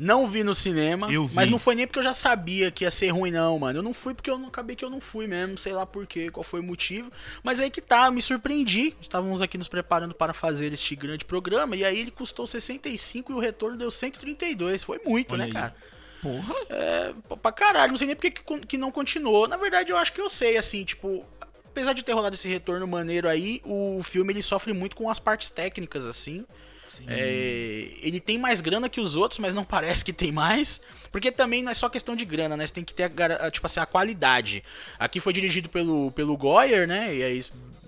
Não 0.00 0.26
vi 0.26 0.42
no 0.42 0.54
cinema, 0.54 1.08
vi. 1.08 1.18
mas 1.34 1.50
não 1.50 1.58
foi 1.58 1.74
nem 1.74 1.86
porque 1.86 1.98
eu 1.98 2.02
já 2.02 2.14
sabia 2.14 2.70
que 2.70 2.84
ia 2.84 2.90
ser 2.90 3.08
ruim, 3.08 3.30
não, 3.30 3.58
mano. 3.58 3.80
Eu 3.80 3.82
não 3.82 3.92
fui 3.92 4.14
porque 4.14 4.30
eu 4.30 4.38
não 4.38 4.48
acabei 4.48 4.74
que 4.74 4.82
eu 4.82 4.88
não 4.88 4.98
fui 4.98 5.26
mesmo, 5.26 5.58
sei 5.58 5.74
lá 5.74 5.84
por 5.84 6.06
quê, 6.06 6.30
qual 6.30 6.42
foi 6.42 6.60
o 6.60 6.62
motivo. 6.62 7.12
Mas 7.42 7.60
aí 7.60 7.68
que 7.68 7.82
tá, 7.82 8.10
me 8.10 8.22
surpreendi. 8.22 8.96
Estávamos 8.98 9.42
aqui 9.42 9.58
nos 9.58 9.68
preparando 9.68 10.14
para 10.14 10.32
fazer 10.32 10.72
este 10.72 10.96
grande 10.96 11.26
programa, 11.26 11.76
e 11.76 11.84
aí 11.84 12.00
ele 12.00 12.10
custou 12.10 12.46
65 12.46 13.30
e 13.30 13.34
o 13.34 13.38
retorno 13.38 13.76
deu 13.76 13.90
132. 13.90 14.82
Foi 14.82 14.98
muito, 15.04 15.34
Olha 15.34 15.40
né, 15.40 15.44
aí. 15.44 15.52
cara? 15.52 15.76
Porra. 16.22 16.54
É, 16.70 17.12
pra 17.42 17.52
caralho, 17.52 17.92
não 17.92 17.98
sei 17.98 18.06
nem 18.06 18.16
porque 18.16 18.30
que, 18.30 18.60
que 18.60 18.78
não 18.78 18.90
continuou. 18.90 19.46
Na 19.46 19.58
verdade, 19.58 19.92
eu 19.92 19.98
acho 19.98 20.14
que 20.14 20.20
eu 20.20 20.30
sei, 20.30 20.56
assim, 20.56 20.82
tipo. 20.82 21.26
Apesar 21.66 21.92
de 21.92 22.02
ter 22.02 22.12
rolado 22.14 22.34
esse 22.34 22.48
retorno 22.48 22.86
maneiro 22.86 23.28
aí, 23.28 23.60
o 23.64 24.00
filme 24.02 24.32
ele 24.32 24.42
sofre 24.42 24.72
muito 24.72 24.96
com 24.96 25.08
as 25.10 25.20
partes 25.20 25.50
técnicas, 25.50 26.06
assim. 26.06 26.46
É, 27.06 27.88
ele 28.02 28.18
tem 28.20 28.38
mais 28.38 28.60
grana 28.60 28.88
que 28.88 29.00
os 29.00 29.14
outros, 29.14 29.38
mas 29.38 29.54
não 29.54 29.64
parece 29.64 30.04
que 30.04 30.12
tem 30.12 30.32
mais. 30.32 30.80
Porque 31.12 31.30
também 31.32 31.62
não 31.62 31.70
é 31.70 31.74
só 31.74 31.88
questão 31.88 32.14
de 32.16 32.24
grana, 32.24 32.56
né? 32.56 32.66
Você 32.66 32.72
tem 32.72 32.84
que 32.84 32.94
ter 32.94 33.04
a, 33.40 33.50
tipo 33.50 33.66
assim, 33.66 33.80
a 33.80 33.86
qualidade. 33.86 34.62
Aqui 34.98 35.20
foi 35.20 35.32
dirigido 35.32 35.68
pelo, 35.68 36.10
pelo 36.12 36.36
Goyer, 36.36 36.86
né? 36.86 37.14
E 37.14 37.22
aí. 37.22 37.40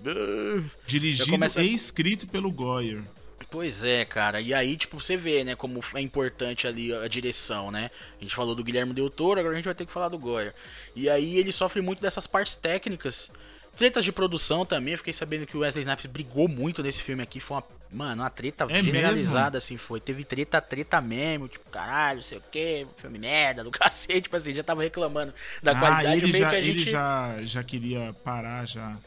uh, 0.05 0.63
Dirigido 0.85 1.31
começa- 1.31 1.61
e 1.61 1.73
escrito 1.73 2.27
pelo 2.27 2.51
Goyer. 2.51 3.01
Pois 3.49 3.83
é, 3.83 4.03
cara. 4.03 4.41
E 4.41 4.51
aí, 4.53 4.75
tipo, 4.75 4.99
você 4.99 5.15
vê, 5.15 5.43
né, 5.43 5.55
como 5.55 5.79
é 5.93 6.01
importante 6.01 6.65
ali 6.67 6.93
a 6.93 7.07
direção, 7.07 7.69
né? 7.69 7.91
A 8.19 8.23
gente 8.23 8.35
falou 8.35 8.55
do 8.55 8.63
Guilherme 8.63 8.93
Del 8.93 9.09
Toro, 9.11 9.39
agora 9.39 9.53
a 9.53 9.55
gente 9.55 9.65
vai 9.65 9.75
ter 9.75 9.85
que 9.85 9.91
falar 9.91 10.09
do 10.09 10.17
Goya. 10.17 10.55
E 10.95 11.07
aí 11.07 11.37
ele 11.37 11.51
sofre 11.51 11.79
muito 11.81 12.01
dessas 12.01 12.25
partes 12.25 12.55
técnicas. 12.55 13.31
Tretas 13.77 14.03
de 14.03 14.11
produção 14.11 14.65
também, 14.65 14.93
eu 14.93 14.97
fiquei 14.97 15.13
sabendo 15.13 15.45
que 15.45 15.55
o 15.55 15.59
Wesley 15.61 15.83
Snipes 15.83 16.07
brigou 16.07 16.47
muito 16.47 16.81
nesse 16.83 17.01
filme 17.03 17.21
aqui. 17.23 17.39
Foi 17.39 17.57
uma, 17.57 17.63
mano, 17.93 18.23
uma 18.23 18.29
treta 18.29 18.65
É 18.69 18.81
generalizada, 18.81 19.57
assim, 19.57 19.77
foi. 19.77 19.99
Teve 19.99 20.23
treta, 20.23 20.59
treta 20.59 20.99
mesmo, 20.99 21.47
tipo, 21.47 21.69
caralho, 21.69 22.23
sei 22.23 22.37
o 22.37 22.43
que, 22.51 22.87
filme 22.97 23.19
merda, 23.19 23.63
do 23.63 23.71
cacete, 23.71 24.23
tipo 24.23 24.35
assim, 24.35 24.53
já 24.53 24.63
tava 24.63 24.81
reclamando 24.83 25.33
da 25.61 25.71
ah, 25.71 25.79
qualidade, 25.79 26.27
meio 26.27 26.43
já, 26.43 26.49
que 26.49 26.55
a 26.55 26.61
gente... 26.61 26.89
já, 26.89 27.37
já 27.43 27.63
queria 27.63 28.13
parar 28.23 28.65
já. 28.65 28.97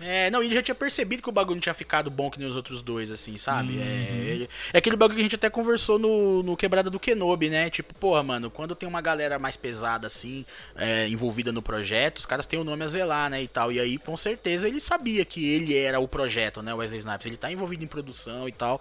É, 0.00 0.30
não, 0.30 0.42
ele 0.42 0.54
já 0.54 0.62
tinha 0.62 0.74
percebido 0.74 1.22
que 1.22 1.28
o 1.28 1.32
bagulho 1.32 1.56
não 1.56 1.60
tinha 1.60 1.74
ficado 1.74 2.10
bom 2.10 2.30
que 2.30 2.38
nem 2.38 2.48
os 2.48 2.56
outros 2.56 2.82
dois, 2.82 3.10
assim, 3.10 3.36
sabe? 3.38 3.74
Uhum. 3.74 3.82
É, 3.82 4.48
é 4.74 4.78
aquele 4.78 4.96
bagulho 4.96 5.16
que 5.16 5.22
a 5.22 5.24
gente 5.24 5.36
até 5.36 5.48
conversou 5.48 5.98
no, 5.98 6.42
no 6.42 6.56
Quebrada 6.56 6.90
do 6.90 7.00
Kenobi, 7.00 7.48
né? 7.48 7.70
Tipo, 7.70 7.94
porra, 7.94 8.22
mano, 8.22 8.50
quando 8.50 8.74
tem 8.74 8.88
uma 8.88 9.00
galera 9.00 9.38
mais 9.38 9.56
pesada, 9.56 10.06
assim, 10.06 10.44
é, 10.74 11.08
envolvida 11.08 11.50
no 11.52 11.62
projeto, 11.62 12.18
os 12.18 12.26
caras 12.26 12.46
têm 12.46 12.58
o 12.58 12.64
nome 12.64 12.84
a 12.84 12.88
zelar, 12.88 13.30
né? 13.30 13.42
E 13.42 13.48
tal. 13.48 13.72
E 13.72 13.80
aí, 13.80 13.98
com 13.98 14.16
certeza, 14.16 14.68
ele 14.68 14.80
sabia 14.80 15.24
que 15.24 15.48
ele 15.48 15.76
era 15.76 15.98
o 15.98 16.06
projeto, 16.06 16.62
né? 16.62 16.74
O 16.74 16.78
Wesley 16.78 17.00
Snipes. 17.00 17.26
Ele 17.26 17.36
tá 17.36 17.50
envolvido 17.50 17.84
em 17.84 17.88
produção 17.88 18.48
e 18.48 18.52
tal. 18.52 18.80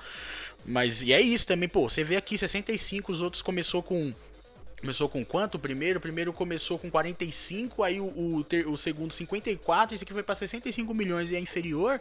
Mas, 0.65 1.01
e 1.01 1.13
é 1.13 1.21
isso 1.21 1.45
também, 1.45 1.69
pô. 1.69 1.87
Você 1.87 2.03
vê 2.03 2.15
aqui 2.15 2.37
65, 2.37 3.11
os 3.11 3.21
outros 3.21 3.41
começou 3.41 3.83
com. 3.83 4.13
Começou 4.85 5.09
com 5.09 5.25
quanto 5.25 5.55
o 5.55 5.59
primeiro? 5.59 5.97
O 5.97 6.01
primeiro 6.01 6.31
começou 6.31 6.77
com 6.77 6.91
45, 6.91 7.81
aí 7.81 7.99
o, 7.99 8.05
o, 8.05 8.43
ter- 8.43 8.67
o 8.67 8.77
segundo 8.77 9.11
54, 9.11 9.95
esse 9.95 10.03
aqui 10.03 10.13
foi 10.13 10.21
pra 10.21 10.35
65 10.35 10.93
milhões 10.93 11.31
e 11.31 11.35
é 11.35 11.39
inferior. 11.39 11.99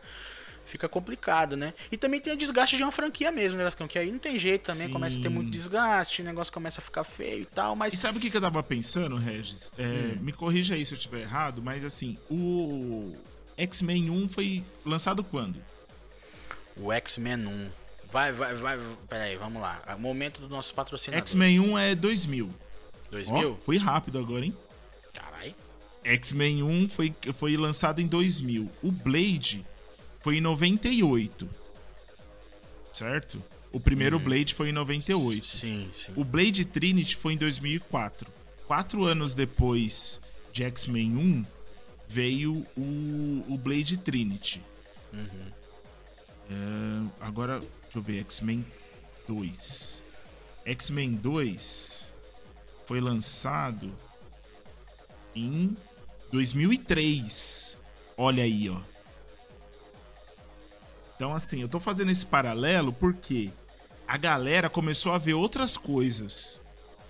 Fica 0.66 0.87
complicado, 0.87 1.57
né? 1.57 1.72
E 1.91 1.97
também 1.97 2.20
tem 2.20 2.32
o 2.35 2.37
desgaste 2.37 2.76
de 2.76 2.82
uma 2.82 2.93
franquia 2.93 3.30
mesmo, 3.32 3.57
né, 3.57 3.64
Lascão? 3.64 3.89
Que 3.89 3.99
aí 3.99 4.11
não 4.11 4.18
tem 4.18 4.39
jeito 4.39 4.66
também, 4.66 4.87
Sim. 4.87 4.93
começa 4.93 5.18
a 5.18 5.20
ter 5.22 5.28
muito 5.30 5.51
desgaste, 5.51 6.20
o 6.20 6.24
negócio 6.26 6.53
começa 6.53 6.80
a 6.80 6.85
ficar 6.85 7.05
feio 7.05 7.43
e 7.43 7.47
tal, 7.47 7.74
mas. 7.74 7.93
E 7.95 7.97
sabe 7.97 8.18
o 8.18 8.20
que, 8.20 8.30
que 8.30 8.37
eu 8.37 8.41
tava 8.41 8.62
pensando, 8.62 9.16
Regis? 9.16 9.72
É, 9.78 9.82
Hum. 9.82 10.18
Me 10.20 10.32
corrija 10.32 10.74
aí 10.74 10.85
se 10.85 10.93
eu 10.93 10.97
estiver 10.99 11.20
errado, 11.22 11.62
mas 11.62 11.85
assim, 11.87 12.18
o 12.30 13.14
X-Men 13.57 14.11
1 14.11 14.28
foi 14.28 14.62
lançado 14.85 15.24
quando? 15.24 15.57
O 16.76 16.93
X-Men 16.93 17.47
1. 17.47 17.70
Vai, 18.12 18.30
vai, 18.32 18.55
vai. 18.55 18.78
Pera 19.09 19.24
aí, 19.24 19.37
vamos 19.37 19.61
lá. 19.61 19.82
Momento 19.99 20.41
do 20.41 20.49
nosso 20.49 20.72
patrocinador. 20.74 21.26
X-Men 21.26 21.61
1 21.61 21.78
é 21.78 21.95
2000. 21.95 22.51
2000? 23.14 23.52
Ó, 23.52 23.56
foi 23.64 23.76
rápido 23.76 24.18
agora, 24.18 24.44
hein? 24.44 24.56
Caralho. 25.12 25.54
X-Men 26.02 26.62
1 26.62 26.88
foi, 26.88 27.14
foi 27.32 27.56
lançado 27.56 28.00
em 28.00 28.06
2000. 28.06 28.68
O 28.82 28.90
Blade 28.90 29.64
foi 30.20 30.38
em 30.38 30.40
98. 30.40 31.48
Certo? 32.92 33.42
O 33.72 33.80
primeiro 33.80 34.18
Blade 34.18 34.54
foi 34.54 34.70
em 34.70 34.72
98. 34.72 35.46
Sim, 35.46 35.90
sim. 35.94 36.12
O 36.16 36.24
Blade 36.24 36.64
Trinity 36.64 37.16
foi 37.16 37.34
em 37.34 37.36
2004. 37.36 38.30
Quatro 38.66 39.04
anos 39.04 39.34
depois 39.34 40.20
de 40.52 40.64
X-Men 40.64 41.16
1, 41.16 41.44
veio 42.08 42.66
o, 42.76 43.44
o 43.48 43.58
Blade 43.58 43.96
Trinity. 43.96 44.62
É, 46.50 47.06
agora, 47.20 47.58
deixa 47.58 47.98
eu 47.98 48.02
ver, 48.02 48.20
X-Men 48.20 48.64
2. 49.26 50.02
X-Men 50.64 51.14
2 51.14 52.03
foi 52.87 53.01
lançado 53.01 53.93
em 55.35 55.76
2003. 56.32 57.78
Olha 58.16 58.45
aí, 58.45 58.68
ó. 58.70 58.78
Então, 61.16 61.35
assim, 61.35 61.61
eu 61.61 61.68
tô 61.68 61.78
fazendo 61.78 62.11
esse 62.11 62.26
paralelo 62.26 62.93
porque 62.93 63.51
a 64.07 64.16
galera 64.16 64.68
começou 64.68 65.12
a 65.12 65.18
ver 65.18 65.35
outras 65.35 65.76
coisas. 65.76 66.61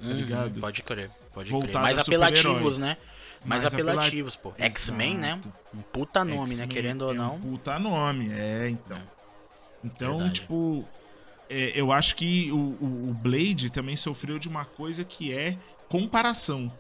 Tá 0.01 0.07
ligado? 0.09 0.57
Uhum, 0.57 0.61
Pode 0.61 0.83
crer, 0.83 1.11
pode 1.33 1.51
Voltado 1.51 1.73
crer. 1.73 1.83
Mais 1.83 1.99
apelativos, 1.99 2.79
né? 2.79 2.97
Mais, 3.45 3.63
Mais 3.63 3.75
apela- 3.75 3.93
apelativos, 3.93 4.37
pô. 4.37 4.53
X-Men, 4.59 5.17
né? 5.19 5.41
Um 5.75 5.81
puta 5.83 6.25
nome, 6.25 6.57
né? 6.57 6.67
Querendo 6.67 7.03
ou 7.03 7.13
é 7.13 7.17
não. 7.17 7.35
Um 7.37 7.41
puta 7.41 7.79
nome, 7.79 8.31
é, 8.33 8.69
então. 8.69 8.99
Então, 9.83 10.13
Verdade. 10.19 10.41
tipo, 10.41 10.87
é, 11.55 11.73
eu 11.81 11.93
acho 11.93 12.17
que 12.17 12.51
o, 12.53 12.57
o- 12.57 13.15
Blade 13.15 13.71
também 13.71 13.97
sofreu 13.97 14.39
de 14.39 14.49
uma 14.49 14.65
coisa 14.65 15.05
que 15.05 15.33
é 15.33 15.57
comparação, 15.89 16.73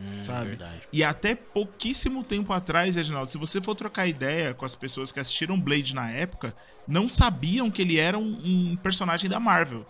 Hum, 0.00 0.24
sabe? 0.24 0.48
Verdade. 0.48 0.80
E 0.92 1.04
até 1.04 1.36
pouquíssimo 1.36 2.24
tempo 2.24 2.52
atrás, 2.52 2.96
Reginaldo, 2.96 3.30
se 3.30 3.38
você 3.38 3.60
for 3.60 3.76
trocar 3.76 4.08
ideia 4.08 4.52
com 4.52 4.64
as 4.64 4.74
pessoas 4.74 5.12
que 5.12 5.20
assistiram 5.20 5.58
Blade 5.60 5.94
na 5.94 6.10
época, 6.10 6.52
não 6.86 7.08
sabiam 7.08 7.70
que 7.70 7.80
ele 7.80 7.96
era 7.98 8.18
um, 8.18 8.40
um 8.72 8.76
personagem 8.76 9.30
da 9.30 9.38
Marvel. 9.38 9.86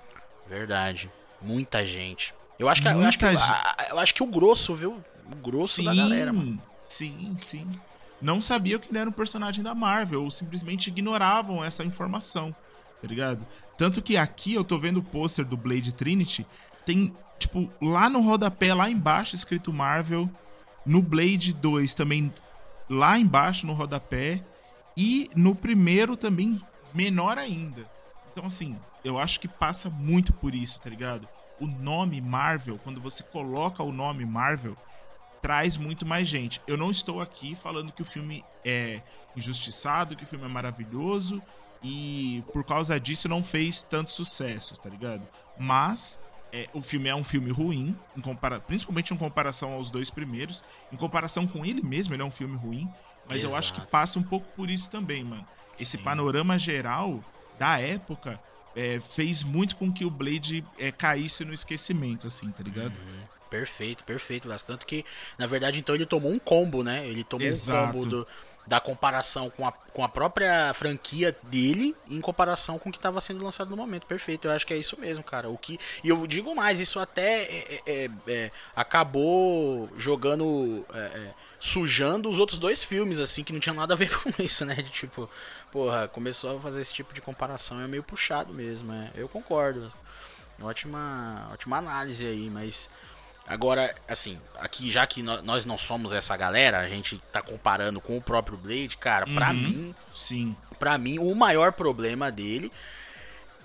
Verdade. 0.47 1.11
Muita 1.41 1.87
gente. 1.87 2.35
Eu 2.59 2.69
acho 2.69 2.83
que, 2.83 2.89
eu 2.89 3.01
acho 3.01 3.19
que, 3.19 3.25
a- 3.25 3.87
eu 3.91 3.99
acho 3.99 4.15
que 4.15 4.23
o 4.23 4.27
grosso, 4.27 4.75
viu? 4.75 5.03
O 5.33 5.37
grosso 5.37 5.83
da 5.83 5.95
galera, 5.95 6.33
mano. 6.35 6.61
sim, 6.83 7.35
sim. 7.39 7.67
não 8.21 8.43
sabiam 8.43 8.79
que 8.79 8.91
ele 8.91 8.99
era 8.99 9.09
um 9.09 9.13
personagem 9.13 9.65
da 9.65 9.75
Marvel, 9.75 10.23
ou 10.25 10.31
simplesmente 10.31 10.89
ignoravam 10.89 11.65
essa 11.65 11.83
informação, 11.83 12.55
tá 13.05 13.09
ligado? 13.09 13.47
Tanto 13.77 14.01
que 14.01 14.17
aqui 14.17 14.55
eu 14.55 14.65
tô 14.65 14.79
vendo 14.79 14.97
o 14.99 15.03
pôster 15.03 15.45
do 15.45 15.59
Blade 15.59 15.95
Trinity, 15.95 16.47
tem, 16.87 17.15
tipo, 17.39 17.71
lá 17.81 18.09
no 18.09 18.23
rodapé, 18.23 18.73
lá 18.73 18.89
embaixo, 18.89 19.35
escrito 19.35 19.73
Marvel. 19.73 20.29
No 20.87 21.03
Blade 21.03 21.53
2 21.53 21.95
também, 21.95 22.33
lá 22.89 23.19
embaixo 23.19 23.67
no 23.67 23.75
rodapé. 23.75 24.43
E 24.97 25.31
no 25.35 25.55
primeiro 25.55 26.17
também, 26.17 26.61
menor 26.95 27.37
ainda. 27.37 27.87
Então, 28.33 28.47
assim, 28.47 28.79
eu 29.05 29.19
acho 29.19 29.39
que 29.39 29.49
passa 29.49 29.91
muito 29.91 30.33
por 30.33 30.55
isso, 30.55 30.81
tá 30.81 30.89
ligado? 30.89 31.29
O 31.61 31.67
nome 31.67 32.23
Marvel, 32.23 32.81
quando 32.83 33.03
você 33.03 33.23
coloca 33.23 33.83
o 33.83 33.93
nome 33.93 34.25
Marvel, 34.25 34.77
traz 35.43 35.77
muito 35.77 36.07
mais 36.07 36.27
gente. 36.27 36.61
Eu 36.67 36.79
não 36.79 36.91
estou 36.91 37.21
aqui 37.21 37.55
falando 37.55 37.93
que 37.93 38.03
o 38.03 38.07
filme 38.07 38.43
é 38.65 39.03
injustiçado, 39.37 40.17
que 40.17 40.25
o 40.25 40.27
filme 40.27 40.47
é 40.47 40.49
maravilhoso 40.49 41.43
e 41.85 42.43
por 42.51 42.65
causa 42.65 42.99
disso 42.99 43.29
não 43.29 43.45
fez 43.45 43.83
tanto 43.83 44.11
sucesso, 44.11 44.75
tá 44.81 44.89
ligado? 44.89 45.23
Mas 45.59 46.19
é, 46.51 46.67
o 46.73 46.81
filme 46.81 47.11
é 47.11 47.15
um 47.15 47.23
filme 47.23 47.51
ruim, 47.51 47.95
em 48.17 48.21
compara 48.23 48.59
principalmente 48.59 49.13
em 49.13 49.17
comparação 49.17 49.75
aos 49.75 49.91
dois 49.91 50.09
primeiros. 50.09 50.65
Em 50.91 50.97
comparação 50.97 51.47
com 51.47 51.65
ele 51.65 51.83
mesmo, 51.83 52.15
ele 52.15 52.23
é 52.23 52.25
um 52.25 52.31
filme 52.31 52.57
ruim. 52.57 52.89
Mas 53.29 53.39
Exato. 53.39 53.53
eu 53.53 53.59
acho 53.59 53.73
que 53.75 53.81
passa 53.83 54.19
um 54.19 54.23
pouco 54.23 54.47
por 54.57 54.71
isso 54.71 54.91
também, 54.91 55.23
mano. 55.23 55.47
Esse 55.79 55.99
panorama 55.99 56.59
geral 56.59 57.23
da 57.59 57.79
época 57.79 58.41
é, 58.75 58.99
fez 59.01 59.43
muito 59.43 59.77
com 59.77 59.93
que 59.93 60.05
o 60.07 60.11
Blade 60.11 60.65
é, 60.79 60.91
caísse 60.91 61.45
no 61.45 61.53
esquecimento, 61.53 62.27
assim, 62.27 62.51
tá 62.51 62.63
ligado? 62.63 62.99
Perfeito, 63.51 64.05
perfeito, 64.05 64.49
Vasco. 64.49 64.67
Tanto 64.67 64.85
que, 64.87 65.05
na 65.39 65.47
verdade, 65.47 65.79
então 65.79 65.95
ele 65.95 66.07
tomou 66.07 66.33
um 66.33 66.39
combo, 66.39 66.83
né? 66.83 67.07
Ele 67.07 67.23
tomou 67.23 67.47
Exato. 67.47 67.89
um 67.89 67.93
combo 67.93 68.07
do- 68.07 68.27
da 68.67 68.81
comparação 68.81 69.51
com 69.51 69.67
a, 69.67 69.73
com 69.73 70.03
a 70.03 70.09
própria 70.09 70.73
franquia 70.75 71.37
dele 71.43 71.95
em 72.09 72.21
comparação 72.21 72.79
com 72.79 72.89
o 72.89 72.93
que 72.93 72.99
estava 72.99 73.21
sendo 73.21 73.45
lançado 73.45 73.69
no 73.71 73.77
momento. 73.77 74.07
Perfeito, 74.07 74.49
eu 74.49 74.53
acho 74.53 74.67
que 74.67 74.73
é 74.73 74.77
isso 74.79 74.99
mesmo, 74.99 75.23
cara. 75.23 75.49
O 75.51 75.59
que, 75.59 75.79
e 76.03 76.09
eu 76.09 76.27
digo 76.27 76.55
mais, 76.55 76.81
isso 76.81 76.99
até 76.99 77.43
é- 77.43 77.83
é- 77.87 78.11
é, 78.27 78.51
acabou 78.75 79.89
jogando. 79.97 80.85
é, 80.95 80.99
é, 80.99 81.35
sujando 81.61 82.29
os 82.29 82.39
outros 82.39 82.59
dois 82.59 82.85
filmes, 82.85 83.19
assim, 83.19 83.43
que 83.43 83.51
não 83.51 83.59
tinha 83.59 83.73
nada 83.75 83.95
a 83.95 83.97
ver 83.97 84.11
com 84.23 84.31
isso, 84.43 84.67
né? 84.67 84.75
De 84.75 84.91
tipo, 84.91 85.31
porra, 85.73 86.07
começou 86.09 86.59
a 86.59 86.61
fazer 86.61 86.83
esse 86.83 86.93
tipo 86.93 87.15
de 87.15 87.23
comparação, 87.23 87.81
é 87.81 87.89
meio 87.89 88.03
puxado 88.03 88.53
mesmo, 88.53 88.93
é. 88.93 89.11
Eu 89.15 89.29
concordo. 89.31 89.91
Ótima, 90.61 91.49
ótima 91.53 91.79
análise 91.79 92.27
aí, 92.27 92.49
mas 92.51 92.89
agora, 93.47 93.95
assim, 94.09 94.39
aqui 94.59 94.91
já 94.91 95.07
que 95.07 95.23
nó- 95.23 95.43
nós 95.43 95.65
não 95.65 95.77
somos 95.79 96.13
essa 96.13 96.37
galera, 96.37 96.81
a 96.81 96.89
gente 96.89 97.19
tá 97.33 97.43
comparando 97.43 98.01
com 98.01 98.17
o 98.17 98.23
próprio 98.23 98.57
Blade, 98.57 98.97
cara, 98.97 99.27
pra 99.27 99.49
Uhum. 99.51 99.55
mim, 99.55 99.95
Sim. 100.15 100.55
Pra 100.79 100.97
mim, 100.97 101.19
o 101.19 101.35
maior 101.35 101.73
problema 101.73 102.31
dele 102.31 102.71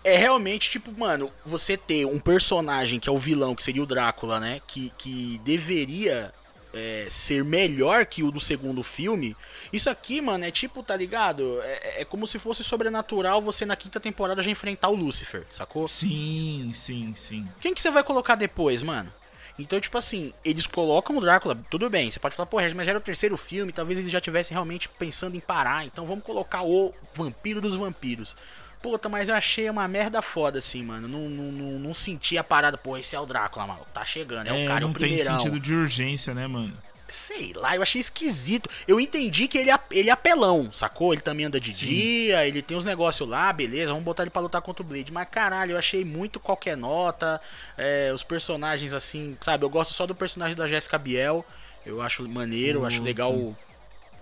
é 0.03 0.17
realmente, 0.17 0.69
tipo, 0.69 0.91
mano, 0.97 1.31
você 1.45 1.75
ter 1.77 2.05
um 2.05 2.19
personagem 2.19 2.99
que 2.99 3.07
é 3.09 3.11
o 3.11 3.17
vilão, 3.17 3.53
que 3.53 3.61
seria 3.63 3.83
o 3.83 3.85
Drácula, 3.85 4.39
né? 4.39 4.61
Que, 4.65 4.91
que 4.97 5.39
deveria 5.43 6.33
é, 6.73 7.07
ser 7.09 7.43
melhor 7.43 8.05
que 8.05 8.21
o 8.23 8.31
do 8.31 8.39
segundo 8.39 8.83
filme. 8.83 9.35
Isso 9.73 9.89
aqui, 9.89 10.21
mano, 10.21 10.45
é 10.45 10.51
tipo, 10.51 10.83
tá 10.83 10.95
ligado? 10.95 11.59
É, 11.63 12.01
é 12.01 12.05
como 12.05 12.27
se 12.27 12.37
fosse 12.37 12.63
sobrenatural 12.63 13.41
você 13.41 13.65
na 13.65 13.75
quinta 13.75 13.99
temporada 13.99 14.41
já 14.43 14.51
enfrentar 14.51 14.89
o 14.89 14.95
Lúcifer, 14.95 15.45
sacou? 15.49 15.87
Sim, 15.87 16.71
sim, 16.73 17.13
sim. 17.17 17.47
Quem 17.59 17.73
que 17.73 17.81
você 17.81 17.89
vai 17.89 18.03
colocar 18.03 18.35
depois, 18.35 18.81
mano? 18.83 19.11
Então, 19.59 19.79
tipo 19.79 19.97
assim, 19.97 20.33
eles 20.43 20.65
colocam 20.65 21.17
o 21.17 21.21
Drácula, 21.21 21.57
tudo 21.69 21.89
bem, 21.89 22.09
você 22.09 22.19
pode 22.19 22.35
falar, 22.35 22.47
pô, 22.47 22.57
mas 22.57 22.85
já 22.85 22.91
era 22.91 22.97
o 22.97 23.01
terceiro 23.01 23.35
filme, 23.35 23.73
talvez 23.73 23.99
eles 23.99 24.11
já 24.11 24.21
tivessem 24.21 24.55
realmente 24.55 24.87
pensando 24.87 25.35
em 25.35 25.39
parar, 25.39 25.85
então 25.85 26.05
vamos 26.05 26.23
colocar 26.23 26.63
o 26.63 26.93
vampiro 27.13 27.59
dos 27.59 27.75
vampiros. 27.75 28.35
Puta, 28.81 29.09
mas 29.09 29.27
eu 29.27 29.35
achei 29.35 29.69
uma 29.69 29.85
merda 29.89 30.21
foda, 30.21 30.59
assim, 30.59 30.81
mano. 30.83 31.05
Não, 31.05 31.27
não, 31.29 31.51
não, 31.51 31.79
não 31.79 31.93
senti 31.93 32.37
a 32.37 32.43
parada, 32.43 32.77
pô, 32.77 32.97
esse 32.97 33.13
é 33.13 33.19
o 33.19 33.25
Drácula, 33.25 33.67
mano. 33.67 33.85
Tá 33.93 34.05
chegando, 34.05 34.47
é, 34.47 34.53
o 34.53 34.67
cara, 34.67 34.79
é 34.79 34.81
não 34.81 34.91
o 34.91 34.93
tem 34.93 35.09
primeirão. 35.09 35.37
sentido 35.37 35.59
de 35.59 35.73
urgência, 35.73 36.33
né, 36.33 36.47
mano? 36.47 36.73
Sei 37.09 37.51
lá, 37.53 37.75
eu 37.75 37.81
achei 37.81 37.99
esquisito. 37.99 38.69
Eu 38.87 38.99
entendi 38.99 39.47
que 39.47 39.57
ele 39.57 39.71
é, 39.71 39.79
ele 39.91 40.09
é 40.09 40.11
apelão, 40.13 40.71
sacou? 40.71 41.11
Ele 41.13 41.21
também 41.21 41.45
anda 41.45 41.59
de 41.59 41.71
dia, 41.71 42.47
ele 42.47 42.61
tem 42.61 42.77
uns 42.77 42.85
negócios 42.85 43.27
lá, 43.27 43.51
beleza, 43.51 43.87
vamos 43.91 44.03
botar 44.05 44.23
ele 44.23 44.29
pra 44.29 44.41
lutar 44.41 44.61
contra 44.61 44.83
o 44.83 44.85
Blade. 44.85 45.11
Mas 45.11 45.27
caralho, 45.29 45.71
eu 45.73 45.77
achei 45.77 46.05
muito 46.05 46.39
qualquer 46.39 46.77
nota. 46.77 47.41
é, 47.77 48.11
os 48.13 48.23
personagens, 48.23 48.93
assim, 48.93 49.37
sabe? 49.41 49.65
Eu 49.65 49.69
gosto 49.69 49.93
só 49.93 50.05
do 50.05 50.13
personagem 50.15 50.55
da 50.55 50.67
Jessica 50.67 50.97
Biel. 50.97 51.45
Eu 51.85 52.01
acho 52.01 52.27
maneiro, 52.29 52.79
eu 52.79 52.85
acho 52.85 53.01
legal. 53.03 53.33
o- 53.33 53.55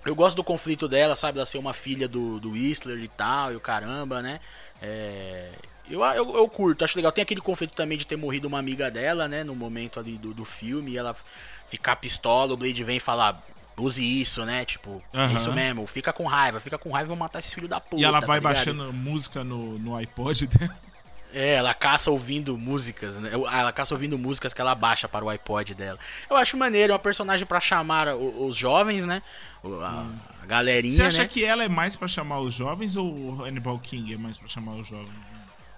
Eu 0.05 0.15
gosto 0.15 0.35
do 0.37 0.43
conflito 0.43 0.87
dela, 0.87 1.15
sabe? 1.15 1.37
Ela 1.37 1.45
ser 1.45 1.57
uma 1.57 1.73
filha 1.73 2.07
do, 2.07 2.39
do 2.39 2.51
Whistler 2.51 2.97
e 2.99 3.07
tal, 3.09 3.51
e 3.51 3.55
o 3.57 3.59
caramba, 3.59 4.21
né? 4.21 4.39
É, 4.81 5.49
Eu, 5.89 6.03
eu, 6.03 6.35
eu 6.35 6.47
curto, 6.49 6.83
acho 6.85 6.97
legal. 6.97 7.11
Tem 7.11 7.21
aquele 7.23 7.41
conflito 7.41 7.73
também 7.73 7.97
de 7.97 8.05
ter 8.05 8.15
morrido 8.17 8.47
uma 8.47 8.59
amiga 8.59 8.91
dela, 8.91 9.27
né? 9.27 9.43
No 9.43 9.55
momento 9.55 9.99
ali 9.99 10.17
do, 10.17 10.33
do 10.33 10.43
filme, 10.45 10.91
e 10.91 10.97
ela 10.97 11.15
ficar 11.69 11.95
pistola, 11.97 12.53
o 12.53 12.57
Blade 12.57 12.83
vem 12.83 12.99
falar. 12.99 13.41
Use 13.79 14.01
isso, 14.03 14.43
né? 14.43 14.65
Tipo, 14.65 15.03
Aham. 15.13 15.33
isso 15.35 15.53
mesmo, 15.53 15.85
fica 15.85 16.11
com 16.11 16.25
raiva, 16.25 16.59
fica 16.59 16.79
com 16.79 16.89
raiva 16.91 17.07
e 17.07 17.09
vou 17.09 17.15
matar 17.17 17.37
esse 17.39 17.53
filho 17.53 17.67
da 17.67 17.79
puta. 17.79 18.01
E 18.01 18.05
ela 18.05 18.19
tá 18.19 18.25
vai 18.25 18.39
ligado? 18.39 18.53
baixando 18.55 18.91
música 18.91 19.43
no, 19.43 19.77
no 19.77 19.95
iPod 19.95 20.47
dela. 20.47 20.75
É, 21.31 21.55
ela 21.55 21.73
caça 21.75 22.09
ouvindo 22.09 22.57
músicas, 22.57 23.15
né? 23.17 23.29
Ela 23.33 23.71
caça 23.71 23.93
ouvindo 23.93 24.17
músicas 24.17 24.51
que 24.53 24.61
ela 24.61 24.73
baixa 24.73 25.07
para 25.07 25.23
o 25.23 25.29
iPod 25.29 25.75
dela. 25.75 25.99
Eu 26.27 26.35
acho 26.37 26.57
maneiro, 26.57 26.91
é 26.91 26.95
uma 26.95 26.99
personagem 26.99 27.45
pra 27.45 27.59
chamar 27.59 28.15
os 28.15 28.55
jovens, 28.55 29.05
né? 29.05 29.21
O- 29.61 29.75
A, 29.81 30.07
galerinha, 30.47 30.95
Você 30.95 31.03
acha 31.03 31.21
né? 31.23 31.27
que 31.27 31.43
ela 31.45 31.63
é 31.63 31.69
mais 31.69 31.95
pra 31.95 32.07
chamar 32.07 32.39
os 32.39 32.55
jovens 32.55 32.95
ou 32.95 33.05
o 33.13 33.43
Hannibal 33.43 33.77
King 33.77 34.13
é 34.13 34.17
mais 34.17 34.37
pra 34.37 34.47
chamar 34.47 34.71
os 34.75 34.87
jovens? 34.87 35.11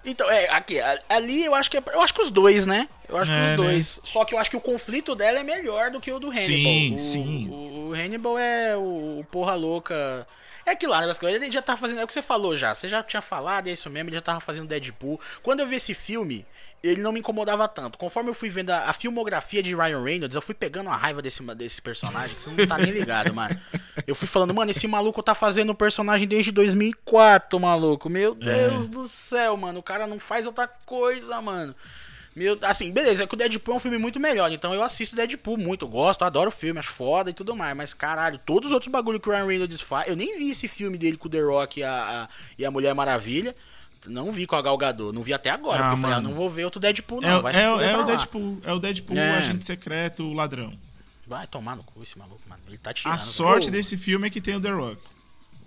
Então, 0.04 0.30
é, 0.30 0.48
aqui, 0.50 0.78
ali 1.08 1.44
eu 1.44 1.54
acho 1.54 1.70
que 1.70 1.76
é, 1.76 1.82
eu 1.92 2.00
acho 2.00 2.14
que 2.14 2.22
os 2.22 2.30
dois, 2.30 2.64
né? 2.64 2.88
Eu 3.08 3.16
acho 3.16 3.30
que 3.30 3.36
É, 3.36 3.42
os 3.42 3.48
né? 3.50 3.56
dois. 3.56 4.00
Só 4.02 4.24
que 4.24 4.34
eu 4.34 4.38
acho 4.38 4.50
que 4.50 4.56
o 4.56 4.60
conflito 4.60 5.14
dela 5.14 5.38
é 5.40 5.42
melhor 5.42 5.90
do 5.90 6.00
que 6.00 6.10
o 6.10 6.18
do 6.18 6.28
Hannibal. 6.28 6.46
Sim, 6.46 6.96
o, 6.96 7.00
sim. 7.00 7.48
O, 7.50 7.88
o 7.90 7.92
Hannibal 7.92 8.38
é 8.38 8.76
o, 8.76 9.20
o 9.20 9.26
porra 9.30 9.54
louca. 9.54 10.26
É 10.64 10.72
aquilo 10.72 10.92
lá, 10.92 11.06
né? 11.06 11.12
Ele 11.22 11.50
já 11.50 11.60
tá 11.62 11.76
fazendo. 11.76 12.00
É 12.00 12.04
o 12.04 12.06
que 12.06 12.12
você 12.12 12.22
falou 12.22 12.56
já. 12.56 12.74
Você 12.74 12.88
já 12.88 13.02
tinha 13.02 13.20
falado, 13.22 13.68
é 13.68 13.72
isso 13.72 13.90
mesmo, 13.90 14.08
ele 14.08 14.16
já 14.16 14.22
tava 14.22 14.40
fazendo 14.40 14.68
Deadpool. 14.68 15.20
Quando 15.42 15.60
eu 15.60 15.66
vi 15.66 15.76
esse 15.76 15.94
filme, 15.94 16.46
ele 16.82 17.00
não 17.00 17.12
me 17.12 17.20
incomodava 17.20 17.66
tanto. 17.68 17.98
Conforme 17.98 18.30
eu 18.30 18.34
fui 18.34 18.48
vendo 18.48 18.70
a, 18.70 18.88
a 18.88 18.92
filmografia 18.92 19.62
de 19.62 19.74
Ryan 19.74 20.02
Reynolds, 20.02 20.34
eu 20.34 20.42
fui 20.42 20.54
pegando 20.54 20.88
a 20.90 20.96
raiva 20.96 21.20
desse, 21.20 21.42
desse 21.54 21.82
personagem, 21.82 22.34
que 22.36 22.42
você 22.42 22.50
não 22.50 22.66
tá 22.66 22.78
nem 22.78 22.90
ligado, 22.90 23.34
mano. 23.34 23.58
Eu 24.06 24.14
fui 24.14 24.26
falando, 24.26 24.54
mano, 24.54 24.70
esse 24.70 24.86
maluco 24.86 25.22
tá 25.22 25.34
fazendo 25.34 25.70
o 25.70 25.74
personagem 25.74 26.26
desde 26.26 26.50
2004, 26.52 27.58
maluco. 27.60 28.08
Meu 28.08 28.34
Deus 28.34 28.88
do 28.88 29.08
céu, 29.08 29.56
mano. 29.56 29.80
O 29.80 29.82
cara 29.82 30.06
não 30.06 30.18
faz 30.18 30.46
outra 30.46 30.66
coisa, 30.66 31.40
mano. 31.40 31.74
Meu, 32.34 32.56
assim, 32.62 32.92
beleza, 32.92 33.24
é 33.24 33.26
que 33.26 33.34
o 33.34 33.36
Deadpool 33.36 33.74
é 33.74 33.76
um 33.76 33.80
filme 33.80 33.98
muito 33.98 34.20
melhor, 34.20 34.52
então 34.52 34.72
eu 34.72 34.84
assisto 34.84 35.16
Deadpool 35.16 35.58
muito, 35.58 35.84
gosto, 35.88 36.22
adoro 36.24 36.48
o 36.48 36.52
filme, 36.52 36.78
acho 36.78 36.90
foda 36.92 37.28
e 37.28 37.32
tudo 37.32 37.56
mais, 37.56 37.76
mas 37.76 37.92
caralho, 37.92 38.38
todos 38.46 38.68
os 38.68 38.72
outros 38.72 38.90
bagulho 38.90 39.18
que 39.18 39.28
o 39.28 39.32
Ryan 39.32 39.46
Reynolds 39.46 39.80
faz, 39.80 40.08
eu 40.08 40.14
nem 40.14 40.38
vi 40.38 40.50
esse 40.52 40.68
filme 40.68 40.96
dele 40.96 41.16
com 41.16 41.26
o 41.26 41.30
The 41.30 41.40
Rock 41.40 41.80
e 41.80 41.82
a, 41.82 41.92
a- 41.92 42.28
e 42.56 42.64
a 42.64 42.70
Mulher 42.70 42.94
Maravilha, 42.94 43.54
não 44.06 44.32
vi 44.32 44.46
com 44.46 44.56
a 44.56 44.62
Gal 44.62 44.76
Gadot, 44.78 45.12
não 45.14 45.22
vi 45.22 45.32
até 45.34 45.50
agora, 45.50 45.78
Ah, 45.80 45.82
porque 45.88 45.98
eu 45.98 46.02
falei, 46.02 46.16
ah, 46.16 46.20
não 46.20 46.34
vou 46.34 46.48
ver 46.48 46.64
outro 46.64 46.80
Deadpool 46.80 47.22
É, 47.22 47.28
não, 47.28 47.48
é, 47.48 47.50
é 47.84 47.88
pra 47.90 47.96
o 47.96 48.00
lá. 48.00 48.06
Deadpool, 48.06 48.60
é 48.64 48.72
o 48.72 48.78
Deadpool, 48.78 49.18
É. 49.18 49.38
agente 49.38 49.64
secreto, 49.64 50.24
o 50.24 50.32
ladrão. 50.32 50.72
Vai 51.26 51.46
tomar 51.46 51.76
no 51.76 51.84
cu 51.84 52.02
esse 52.02 52.18
maluco, 52.18 52.40
mano, 52.48 52.60
ele 52.66 52.78
tá 52.78 52.92
tirando. 52.92 53.14
A 53.14 53.18
sorte 53.18 53.66
Pô, 53.66 53.72
desse 53.72 53.96
filme 53.96 54.26
é 54.26 54.30
que 54.30 54.40
tem 54.40 54.56
o 54.56 54.60
The 54.60 54.70
Rock. 54.70 55.00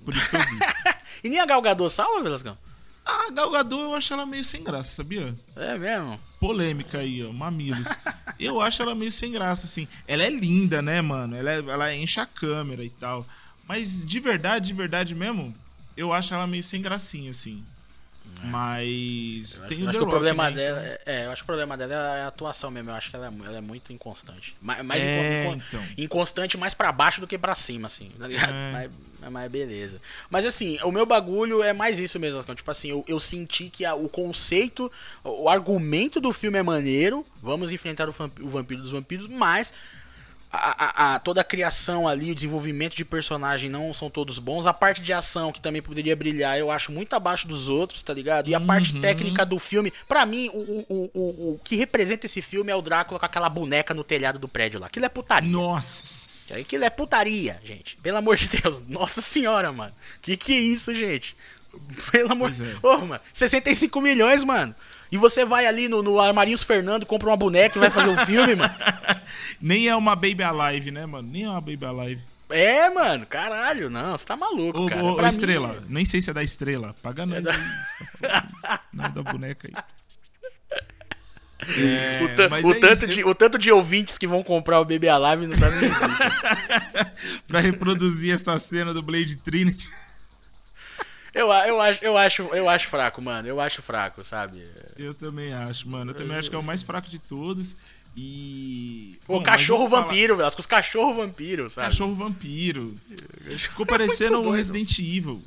Por 0.03 0.13
isso 0.15 0.29
que 0.29 0.35
eu 0.35 0.39
vi. 0.41 0.59
E 1.23 1.29
nem 1.29 1.39
a 1.39 1.45
Gal 1.45 1.61
Gadot 1.61 1.89
salva, 1.93 2.21
Velascão? 2.21 2.57
A 3.05 3.29
Gal 3.31 3.49
Gadot 3.49 3.81
eu 3.81 3.95
acho 3.95 4.11
ela 4.13 4.25
meio 4.25 4.43
sem 4.43 4.61
graça, 4.61 4.93
sabia? 4.95 5.33
É 5.55 5.77
mesmo? 5.77 6.19
Polêmica 6.39 6.97
aí, 6.97 7.23
ó, 7.23 7.31
mamilos. 7.31 7.87
Eu 8.37 8.59
acho 8.59 8.81
ela 8.81 8.93
meio 8.93 9.11
sem 9.11 9.31
graça, 9.31 9.65
assim. 9.65 9.87
Ela 10.05 10.23
é 10.23 10.29
linda, 10.29 10.81
né, 10.81 11.01
mano? 11.01 11.35
Ela, 11.35 11.51
é- 11.51 11.59
ela 11.59 11.93
enche 11.95 12.19
a 12.19 12.25
câmera 12.25 12.83
e 12.83 12.89
tal. 12.89 13.25
Mas 13.67 14.05
de 14.05 14.19
verdade, 14.19 14.67
de 14.67 14.73
verdade 14.73 15.15
mesmo, 15.15 15.55
eu 15.95 16.11
acho 16.11 16.33
ela 16.33 16.45
meio 16.47 16.63
sem 16.63 16.81
gracinha, 16.81 17.31
assim. 17.31 17.63
Mas 18.51 19.57
Eu 19.61 19.67
tem 19.67 19.87
acho, 19.87 19.89
o 19.89 19.91
The 19.91 19.99
o 20.05 20.07
problema 20.09 20.49
né, 20.49 20.55
dela, 20.55 20.79
então- 20.79 20.91
é, 21.05 21.21
é, 21.21 21.25
eu 21.25 21.31
acho 21.31 21.41
que 21.41 21.43
o 21.43 21.47
problema 21.47 21.77
dela 21.77 21.93
é 22.17 22.21
a 22.23 22.27
atuação 22.27 22.69
mesmo. 22.71 22.89
Eu 22.91 22.95
acho 22.95 23.09
que 23.09 23.15
ela 23.15 23.27
é, 23.27 23.47
ela 23.47 23.57
é 23.57 23.61
muito 23.61 23.91
inconstante. 23.93 24.55
Mais, 24.61 24.83
mais 24.85 25.03
É, 25.03 25.45
inco- 25.45 25.61
então. 25.67 25.83
inconstante 25.97 26.57
mais 26.57 26.73
pra 26.73 26.91
baixo 26.91 27.19
do 27.21 27.27
que 27.27 27.37
pra 27.37 27.55
cima, 27.55 27.87
assim. 27.87 28.11
Tá 28.19 28.27
ligado? 28.27 28.51
É. 28.53 28.71
Mas, 29.21 29.31
mas 29.31 29.51
beleza. 29.51 30.01
Mas 30.29 30.45
assim, 30.45 30.77
o 30.83 30.91
meu 30.91 31.05
bagulho 31.05 31.63
é 31.63 31.73
mais 31.73 31.99
isso 31.99 32.19
mesmo. 32.19 32.41
Tipo 32.55 32.69
assim, 32.71 32.89
eu, 32.89 33.03
eu 33.07 33.19
senti 33.19 33.69
que 33.69 33.85
a- 33.85 33.95
o 33.95 34.09
conceito, 34.09 34.91
o, 35.23 35.43
o 35.43 35.49
argumento 35.49 36.19
do 36.19 36.31
filme 36.33 36.57
é 36.57 36.63
maneiro. 36.63 37.25
Vamos 37.41 37.71
enfrentar 37.71 38.07
o, 38.09 38.13
o 38.41 38.49
vampiro 38.49 38.81
dos 38.81 38.91
vampiros, 38.91 39.27
mas 39.27 39.73
a, 40.53 40.85
a- 41.11 41.15
a- 41.15 41.19
toda 41.19 41.41
a 41.41 41.43
criação 41.43 42.07
ali, 42.07 42.31
o 42.31 42.35
desenvolvimento 42.35 42.95
de 42.95 43.03
personagem 43.03 43.69
não 43.69 43.93
são 43.93 44.09
todos 44.09 44.37
bons. 44.39 44.67
A 44.67 44.73
parte 44.73 45.01
de 45.01 45.11
ação, 45.11 45.51
que 45.51 45.59
também 45.59 45.81
poderia 45.81 46.15
brilhar, 46.15 46.57
eu 46.57 46.69
acho 46.69 46.91
muito 46.91 47.13
abaixo 47.15 47.47
dos 47.47 47.67
outros, 47.67 48.03
tá 48.03 48.13
ligado? 48.13 48.49
E 48.49 48.55
a 48.55 48.59
parte 48.61 48.99
técnica 49.01 49.45
do 49.45 49.57
filme, 49.57 49.91
pra 50.07 50.25
mim, 50.25 50.49
o, 50.53 50.85
o, 50.87 51.11
o, 51.13 51.19
o- 51.53 51.59
que 51.63 51.75
representa 51.75 52.25
esse 52.27 52.41
filme 52.41 52.71
é 52.71 52.75
o 52.75 52.81
Drácula 52.81 53.19
com 53.19 53.25
aquela 53.25 53.49
boneca 53.49 53.93
no 53.93 54.03
telhado 54.03 54.37
do 54.37 54.47
prédio 54.47 54.79
lá. 54.79 54.87
Aquilo 54.87 55.05
é 55.05 55.09
putaria. 55.09 55.51
Nossa! 55.51 56.59
Aquilo 56.59 56.83
é 56.83 56.89
putaria, 56.89 57.59
gente. 57.63 57.97
Pelo 58.03 58.17
amor 58.17 58.35
de 58.37 58.47
Deus. 58.47 58.81
Nossa 58.87 59.21
senhora, 59.21 59.71
mano. 59.71 59.93
Que 60.21 60.37
que 60.37 60.53
é 60.53 60.59
isso, 60.59 60.93
gente? 60.93 61.35
Pelo 62.11 62.31
amor 62.31 62.53
Pois 62.55 62.61
é. 62.61 62.77
Ô, 62.83 62.97
mano. 63.05 63.21
65 63.33 63.99
milhões, 64.01 64.43
mano. 64.43 64.75
E 65.13 65.17
você 65.17 65.45
vai 65.45 65.67
ali 65.67 65.87
no, 65.87 66.01
no 66.01 66.19
Armarinhos 66.19 66.63
Fernando, 66.63 67.05
compra 67.05 67.29
uma 67.29 67.37
boneca 67.37 67.77
e 67.77 67.79
vai 67.79 67.91
fazer 67.91 68.09
o 68.09 68.25
filme, 68.25 68.55
mano. 68.55 68.73
Nem 69.61 69.87
é 69.87 69.95
uma 69.95 70.15
Baby 70.15 70.41
Alive, 70.43 70.89
né, 70.89 71.05
mano? 71.05 71.29
Nem 71.31 71.43
é 71.43 71.49
uma 71.49 71.61
Baby 71.61 71.85
Alive. 71.85 72.21
É, 72.49 72.89
mano. 72.89 73.23
Caralho. 73.27 73.89
Não, 73.91 74.17
você 74.17 74.25
tá 74.25 74.35
maluco, 74.35 74.79
Ô, 74.81 74.89
cara. 74.89 75.03
ô, 75.03 75.11
ô, 75.11 75.15
Pra 75.15 75.25
mim, 75.25 75.29
Estrela, 75.29 75.83
nem 75.87 76.03
sei 76.05 76.19
se 76.21 76.29
é 76.29 76.33
da 76.33 76.41
Estrela. 76.43 76.95
Paga 77.03 77.25
nós 77.27 77.43
da- 77.43 77.51
aí. 77.53 77.61
Não, 78.91 79.11
da 79.11 79.23
boneca 79.23 79.67
aí. 79.67 79.83
É, 81.77 82.23
O, 82.23 82.35
ta- 82.35 82.55
o 82.67 82.71
é 82.71 82.79
tanto 82.79 82.93
isso, 83.05 83.07
de, 83.07 83.23
o 83.23 83.33
tanto 83.35 83.57
de 83.57 83.71
ouvintes 83.71 84.17
que 84.17 84.27
vão 84.27 84.43
comprar 84.43 84.81
o 84.81 84.85
Baby 84.85 85.07
Alive 85.07 85.47
não 85.47 85.55
tá 85.57 85.69
nem 85.69 85.89
Pra 87.47 87.61
reproduzir 87.61 88.33
essa 88.33 88.57
cena 88.59 88.93
do 88.93 89.01
Blade 89.01 89.37
Trinity. 89.37 89.89
Eu, 91.33 91.47
eu, 91.47 91.81
acho, 91.81 92.03
eu, 92.03 92.17
acho, 92.17 92.41
eu 92.43 92.69
acho 92.69 92.87
fraco, 92.89 93.21
mano. 93.21 93.47
Eu 93.47 93.59
acho 93.59 93.81
fraco, 93.81 94.23
sabe? 94.23 94.63
Eu 94.97 95.13
também 95.13 95.53
acho, 95.53 95.87
mano. 95.89 96.11
Eu 96.11 96.15
também 96.15 96.37
acho 96.37 96.49
que 96.49 96.55
é 96.55 96.59
o 96.59 96.63
mais 96.63 96.83
fraco 96.83 97.09
de 97.09 97.19
todos. 97.19 97.75
E. 98.15 99.17
O 99.27 99.33
Bom, 99.39 99.43
cachorro 99.43 99.79
vamos 99.79 99.91
falar- 99.91 100.03
vampiro, 100.03 100.37
Velasco. 100.37 100.61
Os 100.61 100.67
cachorro 100.67 101.13
vampiro, 101.15 101.69
sabe? 101.69 101.87
Cachorro 101.87 102.13
vampiro. 102.15 102.95
Ficou 103.57 103.85
parecendo 103.85 104.39
o 104.39 104.43
doido. 104.43 104.55
Resident 104.57 104.97
Evil. 104.99 105.41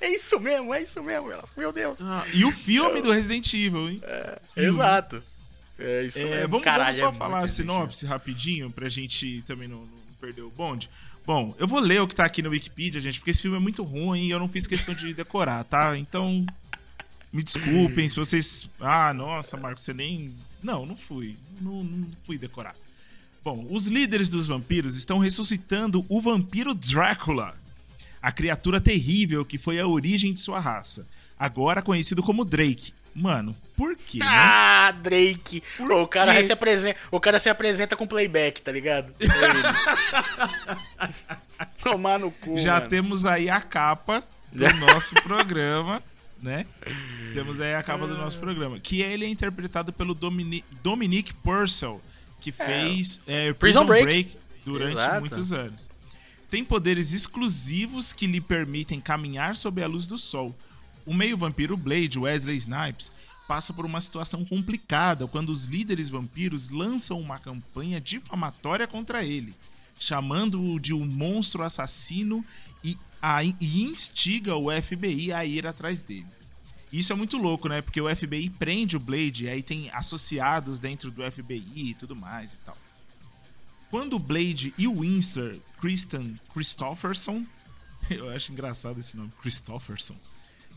É 0.00 0.08
isso 0.08 0.40
mesmo, 0.40 0.72
é 0.74 0.82
isso 0.82 1.02
mesmo, 1.02 1.28
Velasco. 1.28 1.52
Meu 1.60 1.72
Deus. 1.72 1.98
Ah, 2.00 2.24
e 2.32 2.44
o 2.44 2.50
filme 2.52 3.00
do 3.02 3.12
Resident 3.12 3.52
Evil, 3.52 3.88
hein? 3.90 4.00
Exato. 4.56 5.22
É 5.78 6.02
isso 6.02 6.18
É, 6.18 6.24
mesmo. 6.24 6.48
vamos, 6.48 6.64
Caralho, 6.64 6.96
vamos 6.98 6.98
só 6.98 7.24
é 7.24 7.28
falar 7.28 7.40
a 7.44 7.48
sinopse 7.48 8.04
rapidinho 8.06 8.70
pra 8.70 8.88
gente 8.88 9.42
também 9.46 9.66
não, 9.68 9.78
não 9.78 9.98
perder 10.20 10.42
o 10.42 10.50
bonde. 10.50 10.90
Bom, 11.26 11.54
eu 11.58 11.68
vou 11.68 11.78
ler 11.78 12.00
o 12.00 12.08
que 12.08 12.14
tá 12.14 12.24
aqui 12.24 12.42
no 12.42 12.50
Wikipedia, 12.50 13.00
gente, 13.00 13.18
porque 13.18 13.30
esse 13.30 13.42
filme 13.42 13.56
é 13.56 13.60
muito 13.60 13.82
ruim 13.82 14.26
e 14.26 14.30
eu 14.30 14.38
não 14.38 14.48
fiz 14.48 14.66
questão 14.66 14.94
de 14.94 15.14
decorar, 15.14 15.64
tá? 15.64 15.96
Então, 15.96 16.44
me 17.32 17.42
desculpem 17.42 18.08
se 18.08 18.16
vocês. 18.16 18.68
Ah, 18.80 19.14
nossa, 19.14 19.56
Marcos, 19.56 19.84
você 19.84 19.94
nem. 19.94 20.34
Não, 20.62 20.84
não 20.84 20.96
fui. 20.96 21.36
Não, 21.60 21.84
não 21.84 22.08
fui 22.26 22.36
decorar. 22.36 22.74
Bom, 23.42 23.66
os 23.70 23.86
líderes 23.86 24.28
dos 24.28 24.46
vampiros 24.46 24.96
estão 24.96 25.18
ressuscitando 25.18 26.04
o 26.08 26.20
vampiro 26.20 26.74
Drácula, 26.74 27.54
a 28.20 28.30
criatura 28.30 28.80
terrível 28.80 29.44
que 29.44 29.56
foi 29.56 29.80
a 29.80 29.86
origem 29.86 30.34
de 30.34 30.40
sua 30.40 30.60
raça, 30.60 31.08
agora 31.38 31.80
conhecido 31.80 32.22
como 32.22 32.44
Drake. 32.44 32.92
Mano, 33.14 33.56
por 33.80 33.96
quê, 33.96 34.18
né? 34.18 34.26
Ah, 34.28 34.92
Drake. 34.92 35.62
Por 35.78 35.90
o, 35.90 36.06
cara 36.06 36.34
quê? 36.34 36.44
se 36.44 36.52
apresenta, 36.52 37.00
o 37.10 37.18
cara 37.18 37.40
se 37.40 37.48
apresenta 37.48 37.96
com 37.96 38.06
playback, 38.06 38.60
tá 38.60 38.70
ligado? 38.70 39.10
Tomar 41.82 42.18
no 42.18 42.30
cu. 42.30 42.60
Já 42.60 42.74
mano. 42.74 42.88
temos 42.90 43.24
aí 43.24 43.48
a 43.48 43.58
capa 43.58 44.22
do 44.52 44.68
nosso 44.76 45.14
programa, 45.22 46.02
né? 46.42 46.66
Temos 47.32 47.58
aí 47.58 47.74
a 47.74 47.82
capa 47.82 48.06
do 48.06 48.18
nosso 48.18 48.38
programa. 48.38 48.78
Que 48.78 49.00
ele 49.00 49.24
é 49.24 49.28
interpretado 49.30 49.94
pelo 49.94 50.12
Domini 50.12 50.62
Dominic 50.82 51.32
Purcell, 51.32 52.02
que 52.38 52.52
fez 52.52 53.22
é, 53.26 53.54
Prison, 53.54 53.80
Prison 53.80 53.86
Break. 53.86 54.04
Break, 54.04 54.36
durante 54.62 54.92
Exato. 54.92 55.20
muitos 55.20 55.52
anos. 55.54 55.88
Tem 56.50 56.62
poderes 56.62 57.14
exclusivos 57.14 58.12
que 58.12 58.26
lhe 58.26 58.42
permitem 58.42 59.00
caminhar 59.00 59.56
sob 59.56 59.82
a 59.82 59.86
luz 59.86 60.04
do 60.04 60.18
sol. 60.18 60.54
O 61.06 61.14
meio 61.14 61.38
vampiro 61.38 61.78
Blade, 61.78 62.18
Wesley 62.18 62.58
Snipes, 62.58 63.10
passa 63.50 63.72
por 63.74 63.84
uma 63.84 64.00
situação 64.00 64.44
complicada 64.44 65.26
quando 65.26 65.48
os 65.50 65.64
líderes 65.64 66.08
vampiros 66.08 66.68
lançam 66.68 67.20
uma 67.20 67.36
campanha 67.40 68.00
difamatória 68.00 68.86
contra 68.86 69.24
ele, 69.24 69.52
chamando-o 69.98 70.78
de 70.78 70.94
um 70.94 71.04
monstro 71.04 71.64
assassino 71.64 72.44
e, 72.84 72.96
a- 73.20 73.42
e 73.42 73.82
instiga 73.82 74.54
o 74.54 74.70
FBI 74.70 75.32
a 75.32 75.44
ir 75.44 75.66
atrás 75.66 76.00
dele. 76.00 76.28
Isso 76.92 77.12
é 77.12 77.16
muito 77.16 77.36
louco, 77.38 77.68
né? 77.68 77.82
Porque 77.82 78.00
o 78.00 78.08
FBI 78.14 78.50
prende 78.50 78.96
o 78.96 79.00
Blade 79.00 79.44
e 79.44 79.48
aí 79.48 79.64
tem 79.64 79.90
associados 79.90 80.78
dentro 80.78 81.10
do 81.10 81.20
FBI 81.28 81.90
e 81.90 81.94
tudo 81.94 82.14
mais 82.14 82.52
e 82.52 82.56
tal. 82.58 82.78
Quando 83.90 84.14
o 84.14 84.18
Blade 84.20 84.72
e 84.78 84.86
o 84.86 85.00
Winsler, 85.00 85.58
Kristen 85.80 86.38
Christopherson, 86.54 87.44
eu 88.08 88.30
acho 88.30 88.52
engraçado 88.52 89.00
esse 89.00 89.16
nome, 89.16 89.32
Christopherson. 89.42 90.14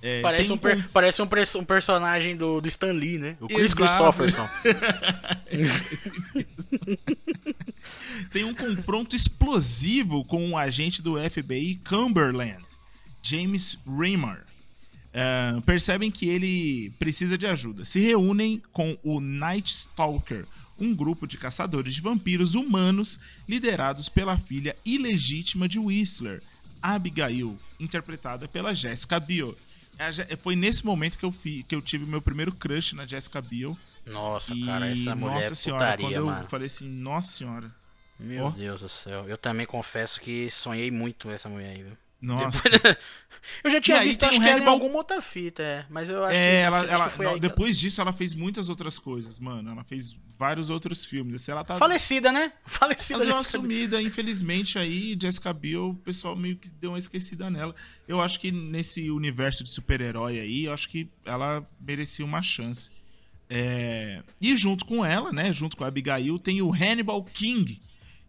É, 0.05 0.19
Parece, 0.21 0.51
um, 0.51 0.57
per- 0.57 0.89
parece 0.89 1.21
um, 1.21 1.27
pres- 1.27 1.55
um 1.55 1.63
personagem 1.63 2.35
do, 2.35 2.59
do 2.59 2.67
Stan 2.67 2.91
Lee, 2.91 3.17
né? 3.17 3.37
O 3.39 3.47
Chris 3.47 3.71
Exato. 3.71 4.13
Christopherson. 4.13 4.49
tem 8.31 8.43
um 8.43 8.53
confronto 8.53 9.15
explosivo 9.15 10.23
com 10.25 10.45
um 10.45 10.57
agente 10.57 11.01
do 11.01 11.15
FBI 11.29 11.79
Cumberland, 11.87 12.63
James 13.21 13.77
Raymer. 13.87 14.41
Ah, 15.13 15.61
percebem 15.65 16.09
que 16.11 16.27
ele 16.27 16.91
precisa 16.99 17.37
de 17.37 17.45
ajuda. 17.45 17.85
Se 17.85 17.99
reúnem 17.99 18.61
com 18.71 18.97
o 19.03 19.19
Night 19.21 19.71
Stalker, 19.73 20.45
um 20.77 20.93
grupo 20.93 21.27
de 21.27 21.37
caçadores 21.37 21.93
de 21.93 22.01
vampiros 22.01 22.55
humanos 22.55 23.19
liderados 23.47 24.09
pela 24.09 24.37
filha 24.37 24.75
ilegítima 24.83 25.69
de 25.69 25.77
Whistler, 25.79 26.41
Abigail, 26.81 27.55
interpretada 27.79 28.47
pela 28.47 28.73
Jessica 28.73 29.19
Biel. 29.19 29.55
A 29.99 30.11
Je- 30.11 30.25
Foi 30.37 30.55
nesse 30.55 30.85
momento 30.85 31.17
que 31.17 31.25
eu, 31.25 31.31
fi- 31.31 31.63
que 31.63 31.75
eu 31.75 31.81
tive 31.81 32.05
meu 32.05 32.21
primeiro 32.21 32.51
crush 32.51 32.93
na 32.93 33.05
Jessica 33.05 33.41
Biel. 33.41 33.77
Nossa, 34.05 34.53
E, 34.53 34.65
cara, 34.65 34.89
essa 34.91 35.15
mulher 35.15 35.35
nossa 35.35 35.53
é 35.53 35.55
senhora, 35.55 35.85
putaria, 35.85 36.05
quando 36.07 36.13
eu 36.15 36.25
mano. 36.25 36.47
falei 36.49 36.67
assim, 36.67 36.87
nossa 36.87 37.31
senhora. 37.37 37.71
Meu 38.19 38.45
Ó. 38.45 38.49
Deus 38.51 38.81
do 38.81 38.89
céu. 38.89 39.25
Eu 39.27 39.37
também 39.37 39.65
confesso 39.65 40.19
que 40.21 40.49
sonhei 40.51 40.91
muito 40.91 41.27
com 41.27 41.31
essa 41.31 41.47
mulher 41.49 41.71
aí, 41.75 41.83
viu? 41.83 41.97
Nossa. 42.23 42.61
Eu 43.61 43.69
já 43.69 43.81
tinha 43.81 44.01
visto, 44.01 44.23
acho 44.23 44.37
o 44.37 44.41
que 44.41 44.47
ela 44.47 44.63
em 44.63 44.65
alguma 44.67 44.95
outra 44.99 45.21
fita, 45.21 45.61
é. 45.61 45.85
Mas 45.89 46.09
eu 46.09 46.23
acho 46.23 46.33
É, 46.33 46.61
que, 46.61 46.65
ela, 46.65 46.85
que 46.85 46.93
ela- 46.93 47.09
foi 47.09 47.25
não, 47.25 47.33
aí 47.33 47.39
que 47.41 47.47
depois 47.47 47.77
disso 47.77 47.99
ela 47.99 48.13
fez 48.13 48.33
muitas 48.33 48.69
outras 48.69 48.97
coisas, 48.97 49.37
mano. 49.37 49.69
Ela 49.69 49.83
fez 49.83 50.15
vários 50.39 50.69
outros 50.69 51.03
filmes. 51.03 51.35
Assim, 51.41 51.51
ela 51.51 51.61
tá 51.63 51.75
Falecida, 51.75 52.31
né? 52.31 52.53
Falecida 52.65 53.15
ela 53.19 53.25
deu 53.25 53.35
uma 53.35 53.43
sumida, 53.43 54.01
infelizmente 54.01 54.79
aí 54.79 55.17
Jessica 55.21 55.51
Biel, 55.51 55.89
o 55.89 55.95
pessoal 55.95 56.37
meio 56.37 56.55
que 56.55 56.69
deu 56.69 56.91
uma 56.91 56.97
esquecida 56.99 57.49
nela. 57.49 57.75
Eu 58.07 58.21
acho 58.21 58.39
que 58.39 58.49
nesse 58.49 59.11
universo 59.11 59.61
de 59.63 59.69
super-herói 59.69 60.39
aí, 60.39 60.63
eu 60.63 60.73
acho 60.73 60.87
que 60.87 61.09
ela 61.25 61.65
merecia 61.81 62.23
uma 62.23 62.41
chance. 62.41 62.89
É, 63.49 64.23
E 64.41 64.55
junto 64.55 64.85
com 64.85 65.03
ela, 65.05 65.31
né, 65.33 65.51
junto 65.53 65.75
com 65.75 65.83
a 65.83 65.87
Abigail, 65.87 66.39
tem 66.39 66.61
o 66.61 66.73
Hannibal 66.73 67.21
King, 67.25 67.79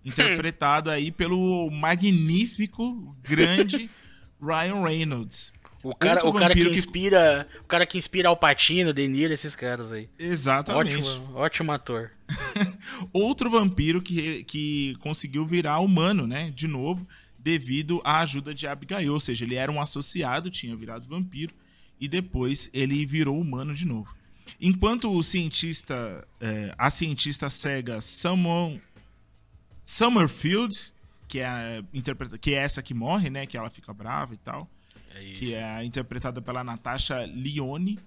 interpretado 0.11 0.91
aí 0.91 1.11
pelo 1.11 1.71
magnífico, 1.71 3.17
grande 3.23 3.89
Ryan 4.41 4.83
Reynolds. 4.83 5.53
O 5.83 5.95
cara, 5.95 6.27
o 6.27 6.33
cara 6.33 6.55
que 6.55 6.61
vampiro 6.61 6.71
que- 6.71 6.77
inspira. 6.79 7.49
O 7.63 7.67
cara 7.67 7.85
que 7.87 7.99
inspira 7.99 8.31
Alpatino, 8.31 8.93
De 8.93 9.07
Niro, 9.07 9.35
esses 9.35 9.55
caras 9.55 9.93
aí. 9.93 10.09
Exatamente. 10.19 10.97
Ótimo, 10.97 11.35
ótimo 11.37 11.73
ator. 11.73 12.11
outro 13.13 13.51
vampiro 13.51 14.01
que, 14.01 14.45
que 14.45 14.97
conseguiu 15.01 15.45
virar 15.45 15.81
humano, 15.81 16.27
né? 16.27 16.51
De 16.55 16.67
novo, 16.67 17.07
devido 17.39 18.01
à 18.03 18.21
ajuda 18.21 18.55
de 18.55 18.67
Abigail. 18.67 19.13
Ou 19.13 19.21
seja, 19.21 19.45
ele 19.45 19.57
era 19.57 19.71
um 19.71 19.79
associado, 19.79 20.51
tinha 20.51 20.75
virado 20.75 21.07
vampiro, 21.07 21.53
e 22.01 22.09
depois 22.09 22.71
ele 22.73 23.05
virou 23.05 23.39
humano 23.39 23.75
de 23.75 23.85
novo. 23.85 24.17
Enquanto 24.59 25.13
o 25.13 25.23
cientista, 25.23 26.27
é, 26.41 26.75
a 26.79 26.91
cientista 26.91 27.51
cega 27.51 28.01
Samuel 28.01 28.81
Summerfield, 29.85 30.93
que 31.29 31.41
é, 31.41 31.47
a 31.47 31.85
interpreta- 31.93 32.39
que 32.39 32.55
é 32.55 32.59
essa 32.59 32.83
que 32.83 32.95
morre, 32.95 33.29
né? 33.31 33.47
Que 33.47 33.57
ela 33.57 33.71
fica 33.71 33.93
brava 33.93 34.35
e 34.35 34.39
tal. 34.39 34.69
Que 35.35 35.55
é 35.55 35.85
interpretada 35.85 36.43
pela 36.43 36.65
Natasha 36.65 37.25
Lyonne. 37.27 37.99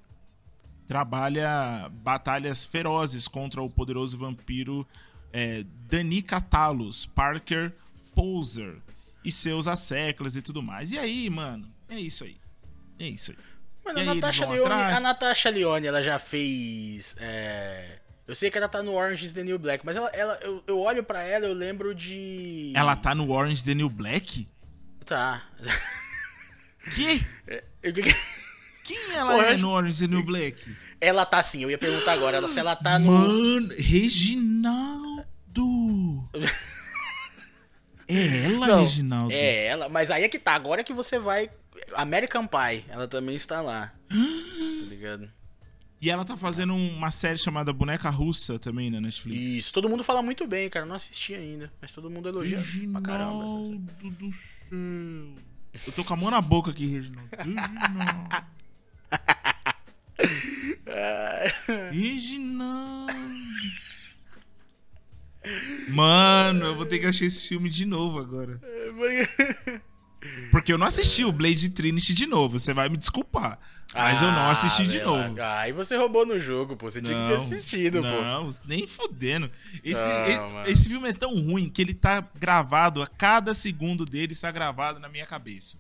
Trabalha 0.88 1.90
batalhas 1.92 2.64
ferozes 2.64 3.28
contra 3.28 3.62
o 3.62 3.70
poderoso 3.70 4.18
vampiro 4.18 4.88
é, 5.34 5.66
Danica 5.90 6.40
Talos, 6.40 7.06
Parker 7.08 7.74
Poser 8.16 8.76
e 9.24 9.32
seus 9.32 9.68
asseclas 9.68 10.36
e 10.38 10.42
tudo 10.42 10.64
mais. 10.64 10.92
E 10.92 10.98
aí, 10.98 11.30
mano, 11.30 11.70
é 11.90 12.00
isso 12.00 12.24
aí. 12.24 12.38
É 12.98 13.08
isso 13.08 13.32
aí. 13.32 13.38
Mano, 13.86 14.00
E 14.00 14.02
a 14.10 14.16
Natasha, 14.16 14.46
Leone, 14.46 14.62
atrás? 14.74 14.96
a 14.96 15.00
Natasha 15.02 15.50
Leone, 15.50 15.88
ela 15.88 16.02
já 16.02 16.18
fez. 16.20 17.16
é, 17.20 18.00
Eu 18.28 18.36
sei 18.36 18.52
que 18.52 18.58
ela 18.58 18.68
tá 18.68 18.84
no 18.84 18.94
Orange 18.94 19.26
is 19.26 19.32
the 19.32 19.42
New 19.44 19.58
Black, 19.58 19.86
mas 19.86 19.96
ela, 19.96 20.10
ela, 20.10 20.38
eu, 20.42 20.62
eu 20.68 20.80
olho 20.80 21.02
pra 21.04 21.24
ela 21.24 21.46
eu 21.46 21.54
lembro 21.54 21.96
de. 21.96 22.74
Ela 22.76 22.96
tá 22.96 23.16
no 23.16 23.32
Orange 23.32 23.64
the 23.64 23.74
New 23.74 23.90
Black? 23.90 24.48
Tá. 25.06 25.42
Que? 26.94 27.26
Eu- 27.82 27.94
Quem 28.84 29.12
ela 29.14 29.34
é 29.34 29.38
Orange- 29.38 29.62
no 29.62 29.70
Orange 29.70 30.00
the 30.00 30.08
New 30.14 30.24
Black? 30.24 30.76
Ela 31.00 31.26
tá 31.26 31.42
sim, 31.44 31.62
eu 31.64 31.70
ia 31.70 31.78
perguntar 31.78 32.14
agora 32.14 32.38
ela- 32.38 32.50
se 32.50 32.60
ela 32.60 32.76
tá 32.76 32.98
no. 33.00 33.12
Mano, 33.12 33.70
Reginaldo! 33.78 35.26
É 38.10 38.46
ela, 38.46 38.68
Não, 38.68 38.82
Reginaldo? 38.82 39.34
É 39.34 39.66
ela, 39.66 39.90
mas 39.90 40.10
aí 40.10 40.24
é 40.24 40.30
que 40.30 40.40
tá, 40.40 40.54
agora 40.56 40.82
que 40.82 40.94
você 40.94 41.20
vai. 41.20 41.50
American 41.94 42.48
Pie, 42.48 42.86
ela 42.88 43.06
também 43.06 43.36
está 43.36 43.60
lá. 43.60 43.94
tá 44.10 44.86
ligado? 44.88 45.30
E 46.00 46.12
ela 46.12 46.24
tá 46.24 46.38
fazendo 46.38 46.76
uma 46.76 47.10
série 47.10 47.40
chamada 47.40 47.74
Boneca 47.74 48.10
Russa 48.10 48.60
também 48.60 48.92
na 48.92 49.02
Netflix. 49.02 49.40
Isso, 49.40 49.74
todo 49.74 49.90
mundo 49.90 50.04
fala 50.04 50.22
muito 50.22 50.46
bem, 50.46 50.70
cara. 50.70 50.86
Não 50.86 50.96
assisti 50.96 51.34
ainda, 51.34 51.74
mas 51.82 51.92
todo 51.92 52.10
mundo 52.10 52.30
elogia 52.30 52.60
pra 52.92 53.02
caramba. 53.02 53.46
Reginaldo 53.46 54.10
do 54.12 54.32
céu. 54.32 55.48
Eu 55.88 55.94
tô 55.94 56.04
com 56.04 56.14
a 56.14 56.18
mão 56.18 56.32
na 56.32 56.42
boca 56.42 56.72
aqui, 56.72 56.86
Reginaldo. 56.86 57.30
Reginaldo. 57.38 58.48
Reginaldo. 61.92 63.14
Mano, 65.90 66.66
eu 66.66 66.76
vou 66.76 66.86
ter 66.86 67.00
que 67.00 67.06
assistir 67.06 67.26
esse 67.26 67.48
filme 67.48 67.70
de 67.70 67.86
novo 67.86 68.20
agora. 68.20 68.60
Porque 70.52 70.72
eu 70.74 70.78
não 70.78 70.88
assisti 70.88 71.24
o 71.26 71.32
Blade 71.32 71.70
Trinity 71.70 72.14
de 72.14 72.26
novo. 72.26 72.58
Você 72.60 72.74
vai 72.74 72.90
me 72.90 72.98
desculpar. 72.98 73.60
Mas 73.94 74.22
eu 74.22 74.30
não 74.30 74.50
assisti 74.50 74.86
de 74.86 75.00
Ah, 75.00 75.06
novo. 75.06 75.42
Ah, 75.42 75.60
aí 75.60 75.72
você 75.72 75.96
roubou 75.96 76.26
no 76.26 76.40
jogo, 76.40 76.76
pô. 76.76 76.90
Você 76.92 77.02
tinha 77.02 77.18
que 77.18 77.28
ter 77.28 77.36
assistido, 77.36 78.02
pô. 78.02 78.08
não, 78.22 78.54
nem 78.66 78.86
fudendo. 78.86 79.50
Esse, 79.84 80.02
Não, 80.06 80.64
esse 80.66 80.90
filme 80.90 81.08
é 81.10 81.14
tão 81.14 81.34
ruim 81.36 81.70
que 81.70 81.82
ele 81.82 81.94
tá 81.94 82.22
gravado, 82.38 83.02
a 83.02 83.08
cada 83.08 83.54
segundo 83.54 84.04
dele 84.04 84.34
está 84.34 84.52
gravado 84.52 85.00
na 85.00 85.08
minha 85.08 85.26
cabeça. 85.26 85.78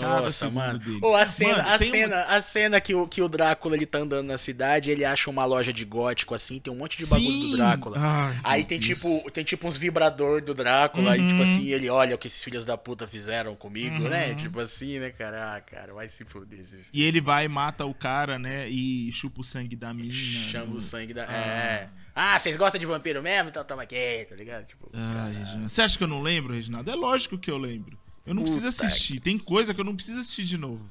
Nossa, 0.00 0.48
mano. 0.50 0.78
dele. 0.78 0.98
Ô, 1.02 1.14
a 1.14 1.26
cena, 1.26 1.56
Mano, 1.58 1.68
a 1.68 1.78
cena, 1.78 2.22
a 2.22 2.42
cena 2.42 2.80
que 2.80 2.94
o, 2.94 3.06
que 3.06 3.20
o 3.20 3.28
Drácula 3.28 3.74
ele 3.76 3.84
tá 3.86 3.98
andando 3.98 4.26
na 4.26 4.38
cidade, 4.38 4.90
ele 4.90 5.04
acha 5.04 5.28
uma 5.28 5.44
loja 5.44 5.72
de 5.72 5.84
gótico 5.84 6.34
assim, 6.34 6.58
tem 6.58 6.72
um 6.72 6.76
monte 6.76 6.96
de 6.96 7.06
bagulho 7.06 7.32
Sim! 7.32 7.50
do 7.50 7.56
Drácula. 7.56 7.96
Ai, 7.98 8.36
aí 8.44 8.64
tem 8.64 8.78
Deus. 8.78 9.02
Uhum. 9.04 9.18
tipo, 9.18 9.30
tem 9.30 9.44
tipo 9.44 9.68
uns 9.68 9.76
vibrador 9.76 10.40
do 10.42 10.54
Drácula, 10.54 11.16
e 11.16 11.26
tipo 11.28 11.42
assim, 11.42 11.66
ele 11.68 11.88
olha 11.90 12.14
o 12.14 12.18
que 12.18 12.28
esses 12.28 12.42
filhos 12.42 12.64
da 12.64 12.76
puta 12.78 13.06
fizeram 13.06 13.54
comigo, 13.54 14.08
né? 14.08 14.34
Tipo 14.34 14.60
assim, 14.60 14.98
né, 14.98 15.10
cara? 15.10 15.56
Ah, 15.56 15.60
cara, 15.60 15.92
vai 15.92 16.08
se 16.08 16.24
fuder 16.24 16.60
esse 16.60 16.70
filme. 16.70 16.86
E 16.92 17.02
ele 17.02 17.20
vai, 17.20 17.46
mata 17.48 17.84
o 17.84 17.92
cara, 17.94 18.38
né? 18.38 18.68
E 18.68 19.10
chupa 19.12 19.40
o 19.40 19.44
sangue 19.44 19.76
da 19.76 19.92
mina. 19.92 20.12
Chama 20.12 20.66
no- 20.66 20.76
o 20.76 20.80
sangue 20.80 21.12
da. 21.12 21.24
Ah. 21.24 21.32
É. 21.34 21.88
Ah, 22.14 22.38
vocês 22.38 22.58
gostam 22.58 22.78
de 22.78 22.84
vampiro 22.86 23.22
mesmo? 23.22 23.48
Então 23.48 23.64
toma 23.64 23.84
aqui, 23.84 24.26
tá 24.28 24.36
ligado? 24.36 24.66
Tipo, 24.66 24.90
Ai, 24.92 25.32
Reginaldo. 25.32 25.70
Você 25.70 25.80
acha 25.80 25.96
que 25.96 26.04
eu 26.04 26.08
não 26.08 26.20
lembro, 26.20 26.52
Reginaldo? 26.52 26.90
É 26.90 26.94
lógico 26.94 27.38
que 27.38 27.50
eu 27.50 27.56
lembro. 27.56 27.98
Eu 28.26 28.34
não 28.34 28.42
preciso 28.42 28.66
assistir. 28.66 29.20
Tem 29.20 29.36
coisa 29.38 29.74
que 29.74 29.80
eu 29.80 29.84
não 29.84 29.94
preciso 29.96 30.20
assistir 30.20 30.44
de 30.44 30.56
novo. 30.56 30.84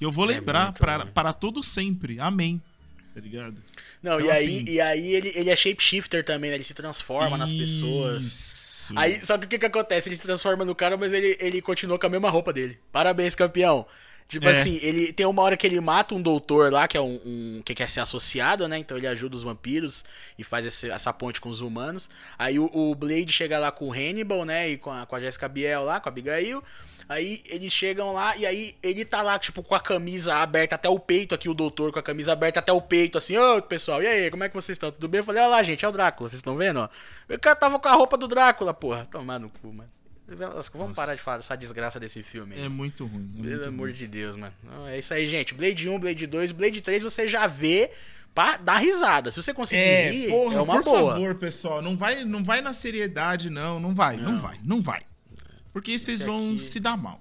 E 0.00 0.04
eu 0.04 0.12
vou 0.12 0.24
É 0.30 0.34
lembrar 0.34 0.64
muito 0.66 0.78
para, 0.78 1.06
para 1.06 1.32
todo 1.32 1.62
sempre. 1.62 2.20
Amém. 2.20 2.60
Tá 3.14 3.20
ligado? 3.20 3.56
Não, 4.02 4.20
e 4.20 4.24
Então, 4.24 4.34
aí, 4.36 4.44
assim- 4.44 4.64
e 4.68 4.80
aí 4.80 5.14
ele, 5.14 5.32
ele 5.34 5.48
é 5.50 5.56
shapeshifter 5.56 6.22
também, 6.24 6.50
né? 6.50 6.56
Ele 6.58 6.64
se 6.64 6.74
transforma 6.74 7.38
nas 7.38 7.50
pessoas. 7.52 8.22
Isso. 8.22 8.92
Aí, 8.94 9.18
só 9.24 9.38
que 9.38 9.46
o 9.46 9.48
que 9.48 9.58
que 9.58 9.66
acontece? 9.66 10.08
Ele 10.08 10.16
se 10.16 10.22
transforma 10.22 10.64
no 10.64 10.74
cara, 10.74 10.96
mas 10.98 11.12
ele, 11.12 11.36
ele 11.40 11.62
continua 11.62 11.98
com 11.98 12.06
a 12.06 12.10
mesma 12.10 12.28
roupa 12.28 12.52
dele. 12.52 12.78
Parabéns, 12.92 13.34
campeão. 13.34 13.86
Tipo 14.28 14.48
É. 14.48 14.50
assim, 14.60 14.78
ele 14.82 15.12
tem 15.12 15.24
uma 15.24 15.40
hora 15.42 15.56
que 15.56 15.64
ele 15.66 15.80
mata 15.80 16.12
um 16.14 16.20
doutor 16.20 16.72
lá, 16.72 16.88
que 16.88 16.96
é 16.96 17.00
um, 17.00 17.20
um- 17.24 17.62
que 17.64 17.74
quer 17.76 17.88
ser 17.88 18.00
associado, 18.00 18.66
né? 18.66 18.76
Então 18.76 18.96
ele 18.96 19.06
ajuda 19.06 19.36
os 19.36 19.42
vampiros 19.42 20.04
e 20.36 20.42
faz 20.42 20.66
esse- 20.66 20.90
essa 20.90 21.12
ponte 21.12 21.40
com 21.40 21.48
os 21.48 21.60
humanos. 21.60 22.10
Aí 22.36 22.58
o, 22.58 22.68
o 22.74 22.92
Blade 22.96 23.32
chega 23.32 23.56
lá 23.58 23.70
com 23.70 23.88
o 23.88 23.92
Hannibal, 23.92 24.44
né? 24.44 24.68
E 24.70 24.78
com 24.78 24.90
a, 24.90 25.06
com 25.06 25.14
a 25.14 25.20
Jessica 25.20 25.48
Biel 25.48 25.84
lá, 25.84 26.00
com 26.00 26.08
a 26.08 26.10
Abigail. 26.10 26.62
Aí 27.08 27.40
eles 27.48 27.72
chegam 27.72 28.12
lá 28.12 28.36
e 28.36 28.44
aí 28.44 28.74
ele 28.82 29.04
tá 29.04 29.22
lá, 29.22 29.38
tipo, 29.38 29.62
com 29.62 29.76
a 29.76 29.80
camisa 29.80 30.34
aberta 30.34 30.74
até 30.74 30.88
o 30.88 30.98
peito 30.98 31.32
aqui, 31.36 31.48
o 31.48 31.54
doutor 31.54 31.92
com 31.92 32.00
a 32.00 32.02
camisa 32.02 32.32
aberta 32.32 32.58
até 32.58 32.72
o 32.72 32.80
peito, 32.80 33.16
assim, 33.16 33.36
ô 33.38 33.62
pessoal, 33.62 34.02
e 34.02 34.08
aí, 34.08 34.28
como 34.28 34.42
é 34.42 34.48
que 34.48 34.54
vocês 34.56 34.74
estão? 34.74 34.90
Tudo 34.90 35.06
bem? 35.06 35.20
Eu 35.20 35.24
falei, 35.24 35.40
olha 35.40 35.50
lá, 35.52 35.62
gente, 35.62 35.84
é 35.84 35.88
o 35.88 35.92
Drácula, 35.92 36.28
vocês 36.28 36.40
estão 36.40 36.56
vendo, 36.56 36.80
ó? 36.80 36.88
O 37.32 37.38
cara 37.38 37.54
tava 37.54 37.78
com 37.78 37.86
a 37.86 37.92
roupa 37.92 38.18
do 38.18 38.26
Drácula, 38.26 38.74
porra. 38.74 39.06
Tomar 39.08 39.38
no 39.38 39.48
cu, 39.48 39.72
mano. 39.72 39.88
Vamos 40.74 40.96
parar 40.96 41.14
de 41.14 41.20
falar 41.20 41.36
dessa 41.38 41.56
desgraça 41.56 42.00
desse 42.00 42.22
filme. 42.22 42.58
É 42.58 42.68
muito 42.68 43.06
ruim. 43.06 43.30
é 43.38 43.42
Pelo 43.42 43.48
muito 43.54 43.68
amor 43.68 43.88
ruim. 43.88 43.92
de 43.96 44.06
Deus, 44.08 44.34
mano. 44.36 44.52
Não, 44.62 44.86
é 44.88 44.98
isso 44.98 45.14
aí, 45.14 45.26
gente. 45.26 45.54
Blade 45.54 45.88
1, 45.88 45.98
Blade 46.00 46.26
2, 46.26 46.52
Blade 46.52 46.80
3 46.80 47.02
você 47.02 47.28
já 47.28 47.46
vê 47.46 47.90
pra 48.34 48.56
dar 48.56 48.78
risada. 48.78 49.30
Se 49.30 49.40
você 49.42 49.54
conseguir 49.54 49.80
É, 49.80 50.10
rir, 50.10 50.28
porra, 50.30 50.56
é 50.56 50.60
uma 50.60 50.74
por 50.74 50.84
boa. 50.84 51.12
favor, 51.12 51.34
pessoal, 51.36 51.80
não 51.80 51.96
vai, 51.96 52.24
não 52.24 52.42
vai 52.42 52.60
na 52.60 52.72
seriedade, 52.72 53.48
não, 53.48 53.78
não 53.78 53.94
vai, 53.94 54.16
não, 54.16 54.40
vai, 54.40 54.58
não 54.64 54.82
vai. 54.82 55.02
Porque 55.72 55.98
vocês 55.98 56.22
vão 56.22 56.50
aqui- 56.50 56.58
se 56.58 56.80
dar 56.80 56.96
mal. 56.96 57.20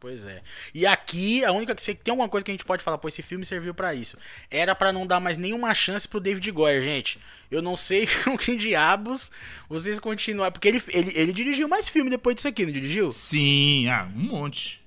Pois 0.00 0.24
é. 0.24 0.42
E 0.72 0.86
aqui, 0.86 1.44
a 1.44 1.50
única 1.50 1.74
que 1.74 1.94
tem 1.94 2.12
alguma 2.12 2.28
coisa 2.28 2.44
que 2.44 2.50
a 2.50 2.54
gente 2.54 2.64
pode 2.64 2.84
falar, 2.84 2.98
pô, 2.98 3.08
esse 3.08 3.22
filme 3.22 3.44
serviu 3.44 3.74
pra 3.74 3.94
isso. 3.94 4.16
Era 4.50 4.74
pra 4.74 4.92
não 4.92 5.06
dar 5.06 5.18
mais 5.18 5.36
nenhuma 5.36 5.74
chance 5.74 6.06
pro 6.06 6.20
David 6.20 6.48
Goyer, 6.52 6.80
gente. 6.80 7.18
Eu 7.50 7.60
não 7.60 7.76
sei 7.76 8.06
com 8.24 8.38
que 8.38 8.54
diabos 8.54 9.32
vocês 9.68 9.98
continuaram, 9.98 10.52
porque 10.52 10.68
ele, 10.68 10.82
ele, 10.88 11.12
ele 11.14 11.32
dirigiu 11.32 11.66
mais 11.66 11.88
filme 11.88 12.10
depois 12.10 12.36
disso 12.36 12.48
aqui, 12.48 12.64
não 12.64 12.72
dirigiu? 12.72 13.10
Sim, 13.10 13.88
ah, 13.88 14.08
um 14.14 14.20
monte. 14.20 14.80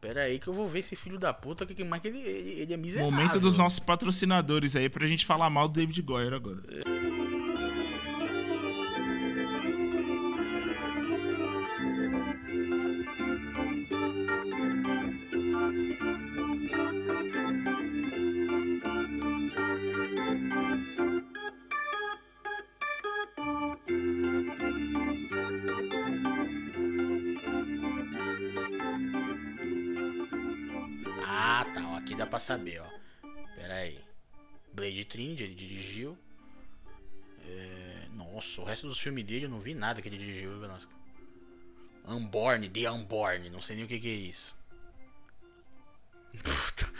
Pera 0.00 0.22
aí 0.22 0.38
que 0.38 0.48
eu 0.48 0.54
vou 0.54 0.68
ver 0.68 0.80
esse 0.80 0.96
filho 0.96 1.18
da 1.18 1.32
puta, 1.32 1.64
que 1.64 1.82
mais 1.82 2.02
que 2.02 2.08
ele, 2.08 2.20
ele, 2.20 2.50
ele 2.60 2.74
é 2.74 2.76
miserável. 2.76 3.10
Momento 3.10 3.40
dos 3.40 3.56
nossos 3.56 3.78
patrocinadores 3.78 4.76
aí 4.76 4.88
pra 4.88 5.06
gente 5.06 5.24
falar 5.24 5.48
mal 5.48 5.66
do 5.66 5.74
David 5.74 6.00
Goyer 6.02 6.34
agora. 6.34 6.60
Ah, 6.86 7.23
saber, 32.44 32.80
ó. 32.80 32.88
Pera 33.56 33.74
aí. 33.74 33.98
Blade 34.72 35.04
Trinity, 35.04 35.42
ele 35.44 35.54
dirigiu. 35.54 36.18
É, 37.46 38.06
Nossa, 38.14 38.60
o 38.60 38.64
resto 38.64 38.86
dos 38.88 38.98
filmes 38.98 39.24
dele 39.24 39.46
eu 39.46 39.50
não 39.50 39.60
vi 39.60 39.74
nada 39.74 40.00
que 40.02 40.08
ele 40.08 40.18
dirigiu, 40.18 40.50
viu, 40.52 40.60
Velasco? 40.60 40.92
Unborn, 42.06 42.68
The 42.68 42.90
Unborn, 42.90 43.50
não 43.50 43.62
sei 43.62 43.76
nem 43.76 43.84
o 43.84 43.88
que, 43.88 43.98
que 43.98 44.08
é 44.08 44.12
isso. 44.14 44.54
Puta, 46.42 46.90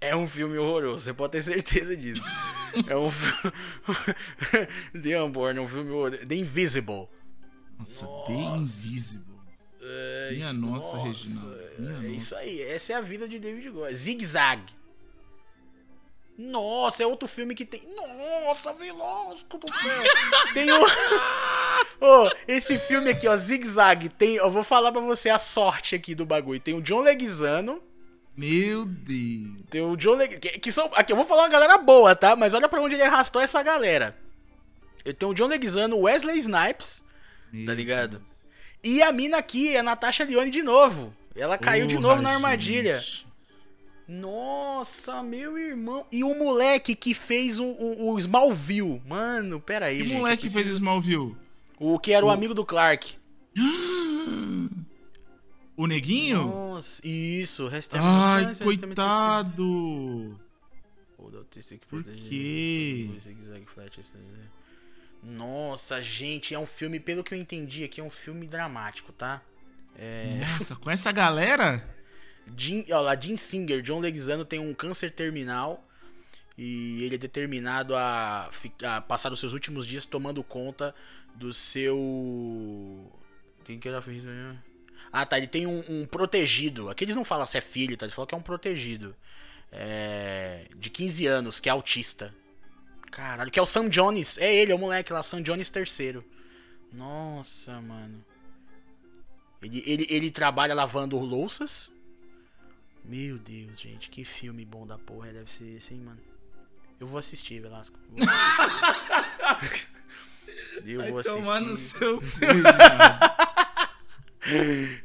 É 0.00 0.14
um 0.14 0.26
filme 0.28 0.56
horroroso, 0.58 1.04
você 1.04 1.12
pode 1.14 1.32
ter 1.32 1.42
certeza 1.42 1.96
disso. 1.96 2.22
É 2.88 2.94
um 2.96 3.10
filme. 3.10 3.56
The 5.02 5.22
Unborn, 5.22 5.58
é 5.58 5.62
um 5.62 5.68
filme 5.68 5.90
horroroso. 5.90 6.26
The 6.26 6.34
Invisible. 6.34 7.08
Nossa, 7.78 8.06
The 8.26 8.32
Invisible. 8.34 9.24
É 9.80 10.30
Minha 10.32 10.50
isso- 10.50 10.60
nossa, 10.60 10.96
Reginaldo, 11.02 11.56
minha 11.78 11.90
é 11.90 11.94
nossa. 11.94 12.06
isso 12.08 12.34
aí, 12.36 12.60
essa 12.62 12.92
é 12.92 12.96
a 12.96 13.00
vida 13.00 13.26
de 13.28 13.38
David 13.38 13.70
Goyer. 13.70 13.94
Zig 13.94 14.24
Zag. 14.26 14.62
Nossa, 16.38 17.02
é 17.02 17.06
outro 17.06 17.26
filme 17.26 17.54
que 17.54 17.64
tem. 17.64 17.82
Nossa, 17.96 18.72
Velasco 18.74 19.56
do 19.58 19.72
céu! 19.72 20.02
tem 20.52 20.70
um. 20.70 20.82
Ô, 22.00 22.30
esse 22.46 22.78
filme 22.78 23.10
aqui, 23.10 23.26
ó, 23.26 23.36
Zig 23.36 23.66
Zag, 23.66 24.08
tem. 24.10 24.36
Eu 24.36 24.50
vou 24.50 24.62
falar 24.62 24.92
pra 24.92 25.00
você 25.00 25.30
a 25.30 25.38
sorte 25.38 25.94
aqui 25.94 26.14
do 26.14 26.26
bagulho. 26.26 26.60
Tem 26.60 26.74
o 26.74 26.82
John 26.82 27.00
Leguizano. 27.00 27.82
Meu 28.36 28.84
Deus. 28.84 29.64
Tem 29.70 29.80
o 29.80 29.96
John 29.96 30.14
Leguizano. 30.16 30.40
Que, 30.40 30.58
que 30.58 30.70
são. 30.72 30.90
Aqui 30.94 31.10
eu 31.12 31.16
vou 31.16 31.24
falar 31.24 31.44
uma 31.44 31.48
galera 31.48 31.78
boa, 31.78 32.14
tá? 32.14 32.36
Mas 32.36 32.52
olha 32.52 32.68
pra 32.68 32.82
onde 32.82 32.94
ele 32.94 33.02
arrastou 33.02 33.40
essa 33.40 33.62
galera. 33.62 34.14
Ele 35.04 35.14
tem 35.14 35.28
o 35.28 35.32
John 35.34 35.46
Leguizano, 35.46 35.98
Wesley 36.00 36.38
Snipes. 36.40 37.02
Tá 37.64 37.72
ligado? 37.72 38.20
E 38.84 39.02
a 39.02 39.10
mina 39.10 39.38
aqui 39.38 39.74
é 39.74 39.78
a 39.78 39.82
Natasha 39.82 40.24
Lyonne 40.24 40.50
de 40.50 40.62
novo. 40.62 41.14
Ela 41.34 41.56
caiu 41.56 41.86
de 41.86 41.94
Porra, 41.96 42.08
novo 42.08 42.22
na 42.22 42.32
armadilha. 42.34 43.00
gente. 43.00 43.25
Nossa, 44.08 45.22
meu 45.22 45.58
irmão. 45.58 46.06
E 46.12 46.22
o 46.22 46.34
moleque 46.34 46.94
que 46.94 47.12
fez 47.14 47.58
o, 47.58 47.64
o, 47.64 48.12
o 48.12 48.18
Smallville. 48.18 49.02
Mano, 49.06 49.60
pera 49.60 49.86
aí, 49.86 49.98
Que 50.02 50.06
gente. 50.08 50.18
moleque 50.18 50.46
eu 50.46 50.50
fez 50.50 50.52
preciso- 50.54 50.74
Smallville? 50.76 51.36
O 51.78 51.98
que 51.98 52.12
era 52.12 52.24
o 52.24 52.30
amigo 52.30 52.54
do 52.54 52.64
Clark. 52.64 53.16
O 55.78 55.86
Neguinho? 55.86 56.46
Nossa, 56.46 57.06
isso. 57.06 57.68
Resta 57.68 57.98
Ai, 58.00 58.54
coitado. 58.54 60.40
Por 61.90 62.02
quê? 62.02 63.10
Nossa, 65.22 66.02
gente, 66.02 66.54
é 66.54 66.58
um 66.58 66.64
filme, 66.64 66.98
pelo 66.98 67.22
que 67.22 67.34
eu 67.34 67.38
entendi 67.38 67.84
aqui, 67.84 68.00
é 68.00 68.04
um 68.04 68.10
filme 68.10 68.46
dramático, 68.46 69.12
tá? 69.12 69.42
Nossa, 70.40 70.76
com 70.76 70.90
essa 70.90 71.10
galera? 71.12 71.86
Jim, 72.56 72.84
ó 72.90 73.00
lá, 73.00 73.18
Jim 73.18 73.36
Singer, 73.36 73.82
John 73.82 74.00
Leguizano 74.00 74.44
tem 74.44 74.58
um 74.58 74.74
câncer 74.74 75.10
terminal 75.10 75.86
e 76.56 77.02
ele 77.02 77.16
é 77.16 77.18
determinado 77.18 77.94
a, 77.94 78.50
a 78.84 79.00
passar 79.00 79.32
os 79.32 79.40
seus 79.40 79.52
últimos 79.52 79.86
dias 79.86 80.06
tomando 80.06 80.42
conta 80.42 80.94
do 81.34 81.52
seu. 81.52 83.12
Quem 83.64 83.78
que 83.78 83.88
era 83.88 83.98
aí? 83.98 84.58
Ah, 85.12 85.26
tá. 85.26 85.38
Ele 85.38 85.46
tem 85.46 85.66
um, 85.66 85.84
um 85.88 86.06
protegido. 86.06 86.88
Aqui 86.88 87.04
eles 87.04 87.16
não 87.16 87.24
falam 87.24 87.46
se 87.46 87.58
é 87.58 87.60
filho, 87.60 87.96
tá? 87.96 88.06
Eles 88.06 88.14
falam 88.14 88.26
que 88.26 88.34
é 88.34 88.38
um 88.38 88.42
protegido. 88.42 89.14
É, 89.70 90.66
de 90.76 90.88
15 90.88 91.26
anos, 91.26 91.60
que 91.60 91.68
é 91.68 91.72
autista. 91.72 92.34
Caralho, 93.10 93.50
que 93.50 93.58
é 93.58 93.62
o 93.62 93.66
Sam 93.66 93.88
Jones. 93.88 94.38
É 94.38 94.54
ele, 94.54 94.72
é 94.72 94.74
o 94.74 94.78
moleque 94.78 95.12
lá, 95.12 95.22
Sam 95.22 95.42
Jones 95.42 95.68
terceiro. 95.68 96.24
Nossa, 96.92 97.80
mano. 97.80 98.24
Ele, 99.62 99.82
ele, 99.86 100.06
ele 100.08 100.30
trabalha 100.30 100.74
lavando 100.74 101.18
louças. 101.18 101.92
Meu 103.08 103.38
Deus, 103.38 103.80
gente, 103.80 104.10
que 104.10 104.24
filme 104.24 104.64
bom 104.64 104.86
da 104.86 104.98
porra 104.98 105.32
deve 105.32 105.50
ser 105.52 105.76
esse, 105.76 105.94
hein, 105.94 106.00
mano. 106.00 106.20
Eu 106.98 107.06
vou 107.06 107.18
assistir, 107.18 107.60
Velasco. 107.60 107.98
Eu 110.84 111.00
Vai 111.00 111.10
vou 111.10 111.22
tomar 111.22 111.60
no 111.60 111.72
assistir. 111.74 111.98
seu. 111.98 112.20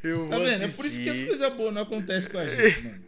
Eu 0.04 0.30
Tá 0.30 0.38
vou 0.38 0.46
vendo? 0.46 0.64
É 0.64 0.68
por 0.68 0.86
isso 0.86 0.98
que 1.02 1.10
as 1.10 1.16
assistir. 1.16 1.28
coisas 1.28 1.54
boas 1.56 1.74
não 1.74 1.82
acontecem 1.82 2.32
com 2.32 2.38
a 2.38 2.46
gente, 2.46 2.82
mano. 2.86 3.04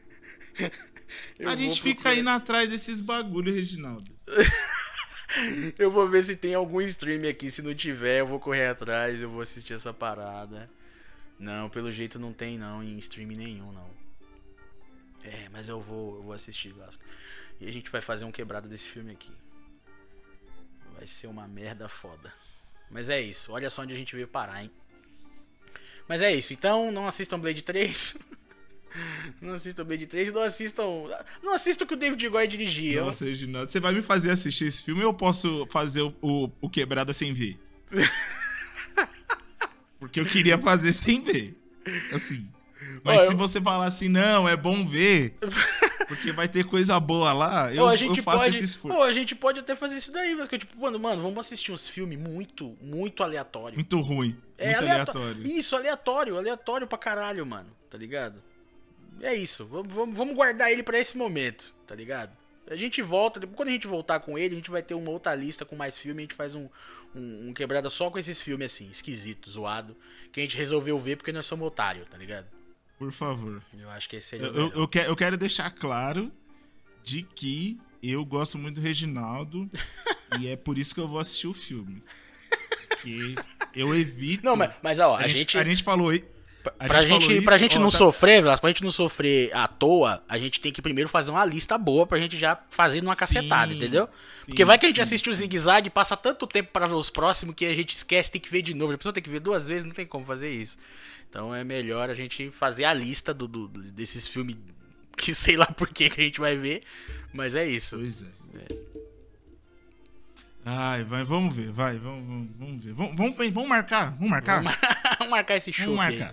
Eu 1.40 1.50
a 1.50 1.56
gente 1.56 1.70
vou 1.76 1.78
fica 1.84 2.02
procurar. 2.04 2.20
indo 2.20 2.30
atrás 2.30 2.70
desses 2.70 3.02
bagulho, 3.02 3.54
Reginaldo. 3.54 4.12
Eu 5.80 5.90
vou 5.90 6.08
ver 6.08 6.24
se 6.24 6.36
tem 6.36 6.54
algum 6.54 6.80
stream 6.82 7.28
aqui. 7.28 7.50
Se 7.50 7.64
não 7.64 7.74
tiver, 7.74 8.20
eu 8.20 8.28
vou 8.28 8.40
correr 8.40 8.68
atrás. 8.68 9.20
Eu 9.20 9.28
vou 9.30 9.42
assistir 9.42 9.74
essa 9.74 9.92
parada. 9.92 10.70
Não, 11.40 11.68
pelo 11.72 11.92
jeito 11.92 12.20
não 12.20 12.32
tem 12.32 12.56
não 12.56 12.84
em 12.84 12.96
stream 13.00 13.30
nenhum, 13.30 13.72
não. 13.72 13.90
É, 15.24 15.48
mas 15.50 15.70
eu 15.70 15.80
vou, 15.80 16.18
eu 16.18 16.24
vou 16.24 16.34
assistir, 16.34 16.74
Vasco. 16.74 17.04
E 17.60 17.68
a 17.68 17.72
gente 17.72 17.90
vai 17.90 18.02
fazer 18.02 18.26
um 18.26 18.32
quebrado 18.32 18.68
desse 18.68 18.88
filme 18.88 19.12
aqui. 19.12 19.32
Vai 20.96 21.08
ser 21.08 21.28
uma 21.28 21.48
merda 21.48 21.88
foda. 21.88 22.34
Mas 22.90 23.10
é 23.10 23.20
isso. 23.22 23.52
Olha 23.52 23.70
só 23.70 23.82
onde 23.82 23.94
a 23.94 23.98
gente 23.98 24.16
veio 24.16 24.28
parar, 24.28 24.64
hein? 24.64 24.72
Mas 26.08 26.22
é 26.22 26.32
isso. 26.32 26.54
Então, 26.54 26.92
não 26.92 27.08
assistam 27.08 27.40
Blade 27.40 27.62
3. 27.62 28.18
não 29.42 29.54
assistam 29.54 29.86
Blade 29.86 30.06
3 30.06 30.28
e 30.28 30.32
não 30.32 30.44
assistam. 30.44 30.84
Não 31.42 31.54
assistam 31.54 31.86
o 31.86 31.88
que 31.88 31.94
o 31.94 31.98
David 31.98 32.28
Goy 32.30 32.48
dirigia. 32.48 33.00
Eu- 33.00 33.06
Nossa, 33.06 33.26
Reginaldo, 33.26 33.72
você 33.72 33.80
vai 33.80 33.94
me 33.94 34.02
fazer 34.02 34.32
assistir 34.32 34.66
esse 34.66 34.84
filme 34.84 35.02
ou 35.02 35.10
eu 35.10 35.14
posso 35.14 35.66
fazer 35.72 36.02
o, 36.02 36.14
o, 36.22 36.52
o 36.62 36.70
Quebrada 36.70 37.14
sem 37.14 37.34
ver? 37.34 37.58
Porque 40.00 40.20
eu 40.20 40.26
queria 40.26 40.58
fazer 40.58 40.92
sem 40.92 41.24
ver. 41.24 41.56
Assim. 42.14 42.48
Mas 43.04 43.22
se 43.28 43.34
eu- 43.34 43.38
você 43.38 43.62
falar 43.62 43.86
assim, 43.86 44.08
não, 44.10 44.48
é 44.48 44.56
bom 44.56 44.86
ver, 44.86 45.38
porque 46.08 46.32
vai 46.32 46.48
ter 46.48 46.64
coisa 46.66 47.00
boa 47.00 47.34
lá, 47.34 47.74
eu, 47.74 47.84
Ou 47.84 47.90
a 47.90 47.96
gente 47.96 48.18
eu 48.18 48.24
faço 48.24 48.40
pode, 48.40 48.50
esse 48.56 48.64
esforço. 48.64 48.98
ou 48.98 49.04
a 49.04 49.14
gente 49.14 49.36
pode 49.36 49.60
até 49.60 49.76
fazer 49.76 49.98
isso 49.98 50.12
daí, 50.12 50.36
mas 50.36 50.48
que 50.48 50.56
eu 50.56 50.60
tipo, 50.60 50.80
mano, 50.80 51.00
mano, 51.00 51.22
vamos 51.22 51.40
assistir 51.40 51.72
uns 51.72 51.88
filmes 51.88 52.20
muito, 52.20 52.78
muito 52.82 53.24
aleatório. 53.24 53.76
Muito 53.76 54.00
ruim. 54.02 54.38
é 54.58 54.68
muito 54.68 54.78
aleatório. 54.80 55.22
aleatório. 55.22 55.48
Isso, 55.60 55.76
aleatório, 55.76 56.38
aleatório 56.38 56.88
pra 56.88 56.98
caralho, 56.98 57.46
mano, 57.46 57.70
tá 57.90 57.98
ligado? 57.98 58.42
É 59.22 59.34
isso, 59.34 59.66
vamos, 59.66 59.94
vamos, 60.16 60.36
guardar 60.36 60.72
ele 60.72 60.84
pra 60.84 61.00
esse 61.00 61.18
momento, 61.18 61.74
tá 61.88 61.96
ligado? 61.96 62.32
A 62.70 62.76
gente 62.76 63.02
volta, 63.02 63.40
depois 63.42 63.58
quando 63.58 63.70
a 63.70 63.72
gente 63.72 63.88
voltar 63.88 64.20
com 64.22 64.38
ele, 64.38 64.54
a 64.56 64.58
gente 64.58 64.72
vai 64.72 64.82
ter 64.82 64.94
uma 64.94 65.12
outra 65.12 65.36
lista 65.36 65.66
com 65.66 65.76
mais 65.76 65.98
filme, 65.98 66.22
a 66.22 66.26
gente 66.26 66.34
faz 66.34 66.56
um, 66.56 66.68
um, 67.14 67.50
um 67.50 67.54
quebrada 67.54 67.90
só 67.90 68.10
com 68.10 68.18
esses 68.18 68.42
filmes 68.42 68.72
assim, 68.74 68.88
esquisito, 68.90 69.50
zoado, 69.52 69.96
que 70.32 70.40
a 70.40 70.44
gente 70.44 70.58
resolveu 70.58 70.98
ver 70.98 71.18
porque 71.18 71.32
nós 71.32 71.46
somos 71.46 71.68
otário, 71.68 72.06
tá 72.10 72.18
ligado? 72.18 72.48
Por 73.04 73.12
favor. 73.12 73.62
Eu 73.78 73.90
acho 73.90 74.10
que 74.10 74.16
esse 74.16 74.28
seria 74.28 74.48
o 74.48 74.50
Eu, 74.50 74.56
eu, 74.56 74.70
melhor. 74.70 75.08
eu 75.08 75.16
quero, 75.16 75.38
deixar 75.38 75.70
claro 75.72 76.32
de 77.04 77.22
que 77.24 77.78
eu 78.02 78.24
gosto 78.24 78.58
muito 78.58 78.76
do 78.76 78.82
Reginaldo 78.82 79.70
e 80.40 80.48
é 80.48 80.56
por 80.56 80.78
isso 80.78 80.96
que 80.96 81.02
eu 81.02 81.08
vou 81.08 81.20
assistir 81.20 81.48
o 81.48 81.54
filme. 81.54 82.02
Porque 82.88 83.36
eu 83.76 83.94
evito. 83.94 84.46
Não, 84.46 84.56
mas, 84.56 84.74
mas 84.82 85.00
ó, 85.00 85.18
a, 85.18 85.28
gente... 85.28 85.58
a 85.58 85.64
gente 85.64 85.84
falou. 85.84 86.14
A 86.80 86.86
pra 86.88 87.02
gente, 87.02 87.34
isso, 87.36 87.44
pra 87.44 87.58
gente 87.58 87.78
não 87.80 87.90
tá- 87.90 87.98
sofrer, 87.98 88.42
Velasco, 88.42 88.62
pra 88.62 88.70
gente 88.70 88.84
não 88.84 88.92
sofrer 88.92 89.54
à 89.56 89.68
toa, 89.68 90.24
a 90.30 90.38
gente 90.38 90.60
tem 90.60 90.72
que 90.72 90.82
primeiro 90.82 91.10
fazer 91.10 91.32
uma 91.32 91.44
lista 91.46 91.78
boa 91.78 92.06
pra 92.08 92.18
gente 92.18 92.38
já 92.38 92.58
fazer 92.70 93.02
numa 93.02 93.16
cacetada, 93.16 93.72
Sim, 93.72 93.78
entendeu? 93.78 94.06
sim, 94.06 94.46
Porque 94.48 94.64
vai 94.66 94.78
que 94.78 94.86
a 94.86 94.90
gente 94.90 94.98
sim, 94.98 95.02
assiste 95.04 95.30
o 95.30 95.34
zigue-zague, 95.34 95.90
passa 95.90 96.16
tanto 96.16 96.46
tempo 96.48 96.72
pra 96.72 96.86
ver 96.88 96.94
os 96.96 97.10
próximos 97.10 97.56
que 97.56 97.66
a 97.66 97.74
gente 97.76 97.94
esquece, 97.96 98.32
tem 98.32 98.40
que 98.42 98.50
ver 98.50 98.62
de 98.62 98.74
novo. 98.74 98.94
A 98.94 98.98
pessoa 98.98 99.12
tem 99.14 99.24
que 99.24 99.30
ver 99.30 99.40
duas 99.40 99.68
vezes, 99.68 99.86
não 99.86 99.94
tem 99.94 100.06
como 100.06 100.26
fazer 100.26 100.50
isso. 100.52 100.78
Então 101.30 101.54
é 101.54 101.64
melhor 101.64 102.10
a 102.10 102.14
gente 102.14 102.52
fazer 102.52 102.86
a 102.86 102.94
lista 102.94 103.34
do, 103.34 103.48
do- 103.48 103.68
desses 103.68 104.28
filmes 104.28 104.56
que 105.18 105.34
sei 105.36 105.58
lá 105.58 105.66
por 105.66 105.90
que 105.90 106.06
a 106.06 106.22
gente 106.22 106.40
vai 106.40 106.56
ver, 106.58 106.84
mas 107.34 107.56
é 107.56 107.68
isso. 107.68 107.98
Pois 107.98 108.24
é. 108.24 108.28
Ai, 110.66 111.04
vai, 111.04 111.24
vamos 111.26 111.54
ver, 111.54 111.72
vai, 111.72 111.98
vamos, 111.98 112.26
vamos, 112.26 112.48
vamos 112.58 112.84
ver. 112.86 112.94
Vamos, 112.94 113.16
vamos, 113.18 113.36
vamos 113.54 113.68
marcar, 113.70 114.12
vamos 114.12 114.30
marcar? 114.30 114.64
Vamos 115.20 115.28
marcar 115.32 115.58
esse 115.58 115.74
show 115.74 115.98
Vamos 115.98 116.06
aí. 116.06 116.30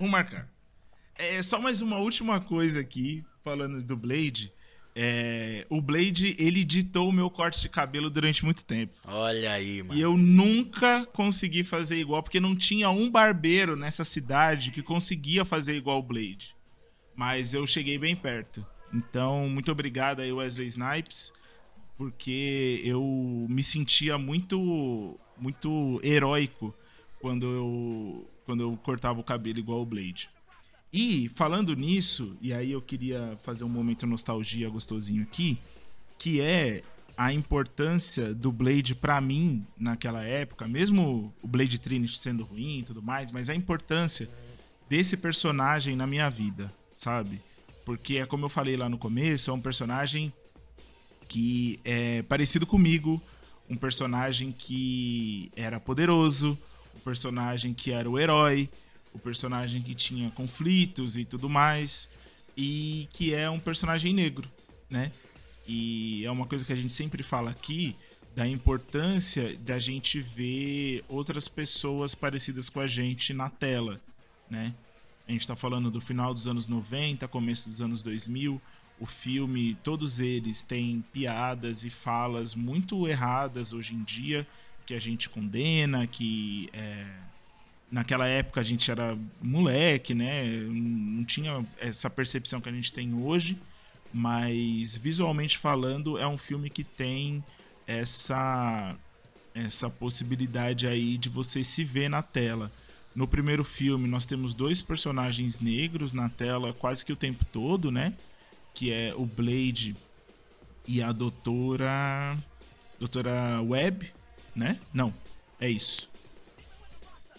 Vamos 0.00 0.12
marcar. 0.12 0.48
É 1.14 1.42
só 1.42 1.60
mais 1.60 1.82
uma 1.82 1.98
última 1.98 2.40
coisa 2.40 2.80
aqui, 2.80 3.22
falando 3.44 3.82
do 3.82 3.94
Blade. 3.94 4.50
É, 4.96 5.66
o 5.68 5.78
Blade, 5.78 6.34
ele 6.38 6.64
ditou 6.64 7.06
o 7.10 7.12
meu 7.12 7.28
corte 7.28 7.60
de 7.60 7.68
cabelo 7.68 8.08
durante 8.08 8.42
muito 8.42 8.64
tempo. 8.64 8.94
Olha 9.04 9.52
aí, 9.52 9.82
mano. 9.82 9.94
E 9.94 10.00
eu 10.00 10.16
nunca 10.16 11.04
consegui 11.12 11.62
fazer 11.62 11.98
igual, 11.98 12.22
porque 12.22 12.40
não 12.40 12.56
tinha 12.56 12.88
um 12.88 13.10
barbeiro 13.10 13.76
nessa 13.76 14.02
cidade 14.02 14.70
que 14.70 14.82
conseguia 14.82 15.44
fazer 15.44 15.76
igual 15.76 15.98
o 15.98 16.02
Blade. 16.02 16.56
Mas 17.14 17.52
eu 17.52 17.66
cheguei 17.66 17.98
bem 17.98 18.16
perto. 18.16 18.66
Então, 18.94 19.50
muito 19.50 19.70
obrigado 19.70 20.20
aí, 20.20 20.32
Wesley 20.32 20.66
Snipes, 20.68 21.30
porque 21.98 22.80
eu 22.82 23.46
me 23.50 23.62
sentia 23.62 24.16
muito, 24.16 25.20
muito 25.36 26.00
heróico 26.02 26.74
quando 27.20 27.44
eu, 27.46 28.29
quando 28.44 28.62
eu 28.62 28.76
cortava 28.82 29.20
o 29.20 29.24
cabelo 29.24 29.58
igual 29.58 29.80
o 29.80 29.86
Blade. 29.86 30.28
E 30.92 31.28
falando 31.30 31.74
nisso, 31.76 32.36
e 32.40 32.52
aí 32.52 32.72
eu 32.72 32.82
queria 32.82 33.38
fazer 33.44 33.62
um 33.62 33.68
momento 33.68 34.06
nostalgia 34.06 34.68
gostosinho 34.68 35.22
aqui, 35.22 35.58
que 36.18 36.40
é 36.40 36.82
a 37.16 37.32
importância 37.32 38.34
do 38.34 38.50
Blade 38.50 38.94
pra 38.94 39.20
mim 39.20 39.64
naquela 39.78 40.22
época, 40.22 40.66
mesmo 40.66 41.32
o 41.42 41.46
Blade 41.46 41.78
Trinity 41.78 42.18
sendo 42.18 42.44
ruim 42.44 42.78
e 42.78 42.82
tudo 42.82 43.02
mais, 43.02 43.30
mas 43.30 43.48
a 43.48 43.54
importância 43.54 44.28
desse 44.88 45.16
personagem 45.16 45.94
na 45.94 46.06
minha 46.06 46.28
vida, 46.28 46.72
sabe? 46.96 47.40
Porque 47.84 48.16
é 48.16 48.26
como 48.26 48.46
eu 48.46 48.48
falei 48.48 48.76
lá 48.76 48.88
no 48.88 48.98
começo, 48.98 49.50
é 49.50 49.54
um 49.54 49.60
personagem 49.60 50.32
que 51.28 51.78
é 51.84 52.22
parecido 52.22 52.66
comigo, 52.66 53.22
um 53.68 53.76
personagem 53.76 54.50
que 54.50 55.52
era 55.54 55.78
poderoso, 55.78 56.58
um 57.00 57.02
personagem 57.02 57.72
que 57.72 57.90
era 57.90 58.08
o 58.08 58.18
herói, 58.18 58.68
o 59.12 59.18
personagem 59.18 59.82
que 59.82 59.94
tinha 59.94 60.30
conflitos 60.30 61.16
e 61.16 61.24
tudo 61.24 61.48
mais, 61.48 62.08
e 62.56 63.08
que 63.12 63.34
é 63.34 63.48
um 63.48 63.58
personagem 63.58 64.12
negro, 64.12 64.48
né? 64.88 65.10
E 65.66 66.24
é 66.24 66.30
uma 66.30 66.46
coisa 66.46 66.64
que 66.64 66.72
a 66.72 66.76
gente 66.76 66.92
sempre 66.92 67.22
fala 67.22 67.50
aqui 67.50 67.96
da 68.36 68.46
importância 68.46 69.56
da 69.58 69.78
gente 69.78 70.20
ver 70.20 71.04
outras 71.08 71.48
pessoas 71.48 72.14
parecidas 72.14 72.68
com 72.68 72.80
a 72.80 72.86
gente 72.86 73.32
na 73.32 73.48
tela, 73.48 74.00
né? 74.48 74.74
A 75.26 75.32
gente 75.32 75.46
tá 75.46 75.56
falando 75.56 75.90
do 75.90 76.00
final 76.00 76.34
dos 76.34 76.46
anos 76.46 76.66
90, 76.66 77.26
começo 77.28 77.68
dos 77.70 77.80
anos 77.80 78.02
2000. 78.02 78.60
O 78.98 79.06
filme, 79.06 79.74
todos 79.82 80.18
eles 80.18 80.62
têm 80.62 81.02
piadas 81.12 81.84
e 81.84 81.90
falas 81.90 82.54
muito 82.54 83.08
erradas 83.08 83.72
hoje 83.72 83.94
em 83.94 84.02
dia, 84.02 84.46
que 84.90 84.94
a 84.94 85.00
gente 85.00 85.28
condena, 85.28 86.04
que 86.04 86.68
é, 86.72 87.06
naquela 87.92 88.26
época 88.26 88.60
a 88.60 88.64
gente 88.64 88.90
era 88.90 89.16
moleque, 89.40 90.14
né? 90.14 90.44
Não 90.68 91.24
tinha 91.24 91.64
essa 91.78 92.10
percepção 92.10 92.60
que 92.60 92.68
a 92.68 92.72
gente 92.72 92.92
tem 92.92 93.14
hoje, 93.14 93.56
mas 94.12 94.96
visualmente 94.96 95.58
falando 95.58 96.18
é 96.18 96.26
um 96.26 96.36
filme 96.36 96.68
que 96.68 96.82
tem 96.82 97.42
essa 97.86 98.96
essa 99.54 99.88
possibilidade 99.88 100.88
aí 100.88 101.16
de 101.16 101.28
você 101.28 101.62
se 101.62 101.84
ver 101.84 102.08
na 102.08 102.22
tela. 102.22 102.70
No 103.14 103.28
primeiro 103.28 103.62
filme 103.62 104.08
nós 104.08 104.26
temos 104.26 104.54
dois 104.54 104.82
personagens 104.82 105.60
negros 105.60 106.12
na 106.12 106.28
tela 106.28 106.72
quase 106.72 107.04
que 107.04 107.12
o 107.12 107.16
tempo 107.16 107.44
todo, 107.44 107.92
né? 107.92 108.12
Que 108.74 108.92
é 108.92 109.14
o 109.14 109.24
Blade 109.24 109.94
e 110.84 111.00
a 111.00 111.12
doutora 111.12 112.36
doutora 112.98 113.62
Webb, 113.62 114.12
né? 114.60 114.78
Não, 114.92 115.12
é 115.60 115.68
isso. 115.68 116.08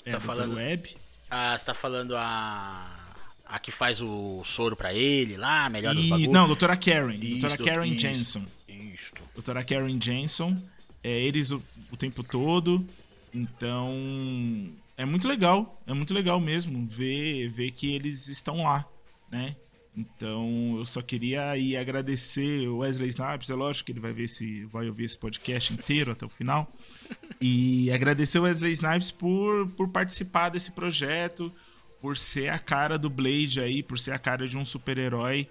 É 0.06 0.12
Tá 0.12 0.18
a 0.18 0.20
doutora 0.20 0.22
falando- 0.42 0.56
Webb. 0.56 0.96
Ah, 1.30 1.58
você 1.58 1.66
tá 1.66 1.74
falando 1.74 2.16
a. 2.18 2.98
A 3.46 3.60
que 3.60 3.70
faz 3.72 4.02
o 4.02 4.42
soro 4.46 4.76
pra 4.78 4.94
ele 4.94 5.36
lá, 5.38 5.70
melhor 5.70 5.94
E, 5.96 6.10
bagulhos. 6.10 6.30
não, 6.34 6.48
doutora 6.48 6.76
Karen. 6.78 7.16
Isso, 7.22 7.42
doutora 7.42 7.58
Karen 7.58 7.86
isso. 7.88 8.00
Jensen. 8.00 8.48
Isto. 8.68 9.22
doutora 9.34 9.64
Karen 9.64 10.00
Jensen. 10.02 10.58
É, 11.04 11.10
eles 11.20 11.52
o, 11.52 11.62
o 11.92 11.98
tempo 11.98 12.24
todo. 12.24 12.86
Então, 13.34 14.70
é 14.98 15.04
muito 15.06 15.28
legal. 15.28 15.82
É 15.86 15.94
muito 15.94 16.14
legal 16.14 16.40
mesmo 16.40 16.86
ver, 16.88 17.50
ver 17.50 17.72
que 17.72 17.94
eles 17.94 18.28
estão 18.28 18.64
lá, 18.64 18.86
né? 19.30 19.56
Então, 19.96 20.76
eu 20.78 20.86
só 20.86 21.02
queria 21.02 21.50
aí 21.50 21.76
agradecer 21.76 22.68
o 22.68 22.78
Wesley 22.78 23.10
Snipes. 23.10 23.50
É 23.50 23.56
lógico 23.56 23.88
que 23.88 23.92
ele 23.92 24.00
vai 24.00 24.14
ver 24.14 24.24
esse, 24.24 24.64
vai 24.66 24.88
ouvir 24.88 25.06
esse 25.06 25.18
podcast 25.18 25.74
inteiro 25.74 26.12
até 26.12 26.26
o 26.26 26.30
final. 26.30 26.72
E 27.42 27.92
agradecer 27.92 28.40
o 28.40 28.44
Wesley 28.44 28.72
Snipes 28.72 29.12
por, 29.12 29.68
por 29.70 29.90
participar 29.90 30.50
desse 30.50 30.72
projeto, 30.72 31.52
por 32.02 32.18
ser 32.18 32.50
a 32.50 32.58
cara 32.58 32.98
do 32.98 33.10
Blade 33.10 33.60
aí, 33.60 33.84
por 33.84 34.00
ser 34.00 34.12
a 34.14 34.20
cara 34.20 34.48
de 34.48 34.58
um 34.58 34.66
super-herói 34.66 35.48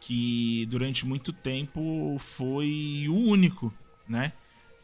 que 0.00 0.66
durante 0.66 1.06
muito 1.06 1.32
tempo 1.32 2.16
foi 2.18 3.06
o 3.08 3.14
único, 3.14 3.72
né? 4.08 4.32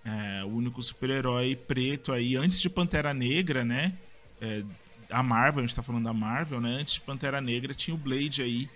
É, 0.04 0.44
o 0.44 0.48
único 0.48 0.82
super-herói 0.82 1.56
preto 1.56 2.12
aí, 2.12 2.36
antes 2.36 2.60
de 2.60 2.68
Pantera 2.68 3.14
Negra, 3.14 3.64
né? 3.64 3.94
É, 4.40 4.62
a 5.08 5.22
Marvel, 5.22 5.62
a 5.62 5.66
gente 5.66 5.76
tá 5.76 5.82
falando 5.82 6.04
da 6.04 6.12
Marvel, 6.12 6.60
né? 6.60 6.78
Antes 6.80 6.94
de 6.94 7.00
Pantera 7.00 7.40
Negra 7.40 7.72
tinha 7.74 7.94
o 7.94 7.98
Blade 7.98 8.42
aí, 8.42 8.68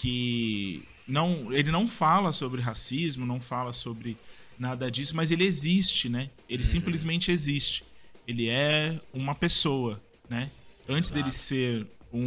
que 0.00 0.82
não, 1.06 1.52
ele 1.52 1.70
não 1.70 1.88
fala 1.88 2.32
sobre 2.32 2.60
racismo, 2.60 3.26
não 3.26 3.40
fala 3.40 3.72
sobre 3.72 4.16
nada 4.58 4.90
disso, 4.90 5.14
mas 5.16 5.30
ele 5.30 5.44
existe, 5.44 6.08
né? 6.08 6.30
Ele 6.48 6.64
simplesmente 6.64 7.30
existe. 7.30 7.82
Ele 8.26 8.48
é 8.48 9.00
uma 9.12 9.34
pessoa, 9.34 10.00
né? 10.28 10.50
Antes 10.88 11.10
dele 11.10 11.30
ser 11.32 11.86
um, 12.12 12.18
um- 12.20 12.22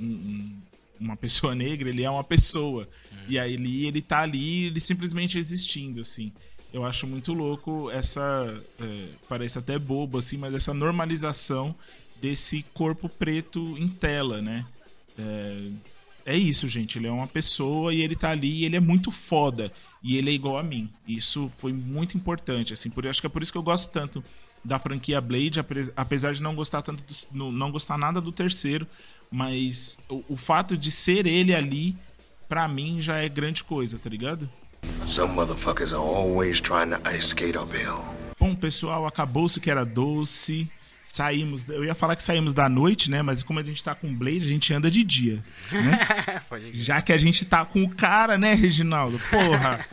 um- 0.00 0.62
uma 1.00 1.16
pessoa 1.16 1.54
negra, 1.54 1.88
ele 1.88 2.02
é 2.02 2.10
uma 2.10 2.24
pessoa. 2.24 2.88
E 3.28 3.38
aí 3.38 3.54
ele, 3.54 3.86
ele 3.86 4.02
tá 4.02 4.20
ali, 4.20 4.64
ele 4.66 4.80
simplesmente 4.80 5.38
existindo, 5.38 6.00
assim. 6.00 6.32
Eu 6.72 6.84
acho 6.84 7.06
muito 7.06 7.32
louco 7.32 7.90
essa. 7.90 8.62
é, 8.80 9.08
parece 9.28 9.58
até 9.58 9.78
bobo, 9.78 10.18
assim, 10.18 10.36
mas 10.36 10.54
essa 10.54 10.74
normalização 10.74 11.74
desse 12.20 12.64
corpo 12.74 13.08
preto 13.08 13.76
em 13.78 13.88
tela, 13.88 14.42
né? 14.42 14.66
É, 15.16 15.68
é 16.28 16.36
isso, 16.36 16.68
gente. 16.68 16.98
Ele 16.98 17.06
é 17.06 17.10
uma 17.10 17.26
pessoa 17.26 17.92
e 17.94 18.02
ele 18.02 18.14
tá 18.14 18.30
ali 18.30 18.60
e 18.60 18.64
ele 18.66 18.76
é 18.76 18.80
muito 18.80 19.10
foda. 19.10 19.72
E 20.02 20.18
ele 20.18 20.28
é 20.28 20.32
igual 20.34 20.58
a 20.58 20.62
mim. 20.62 20.90
Isso 21.06 21.50
foi 21.56 21.72
muito 21.72 22.18
importante, 22.18 22.74
assim. 22.74 22.90
Por, 22.90 23.06
acho 23.06 23.18
que 23.18 23.26
é 23.26 23.30
por 23.30 23.42
isso 23.42 23.50
que 23.50 23.56
eu 23.56 23.62
gosto 23.62 23.90
tanto 23.90 24.22
da 24.62 24.78
franquia 24.78 25.22
Blade, 25.22 25.58
apesar 25.96 26.34
de 26.34 26.42
não 26.42 26.54
gostar 26.54 26.82
tanto 26.82 27.02
do, 27.30 27.50
não 27.50 27.72
gostar 27.72 27.96
nada 27.96 28.20
do 28.20 28.30
terceiro, 28.30 28.86
mas 29.30 29.98
o, 30.06 30.22
o 30.28 30.36
fato 30.36 30.76
de 30.76 30.90
ser 30.90 31.26
ele 31.26 31.54
ali, 31.54 31.96
pra 32.46 32.68
mim, 32.68 33.00
já 33.00 33.16
é 33.16 33.28
grande 33.28 33.64
coisa, 33.64 33.98
tá 33.98 34.10
ligado? 34.10 34.50
Some 35.06 35.34
motherfuckers 35.34 35.94
are 35.94 36.02
always 36.02 36.60
trying 36.60 36.90
to 36.90 37.00
ice 37.08 37.28
skate 37.28 37.56
uphill. 37.56 38.04
Bom, 38.38 38.54
pessoal, 38.54 39.06
acabou-se 39.06 39.58
que 39.58 39.70
era 39.70 39.84
doce. 39.84 40.70
Saímos, 41.08 41.66
eu 41.70 41.82
ia 41.86 41.94
falar 41.94 42.16
que 42.16 42.22
saímos 42.22 42.52
da 42.52 42.68
noite, 42.68 43.10
né? 43.10 43.22
Mas 43.22 43.42
como 43.42 43.58
a 43.58 43.62
gente 43.62 43.82
tá 43.82 43.94
com 43.94 44.14
Blade, 44.14 44.44
a 44.44 44.48
gente 44.48 44.74
anda 44.74 44.90
de 44.90 45.02
dia. 45.02 45.42
Pode 46.50 46.70
Já 46.74 47.00
que 47.00 47.14
a 47.14 47.18
gente 47.18 47.46
tá 47.46 47.64
com 47.64 47.82
o 47.82 47.88
cara, 47.88 48.36
né, 48.36 48.52
Reginaldo? 48.52 49.18
Porra, 49.30 49.86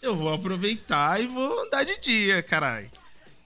eu 0.00 0.16
vou 0.16 0.32
aproveitar 0.32 1.20
e 1.20 1.26
vou 1.26 1.64
andar 1.64 1.82
de 1.82 2.00
dia, 2.00 2.40
caralho. 2.44 2.88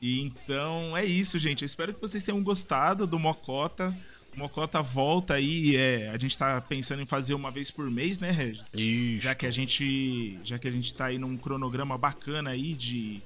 E 0.01 0.21
então 0.21 0.95
é 0.95 1.07
isso, 1.07 1.39
gente. 1.39 1.63
Eu 1.63 1.67
espero 1.67 1.95
que 1.95 2.01
vocês 2.03 2.23
tenham 2.23 2.43
gostado 2.43 3.07
do 3.07 3.19
Mocota. 3.19 3.97
O 4.37 4.39
Mocota 4.39 4.83
volta 4.83 5.35
aí. 5.35 5.75
É, 5.75 6.11
a 6.11 6.19
gente 6.19 6.37
tá 6.37 6.61
pensando 6.61 7.01
em 7.01 7.07
fazer 7.07 7.33
uma 7.33 7.51
vez 7.51 7.71
por 7.71 7.91
mês, 7.91 8.19
né, 8.19 8.31
Regis? 8.31 8.67
Isso. 8.75 9.23
Já 9.23 9.35
que 9.35 9.47
a 9.47 9.51
gente, 9.51 10.39
já 10.45 10.59
que 10.59 10.69
a 10.69 10.71
gente 10.71 10.95
tá 10.95 11.07
aí 11.07 11.19
num 11.19 11.39
cronograma 11.39 11.97
bacana 11.97 12.51
aí 12.51 12.75
de, 12.75 13.23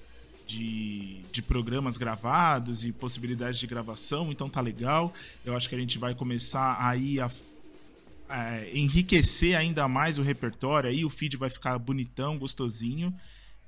de, 0.51 1.21
de 1.31 1.41
programas 1.41 1.97
gravados 1.97 2.85
e 2.85 2.91
possibilidades 2.91 3.61
de 3.61 3.67
gravação, 3.67 4.33
então 4.33 4.51
tá 4.51 4.61
legal. 4.61 5.15
Eu 5.45 5.57
acho 5.57 5.69
que 5.69 5.75
a 5.77 5.79
gente 5.79 5.97
vai 5.97 6.15
começar 6.15 6.77
aí 6.85 7.21
a 7.21 7.31
é, 8.29 8.71
enriquecer 8.75 9.57
ainda 9.57 9.87
mais 9.87 10.19
o 10.19 10.23
repertório 10.23 10.91
aí, 10.91 11.05
o 11.05 11.11
feed 11.11 11.37
vai 11.37 11.51
ficar 11.51 11.79
bonitão, 11.79 12.37
gostosinho. 12.37 13.15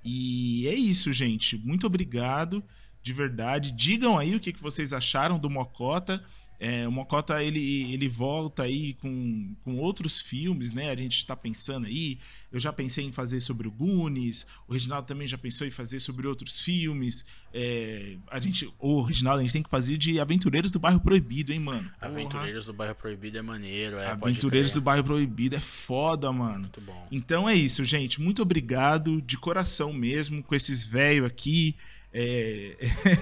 E 0.04 0.66
é 0.66 0.74
isso, 0.74 1.12
gente. 1.12 1.56
Muito 1.56 1.86
obrigado, 1.86 2.62
de 3.00 3.12
verdade. 3.12 3.70
Digam 3.70 4.18
aí 4.18 4.34
o 4.34 4.40
que, 4.40 4.52
que 4.52 4.62
vocês 4.62 4.92
acharam 4.92 5.38
do 5.38 5.48
Mocota. 5.48 6.24
É, 6.64 6.86
o 6.86 6.92
Mocota 6.92 7.42
ele, 7.42 7.92
ele 7.92 8.06
volta 8.06 8.62
aí 8.62 8.94
com, 8.94 9.52
com 9.64 9.78
outros 9.78 10.20
filmes, 10.20 10.70
né? 10.70 10.90
A 10.90 10.94
gente 10.94 11.16
está 11.16 11.34
pensando 11.34 11.88
aí. 11.88 12.20
Eu 12.52 12.60
já 12.60 12.72
pensei 12.72 13.04
em 13.04 13.10
fazer 13.10 13.40
sobre 13.40 13.66
o 13.66 13.70
Goonies. 13.72 14.46
O 14.68 14.72
Reginaldo 14.72 15.08
também 15.08 15.26
já 15.26 15.36
pensou 15.36 15.66
em 15.66 15.72
fazer 15.72 15.98
sobre 15.98 16.24
outros 16.24 16.60
filmes. 16.60 17.24
É, 17.52 18.16
a 18.30 18.38
gente, 18.38 18.72
ô 18.78 19.02
Reginaldo, 19.02 19.40
a 19.40 19.42
gente 19.42 19.52
tem 19.52 19.62
que 19.64 19.68
fazer 19.68 19.98
de 19.98 20.20
Aventureiros 20.20 20.70
do 20.70 20.78
Bairro 20.78 21.00
Proibido, 21.00 21.52
hein, 21.52 21.58
mano? 21.58 21.90
Porra. 21.98 22.12
Aventureiros 22.12 22.64
do 22.64 22.72
Bairro 22.72 22.94
Proibido 22.94 23.38
é 23.38 23.42
maneiro, 23.42 23.96
é. 23.96 24.06
Aventureiros 24.06 24.72
do 24.72 24.80
Bairro 24.80 25.02
Proibido 25.02 25.56
é 25.56 25.60
foda, 25.60 26.30
mano. 26.30 26.60
Muito 26.60 26.80
bom. 26.80 27.08
Então 27.10 27.48
é 27.48 27.56
isso, 27.56 27.84
gente. 27.84 28.20
Muito 28.20 28.40
obrigado, 28.40 29.20
de 29.20 29.36
coração 29.36 29.92
mesmo, 29.92 30.40
com 30.44 30.54
esses 30.54 30.84
velhos 30.84 31.26
aqui. 31.26 31.74
É, 32.12 32.76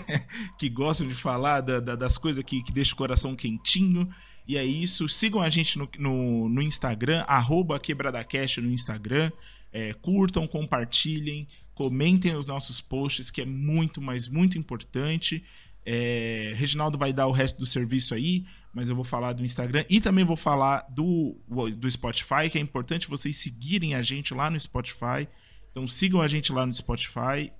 que 0.58 0.68
gostam 0.68 1.06
de 1.06 1.14
falar 1.14 1.60
da- 1.60 1.80
da- 1.80 1.96
das 1.96 2.18
coisas 2.18 2.42
que, 2.44 2.62
que 2.62 2.72
deixam 2.72 2.94
o 2.94 2.98
coração 2.98 3.36
quentinho. 3.36 4.08
E 4.46 4.56
é 4.56 4.64
isso. 4.64 5.08
Sigam 5.08 5.40
a 5.40 5.48
gente 5.48 5.78
no, 5.78 5.88
no, 5.98 6.48
no 6.48 6.62
Instagram, 6.62 7.24
arroba 7.28 7.78
QuebradaCast 7.78 8.60
no 8.60 8.70
Instagram. 8.70 9.30
É, 9.72 9.92
curtam, 9.92 10.46
compartilhem, 10.48 11.46
comentem 11.74 12.34
os 12.34 12.46
nossos 12.46 12.80
posts, 12.80 13.30
que 13.30 13.40
é 13.42 13.44
muito, 13.46 14.00
mas 14.02 14.26
muito 14.26 14.58
importante. 14.58 15.44
É, 15.86 16.52
Reginaldo 16.56 16.98
vai 16.98 17.12
dar 17.12 17.26
o 17.28 17.32
resto 17.32 17.58
do 17.58 17.66
serviço 17.66 18.12
aí, 18.12 18.44
mas 18.74 18.88
eu 18.88 18.96
vou 18.96 19.04
falar 19.04 19.32
do 19.32 19.44
Instagram 19.44 19.84
e 19.88 20.00
também 20.00 20.24
vou 20.24 20.36
falar 20.36 20.84
do, 20.90 21.36
do 21.76 21.90
Spotify, 21.90 22.50
que 22.50 22.58
é 22.58 22.60
importante 22.60 23.08
vocês 23.08 23.36
seguirem 23.36 23.94
a 23.94 24.02
gente 24.02 24.34
lá 24.34 24.50
no 24.50 24.58
Spotify. 24.58 25.28
Então 25.70 25.86
sigam 25.86 26.20
a 26.20 26.26
gente 26.26 26.52
lá 26.52 26.66
no 26.66 26.72
Spotify 26.72 27.52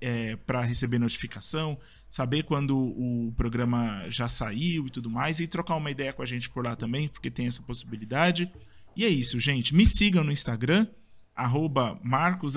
para 0.45 0.61
receber 0.61 0.99
notificação, 0.99 1.77
saber 2.09 2.43
quando 2.43 2.77
o 2.77 3.33
programa 3.37 4.05
já 4.09 4.27
saiu 4.27 4.87
e 4.87 4.89
tudo 4.89 5.09
mais, 5.09 5.39
e 5.39 5.47
trocar 5.47 5.75
uma 5.75 5.89
ideia 5.89 6.11
com 6.11 6.21
a 6.21 6.25
gente 6.25 6.49
por 6.49 6.65
lá 6.65 6.75
também, 6.75 7.07
porque 7.07 7.31
tem 7.31 7.47
essa 7.47 7.61
possibilidade. 7.61 8.51
E 8.95 9.05
é 9.05 9.07
isso, 9.07 9.39
gente. 9.39 9.73
Me 9.73 9.85
sigam 9.85 10.23
no 10.23 10.31
Instagram, 10.31 10.87
arroba 11.33 11.97
Marcos 12.03 12.55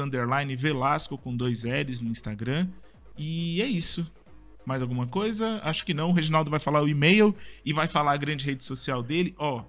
Velasco 0.58 1.16
com 1.16 1.36
dois 1.36 1.62
L's 1.62 2.00
no 2.00 2.10
Instagram. 2.10 2.68
E 3.16 3.62
é 3.62 3.66
isso. 3.66 4.10
Mais 4.66 4.82
alguma 4.82 5.06
coisa? 5.06 5.60
Acho 5.62 5.84
que 5.84 5.94
não. 5.94 6.10
O 6.10 6.12
Reginaldo 6.12 6.50
vai 6.50 6.58
falar 6.58 6.82
o 6.82 6.88
e-mail 6.88 7.36
e 7.64 7.72
vai 7.72 7.86
falar 7.86 8.12
a 8.12 8.16
grande 8.16 8.44
rede 8.44 8.64
social 8.64 9.04
dele. 9.04 9.32
Ó, 9.38 9.62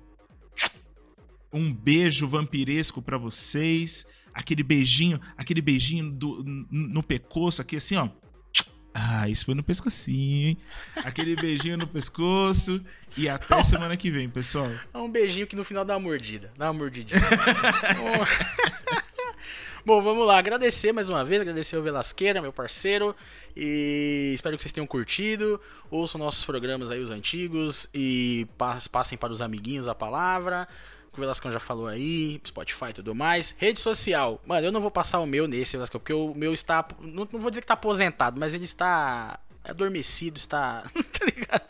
um 1.53 1.71
beijo 1.71 2.27
vampiresco 2.27 3.03
pra 3.03 3.19
vocês. 3.19 4.07
Aquele 4.35 4.61
beijinho, 4.63 5.19
aquele 5.37 5.61
beijinho 5.61 6.11
do, 6.11 6.43
no 6.69 7.01
pescoço 7.01 7.61
aqui, 7.61 7.77
assim, 7.77 7.95
ó. 7.95 8.09
Ah, 8.93 9.27
isso 9.27 9.43
foi 9.45 9.55
no 9.55 9.63
pescocinho, 9.63 10.49
hein? 10.49 10.57
Aquele 10.97 11.35
beijinho 11.35 11.77
no 11.77 11.87
pescoço. 11.87 12.81
E 13.17 13.27
até 13.27 13.61
semana 13.63 13.97
que 13.97 14.09
vem, 14.11 14.29
pessoal. 14.29 14.69
É 14.93 14.97
um 14.97 15.09
beijinho 15.09 15.47
que 15.47 15.55
no 15.55 15.63
final 15.65 15.83
dá 15.83 15.95
uma 15.95 15.99
mordida. 16.01 16.51
Dá 16.57 16.69
uma 16.71 16.79
mordidinha. 16.79 17.19
Bom- 19.85 20.01
vamos 20.01 20.25
lá. 20.25 20.39
Agradecer 20.39 20.91
mais 20.91 21.09
uma 21.09 21.23
vez. 21.23 21.41
Agradecer 21.41 21.75
ao 21.75 21.83
Velasqueira, 21.83 22.41
meu 22.41 22.51
parceiro. 22.53 23.15
E 23.55 24.31
espero 24.33 24.55
que 24.57 24.63
vocês 24.63 24.71
tenham 24.71 24.87
curtido. 24.87 25.59
Ouçam 25.91 26.19
nossos 26.19 26.45
programas 26.45 26.89
aí, 26.89 26.99
os 26.99 27.11
antigos. 27.11 27.87
E 27.93 28.47
pas- 28.57 28.87
passem 28.87 29.17
para 29.17 29.31
os 29.33 29.41
amiguinhos 29.41 29.87
a 29.87 29.93
palavra. 29.95 30.67
O 31.17 31.21
Velascão 31.21 31.51
já 31.51 31.59
falou 31.59 31.87
aí, 31.87 32.41
Spotify 32.45 32.85
e 32.89 32.93
tudo 32.93 33.15
mais. 33.15 33.55
Rede 33.57 33.79
social. 33.79 34.41
Mano, 34.45 34.67
eu 34.67 34.71
não 34.71 34.81
vou 34.81 34.91
passar 34.91 35.19
o 35.19 35.25
meu 35.25 35.47
nesse, 35.47 35.73
Velascão, 35.77 35.99
porque 35.99 36.13
o 36.13 36.33
meu 36.35 36.53
está. 36.53 36.85
Não, 36.99 37.27
não 37.31 37.39
vou 37.39 37.49
dizer 37.49 37.61
que 37.61 37.67
tá 37.67 37.73
aposentado, 37.73 38.39
mas 38.39 38.53
ele 38.53 38.65
está 38.65 39.39
adormecido, 39.63 40.37
está. 40.37 40.83
tá 41.17 41.25
ligado? 41.25 41.63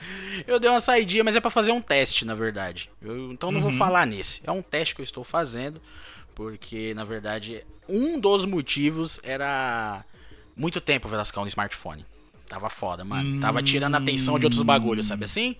Eu 0.48 0.60
dei 0.60 0.70
uma 0.70 0.80
saidinha, 0.82 1.24
mas 1.24 1.36
é 1.36 1.40
pra 1.42 1.50
fazer 1.52 1.72
um 1.72 1.82
teste, 1.82 2.26
na 2.26 2.36
verdade. 2.36 2.90
Eu- 3.02 3.32
então 3.32 3.52
não 3.52 3.60
vou 3.62 3.72
falar 3.72 4.06
nesse. 4.06 4.42
É 4.44 4.52
um 4.52 4.62
teste 4.62 4.96
que 4.96 5.02
eu 5.02 5.06
estou 5.06 5.24
fazendo, 5.24 5.82
porque 6.34 6.94
na 6.94 7.04
verdade 7.04 7.64
um 7.88 8.20
dos 8.20 8.46
motivos 8.46 9.20
era 9.24 10.04
muito 10.56 10.82
tempo 10.82 11.08
Velascão 11.08 11.44
no 11.44 11.48
smartphone. 11.50 12.06
Tava 12.50 12.70
foda, 12.70 13.04
mano. 13.06 13.40
Tava 13.42 13.62
tirando 13.64 13.96
a 13.96 13.98
atenção 13.98 14.38
de 14.40 14.46
outros 14.46 14.62
bagulhos, 14.62 15.08
sabe 15.08 15.26
assim? 15.26 15.56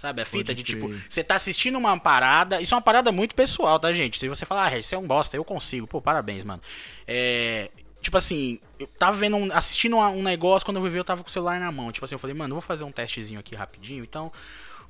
Sabe 0.00 0.22
a 0.22 0.24
fita 0.24 0.46
Pode 0.46 0.54
de 0.54 0.62
tipo, 0.62 0.88
você 1.10 1.22
tá 1.22 1.34
assistindo 1.34 1.76
uma 1.76 2.00
parada, 2.00 2.58
isso 2.58 2.72
é 2.72 2.76
uma 2.76 2.80
parada 2.80 3.12
muito 3.12 3.34
pessoal, 3.34 3.78
tá, 3.78 3.92
gente? 3.92 4.18
Se 4.18 4.30
você 4.30 4.46
falar, 4.46 4.72
ah, 4.72 4.78
isso 4.78 4.94
é 4.94 4.96
um 4.96 5.06
bosta, 5.06 5.36
eu 5.36 5.44
consigo. 5.44 5.86
Pô, 5.86 6.00
parabéns, 6.00 6.42
mano. 6.42 6.62
É. 7.06 7.70
Tipo 8.00 8.16
assim, 8.16 8.58
eu 8.78 8.86
tava 8.86 9.18
vendo, 9.18 9.36
um- 9.36 9.52
assistindo 9.52 9.98
um 9.98 10.22
negócio, 10.22 10.64
quando 10.64 10.78
eu 10.78 10.90
ver, 10.90 10.98
eu 11.00 11.04
tava 11.04 11.22
com 11.22 11.28
o 11.28 11.30
celular 11.30 11.60
na 11.60 11.70
mão. 11.70 11.92
Tipo 11.92 12.06
assim, 12.06 12.14
eu 12.14 12.18
falei, 12.18 12.34
mano, 12.34 12.52
eu 12.52 12.54
vou 12.54 12.62
fazer 12.62 12.82
um 12.82 12.90
testezinho 12.90 13.38
aqui 13.38 13.54
rapidinho. 13.54 14.02
Então, 14.02 14.32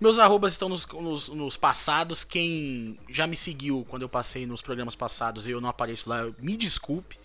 meus 0.00 0.16
arrobas 0.20 0.52
estão 0.52 0.68
nos, 0.68 0.86
nos, 0.86 1.28
nos 1.28 1.56
passados. 1.56 2.22
Quem 2.22 2.96
já 3.08 3.26
me 3.26 3.34
seguiu 3.34 3.84
quando 3.90 4.02
eu 4.02 4.08
passei 4.08 4.46
nos 4.46 4.62
programas 4.62 4.94
passados 4.94 5.48
e 5.48 5.50
eu 5.50 5.60
não 5.60 5.68
apareço 5.68 6.08
lá, 6.08 6.28
me 6.38 6.56
desculpe. 6.56 7.18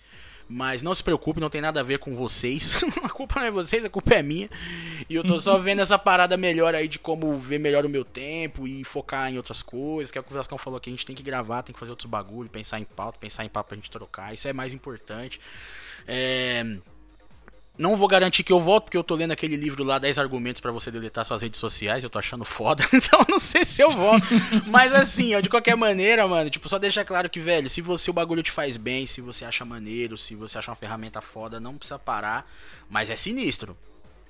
Mas 0.47 0.83
não 0.83 0.93
se 0.93 1.03
preocupe, 1.03 1.39
não 1.39 1.49
tem 1.49 1.59
nada 1.59 1.79
a 1.79 1.83
ver 1.83 1.97
com 1.97 2.15
vocês. 2.15 2.75
a 3.03 3.09
culpa 3.09 3.39
não 3.39 3.47
é 3.47 3.51
vocês, 3.51 3.83
a 3.83 3.89
culpa 3.89 4.13
é 4.13 4.21
minha. 4.21 4.49
E 5.09 5.15
eu 5.15 5.23
tô 5.23 5.39
só 5.39 5.57
vendo 5.59 5.81
essa 5.81 5.97
parada 5.97 6.37
melhor 6.37 6.75
aí 6.75 6.87
de 6.87 6.99
como 6.99 7.35
ver 7.35 7.59
melhor 7.59 7.85
o 7.85 7.89
meu 7.89 8.05
tempo 8.05 8.67
e 8.67 8.83
focar 8.83 9.31
em 9.31 9.37
outras 9.37 9.63
coisas. 9.63 10.11
Que 10.11 10.17
é 10.17 10.21
o 10.21 10.23
que 10.23 10.29
o 10.29 10.33
Velascão 10.33 10.57
falou 10.57 10.77
aqui, 10.77 10.89
a 10.89 10.93
gente 10.93 11.05
tem 11.05 11.15
que 11.15 11.23
gravar, 11.23 11.63
tem 11.63 11.73
que 11.73 11.79
fazer 11.79 11.91
outros 11.91 12.09
bagulho, 12.09 12.49
pensar 12.49 12.79
em 12.79 12.83
pauta, 12.83 13.17
pensar 13.19 13.43
em 13.43 13.49
papo 13.49 13.69
pra 13.69 13.75
gente 13.75 13.89
trocar. 13.89 14.33
Isso 14.33 14.47
é 14.47 14.53
mais 14.53 14.71
importante. 14.71 15.39
É. 16.07 16.77
Não 17.77 17.97
vou 17.97 18.07
garantir 18.07 18.43
que 18.43 18.53
eu 18.53 18.59
volto, 18.59 18.85
porque 18.85 18.97
eu 18.97 19.03
tô 19.03 19.15
lendo 19.15 19.31
aquele 19.31 19.55
livro 19.57 19.83
lá, 19.83 19.99
10 19.99 20.17
argumentos 20.17 20.61
pra 20.61 20.71
você 20.71 20.89
deletar 20.89 21.25
suas 21.25 21.41
redes 21.41 21.59
sociais, 21.59 22.03
eu 22.03 22.09
tô 22.09 22.17
achando 22.17 22.45
foda, 22.45 22.87
então 22.93 23.25
não 23.27 23.39
sei 23.39 23.65
se 23.65 23.81
eu 23.81 23.91
volto. 23.91 24.25
Mas 24.67 24.93
assim, 24.93 25.35
ó, 25.35 25.41
de 25.41 25.49
qualquer 25.49 25.75
maneira, 25.75 26.25
mano, 26.27 26.49
tipo, 26.49 26.69
só 26.69 26.79
deixar 26.79 27.03
claro 27.03 27.29
que, 27.29 27.39
velho, 27.39 27.69
se 27.69 27.81
você 27.81 28.09
o 28.09 28.13
bagulho 28.13 28.41
te 28.41 28.51
faz 28.51 28.77
bem, 28.77 29.05
se 29.05 29.19
você 29.19 29.43
acha 29.43 29.65
maneiro, 29.65 30.17
se 30.17 30.35
você 30.35 30.57
acha 30.57 30.71
uma 30.71 30.75
ferramenta 30.75 31.19
foda, 31.19 31.59
não 31.59 31.75
precisa 31.77 31.99
parar, 31.99 32.49
mas 32.89 33.09
é 33.09 33.15
sinistro. 33.15 33.77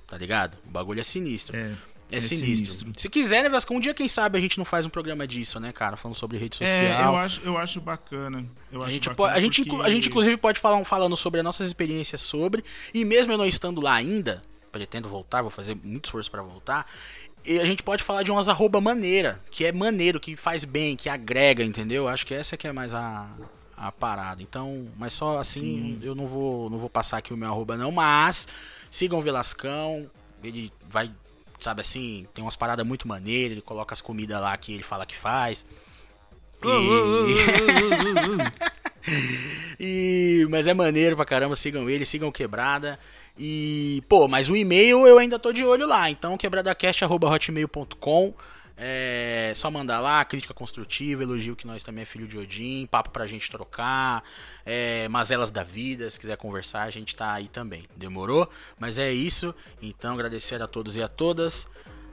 Tá 0.06 0.16
ligado? 0.16 0.56
O 0.64 0.70
bagulho 0.70 1.00
é 1.00 1.04
sinistro. 1.04 1.56
É. 1.56 1.74
É, 2.10 2.18
É 2.18 2.20
sinistro. 2.20 2.70
sinistro. 2.70 2.92
Se 2.96 3.08
quiser, 3.08 3.42
né, 3.42 3.48
Vasco, 3.48 3.74
um 3.74 3.80
dia, 3.80 3.92
quem 3.92 4.06
sabe, 4.08 4.38
a 4.38 4.40
gente 4.40 4.58
não 4.58 4.64
faz 4.64 4.86
um 4.86 4.88
programa 4.88 5.26
disso, 5.26 5.58
né, 5.58 5.72
cara? 5.72 5.96
Falando 5.96 6.16
sobre 6.16 6.38
rede 6.38 6.56
social. 6.56 6.70
É, 6.70 7.02
eu 7.04 7.16
acho, 7.16 7.40
eu 7.44 7.58
acho 7.58 7.80
bacana. 7.80 8.44
Eu 8.70 8.80
A 8.80 8.84
acho 8.84 8.92
gente, 8.94 9.08
bacana 9.08 9.16
pode, 9.16 9.34
a, 9.38 9.40
gente, 9.40 9.64
porque- 9.64 9.84
a 9.86 9.90
gente, 9.90 10.08
inclusive, 10.08 10.36
pode 10.36 10.60
falar 10.60 10.76
um 10.76 10.84
falando 10.84 11.16
sobre 11.16 11.40
as 11.40 11.44
nossas 11.44 11.66
experiências 11.66 12.20
sobre. 12.22 12.64
E 12.94 13.04
mesmo 13.04 13.32
eu 13.32 13.38
não 13.38 13.46
estando 13.46 13.80
lá 13.80 13.94
ainda, 13.94 14.40
pretendo 14.70 15.08
voltar, 15.08 15.42
vou 15.42 15.50
fazer 15.50 15.76
muito 15.82 16.04
esforço 16.06 16.30
pra 16.30 16.42
voltar. 16.42 16.86
E 17.44 17.58
a 17.60 17.64
gente 17.66 17.82
pode 17.82 18.02
falar 18.02 18.22
de 18.22 18.30
umas 18.30 18.48
arroba 18.48 18.80
maneira, 18.80 19.40
que 19.50 19.64
é 19.64 19.72
maneiro, 19.72 20.18
que 20.20 20.36
faz 20.36 20.64
bem, 20.64 20.96
que 20.96 21.08
agrega, 21.08 21.62
entendeu? 21.64 22.08
Acho 22.08 22.26
que 22.26 22.34
essa 22.34 22.56
que 22.56 22.66
é 22.68 22.72
mais 22.72 22.92
a, 22.94 23.28
a 23.76 23.90
parada. 23.92 24.42
Então, 24.42 24.86
mas 24.96 25.12
só 25.12 25.38
assim, 25.38 25.98
eu 26.02 26.14
não 26.14 26.26
vou, 26.26 26.68
não 26.70 26.76
vou 26.78 26.90
passar 26.90 27.18
aqui 27.18 27.32
o 27.32 27.36
meu 27.36 27.48
arroba 27.48 27.76
não, 27.76 27.90
mas 27.92 28.48
sigam 28.90 29.18
o 29.18 29.22
Velascão, 29.22 30.10
ele 30.42 30.72
vai, 30.88 31.08
sabe 31.60 31.80
assim, 31.80 32.26
tem 32.34 32.44
umas 32.44 32.56
paradas 32.56 32.86
muito 32.86 33.08
maneiras, 33.08 33.52
ele 33.52 33.62
coloca 33.62 33.92
as 33.94 34.00
comidas 34.00 34.40
lá 34.40 34.56
que 34.56 34.72
ele 34.74 34.82
fala 34.82 35.06
que 35.06 35.16
faz. 35.16 35.66
E... 36.64 36.68
e- 40.42 40.46
mas 40.50 40.66
é 40.66 40.74
maneiro 40.74 41.16
pra 41.16 41.24
caramba, 41.24 41.54
sigam 41.56 41.88
ele, 41.88 42.04
sigam 42.04 42.32
Quebrada. 42.32 42.98
E, 43.38 44.02
pô, 44.08 44.26
mas 44.26 44.48
o 44.48 44.56
e-mail 44.56 45.06
eu 45.06 45.18
ainda 45.18 45.38
tô 45.38 45.52
de 45.52 45.62
olho 45.64 45.86
lá. 45.86 46.08
Então, 46.10 46.36
quebradacast.hotmail.com. 46.38 48.34
É 48.76 49.52
só 49.54 49.70
mandar 49.70 50.00
lá, 50.00 50.24
crítica 50.24 50.52
construtiva, 50.52 51.22
elogio 51.22 51.56
que 51.56 51.66
nós 51.66 51.82
também 51.82 52.02
é 52.02 52.04
filho 52.04 52.28
de 52.28 52.38
Odin, 52.38 52.86
papo 52.86 53.10
pra 53.10 53.26
gente 53.26 53.50
trocar, 53.50 54.22
é, 54.66 55.08
mazelas 55.08 55.50
da 55.50 55.62
vida, 55.62 56.08
se 56.10 56.20
quiser 56.20 56.36
conversar, 56.36 56.82
a 56.82 56.90
gente 56.90 57.16
tá 57.16 57.32
aí 57.32 57.48
também. 57.48 57.84
Demorou? 57.96 58.50
Mas 58.78 58.98
é 58.98 59.10
isso. 59.10 59.54
Então, 59.80 60.14
agradecer 60.14 60.60
a 60.60 60.66
todos 60.66 60.94
e 60.96 61.02
a 61.02 61.08
todas. 61.08 61.68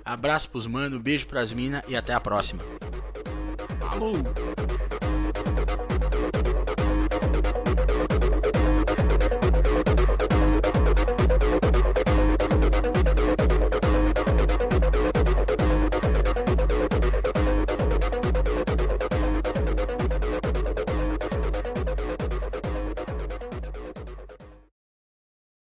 Abraço 0.05 0.49
pros 0.49 0.65
mano, 0.65 0.99
beijo 0.99 1.25
pras 1.27 1.51
minas 1.51 1.83
e 1.87 1.95
até 1.95 2.13
a 2.13 2.19
próxima. 2.19 2.63
Falou! 3.79 4.72